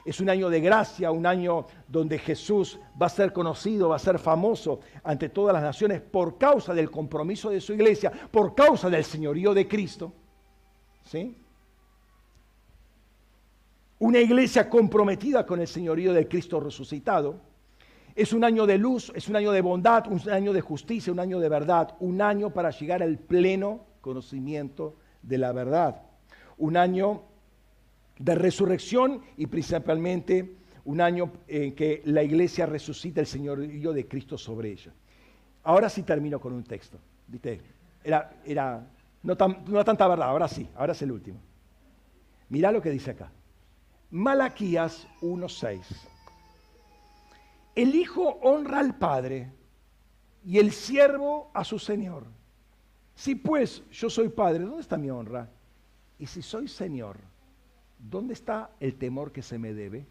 es 0.05 0.21
un 0.21 0.29
año 0.29 0.51
de 0.51 0.61
gracia, 0.61 1.11
un 1.11 1.27
año 1.27 1.67
donde 1.87 2.19
Jesús 2.19 2.79
va 3.01 3.07
a 3.07 3.11
ser 3.11 3.33
conocido, 3.33 3.91
va 3.91 3.97
a 3.97 4.01
ser 4.01 4.19
famoso 4.19 4.81
ante 5.05 5.29
todas 5.29 5.55
las 5.55 5.63
naciones 5.63 6.01
por 6.01 6.39
causa 6.39 6.75
del 6.75 6.91
compromiso 6.91 7.51
de 7.51 7.61
su 7.61 7.73
iglesia, 7.73 8.11
por 8.31 8.55
causa 8.55 8.91
del 8.91 9.05
señorío 9.05 9.55
de 9.55 9.69
Cristo. 9.69 10.13
¿Sí? 11.05 11.37
Una 14.01 14.19
iglesia 14.19 14.69
comprometida 14.69 15.47
con 15.47 15.61
el 15.61 15.69
señorío 15.69 16.13
del 16.13 16.29
Cristo 16.29 16.59
resucitado. 16.59 17.37
Es 18.15 18.33
un 18.33 18.43
año 18.43 18.67
de 18.67 18.77
luz, 18.77 19.13
es 19.15 19.29
un 19.29 19.37
año 19.37 19.53
de 19.53 19.61
bondad, 19.61 20.07
un 20.09 20.29
año 20.29 20.53
de 20.53 20.61
justicia, 20.61 21.13
un 21.13 21.21
año 21.21 21.39
de 21.39 21.49
verdad, 21.49 21.95
un 22.01 22.21
año 22.21 22.51
para 22.51 22.71
llegar 22.71 23.03
al 23.03 23.19
pleno 23.19 23.87
conocimiento 24.01 24.97
de 25.23 25.39
la 25.39 25.53
verdad. 25.53 26.03
Un 26.59 26.77
año 26.77 27.23
de 28.23 28.37
resurrección 28.37 29.21
y 29.37 29.47
principalmente 29.47 30.57
un 30.85 31.01
año 31.01 31.33
en 31.49 31.75
que 31.75 32.03
la 32.05 32.23
iglesia 32.23 32.67
resucita 32.67 33.21
el 33.21 33.27
señorío 33.27 33.93
de 33.93 34.07
Cristo 34.07 34.39
sobre 34.39 34.71
ella. 34.71 34.93
Ahora 35.65 35.89
sí 35.89 36.03
termino 36.03 36.41
con 36.41 36.53
un 36.53 36.63
texto. 36.63 36.99
¿Viste? 37.27 37.61
Era, 38.05 38.33
era 38.45 38.87
no, 39.23 39.37
no 39.67 39.85
tanta 39.85 40.07
verdad, 40.07 40.29
ahora 40.29 40.47
sí, 40.47 40.69
ahora 40.77 40.93
es 40.93 41.03
el 41.03 41.11
último. 41.11 41.41
Mirá 42.49 42.71
lo 42.71 42.81
que 42.81 42.91
dice 42.91 43.11
acá. 43.11 43.31
Malaquías 44.11 45.09
1.6. 45.21 45.81
El 47.75 47.95
hijo 47.95 48.39
honra 48.43 48.81
al 48.81 48.99
padre 48.99 49.51
y 50.45 50.59
el 50.59 50.71
siervo 50.71 51.51
a 51.55 51.65
su 51.65 51.79
señor. 51.79 52.27
Si 53.17 53.35
pues 53.35 53.83
yo 53.91 54.09
soy 54.09 54.29
padre, 54.29 54.65
¿dónde 54.65 54.83
está 54.83 54.97
mi 54.97 55.11
honra? 55.11 55.49
Y 56.19 56.27
si 56.27 56.43
soy 56.43 56.69
señor, 56.69 57.19
¿dónde 58.03 58.35
está 58.35 58.71
el 58.81 58.97
temor 58.97 59.33
que 59.33 59.43
se 59.43 59.59
me 59.59 59.73
debe? 59.73 60.07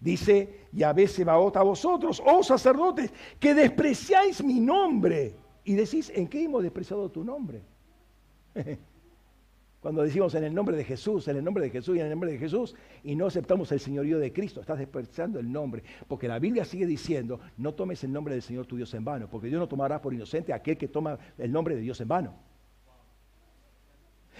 Dice 0.00 0.66
Yahvé 0.72 1.08
Sebaot 1.08 1.56
a 1.56 1.62
vosotros, 1.62 2.22
oh 2.24 2.42
sacerdotes, 2.42 3.12
que 3.40 3.54
despreciáis 3.54 4.44
mi 4.44 4.60
nombre. 4.60 5.36
Y 5.64 5.74
decís, 5.74 6.12
¿en 6.14 6.28
qué 6.28 6.44
hemos 6.44 6.62
despreciado 6.62 7.10
tu 7.10 7.24
nombre? 7.24 7.62
Cuando 9.80 10.02
decimos 10.02 10.34
en 10.34 10.44
el 10.44 10.54
nombre 10.54 10.76
de 10.76 10.84
Jesús, 10.84 11.28
en 11.28 11.36
el 11.36 11.44
nombre 11.44 11.64
de 11.64 11.70
Jesús 11.70 11.96
y 11.96 12.00
en 12.00 12.06
el 12.06 12.10
nombre 12.10 12.32
de 12.32 12.38
Jesús, 12.38 12.74
y 13.04 13.14
no 13.14 13.26
aceptamos 13.26 13.70
el 13.72 13.80
señorío 13.80 14.18
de 14.18 14.32
Cristo, 14.32 14.60
estás 14.60 14.78
despreciando 14.78 15.38
el 15.38 15.50
nombre. 15.50 15.82
Porque 16.08 16.28
la 16.28 16.38
Biblia 16.38 16.64
sigue 16.64 16.86
diciendo, 16.86 17.40
no 17.56 17.74
tomes 17.74 18.02
el 18.04 18.12
nombre 18.12 18.34
del 18.34 18.42
Señor 18.42 18.66
tu 18.66 18.76
Dios 18.76 18.92
en 18.94 19.04
vano, 19.04 19.28
porque 19.30 19.48
Dios 19.48 19.60
no 19.60 19.68
tomará 19.68 20.00
por 20.00 20.12
inocente 20.12 20.52
a 20.52 20.56
aquel 20.56 20.76
que 20.76 20.88
toma 20.88 21.18
el 21.38 21.52
nombre 21.52 21.76
de 21.76 21.82
Dios 21.82 22.00
en 22.00 22.08
vano. 22.08 22.34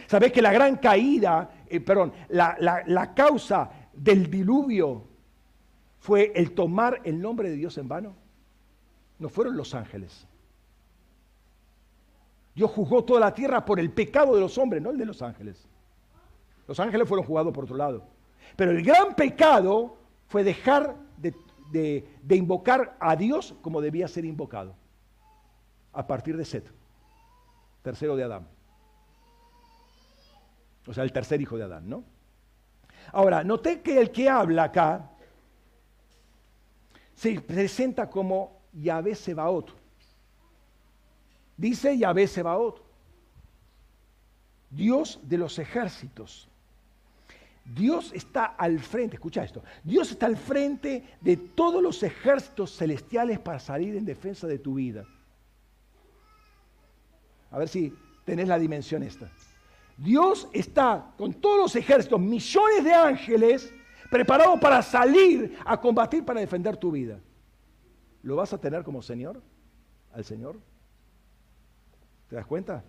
¿Sabes 0.07 0.33
que 0.33 0.43
la 0.43 0.53
gran 0.53 0.77
caída, 0.77 1.51
eh, 1.69 1.81
perdón, 1.81 2.13
la, 2.29 2.57
la 2.87 3.15
causa 3.15 3.71
del 3.93 4.31
diluvio 4.31 5.05
fue 5.99 6.33
el 6.35 6.53
tomar 6.53 7.01
el 7.05 7.21
nombre 7.21 7.51
de 7.51 7.57
Dios 7.57 7.77
en 7.79 7.89
vano? 7.89 8.15
No 9.19 9.29
fueron 9.29 9.57
los 9.57 9.75
ángeles. 9.75 10.27
Dios 12.55 12.71
juzgó 12.71 13.05
toda 13.05 13.21
la 13.21 13.35
tierra 13.35 13.65
por 13.65 13.81
el 13.81 13.91
pecado 13.91 14.35
de 14.35 14.41
los 14.41 14.57
hombres, 14.59 14.83
no 14.83 14.91
el 14.91 14.99
de 14.99 15.07
los 15.07 15.21
ángeles. 15.23 15.67
Los 16.67 16.81
ángeles 16.81 17.09
fueron 17.09 17.27
juzgados 17.27 17.53
por 17.53 17.65
otro 17.65 17.77
lado. 17.77 18.05
Pero 18.57 18.71
el 18.71 18.83
gran 18.83 19.15
pecado 19.15 19.97
fue 20.29 20.45
dejar 20.45 20.97
de, 21.19 21.35
de 22.23 22.37
invocar 22.37 22.97
a 23.01 23.17
Dios 23.17 23.55
como 23.61 23.81
debía 23.81 24.09
ser 24.09 24.25
invocado. 24.25 24.75
A 25.93 26.07
partir 26.07 26.37
de 26.37 26.45
Set, 26.45 26.71
tercero 27.83 28.17
de 28.17 28.25
Adán. 28.25 28.56
O 30.87 30.95
sea, 30.95 31.05
el 31.05 31.13
tercer 31.13 31.41
hijo 31.41 31.57
de 31.57 31.65
Adán, 31.65 31.89
¿no? 31.89 32.05
Ahora, 33.13 33.45
noté 33.45 33.81
que 33.83 34.01
el 34.01 34.11
que 34.11 34.29
habla 34.29 34.65
acá 34.65 35.11
se 37.15 37.41
presenta 37.41 38.09
como 38.09 38.63
Yahvé 38.73 39.15
Sebaot. 39.15 39.75
Dice 41.57 41.97
Yahvé 41.97 42.27
Sebaot, 42.27 42.85
Dios 44.71 45.19
de 45.23 45.39
los 45.39 45.59
ejércitos. 45.59 46.49
Dios 47.65 48.13
está 48.15 48.45
al 48.45 48.79
frente, 48.79 49.17
escucha 49.17 49.43
esto, 49.43 49.65
Dios 49.83 50.13
está 50.13 50.27
al 50.27 50.37
frente 50.37 51.17
de 51.21 51.37
todos 51.37 51.83
los 51.83 52.01
ejércitos 52.05 52.77
celestiales 52.77 53.41
para 53.41 53.59
salir 53.59 53.97
en 53.97 54.05
defensa 54.05 54.47
de 54.47 54.61
tu 54.61 54.75
vida. 54.75 55.05
A 57.51 57.59
ver 57.59 57.69
si 57.69 57.93
tenés 58.25 58.47
la 58.47 58.59
dimensión 58.59 59.03
esta. 59.03 59.33
Dios 59.97 60.49
está 60.53 61.13
con 61.17 61.33
todos 61.33 61.59
los 61.59 61.77
ejércitos, 61.77 62.21
millones 62.21 62.85
de 62.85 62.93
ángeles, 62.93 63.73
preparados 64.11 64.61
para 64.61 64.83
salir 64.83 65.59
a 65.65 65.81
combatir 65.81 66.25
para 66.25 66.41
defender 66.41 66.77
tu 66.77 66.91
vida. 66.91 67.19
¿Lo 68.23 68.37
vas 68.37 68.53
a 68.53 68.59
tener 68.59 68.83
como 68.83 69.03
Señor? 69.03 69.41
¿Al 70.13 70.25
Señor? 70.25 70.59
¿Te 72.29 72.37
das 72.37 72.47
cuenta? 72.47 72.85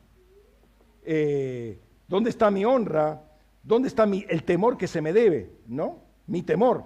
Eh, 1.04 1.80
¿Dónde 2.08 2.30
está 2.30 2.52
mi 2.52 2.66
honra? 2.66 3.22
¿Dónde 3.64 3.88
está 3.88 4.06
mi, 4.06 4.26
el 4.28 4.44
temor 4.44 4.78
que 4.78 4.88
se 4.88 5.02
me 5.02 5.14
debe? 5.14 5.52
¿No? 5.68 6.00
Mi 6.26 6.42
temor. 6.42 6.84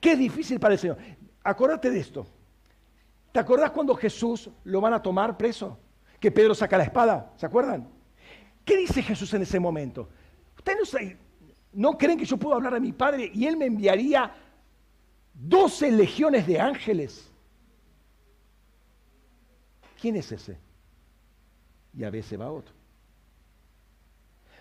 Qué 0.00 0.16
difícil 0.16 0.60
para 0.60 0.74
el 0.74 0.80
Señor. 0.80 0.98
Acordate 1.42 1.90
de 1.90 2.00
esto. 2.00 2.26
¿Te 3.32 3.40
acordás 3.40 3.70
cuando 3.70 3.94
Jesús 3.94 4.50
lo 4.64 4.80
van 4.80 4.94
a 4.94 5.02
tomar 5.02 5.36
preso? 5.36 5.78
Que 6.20 6.30
Pedro 6.30 6.54
saca 6.54 6.78
la 6.78 6.84
espada. 6.84 7.32
¿Se 7.36 7.46
acuerdan? 7.46 7.95
¿Qué 8.66 8.76
dice 8.76 9.00
Jesús 9.00 9.32
en 9.32 9.42
ese 9.42 9.60
momento? 9.60 10.08
Ustedes 10.58 10.92
no, 10.92 11.90
no 11.90 11.96
creen 11.96 12.18
que 12.18 12.24
yo 12.24 12.36
puedo 12.36 12.56
hablar 12.56 12.74
a 12.74 12.80
mi 12.80 12.90
Padre 12.90 13.30
y 13.32 13.46
Él 13.46 13.56
me 13.56 13.66
enviaría 13.66 14.34
12 15.32 15.92
legiones 15.92 16.48
de 16.48 16.58
ángeles. 16.58 17.30
¿Quién 20.00 20.16
es 20.16 20.32
ese? 20.32 20.58
Y 21.96 22.02
a 22.02 22.10
veces 22.10 22.40
va 22.40 22.50
otro. 22.50 22.74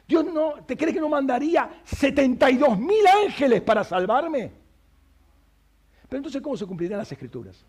Dios 0.07 0.23
no, 0.23 0.63
¿te 0.63 0.77
cree 0.77 0.93
que 0.93 1.01
no 1.01 1.09
mandaría 1.09 1.81
72 1.83 2.77
mil 2.77 3.07
ángeles 3.07 3.59
para 3.63 3.83
salvarme? 3.83 4.51
Pero 6.07 6.17
entonces, 6.19 6.43
¿cómo 6.43 6.55
se 6.55 6.67
cumplirían 6.67 6.99
las 6.99 7.11
escrituras? 7.11 7.65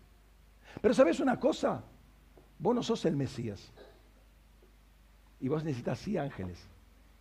Pero 0.79 0.93
¿sabes 0.93 1.19
una 1.19 1.39
cosa? 1.39 1.81
Vos 2.59 2.75
no 2.75 2.83
sos 2.83 3.03
el 3.05 3.15
Mesías. 3.15 3.71
Y 5.39 5.47
vos 5.47 5.63
necesitas 5.63 5.99
sí 5.99 6.17
ángeles. 6.17 6.57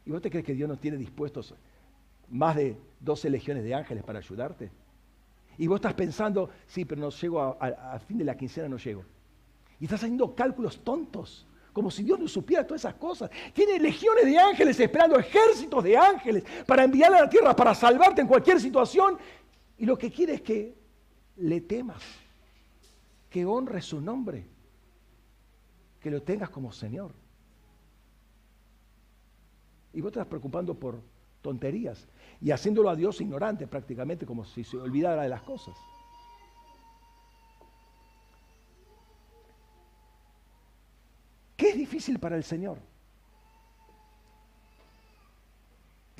¿Y 0.04 0.10
vos 0.10 0.22
te 0.22 0.30
crees 0.30 0.44
que 0.44 0.54
Dios 0.54 0.68
no 0.68 0.76
tiene 0.76 0.96
dispuestos 0.96 1.54
más 2.28 2.56
de 2.56 2.76
12 3.00 3.30
legiones 3.30 3.64
de 3.64 3.74
ángeles 3.74 4.04
para 4.04 4.18
ayudarte? 4.18 4.70
Y 5.58 5.66
vos 5.66 5.76
estás 5.76 5.94
pensando, 5.94 6.50
sí, 6.66 6.84
pero 6.84 7.00
no 7.00 7.10
llego 7.10 7.40
a, 7.40 7.98
fin 8.00 8.18
de 8.18 8.24
la 8.24 8.36
quincena, 8.36 8.68
no 8.68 8.76
llego. 8.76 9.04
Y 9.80 9.84
estás 9.84 10.02
haciendo 10.02 10.34
cálculos 10.34 10.82
tontos, 10.84 11.46
como 11.72 11.90
si 11.90 12.02
Dios 12.02 12.18
no 12.18 12.28
supiera 12.28 12.66
todas 12.66 12.82
esas 12.82 12.94
cosas. 12.94 13.30
Tiene 13.52 13.78
legiones 13.78 14.24
de 14.24 14.38
ángeles 14.38 14.78
esperando, 14.78 15.18
ejércitos 15.18 15.82
de 15.84 15.96
ángeles 15.96 16.44
para 16.66 16.84
enviar 16.84 17.12
a 17.14 17.22
la 17.22 17.28
tierra, 17.28 17.54
para 17.54 17.74
salvarte 17.74 18.20
en 18.20 18.26
cualquier 18.26 18.60
situación. 18.60 19.18
Y 19.78 19.84
lo 19.84 19.96
que 19.96 20.10
quiere 20.10 20.34
es 20.34 20.42
que 20.42 20.74
le 21.36 21.60
temas 21.62 22.02
que 23.28 23.44
honres 23.44 23.84
su 23.84 24.00
nombre, 24.00 24.46
que 26.00 26.10
lo 26.10 26.22
tengas 26.22 26.50
como 26.50 26.72
Señor. 26.72 27.12
Y 29.96 30.02
vos 30.02 30.10
estás 30.10 30.26
preocupando 30.26 30.74
por 30.74 31.00
tonterías 31.40 32.06
y 32.42 32.50
haciéndolo 32.50 32.90
a 32.90 32.94
Dios 32.94 33.18
ignorante 33.22 33.66
prácticamente, 33.66 34.26
como 34.26 34.44
si 34.44 34.62
se 34.62 34.76
olvidara 34.76 35.22
de 35.22 35.30
las 35.30 35.40
cosas. 35.40 35.74
¿Qué 41.56 41.70
es 41.70 41.76
difícil 41.78 42.18
para 42.18 42.36
el 42.36 42.44
Señor? 42.44 42.76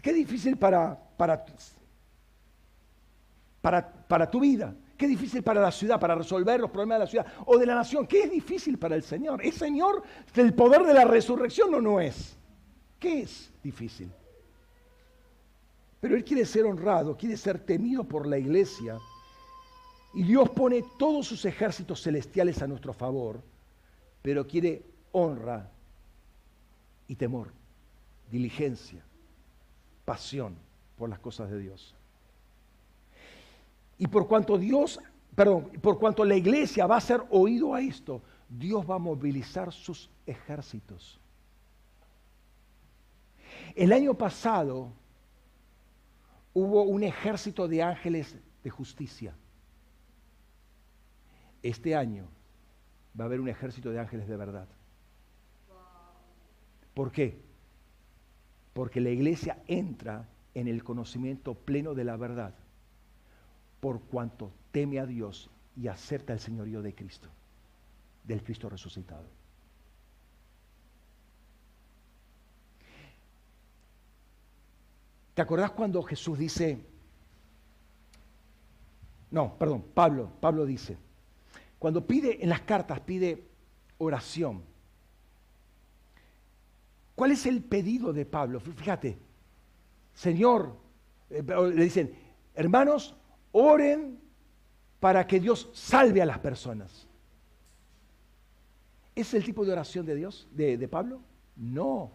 ¿Qué 0.00 0.08
es 0.08 0.16
difícil 0.16 0.56
para, 0.56 0.98
para, 1.18 1.44
para, 3.60 3.92
para 3.92 4.30
tu 4.30 4.40
vida? 4.40 4.74
¿Qué 4.96 5.04
es 5.04 5.10
difícil 5.10 5.42
para 5.42 5.60
la 5.60 5.70
ciudad, 5.70 6.00
para 6.00 6.14
resolver 6.14 6.58
los 6.58 6.70
problemas 6.70 6.96
de 6.96 7.04
la 7.04 7.10
ciudad 7.10 7.26
o 7.44 7.58
de 7.58 7.66
la 7.66 7.74
nación? 7.74 8.06
¿Qué 8.06 8.22
es 8.22 8.30
difícil 8.30 8.78
para 8.78 8.96
el 8.96 9.02
Señor? 9.02 9.44
¿Es 9.44 9.56
Señor 9.56 10.02
del 10.34 10.54
poder 10.54 10.82
de 10.84 10.94
la 10.94 11.04
resurrección 11.04 11.74
o 11.74 11.82
no 11.82 12.00
es? 12.00 12.38
¿Qué 12.98 13.22
es 13.22 13.50
difícil? 13.62 14.10
Pero 16.00 16.16
Él 16.16 16.24
quiere 16.24 16.44
ser 16.44 16.64
honrado, 16.64 17.16
quiere 17.16 17.36
ser 17.36 17.58
temido 17.58 18.04
por 18.04 18.26
la 18.26 18.38
iglesia. 18.38 18.98
Y 20.14 20.22
Dios 20.22 20.48
pone 20.50 20.84
todos 20.98 21.26
sus 21.26 21.44
ejércitos 21.44 22.02
celestiales 22.02 22.62
a 22.62 22.66
nuestro 22.66 22.92
favor, 22.92 23.40
pero 24.22 24.46
quiere 24.46 24.82
honra 25.12 25.70
y 27.08 27.16
temor, 27.16 27.48
diligencia, 28.30 29.02
pasión 30.04 30.56
por 30.96 31.08
las 31.10 31.18
cosas 31.18 31.50
de 31.50 31.58
Dios. 31.58 31.94
Y 33.98 34.06
por 34.06 34.26
cuanto 34.26 34.58
Dios, 34.58 35.00
perdón, 35.34 35.70
por 35.82 35.98
cuanto 35.98 36.24
la 36.24 36.36
iglesia 36.36 36.86
va 36.86 36.96
a 36.96 37.00
ser 37.00 37.22
oído 37.30 37.74
a 37.74 37.80
esto, 37.80 38.22
Dios 38.48 38.88
va 38.88 38.96
a 38.96 38.98
movilizar 38.98 39.72
sus 39.72 40.08
ejércitos. 40.26 41.18
El 43.76 43.92
año 43.92 44.14
pasado 44.14 44.90
hubo 46.54 46.82
un 46.84 47.02
ejército 47.02 47.68
de 47.68 47.82
ángeles 47.82 48.34
de 48.64 48.70
justicia. 48.70 49.34
Este 51.62 51.94
año 51.94 52.26
va 53.18 53.24
a 53.24 53.26
haber 53.26 53.38
un 53.38 53.50
ejército 53.50 53.90
de 53.90 54.00
ángeles 54.00 54.28
de 54.28 54.36
verdad. 54.38 54.66
¿Por 56.94 57.12
qué? 57.12 57.38
Porque 58.72 59.02
la 59.02 59.10
iglesia 59.10 59.62
entra 59.66 60.26
en 60.54 60.68
el 60.68 60.82
conocimiento 60.82 61.52
pleno 61.52 61.92
de 61.92 62.04
la 62.04 62.16
verdad 62.16 62.54
por 63.80 64.00
cuanto 64.00 64.52
teme 64.72 65.00
a 65.00 65.06
Dios 65.06 65.50
y 65.76 65.88
acepta 65.88 66.32
el 66.32 66.40
señorío 66.40 66.80
de 66.80 66.94
Cristo, 66.94 67.28
del 68.24 68.42
Cristo 68.42 68.70
resucitado. 68.70 69.26
¿Te 75.36 75.42
acordás 75.42 75.72
cuando 75.72 76.02
Jesús 76.02 76.38
dice, 76.38 76.82
no, 79.30 79.58
perdón, 79.58 79.84
Pablo, 79.92 80.32
Pablo 80.40 80.64
dice, 80.64 80.96
cuando 81.78 82.06
pide 82.06 82.42
en 82.42 82.48
las 82.48 82.62
cartas, 82.62 83.00
pide 83.00 83.46
oración. 83.98 84.62
¿Cuál 87.14 87.32
es 87.32 87.44
el 87.44 87.62
pedido 87.62 88.14
de 88.14 88.24
Pablo? 88.24 88.60
Fíjate, 88.60 89.18
Señor, 90.14 90.74
eh, 91.28 91.42
le 91.42 91.84
dicen, 91.84 92.14
hermanos, 92.54 93.14
oren 93.52 94.18
para 95.00 95.26
que 95.26 95.38
Dios 95.38 95.68
salve 95.74 96.22
a 96.22 96.26
las 96.26 96.38
personas. 96.38 97.06
¿Es 99.14 99.34
el 99.34 99.44
tipo 99.44 99.66
de 99.66 99.72
oración 99.72 100.06
de 100.06 100.14
Dios, 100.14 100.48
de, 100.50 100.78
de 100.78 100.88
Pablo? 100.88 101.20
No. 101.56 102.10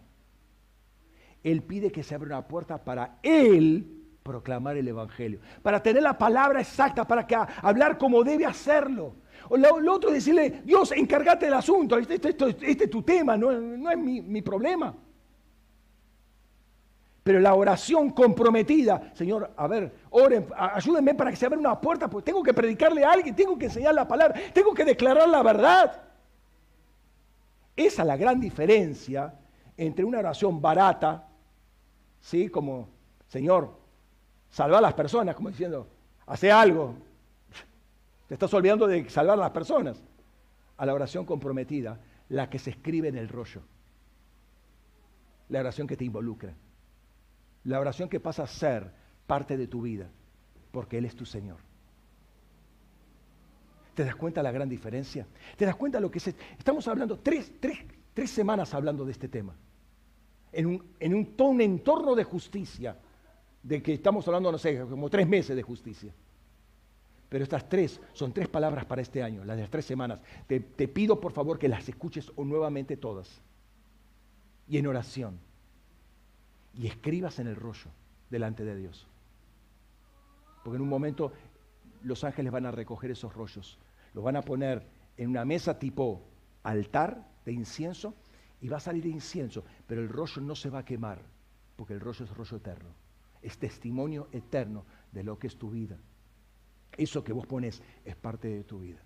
Él 1.43 1.63
pide 1.63 1.91
que 1.91 2.03
se 2.03 2.15
abra 2.15 2.37
una 2.37 2.47
puerta 2.47 2.83
para 2.83 3.17
Él 3.23 4.01
proclamar 4.23 4.77
el 4.77 4.87
Evangelio, 4.87 5.39
para 5.61 5.81
tener 5.81 6.03
la 6.03 6.17
palabra 6.17 6.61
exacta, 6.61 7.05
para 7.05 7.25
que 7.25 7.35
hablar 7.35 7.97
como 7.97 8.23
debe 8.23 8.45
hacerlo. 8.45 9.15
O 9.49 9.57
lo, 9.57 9.93
otro 9.93 10.09
es 10.09 10.15
decirle, 10.15 10.61
Dios, 10.63 10.91
encárgate 10.91 11.45
del 11.45 11.55
asunto, 11.55 11.97
este, 11.97 12.15
este, 12.15 12.49
este, 12.61 12.83
es 12.83 12.89
tu 12.89 13.01
tema, 13.01 13.35
no, 13.35 13.51
es 13.89 13.97
mi, 13.97 14.41
problema. 14.41 14.95
Pero 17.23 17.39
la 17.39 17.53
oración 17.53 18.11
comprometida, 18.11 19.11
Señor, 19.13 19.51
a 19.55 19.67
ver, 19.67 19.93
oren, 20.11 20.47
ayúdenme 20.55 21.13
para 21.15 21.31
que 21.31 21.35
se 21.35 21.45
abra 21.45 21.57
una 21.57 21.79
puerta, 21.79 22.09
porque 22.09 22.31
tengo 22.31 22.43
que 22.43 22.53
predicarle 22.53 23.03
a 23.03 23.11
alguien, 23.11 23.35
tengo 23.35 23.57
que 23.57 23.65
enseñar 23.65 23.93
la 23.93 24.07
palabra, 24.07 24.39
tengo 24.53 24.73
que 24.73 24.85
declarar 24.85 25.27
la 25.27 25.43
verdad. 25.43 26.01
Esa 27.75 28.01
es 28.03 28.07
la 28.07 28.17
gran 28.17 28.39
diferencia 28.39 29.33
entre 29.77 30.05
una 30.05 30.19
oración 30.19 30.61
barata 30.61 31.30
¿sí? 32.21 32.49
Como, 32.49 32.89
Señor, 33.27 33.77
salva 34.49 34.77
a 34.77 34.81
las 34.81 34.93
personas, 34.93 35.35
como 35.35 35.49
diciendo, 35.49 35.87
hace 36.25 36.51
algo. 36.51 36.95
Te 38.27 38.35
estás 38.35 38.53
olvidando 38.53 38.87
de 38.87 39.09
salvar 39.09 39.37
a 39.37 39.41
las 39.41 39.51
personas. 39.51 40.01
A 40.77 40.85
la 40.85 40.93
oración 40.93 41.25
comprometida, 41.25 41.99
la 42.29 42.49
que 42.49 42.57
se 42.57 42.71
escribe 42.71 43.09
en 43.09 43.17
el 43.17 43.27
rollo. 43.27 43.61
La 45.49 45.59
oración 45.59 45.85
que 45.85 45.97
te 45.97 46.05
involucra. 46.05 46.53
La 47.65 47.79
oración 47.79 48.09
que 48.09 48.19
pasa 48.19 48.43
a 48.43 48.47
ser 48.47 48.91
parte 49.27 49.57
de 49.57 49.67
tu 49.67 49.81
vida, 49.81 50.09
porque 50.71 50.97
Él 50.97 51.05
es 51.05 51.15
tu 51.15 51.25
Señor. 51.25 51.57
¿Te 53.93 54.05
das 54.05 54.15
cuenta 54.15 54.41
la 54.41 54.51
gran 54.51 54.69
diferencia? 54.69 55.27
¿Te 55.57 55.65
das 55.65 55.75
cuenta 55.75 55.99
lo 55.99 56.09
que 56.09 56.17
es? 56.17 56.27
Estamos 56.57 56.87
hablando 56.87 57.19
tres, 57.19 57.51
tres 57.59 58.31
semanas 58.31 58.73
hablando 58.73 59.05
de 59.05 59.11
este 59.11 59.27
tema 59.27 59.53
en 60.51 60.65
un, 60.67 61.35
un, 61.39 61.61
entorno 61.61 62.15
de 62.15 62.23
justicia, 62.23 62.97
de 63.63 63.81
que 63.81 63.93
estamos 63.93 64.27
hablando, 64.27 64.51
no 64.51 64.57
sé, 64.57 64.79
como 64.79 65.09
tres 65.09 65.27
meses 65.27 65.55
de 65.55 65.63
justicia. 65.63 66.13
Pero 67.29 67.43
estas 67.43 67.69
tres 67.69 68.01
son 68.13 68.33
tres 68.33 68.49
palabras 68.49 68.85
para 68.85 69.01
este 69.01 69.23
año, 69.23 69.45
las 69.45 69.55
de 69.55 69.63
las 69.63 69.71
tres 69.71 69.85
semanas. 69.85 70.19
Te, 70.47 70.59
te 70.59 70.87
pido 70.87 71.21
por 71.21 71.31
favor 71.31 71.57
que 71.57 71.69
las 71.69 71.87
escuches 71.87 72.31
nuevamente 72.37 72.97
todas. 72.97 73.41
Y 74.67 74.77
en 74.77 74.87
oración. 74.87 75.39
Y 76.73 76.87
escribas 76.87 77.39
en 77.39 77.47
el 77.47 77.55
rollo 77.55 77.89
delante 78.29 78.65
de 78.65 78.75
Dios. 78.75 79.07
Porque 80.63 80.75
en 80.75 80.81
un 80.81 80.89
momento 80.89 81.31
los 82.03 82.23
ángeles 82.23 82.51
van 82.51 82.65
a 82.65 82.71
recoger 82.71 83.11
esos 83.11 83.33
rollos. 83.33 83.79
Los 84.13 84.23
van 84.23 84.35
a 84.35 84.41
poner 84.41 84.85
en 85.17 85.29
una 85.29 85.45
mesa 85.45 85.79
tipo 85.79 86.21
altar 86.63 87.27
de 87.45 87.53
incienso 87.53 88.13
y 88.61 88.69
va 88.69 88.77
a 88.77 88.79
salir 88.79 89.05
incienso, 89.07 89.63
pero 89.87 90.01
el 90.01 90.09
rollo 90.09 90.41
no 90.41 90.55
se 90.55 90.69
va 90.69 90.79
a 90.79 90.85
quemar, 90.85 91.21
porque 91.75 91.93
el 91.93 91.99
rollo 91.99 92.23
es 92.23 92.31
rollo 92.31 92.57
eterno. 92.57 92.89
Es 93.41 93.57
testimonio 93.57 94.27
eterno 94.31 94.85
de 95.11 95.23
lo 95.23 95.39
que 95.39 95.47
es 95.47 95.57
tu 95.57 95.71
vida. 95.71 95.97
Eso 96.95 97.23
que 97.23 97.33
vos 97.33 97.47
pones 97.47 97.81
es 98.05 98.15
parte 98.15 98.47
de 98.47 98.63
tu 98.63 98.79
vida. 98.79 99.01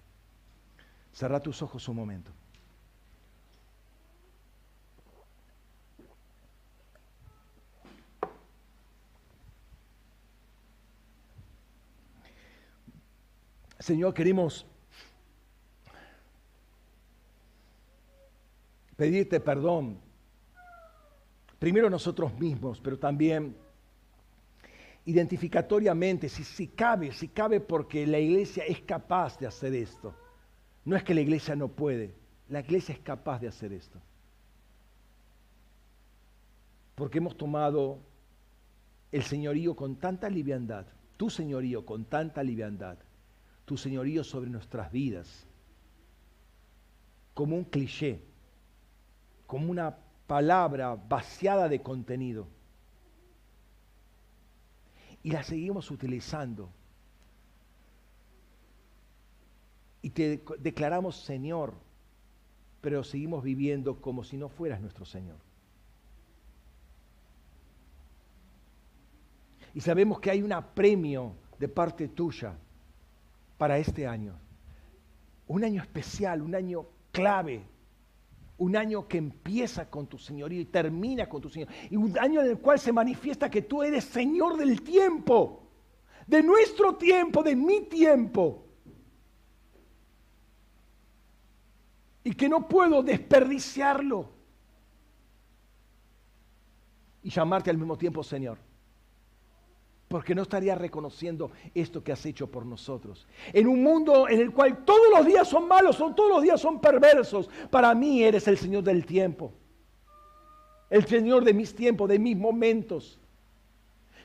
Cerra 1.13 1.41
tus 1.41 1.61
ojos 1.61 1.87
un 1.87 1.95
momento. 1.95 2.31
Señor, 13.79 14.13
queremos 14.13 14.65
pedirte 18.95 19.39
perdón. 19.39 19.99
Primero 21.59 21.89
nosotros 21.89 22.37
mismos, 22.37 22.79
pero 22.81 22.99
también 22.99 23.55
identificatoriamente, 25.05 26.29
si, 26.29 26.43
si 26.43 26.67
cabe, 26.67 27.11
si 27.11 27.27
cabe 27.27 27.59
porque 27.59 28.05
la 28.07 28.19
iglesia 28.19 28.65
es 28.65 28.81
capaz 28.81 29.37
de 29.39 29.47
hacer 29.47 29.73
esto. 29.73 30.15
No 30.83 30.95
es 30.95 31.03
que 31.03 31.13
la 31.13 31.21
iglesia 31.21 31.55
no 31.55 31.67
puede, 31.69 32.13
la 32.49 32.59
iglesia 32.59 32.93
es 32.93 32.99
capaz 32.99 33.39
de 33.39 33.47
hacer 33.47 33.73
esto. 33.73 33.99
Porque 36.95 37.17
hemos 37.17 37.37
tomado 37.37 37.99
el 39.11 39.23
señorío 39.23 39.75
con 39.75 39.95
tanta 39.95 40.29
liviandad, 40.29 40.85
tu 41.17 41.29
señorío 41.29 41.85
con 41.85 42.05
tanta 42.05 42.43
liviandad, 42.43 42.97
tu 43.65 43.77
señorío 43.77 44.23
sobre 44.23 44.49
nuestras 44.49 44.91
vidas, 44.91 45.47
como 47.33 47.55
un 47.55 47.65
cliché 47.65 48.21
como 49.47 49.71
una 49.71 49.97
palabra 50.27 50.95
vaciada 50.95 51.69
de 51.69 51.81
contenido. 51.81 52.47
Y 55.23 55.31
la 55.31 55.43
seguimos 55.43 55.89
utilizando. 55.91 56.69
Y 60.01 60.11
te 60.11 60.43
declaramos 60.59 61.15
Señor, 61.17 61.73
pero 62.81 63.03
seguimos 63.03 63.43
viviendo 63.43 63.99
como 63.99 64.23
si 64.23 64.37
no 64.37 64.49
fueras 64.49 64.79
nuestro 64.79 65.05
Señor. 65.05 65.37
Y 69.73 69.81
sabemos 69.81 70.19
que 70.19 70.31
hay 70.31 70.41
un 70.41 70.53
apremio 70.53 71.33
de 71.59 71.67
parte 71.67 72.07
tuya 72.07 72.55
para 73.57 73.77
este 73.77 74.07
año. 74.07 74.39
un 75.47 75.63
año 75.63 75.81
especial, 75.81 76.41
un 76.41 76.55
año 76.55 76.87
clave, 77.11 77.63
un 78.57 78.75
año 78.75 79.07
que 79.07 79.17
empieza 79.17 79.89
con 79.89 80.07
tu 80.07 80.17
señorío 80.17 80.61
y 80.61 80.65
termina 80.65 81.27
con 81.27 81.41
tu 81.41 81.49
señor, 81.49 81.69
y 81.89 81.95
un 81.95 82.17
año 82.17 82.41
en 82.41 82.47
el 82.47 82.59
cual 82.59 82.79
se 82.79 82.93
manifiesta 82.93 83.49
que 83.49 83.63
tú 83.63 83.83
eres 83.83 84.05
señor 84.05 84.57
del 84.57 84.81
tiempo, 84.81 85.67
de 86.25 86.41
nuestro 86.41 86.95
tiempo, 86.95 87.43
de 87.43 87.55
mi 87.55 87.81
tiempo. 87.81 88.63
Y 92.23 92.33
que 92.33 92.49
no 92.49 92.67
puedo 92.67 93.03
desperdiciarlo 93.03 94.35
y 97.21 97.29
llamarte 97.29 97.69
al 97.69 97.77
mismo 97.77 97.97
tiempo 97.97 98.23
Señor 98.23 98.57
porque 100.15 100.33
no 100.33 100.43
estaría 100.43 100.75
reconociendo 100.75 101.51
esto 101.73 102.01
que 102.01 102.13
has 102.13 102.25
hecho 102.25 102.49
por 102.49 102.65
nosotros. 102.65 103.27
En 103.51 103.67
un 103.67 103.83
mundo 103.83 104.29
en 104.29 104.39
el 104.39 104.53
cual 104.53 104.85
todos 104.85 105.09
los 105.13 105.25
días 105.25 105.45
son 105.45 105.67
malos, 105.67 105.97
son, 105.97 106.15
todos 106.15 106.29
los 106.29 106.41
días 106.41 106.61
son 106.61 106.79
perversos, 106.79 107.49
para 107.69 107.93
mí 107.93 108.23
eres 108.23 108.47
el 108.47 108.57
Señor 108.57 108.85
del 108.85 109.05
tiempo, 109.05 109.51
el 110.89 111.05
Señor 111.05 111.43
de 111.43 111.53
mis 111.53 111.75
tiempos, 111.75 112.07
de 112.07 112.17
mis 112.17 112.37
momentos. 112.37 113.19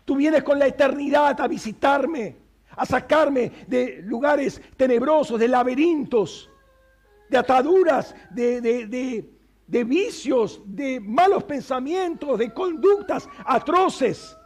Tú 0.05 0.15
vienes 0.15 0.45
con 0.45 0.61
la 0.61 0.69
eternidad 0.69 1.41
a 1.41 1.49
visitarme, 1.49 2.37
a 2.77 2.87
sacarme 2.87 3.51
de 3.67 4.01
lugares 4.05 4.63
tenebrosos, 4.77 5.41
de 5.41 5.49
laberintos, 5.49 6.49
de 7.29 7.37
ataduras, 7.37 8.15
de, 8.31 8.61
de, 8.61 9.29
de 9.67 9.85
vicios, 9.85 10.63
de 10.67 11.01
malos 11.01 11.43
pensamientos, 11.43 12.39
de 12.39 12.55
conductas 12.55 13.29
atroces 13.45 14.37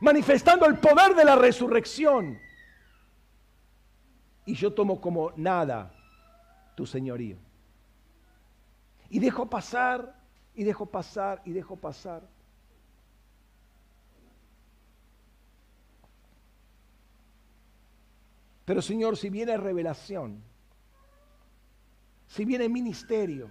manifestando 0.00 0.66
el 0.66 0.78
poder 0.78 1.14
de 1.14 1.24
la 1.24 1.36
resurrección. 1.36 2.38
Y 4.44 4.54
yo 4.54 4.72
tomo 4.72 5.00
como 5.00 5.32
nada 5.36 5.92
tu 6.74 6.86
señorío. 6.86 7.36
Y 9.10 9.18
dejo 9.18 9.48
pasar, 9.48 10.14
y 10.54 10.64
dejo 10.64 10.86
pasar, 10.86 11.42
y 11.44 11.52
dejo 11.52 11.76
pasar. 11.76 12.22
Pero 18.64 18.82
Señor, 18.82 19.16
si 19.16 19.30
viene 19.30 19.56
revelación, 19.56 20.42
si 22.26 22.44
viene 22.44 22.68
ministerio, 22.68 23.50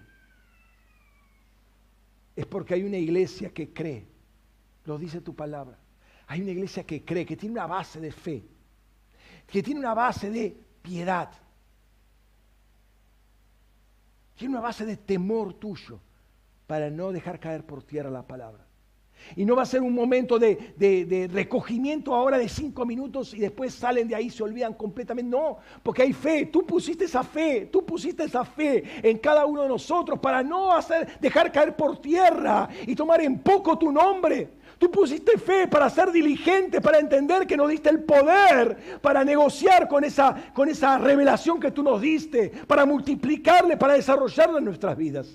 es 2.36 2.46
porque 2.46 2.76
hay 2.76 2.84
una 2.84 2.98
iglesia 2.98 3.52
que 3.52 3.74
cree, 3.74 4.08
lo 4.86 5.00
dice 5.00 5.20
tu 5.20 5.36
palabra. 5.36 5.80
Hay 6.28 6.42
una 6.42 6.52
iglesia 6.52 6.84
que 6.84 7.04
cree, 7.04 7.26
que 7.26 7.38
tiene 7.38 7.54
una 7.54 7.68
base 7.68 8.00
de 8.00 8.12
fe, 8.12 8.44
que 9.48 9.64
tiene 9.64 9.80
una 9.80 9.94
base 9.94 10.30
de 10.30 10.56
piedad, 10.82 11.32
tiene 14.36 14.54
una 14.54 14.62
base 14.62 14.86
de 14.86 14.98
temor 14.98 15.54
tuyo 15.54 16.00
para 16.68 16.90
no 16.90 17.12
dejar 17.12 17.40
caer 17.40 17.66
por 17.66 17.82
tierra 17.82 18.10
la 18.10 18.28
palabra. 18.28 18.68
Y 19.36 19.46
no 19.46 19.56
va 19.56 19.64
a 19.64 19.66
ser 19.66 19.82
un 19.82 19.94
momento 19.94 20.40
de, 20.40 21.30
recogimiento 21.32 22.14
ahora 22.14 22.38
de 22.38 22.48
cinco 22.48 22.86
minutos 22.86 23.34
y 23.34 23.40
después 23.40 23.74
salen 23.74 24.08
de 24.08 24.16
ahí 24.16 24.30
se 24.30 24.44
olvidan 24.44 24.74
completamente. 24.74 25.36
No, 25.36 25.58
porque 25.84 26.04
hay 26.04 26.14
fe. 26.14 26.46
Tú 26.46 26.66
pusiste 26.66 27.06
esa 27.06 27.24
fe, 27.24 27.68
tú 27.72 27.86
pusiste 27.86 28.24
esa 28.24 28.46
fe 28.46 28.84
en 29.02 29.18
cada 29.18 29.46
uno 29.46 29.64
de 29.64 29.70
nosotros 29.70 30.20
para 30.20 30.44
no 30.44 30.72
hacer, 30.72 31.20
dejar 31.20 31.52
caer 31.52 31.76
por 31.76 32.00
tierra 32.00 32.70
y 32.86 32.96
tomar 32.96 33.22
en 33.22 33.40
poco 33.40 33.78
tu 33.78 33.92
nombre. 33.92 34.57
Tú 34.78 34.92
pusiste 34.92 35.38
fe 35.40 35.68
para 35.68 35.90
ser 35.90 36.12
diligente, 36.12 36.82
para 36.82 37.00
entender 37.00 37.48
que 37.48 37.58
nos 37.58 37.70
diste 37.70 37.90
el 37.90 38.04
poder 38.04 39.00
para 39.02 39.24
negociar 39.24 39.88
con 39.88 40.04
esa, 40.04 40.52
con 40.54 40.70
esa 40.70 40.98
revelación 40.98 41.60
que 41.60 41.72
tú 41.72 41.82
nos 41.82 42.00
diste, 42.00 42.50
para 42.68 42.86
multiplicarle, 42.86 43.78
para 43.78 43.94
desarrollarla 43.94 44.60
en 44.60 44.66
nuestras 44.66 44.96
vidas. 44.96 45.28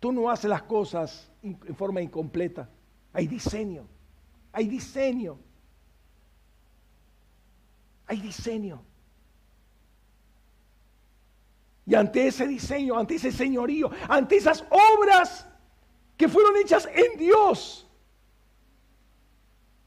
Tú 0.00 0.12
no 0.12 0.28
haces 0.28 0.50
las 0.50 0.62
cosas 0.62 1.30
en 1.42 1.76
forma 1.76 2.02
incompleta. 2.02 2.68
Hay 3.12 3.26
diseño, 3.28 3.86
hay 4.52 4.66
diseño, 4.66 5.38
hay 8.06 8.20
diseño. 8.20 8.82
Y 11.86 11.94
ante 11.94 12.26
ese 12.26 12.46
diseño, 12.48 12.98
ante 12.98 13.14
ese 13.14 13.30
señorío, 13.30 13.90
ante 14.08 14.36
esas 14.36 14.64
obras 14.70 15.46
que 16.16 16.28
fueron 16.28 16.56
hechas 16.56 16.88
en 16.92 17.18
Dios 17.18 17.86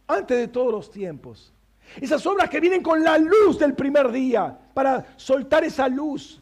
antes 0.07 0.37
de 0.37 0.47
todos 0.47 0.71
los 0.71 0.91
tiempos. 0.91 1.53
Esas 1.95 2.25
obras 2.25 2.49
que 2.49 2.59
vienen 2.59 2.83
con 2.83 3.03
la 3.03 3.17
luz 3.17 3.57
del 3.57 3.73
primer 3.73 4.11
día 4.11 4.57
para 4.73 5.17
soltar 5.17 5.63
esa 5.63 5.87
luz, 5.87 6.41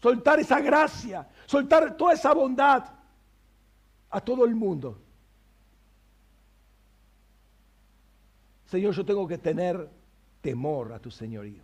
soltar 0.00 0.38
esa 0.38 0.60
gracia, 0.60 1.26
soltar 1.46 1.96
toda 1.96 2.12
esa 2.12 2.34
bondad 2.34 2.84
a 4.10 4.20
todo 4.20 4.44
el 4.44 4.54
mundo. 4.54 4.98
Señor, 8.66 8.94
yo 8.94 9.04
tengo 9.04 9.26
que 9.26 9.38
tener 9.38 9.88
temor 10.40 10.92
a 10.92 10.98
tu 10.98 11.10
señorío. 11.10 11.62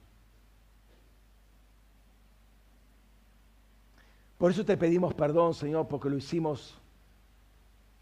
Por 4.38 4.50
eso 4.50 4.64
te 4.64 4.76
pedimos 4.76 5.14
perdón, 5.14 5.54
Señor, 5.54 5.86
porque 5.86 6.08
lo 6.10 6.16
hicimos 6.16 6.81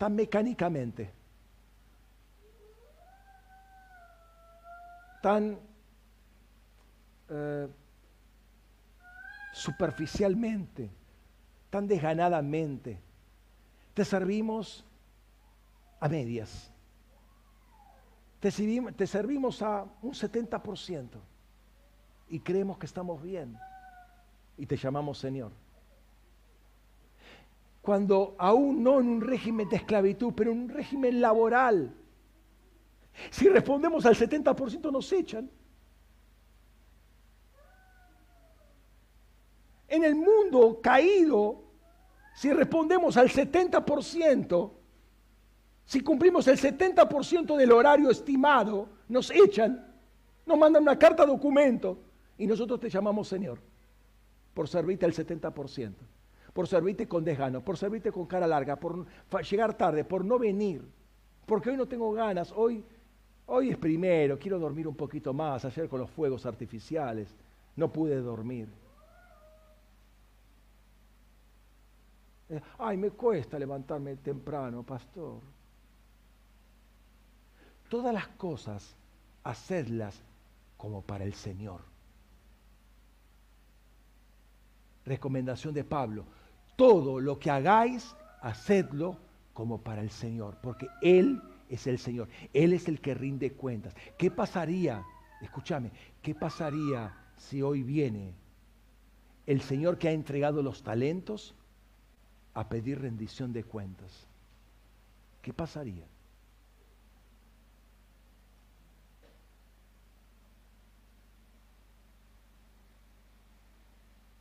tan 0.00 0.14
mecánicamente, 0.14 1.12
tan 5.20 5.58
eh, 7.28 7.68
superficialmente, 9.52 10.90
tan 11.68 11.86
desganadamente. 11.86 12.98
Te 13.92 14.06
servimos 14.06 14.86
a 16.00 16.08
medias. 16.08 16.72
Te 18.40 18.50
servimos, 18.50 18.96
te 18.96 19.06
servimos 19.06 19.60
a 19.60 19.84
un 20.00 20.12
70% 20.14 21.10
y 22.30 22.40
creemos 22.40 22.78
que 22.78 22.86
estamos 22.86 23.22
bien 23.22 23.54
y 24.56 24.64
te 24.64 24.78
llamamos 24.78 25.18
Señor 25.18 25.52
cuando 27.80 28.34
aún 28.38 28.82
no 28.82 29.00
en 29.00 29.08
un 29.08 29.20
régimen 29.20 29.68
de 29.68 29.76
esclavitud, 29.76 30.32
pero 30.36 30.52
en 30.52 30.60
un 30.60 30.68
régimen 30.68 31.20
laboral. 31.20 31.94
Si 33.30 33.48
respondemos 33.48 34.04
al 34.06 34.14
70% 34.14 34.92
nos 34.92 35.12
echan. 35.12 35.50
En 39.88 40.04
el 40.04 40.14
mundo 40.14 40.80
caído, 40.80 41.64
si 42.34 42.52
respondemos 42.52 43.16
al 43.16 43.28
70%, 43.28 44.70
si 45.84 46.00
cumplimos 46.02 46.46
el 46.46 46.58
70% 46.58 47.56
del 47.56 47.72
horario 47.72 48.10
estimado, 48.10 48.88
nos 49.08 49.30
echan, 49.32 49.92
nos 50.46 50.56
mandan 50.56 50.82
una 50.82 50.98
carta 50.98 51.26
documento 51.26 51.98
y 52.38 52.46
nosotros 52.46 52.78
te 52.78 52.88
llamamos 52.88 53.26
Señor 53.26 53.58
por 54.54 54.68
servirte 54.68 55.06
al 55.06 55.12
70% 55.12 55.94
por 56.52 56.66
servirte 56.66 57.06
con 57.06 57.24
desgano, 57.24 57.62
por 57.62 57.76
servirte 57.76 58.10
con 58.10 58.26
cara 58.26 58.46
larga, 58.46 58.76
por 58.76 59.06
llegar 59.42 59.76
tarde, 59.76 60.04
por 60.04 60.24
no 60.24 60.38
venir, 60.38 60.84
porque 61.46 61.70
hoy 61.70 61.76
no 61.76 61.86
tengo 61.86 62.12
ganas, 62.12 62.52
hoy, 62.54 62.84
hoy 63.46 63.70
es 63.70 63.76
primero, 63.76 64.38
quiero 64.38 64.58
dormir 64.58 64.88
un 64.88 64.96
poquito 64.96 65.32
más, 65.32 65.64
ayer 65.64 65.88
con 65.88 66.00
los 66.00 66.10
fuegos 66.10 66.46
artificiales, 66.46 67.34
no 67.76 67.92
pude 67.92 68.20
dormir. 68.20 68.68
Eh, 72.48 72.60
ay, 72.78 72.96
me 72.96 73.10
cuesta 73.10 73.58
levantarme 73.58 74.16
temprano, 74.16 74.82
pastor. 74.82 75.40
Todas 77.88 78.12
las 78.12 78.26
cosas, 78.28 78.96
hacedlas 79.44 80.20
como 80.76 81.02
para 81.02 81.24
el 81.24 81.34
Señor. 81.34 81.80
Recomendación 85.04 85.74
de 85.74 85.84
Pablo, 85.84 86.24
todo 86.80 87.20
lo 87.20 87.38
que 87.38 87.50
hagáis, 87.50 88.16
hacedlo 88.40 89.18
como 89.52 89.82
para 89.82 90.00
el 90.00 90.08
Señor, 90.08 90.56
porque 90.62 90.88
Él 91.02 91.42
es 91.68 91.86
el 91.86 91.98
Señor, 91.98 92.30
Él 92.54 92.72
es 92.72 92.88
el 92.88 93.02
que 93.02 93.12
rinde 93.12 93.52
cuentas. 93.52 93.94
¿Qué 94.16 94.30
pasaría? 94.30 95.04
Escúchame, 95.42 95.92
¿qué 96.22 96.34
pasaría 96.34 97.14
si 97.36 97.60
hoy 97.60 97.82
viene 97.82 98.32
el 99.44 99.60
Señor 99.60 99.98
que 99.98 100.08
ha 100.08 100.12
entregado 100.12 100.62
los 100.62 100.82
talentos 100.82 101.54
a 102.54 102.66
pedir 102.70 102.98
rendición 102.98 103.52
de 103.52 103.62
cuentas? 103.62 104.26
¿Qué 105.42 105.52
pasaría? 105.52 106.06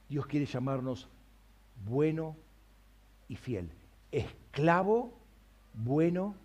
Dios 0.08 0.26
quiere 0.26 0.46
llamarnos 0.46 1.10
bueno 1.86 2.36
y 3.28 3.36
fiel. 3.36 3.70
Esclavo, 4.12 5.14
bueno 5.74 6.36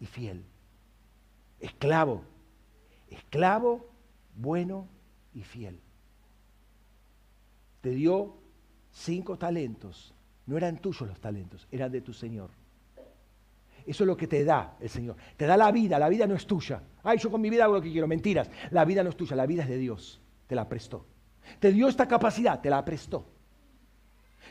y 0.00 0.06
fiel. 0.06 0.44
Esclavo, 1.60 2.24
esclavo, 3.08 3.86
bueno 4.36 4.88
y 5.34 5.42
fiel. 5.42 5.80
Te 7.80 7.90
dio 7.90 8.34
cinco 8.90 9.38
talentos. 9.38 10.14
No 10.46 10.56
eran 10.56 10.78
tuyos 10.78 11.08
los 11.08 11.20
talentos, 11.20 11.66
eran 11.70 11.90
de 11.90 12.02
tu 12.02 12.12
Señor. 12.12 12.50
Eso 13.86 14.04
es 14.04 14.06
lo 14.06 14.16
que 14.16 14.26
te 14.26 14.44
da 14.44 14.76
el 14.80 14.88
Señor. 14.88 15.16
Te 15.36 15.46
da 15.46 15.56
la 15.56 15.70
vida, 15.70 15.98
la 15.98 16.08
vida 16.08 16.26
no 16.26 16.34
es 16.34 16.46
tuya. 16.46 16.82
Ay, 17.02 17.18
yo 17.18 17.30
con 17.30 17.40
mi 17.40 17.50
vida 17.50 17.64
hago 17.64 17.74
lo 17.74 17.82
que 17.82 17.92
quiero. 17.92 18.06
Mentiras. 18.06 18.50
La 18.70 18.84
vida 18.84 19.02
no 19.02 19.10
es 19.10 19.16
tuya, 19.16 19.36
la 19.36 19.46
vida 19.46 19.62
es 19.62 19.68
de 19.68 19.76
Dios. 19.76 20.20
Te 20.46 20.54
la 20.54 20.68
prestó. 20.68 21.06
Te 21.60 21.70
dio 21.72 21.88
esta 21.88 22.08
capacidad, 22.08 22.60
te 22.60 22.70
la 22.70 22.84
prestó. 22.84 23.33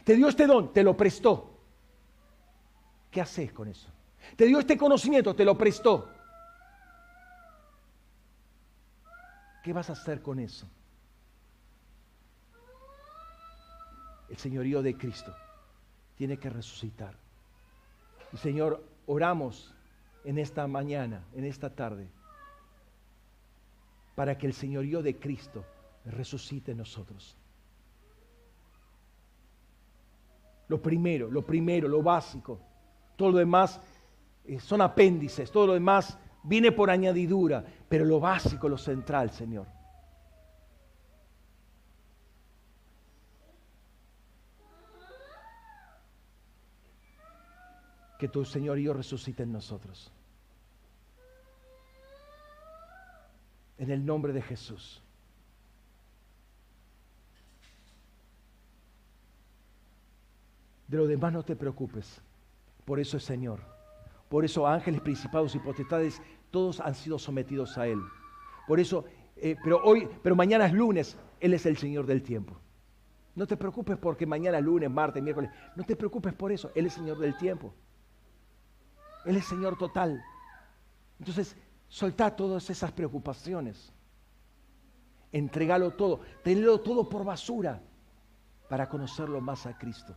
Te 0.04 0.16
dio 0.16 0.28
este 0.28 0.46
don, 0.46 0.74
te 0.74 0.84
lo 0.84 0.96
prestó. 0.98 1.58
¿Qué 3.10 3.22
haces 3.22 3.54
con 3.54 3.68
eso? 3.68 3.90
Te 4.36 4.46
dio 4.46 4.60
este 4.60 4.78
conocimiento, 4.78 5.36
te 5.36 5.46
lo 5.46 5.58
prestó. 5.58 6.10
¿Qué 9.64 9.72
vas 9.72 9.90
a 9.90 9.94
hacer 9.94 10.22
con 10.22 10.40
eso? 10.40 10.68
El 14.30 14.38
señorío 14.38 14.82
de 14.82 14.98
Cristo 14.98 15.34
tiene 16.18 16.38
que 16.38 16.50
resucitar. 16.50 17.16
Y 18.34 18.38
Señor, 18.38 18.84
oramos 19.06 19.74
en 20.26 20.38
esta 20.38 20.68
mañana, 20.68 21.24
en 21.34 21.46
esta 21.46 21.70
tarde, 21.70 22.08
para 24.16 24.38
que 24.38 24.48
el 24.48 24.54
señorío 24.54 25.02
de 25.02 25.18
Cristo 25.18 25.64
resucite 26.06 26.72
en 26.72 26.80
nosotros. 26.80 27.38
Lo 30.74 30.82
primero, 30.82 31.30
lo 31.30 31.44
primero, 31.44 31.88
lo 31.88 32.02
básico. 32.02 32.60
Todo 33.16 33.34
lo 33.34 33.38
demás 33.38 33.80
eh, 34.44 34.60
son 34.60 34.82
apéndices, 34.82 35.52
todo 35.52 35.68
lo 35.68 35.74
demás 35.74 36.18
viene 36.42 36.72
por 36.72 36.90
añadidura, 36.90 37.64
pero 37.88 38.04
lo 38.06 38.20
básico, 38.20 38.68
lo 38.68 38.80
central, 38.80 39.30
Señor. 39.30 39.68
Que 48.18 48.28
tu 48.30 48.44
Señorío 48.44 48.96
resucite 48.96 49.44
en 49.44 49.52
nosotros. 49.52 50.12
En 53.78 53.92
el 53.92 54.04
nombre 54.04 54.34
de 54.34 54.42
Jesús. 54.42 55.03
De 60.94 61.00
lo 61.00 61.08
demás 61.08 61.34
no 61.34 61.42
te 61.42 61.56
preocupes. 61.56 62.22
Por 62.86 63.00
eso 63.00 63.18
es 63.18 63.24
Señor. 63.24 63.62
Por 64.30 64.46
eso 64.46 64.68
ángeles, 64.68 65.02
principados 65.02 65.56
y 65.56 65.60
potestades, 65.60 66.22
todos 66.52 66.80
han 66.80 66.94
sido 66.94 67.18
sometidos 67.18 67.80
a 67.80 67.88
Él. 67.88 68.00
Por 68.68 68.80
eso, 68.80 69.04
eh, 69.36 69.56
pero 69.64 69.82
hoy, 69.84 70.08
pero 70.22 70.36
mañana 70.36 70.68
es 70.68 70.74
lunes, 70.74 71.18
Él 71.40 71.56
es 71.56 71.66
el 71.66 71.78
Señor 71.78 72.06
del 72.06 72.22
tiempo. 72.22 72.60
No 73.34 73.48
te 73.48 73.58
preocupes 73.58 73.98
porque 73.98 74.28
mañana 74.28 74.60
es 74.60 74.64
lunes, 74.64 74.92
martes, 74.92 75.24
miércoles. 75.24 75.50
No 75.76 75.84
te 75.84 75.96
preocupes 75.96 76.32
por 76.32 76.52
eso. 76.52 76.70
Él 76.76 76.86
es 76.86 76.94
Señor 76.94 77.18
del 77.18 77.36
tiempo. 77.38 77.74
Él 79.26 79.36
es 79.36 79.46
Señor 79.46 79.80
total. 79.80 80.24
Entonces, 81.18 81.56
soltá 81.88 82.36
todas 82.36 82.70
esas 82.70 82.92
preocupaciones. 82.92 83.92
Entregalo 85.32 85.90
todo. 85.90 86.20
Tenlo 86.44 86.82
todo 86.82 87.10
por 87.10 87.26
basura 87.26 87.82
para 88.70 88.88
conocerlo 88.88 89.42
más 89.42 89.66
a 89.66 89.76
Cristo. 89.76 90.16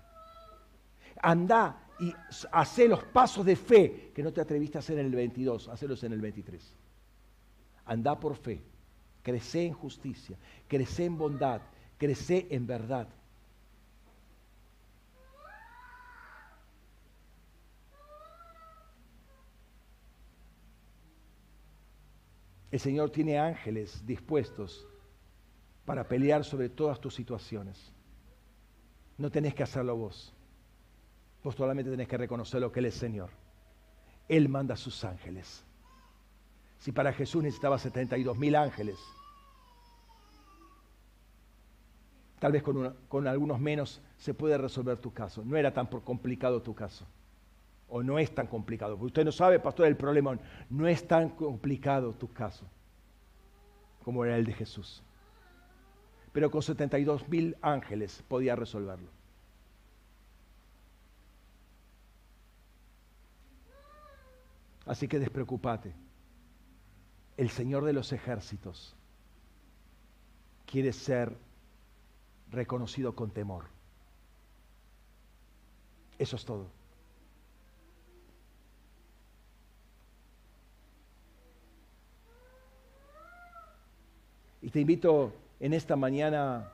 Anda 1.23 1.87
y 1.99 2.13
hace 2.53 2.89
los 2.89 3.03
pasos 3.05 3.45
de 3.45 3.57
fe 3.57 4.13
que 4.15 4.23
no 4.23 4.33
te 4.33 4.41
atreviste 4.41 4.79
a 4.79 4.81
hacer 4.81 4.99
en 4.99 5.07
el 5.07 5.15
22, 5.15 5.69
hacerlos 5.69 6.03
en 6.05 6.13
el 6.13 6.21
23. 6.21 6.75
Anda 7.87 8.19
por 8.19 8.37
fe, 8.37 8.61
crece 9.23 9.67
en 9.67 9.73
justicia, 9.73 10.37
crece 10.69 11.05
en 11.05 11.17
bondad, 11.17 11.63
crece 11.99 12.47
en 12.51 12.67
verdad. 12.67 13.09
El 22.71 22.81
Señor 22.81 23.11
tiene 23.11 23.39
ángeles 23.39 24.05
dispuestos 24.05 24.87
para 25.87 26.07
pelear 26.07 26.45
sobre 26.45 26.69
todas 26.69 27.01
tus 27.01 27.15
situaciones. 27.15 27.91
No 29.17 29.31
tenés 29.31 29.55
que 29.55 29.63
hacerlo 29.63 29.97
vos. 29.97 30.36
Vos 31.47 31.55
solamente 31.55 31.93
tenés 31.93 32.09
que 32.09 32.17
reconocer 32.17 32.61
lo 32.61 32.73
que 32.73 32.81
Él 32.81 32.87
es 32.87 32.95
Señor. 32.97 33.31
Él 34.29 34.49
manda 34.49 34.75
a 34.75 34.77
sus 34.77 35.05
ángeles. 35.05 35.65
Si 36.81 36.91
para 36.91 37.13
Jesús 37.13 37.41
necesitaba 37.41 37.79
72 37.79 38.37
mil 38.37 38.57
ángeles, 38.57 38.97
tal 42.41 42.51
vez 42.51 42.65
con, 42.65 42.97
con, 43.07 43.29
algunos 43.29 43.61
menos 43.61 44.03
se 44.17 44.35
puede 44.35 44.59
resolver 44.59 44.99
tu 44.99 45.13
caso. 45.13 45.45
No 45.45 45.57
era 45.57 45.73
tan 45.73 45.87
complicado 45.87 46.63
tu 46.63 46.75
caso. 46.75 47.07
O 47.87 48.03
no 48.03 48.19
es 48.19 48.35
tan 48.35 48.49
complicado. 48.49 48.95
Porque 48.95 49.07
usted 49.07 49.25
no 49.25 49.31
sabe, 49.31 49.61
pastor, 49.61 49.87
el 49.87 49.97
problema. 49.97 50.37
No 50.69 50.89
es 50.89 51.07
tan 51.07 51.29
complicado 51.29 52.13
tu 52.13 52.33
caso 52.33 52.67
como 54.03 54.25
era 54.25 54.37
el 54.37 54.47
de 54.47 54.53
Jesús. 54.53 55.01
Pero 56.33 56.51
con 56.51 56.63
72 56.63 57.29
mil 57.29 57.57
ángeles 57.63 58.25
podía 58.27 58.57
resolverlo. 58.57 59.16
Así 64.87 65.09
que 65.09 65.19
despreocúpate. 65.19 65.93
El 67.37 67.51
Señor 67.51 67.85
de 67.85 67.93
los 67.93 68.13
ejércitos 68.13 68.95
quiere 70.65 70.93
ser 70.93 71.37
reconocido 72.51 73.15
con 73.15 73.31
temor. 73.31 73.65
Eso 76.19 76.37
es 76.37 76.45
todo. 76.45 76.67
Y 84.63 84.71
te 84.71 84.81
invito 84.81 85.33
en 85.61 85.75
esta 85.75 85.95
mañana 85.95 86.73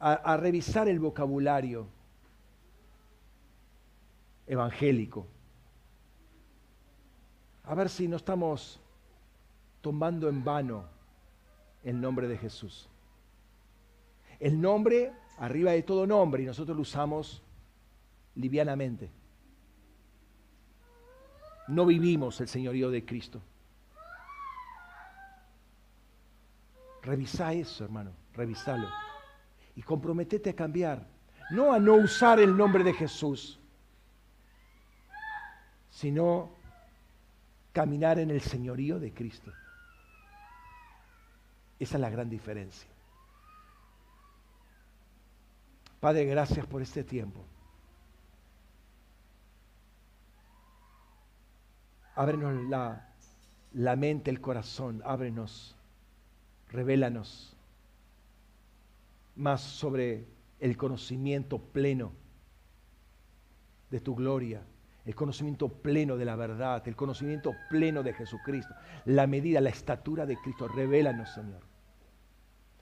a, 0.00 0.12
a 0.12 0.36
revisar 0.36 0.88
el 0.88 0.98
vocabulario 0.98 1.86
evangélico. 4.48 5.26
A 7.64 7.74
ver 7.74 7.88
si 7.88 8.08
no 8.08 8.16
estamos 8.16 8.80
tomando 9.80 10.28
en 10.28 10.42
vano 10.42 10.84
el 11.84 12.00
nombre 12.00 12.26
de 12.26 12.38
Jesús. 12.38 12.88
El 14.40 14.60
nombre 14.60 15.12
arriba 15.38 15.72
de 15.72 15.82
todo 15.82 16.06
nombre 16.06 16.42
y 16.42 16.46
nosotros 16.46 16.76
lo 16.76 16.82
usamos 16.82 17.42
livianamente. 18.34 19.10
No 21.68 21.84
vivimos 21.84 22.40
el 22.40 22.48
señorío 22.48 22.90
de 22.90 23.04
Cristo. 23.04 23.42
Revisa 27.02 27.52
eso, 27.52 27.84
hermano, 27.84 28.12
revisalo. 28.32 28.88
Y 29.76 29.82
comprometete 29.82 30.50
a 30.50 30.56
cambiar. 30.56 31.06
No 31.50 31.72
a 31.72 31.78
no 31.78 31.94
usar 31.94 32.40
el 32.40 32.56
nombre 32.56 32.84
de 32.84 32.92
Jesús, 32.92 33.58
sino 35.98 36.50
caminar 37.72 38.20
en 38.20 38.30
el 38.30 38.40
señorío 38.40 39.00
de 39.00 39.12
Cristo. 39.12 39.52
Esa 41.80 41.96
es 41.96 42.00
la 42.00 42.08
gran 42.08 42.30
diferencia. 42.30 42.88
Padre, 45.98 46.24
gracias 46.26 46.64
por 46.66 46.82
este 46.82 47.02
tiempo. 47.02 47.44
Ábrenos 52.14 52.68
la, 52.68 53.12
la 53.72 53.96
mente, 53.96 54.30
el 54.30 54.40
corazón, 54.40 55.02
ábrenos, 55.04 55.74
revélanos 56.68 57.56
más 59.34 59.62
sobre 59.62 60.28
el 60.60 60.76
conocimiento 60.76 61.58
pleno 61.58 62.12
de 63.90 63.98
tu 63.98 64.14
gloria 64.14 64.62
el 65.08 65.14
conocimiento 65.14 65.70
pleno 65.70 66.18
de 66.18 66.26
la 66.26 66.36
verdad, 66.36 66.86
el 66.86 66.94
conocimiento 66.94 67.54
pleno 67.70 68.02
de 68.02 68.12
Jesucristo, 68.12 68.74
la 69.06 69.26
medida, 69.26 69.58
la 69.58 69.70
estatura 69.70 70.26
de 70.26 70.36
Cristo. 70.36 70.68
Revélanos, 70.68 71.32
Señor. 71.32 71.62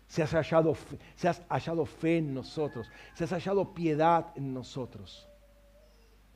Se 0.09 0.25
has, 0.25 0.33
hallado, 0.33 0.77
has 1.23 1.43
hallado 1.49 1.87
fe 1.87 2.19
en 2.19 2.35
nosotros, 2.35 2.91
se 3.15 3.23
has 3.23 3.31
hallado 3.31 3.75
piedad 3.75 4.33
en 4.35 4.53
nosotros. 4.53 5.29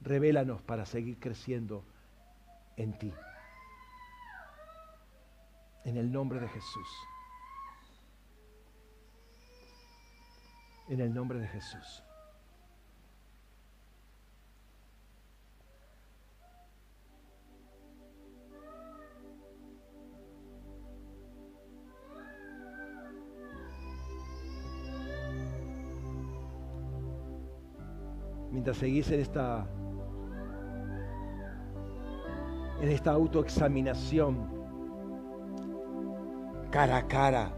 Revélanos 0.00 0.62
para 0.62 0.86
seguir 0.86 1.18
creciendo 1.18 1.84
en 2.76 2.96
ti. 2.96 3.12
En 5.84 5.96
el 5.96 6.12
nombre 6.12 6.38
de 6.38 6.46
Jesús. 6.46 6.88
En 10.88 11.00
el 11.00 11.12
nombre 11.12 11.40
de 11.40 11.48
Jesús. 11.48 12.04
Mientras 28.60 28.76
seguís 28.76 29.10
en 29.10 29.20
esta 29.20 29.66
en 32.82 32.90
esta 32.90 33.12
autoexaminación 33.12 34.36
cara 36.70 36.98
a 36.98 37.06
cara 37.06 37.50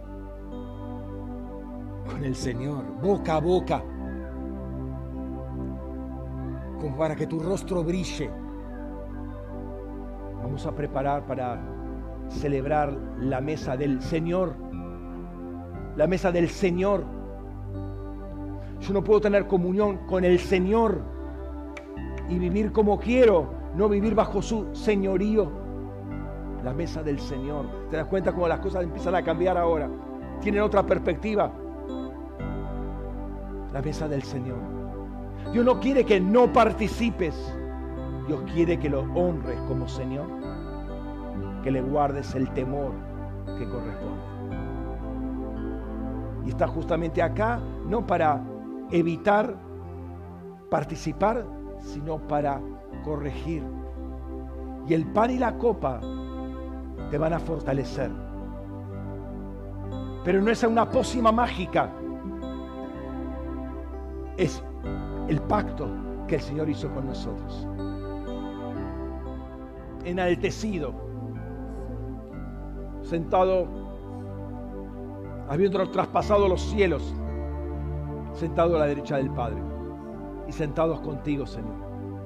con 2.08 2.24
el 2.24 2.36
Señor, 2.36 2.84
boca 3.02 3.34
a 3.34 3.40
boca, 3.40 3.82
como 6.80 6.96
para 6.96 7.16
que 7.16 7.26
tu 7.26 7.40
rostro 7.40 7.82
brille. 7.82 8.30
Vamos 10.40 10.64
a 10.66 10.72
preparar 10.72 11.26
para 11.26 11.60
celebrar 12.28 12.92
la 13.18 13.40
mesa 13.40 13.76
del 13.76 14.00
Señor, 14.00 14.54
la 15.96 16.06
mesa 16.06 16.30
del 16.30 16.48
Señor. 16.48 17.21
Yo 18.82 18.92
no 18.92 19.04
puedo 19.04 19.20
tener 19.20 19.46
comunión 19.46 19.98
con 20.08 20.24
el 20.24 20.40
Señor 20.40 21.00
y 22.28 22.38
vivir 22.38 22.72
como 22.72 22.98
quiero 22.98 23.62
no 23.76 23.88
vivir 23.88 24.14
bajo 24.14 24.42
su 24.42 24.66
señorío. 24.74 25.50
La 26.64 26.72
mesa 26.72 27.02
del 27.02 27.20
Señor. 27.20 27.66
¿Te 27.90 27.96
das 27.96 28.06
cuenta 28.06 28.32
cómo 28.32 28.48
las 28.48 28.58
cosas 28.58 28.82
empiezan 28.82 29.14
a 29.14 29.22
cambiar 29.22 29.56
ahora? 29.56 29.88
Tienen 30.40 30.62
otra 30.62 30.84
perspectiva. 30.84 31.52
La 33.72 33.80
mesa 33.80 34.08
del 34.08 34.22
Señor. 34.22 34.58
Dios 35.52 35.64
no 35.64 35.78
quiere 35.78 36.04
que 36.04 36.20
no 36.20 36.52
participes. 36.52 37.36
Dios 38.26 38.42
quiere 38.52 38.78
que 38.80 38.90
lo 38.90 39.02
honres 39.14 39.60
como 39.68 39.86
Señor. 39.86 40.26
Que 41.62 41.70
le 41.70 41.82
guardes 41.82 42.34
el 42.34 42.52
temor 42.52 42.92
que 43.46 43.68
corresponde. 43.68 44.22
Y 46.46 46.48
está 46.48 46.66
justamente 46.66 47.22
acá 47.22 47.60
no 47.86 48.04
para 48.04 48.42
evitar 48.92 49.56
participar, 50.70 51.44
sino 51.80 52.18
para 52.28 52.60
corregir. 53.04 53.64
Y 54.86 54.94
el 54.94 55.06
pan 55.12 55.30
y 55.30 55.38
la 55.38 55.56
copa 55.58 56.00
te 57.10 57.18
van 57.18 57.32
a 57.32 57.38
fortalecer. 57.38 58.10
Pero 60.24 60.40
no 60.40 60.50
es 60.50 60.62
una 60.62 60.88
pócima 60.88 61.32
mágica. 61.32 61.90
Es 64.36 64.62
el 65.28 65.40
pacto 65.42 65.88
que 66.28 66.36
el 66.36 66.40
Señor 66.40 66.68
hizo 66.68 66.92
con 66.92 67.06
nosotros. 67.06 67.66
Enaltecido, 70.04 70.94
sentado, 73.02 73.66
habiendo 75.48 75.90
traspasado 75.90 76.48
los 76.48 76.60
cielos, 76.60 77.14
sentado 78.32 78.76
a 78.76 78.80
la 78.80 78.86
derecha 78.86 79.16
del 79.16 79.30
Padre 79.30 79.62
y 80.48 80.52
sentados 80.52 81.00
contigo, 81.00 81.46
Señor. 81.46 81.76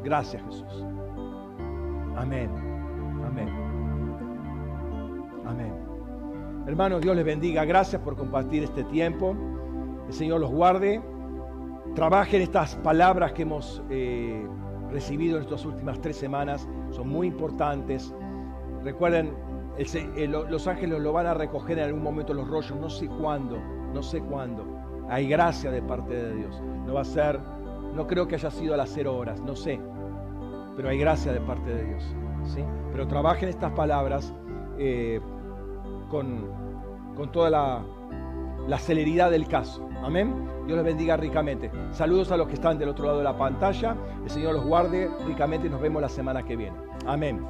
Gracias 0.03 0.43
Jesús. 0.43 0.87
Amén. 2.17 2.51
Amén. 3.25 3.49
Amén. 5.45 5.75
Hermanos, 6.67 7.01
Dios 7.01 7.15
les 7.15 7.25
bendiga. 7.25 7.65
Gracias 7.65 8.01
por 8.03 8.17
compartir 8.17 8.65
este 8.65 8.85
tiempo. 8.85 9.37
El 10.07 10.13
Señor 10.13 10.41
los 10.41 10.51
guarde. 10.51 11.03
Trabajen 11.95 12.43
estas 12.43 12.77
palabras 12.77 13.33
que 13.33 13.43
hemos 13.43 13.83
eh, 13.91 14.47
recibido 14.91 15.37
en 15.37 15.45
estas 15.45 15.65
últimas 15.65 16.01
tres 16.01 16.17
semanas. 16.17 16.69
Son 16.91 17.09
muy 17.09 17.29
importantes. 17.29 18.15
Recuerden, 18.83 19.33
eh, 19.79 20.29
los 20.29 20.67
ángeles 20.67 21.01
lo 21.01 21.13
van 21.13 21.27
a 21.27 21.35
recoger 21.35 21.79
en 21.79 21.85
algún 21.85 22.03
momento 22.03 22.35
los 22.35 22.49
rollos. 22.49 22.77
No 22.79 22.91
sé 22.91 23.07
cuándo. 23.09 23.59
No 23.93 24.03
sé 24.03 24.21
cuándo. 24.21 24.76
Hay 25.09 25.29
gracia 25.29 25.71
de 25.71 25.83
parte 25.83 26.15
de 26.15 26.35
Dios. 26.35 26.61
No 26.87 26.95
va 26.95 27.03
a 27.03 27.05
ser, 27.05 27.41
no 27.95 28.07
creo 28.07 28.27
que 28.27 28.35
haya 28.35 28.51
sido 28.51 28.75
a 28.75 28.77
las 28.77 28.91
cero 28.91 29.17
horas. 29.17 29.41
No 29.41 29.55
sé 29.55 29.81
pero 30.77 30.91
hay 30.91 30.99
gracia 30.99 31.33
de 31.33 31.41
parte 31.41 31.75
de 31.75 31.85
Dios. 31.85 32.05
¿sí? 32.45 32.63
Pero 32.93 33.09
trabajen 33.09 33.49
estas 33.49 33.73
palabras 33.73 34.33
eh, 34.79 35.21
con, 36.11 36.55
toda 37.33 37.51
la, 37.51 37.83
la 38.69 38.79
celeridad 38.79 39.31
del 39.31 39.49
caso. 39.49 39.89
Amén. 40.05 40.47
Dios 40.67 40.77
les 40.77 40.85
bendiga 40.85 41.17
ricamente. 41.17 41.71
Saludos 41.91 42.31
a 42.31 42.37
los 42.37 42.47
que 42.47 42.55
están 42.55 42.79
del 42.79 42.91
otro 42.91 43.07
lado 43.07 43.19
de 43.19 43.25
la 43.25 43.37
pantalla. 43.37 43.97
El 44.23 44.31
Señor 44.31 44.55
los 44.55 44.65
guarde 44.65 45.11
ricamente 45.27 45.67
y 45.67 45.71
nos 45.71 45.81
vemos 45.81 46.03
la 46.03 46.09
semana 46.09 46.45
que 46.45 46.57
viene. 46.57 46.77
Amén. 47.07 47.45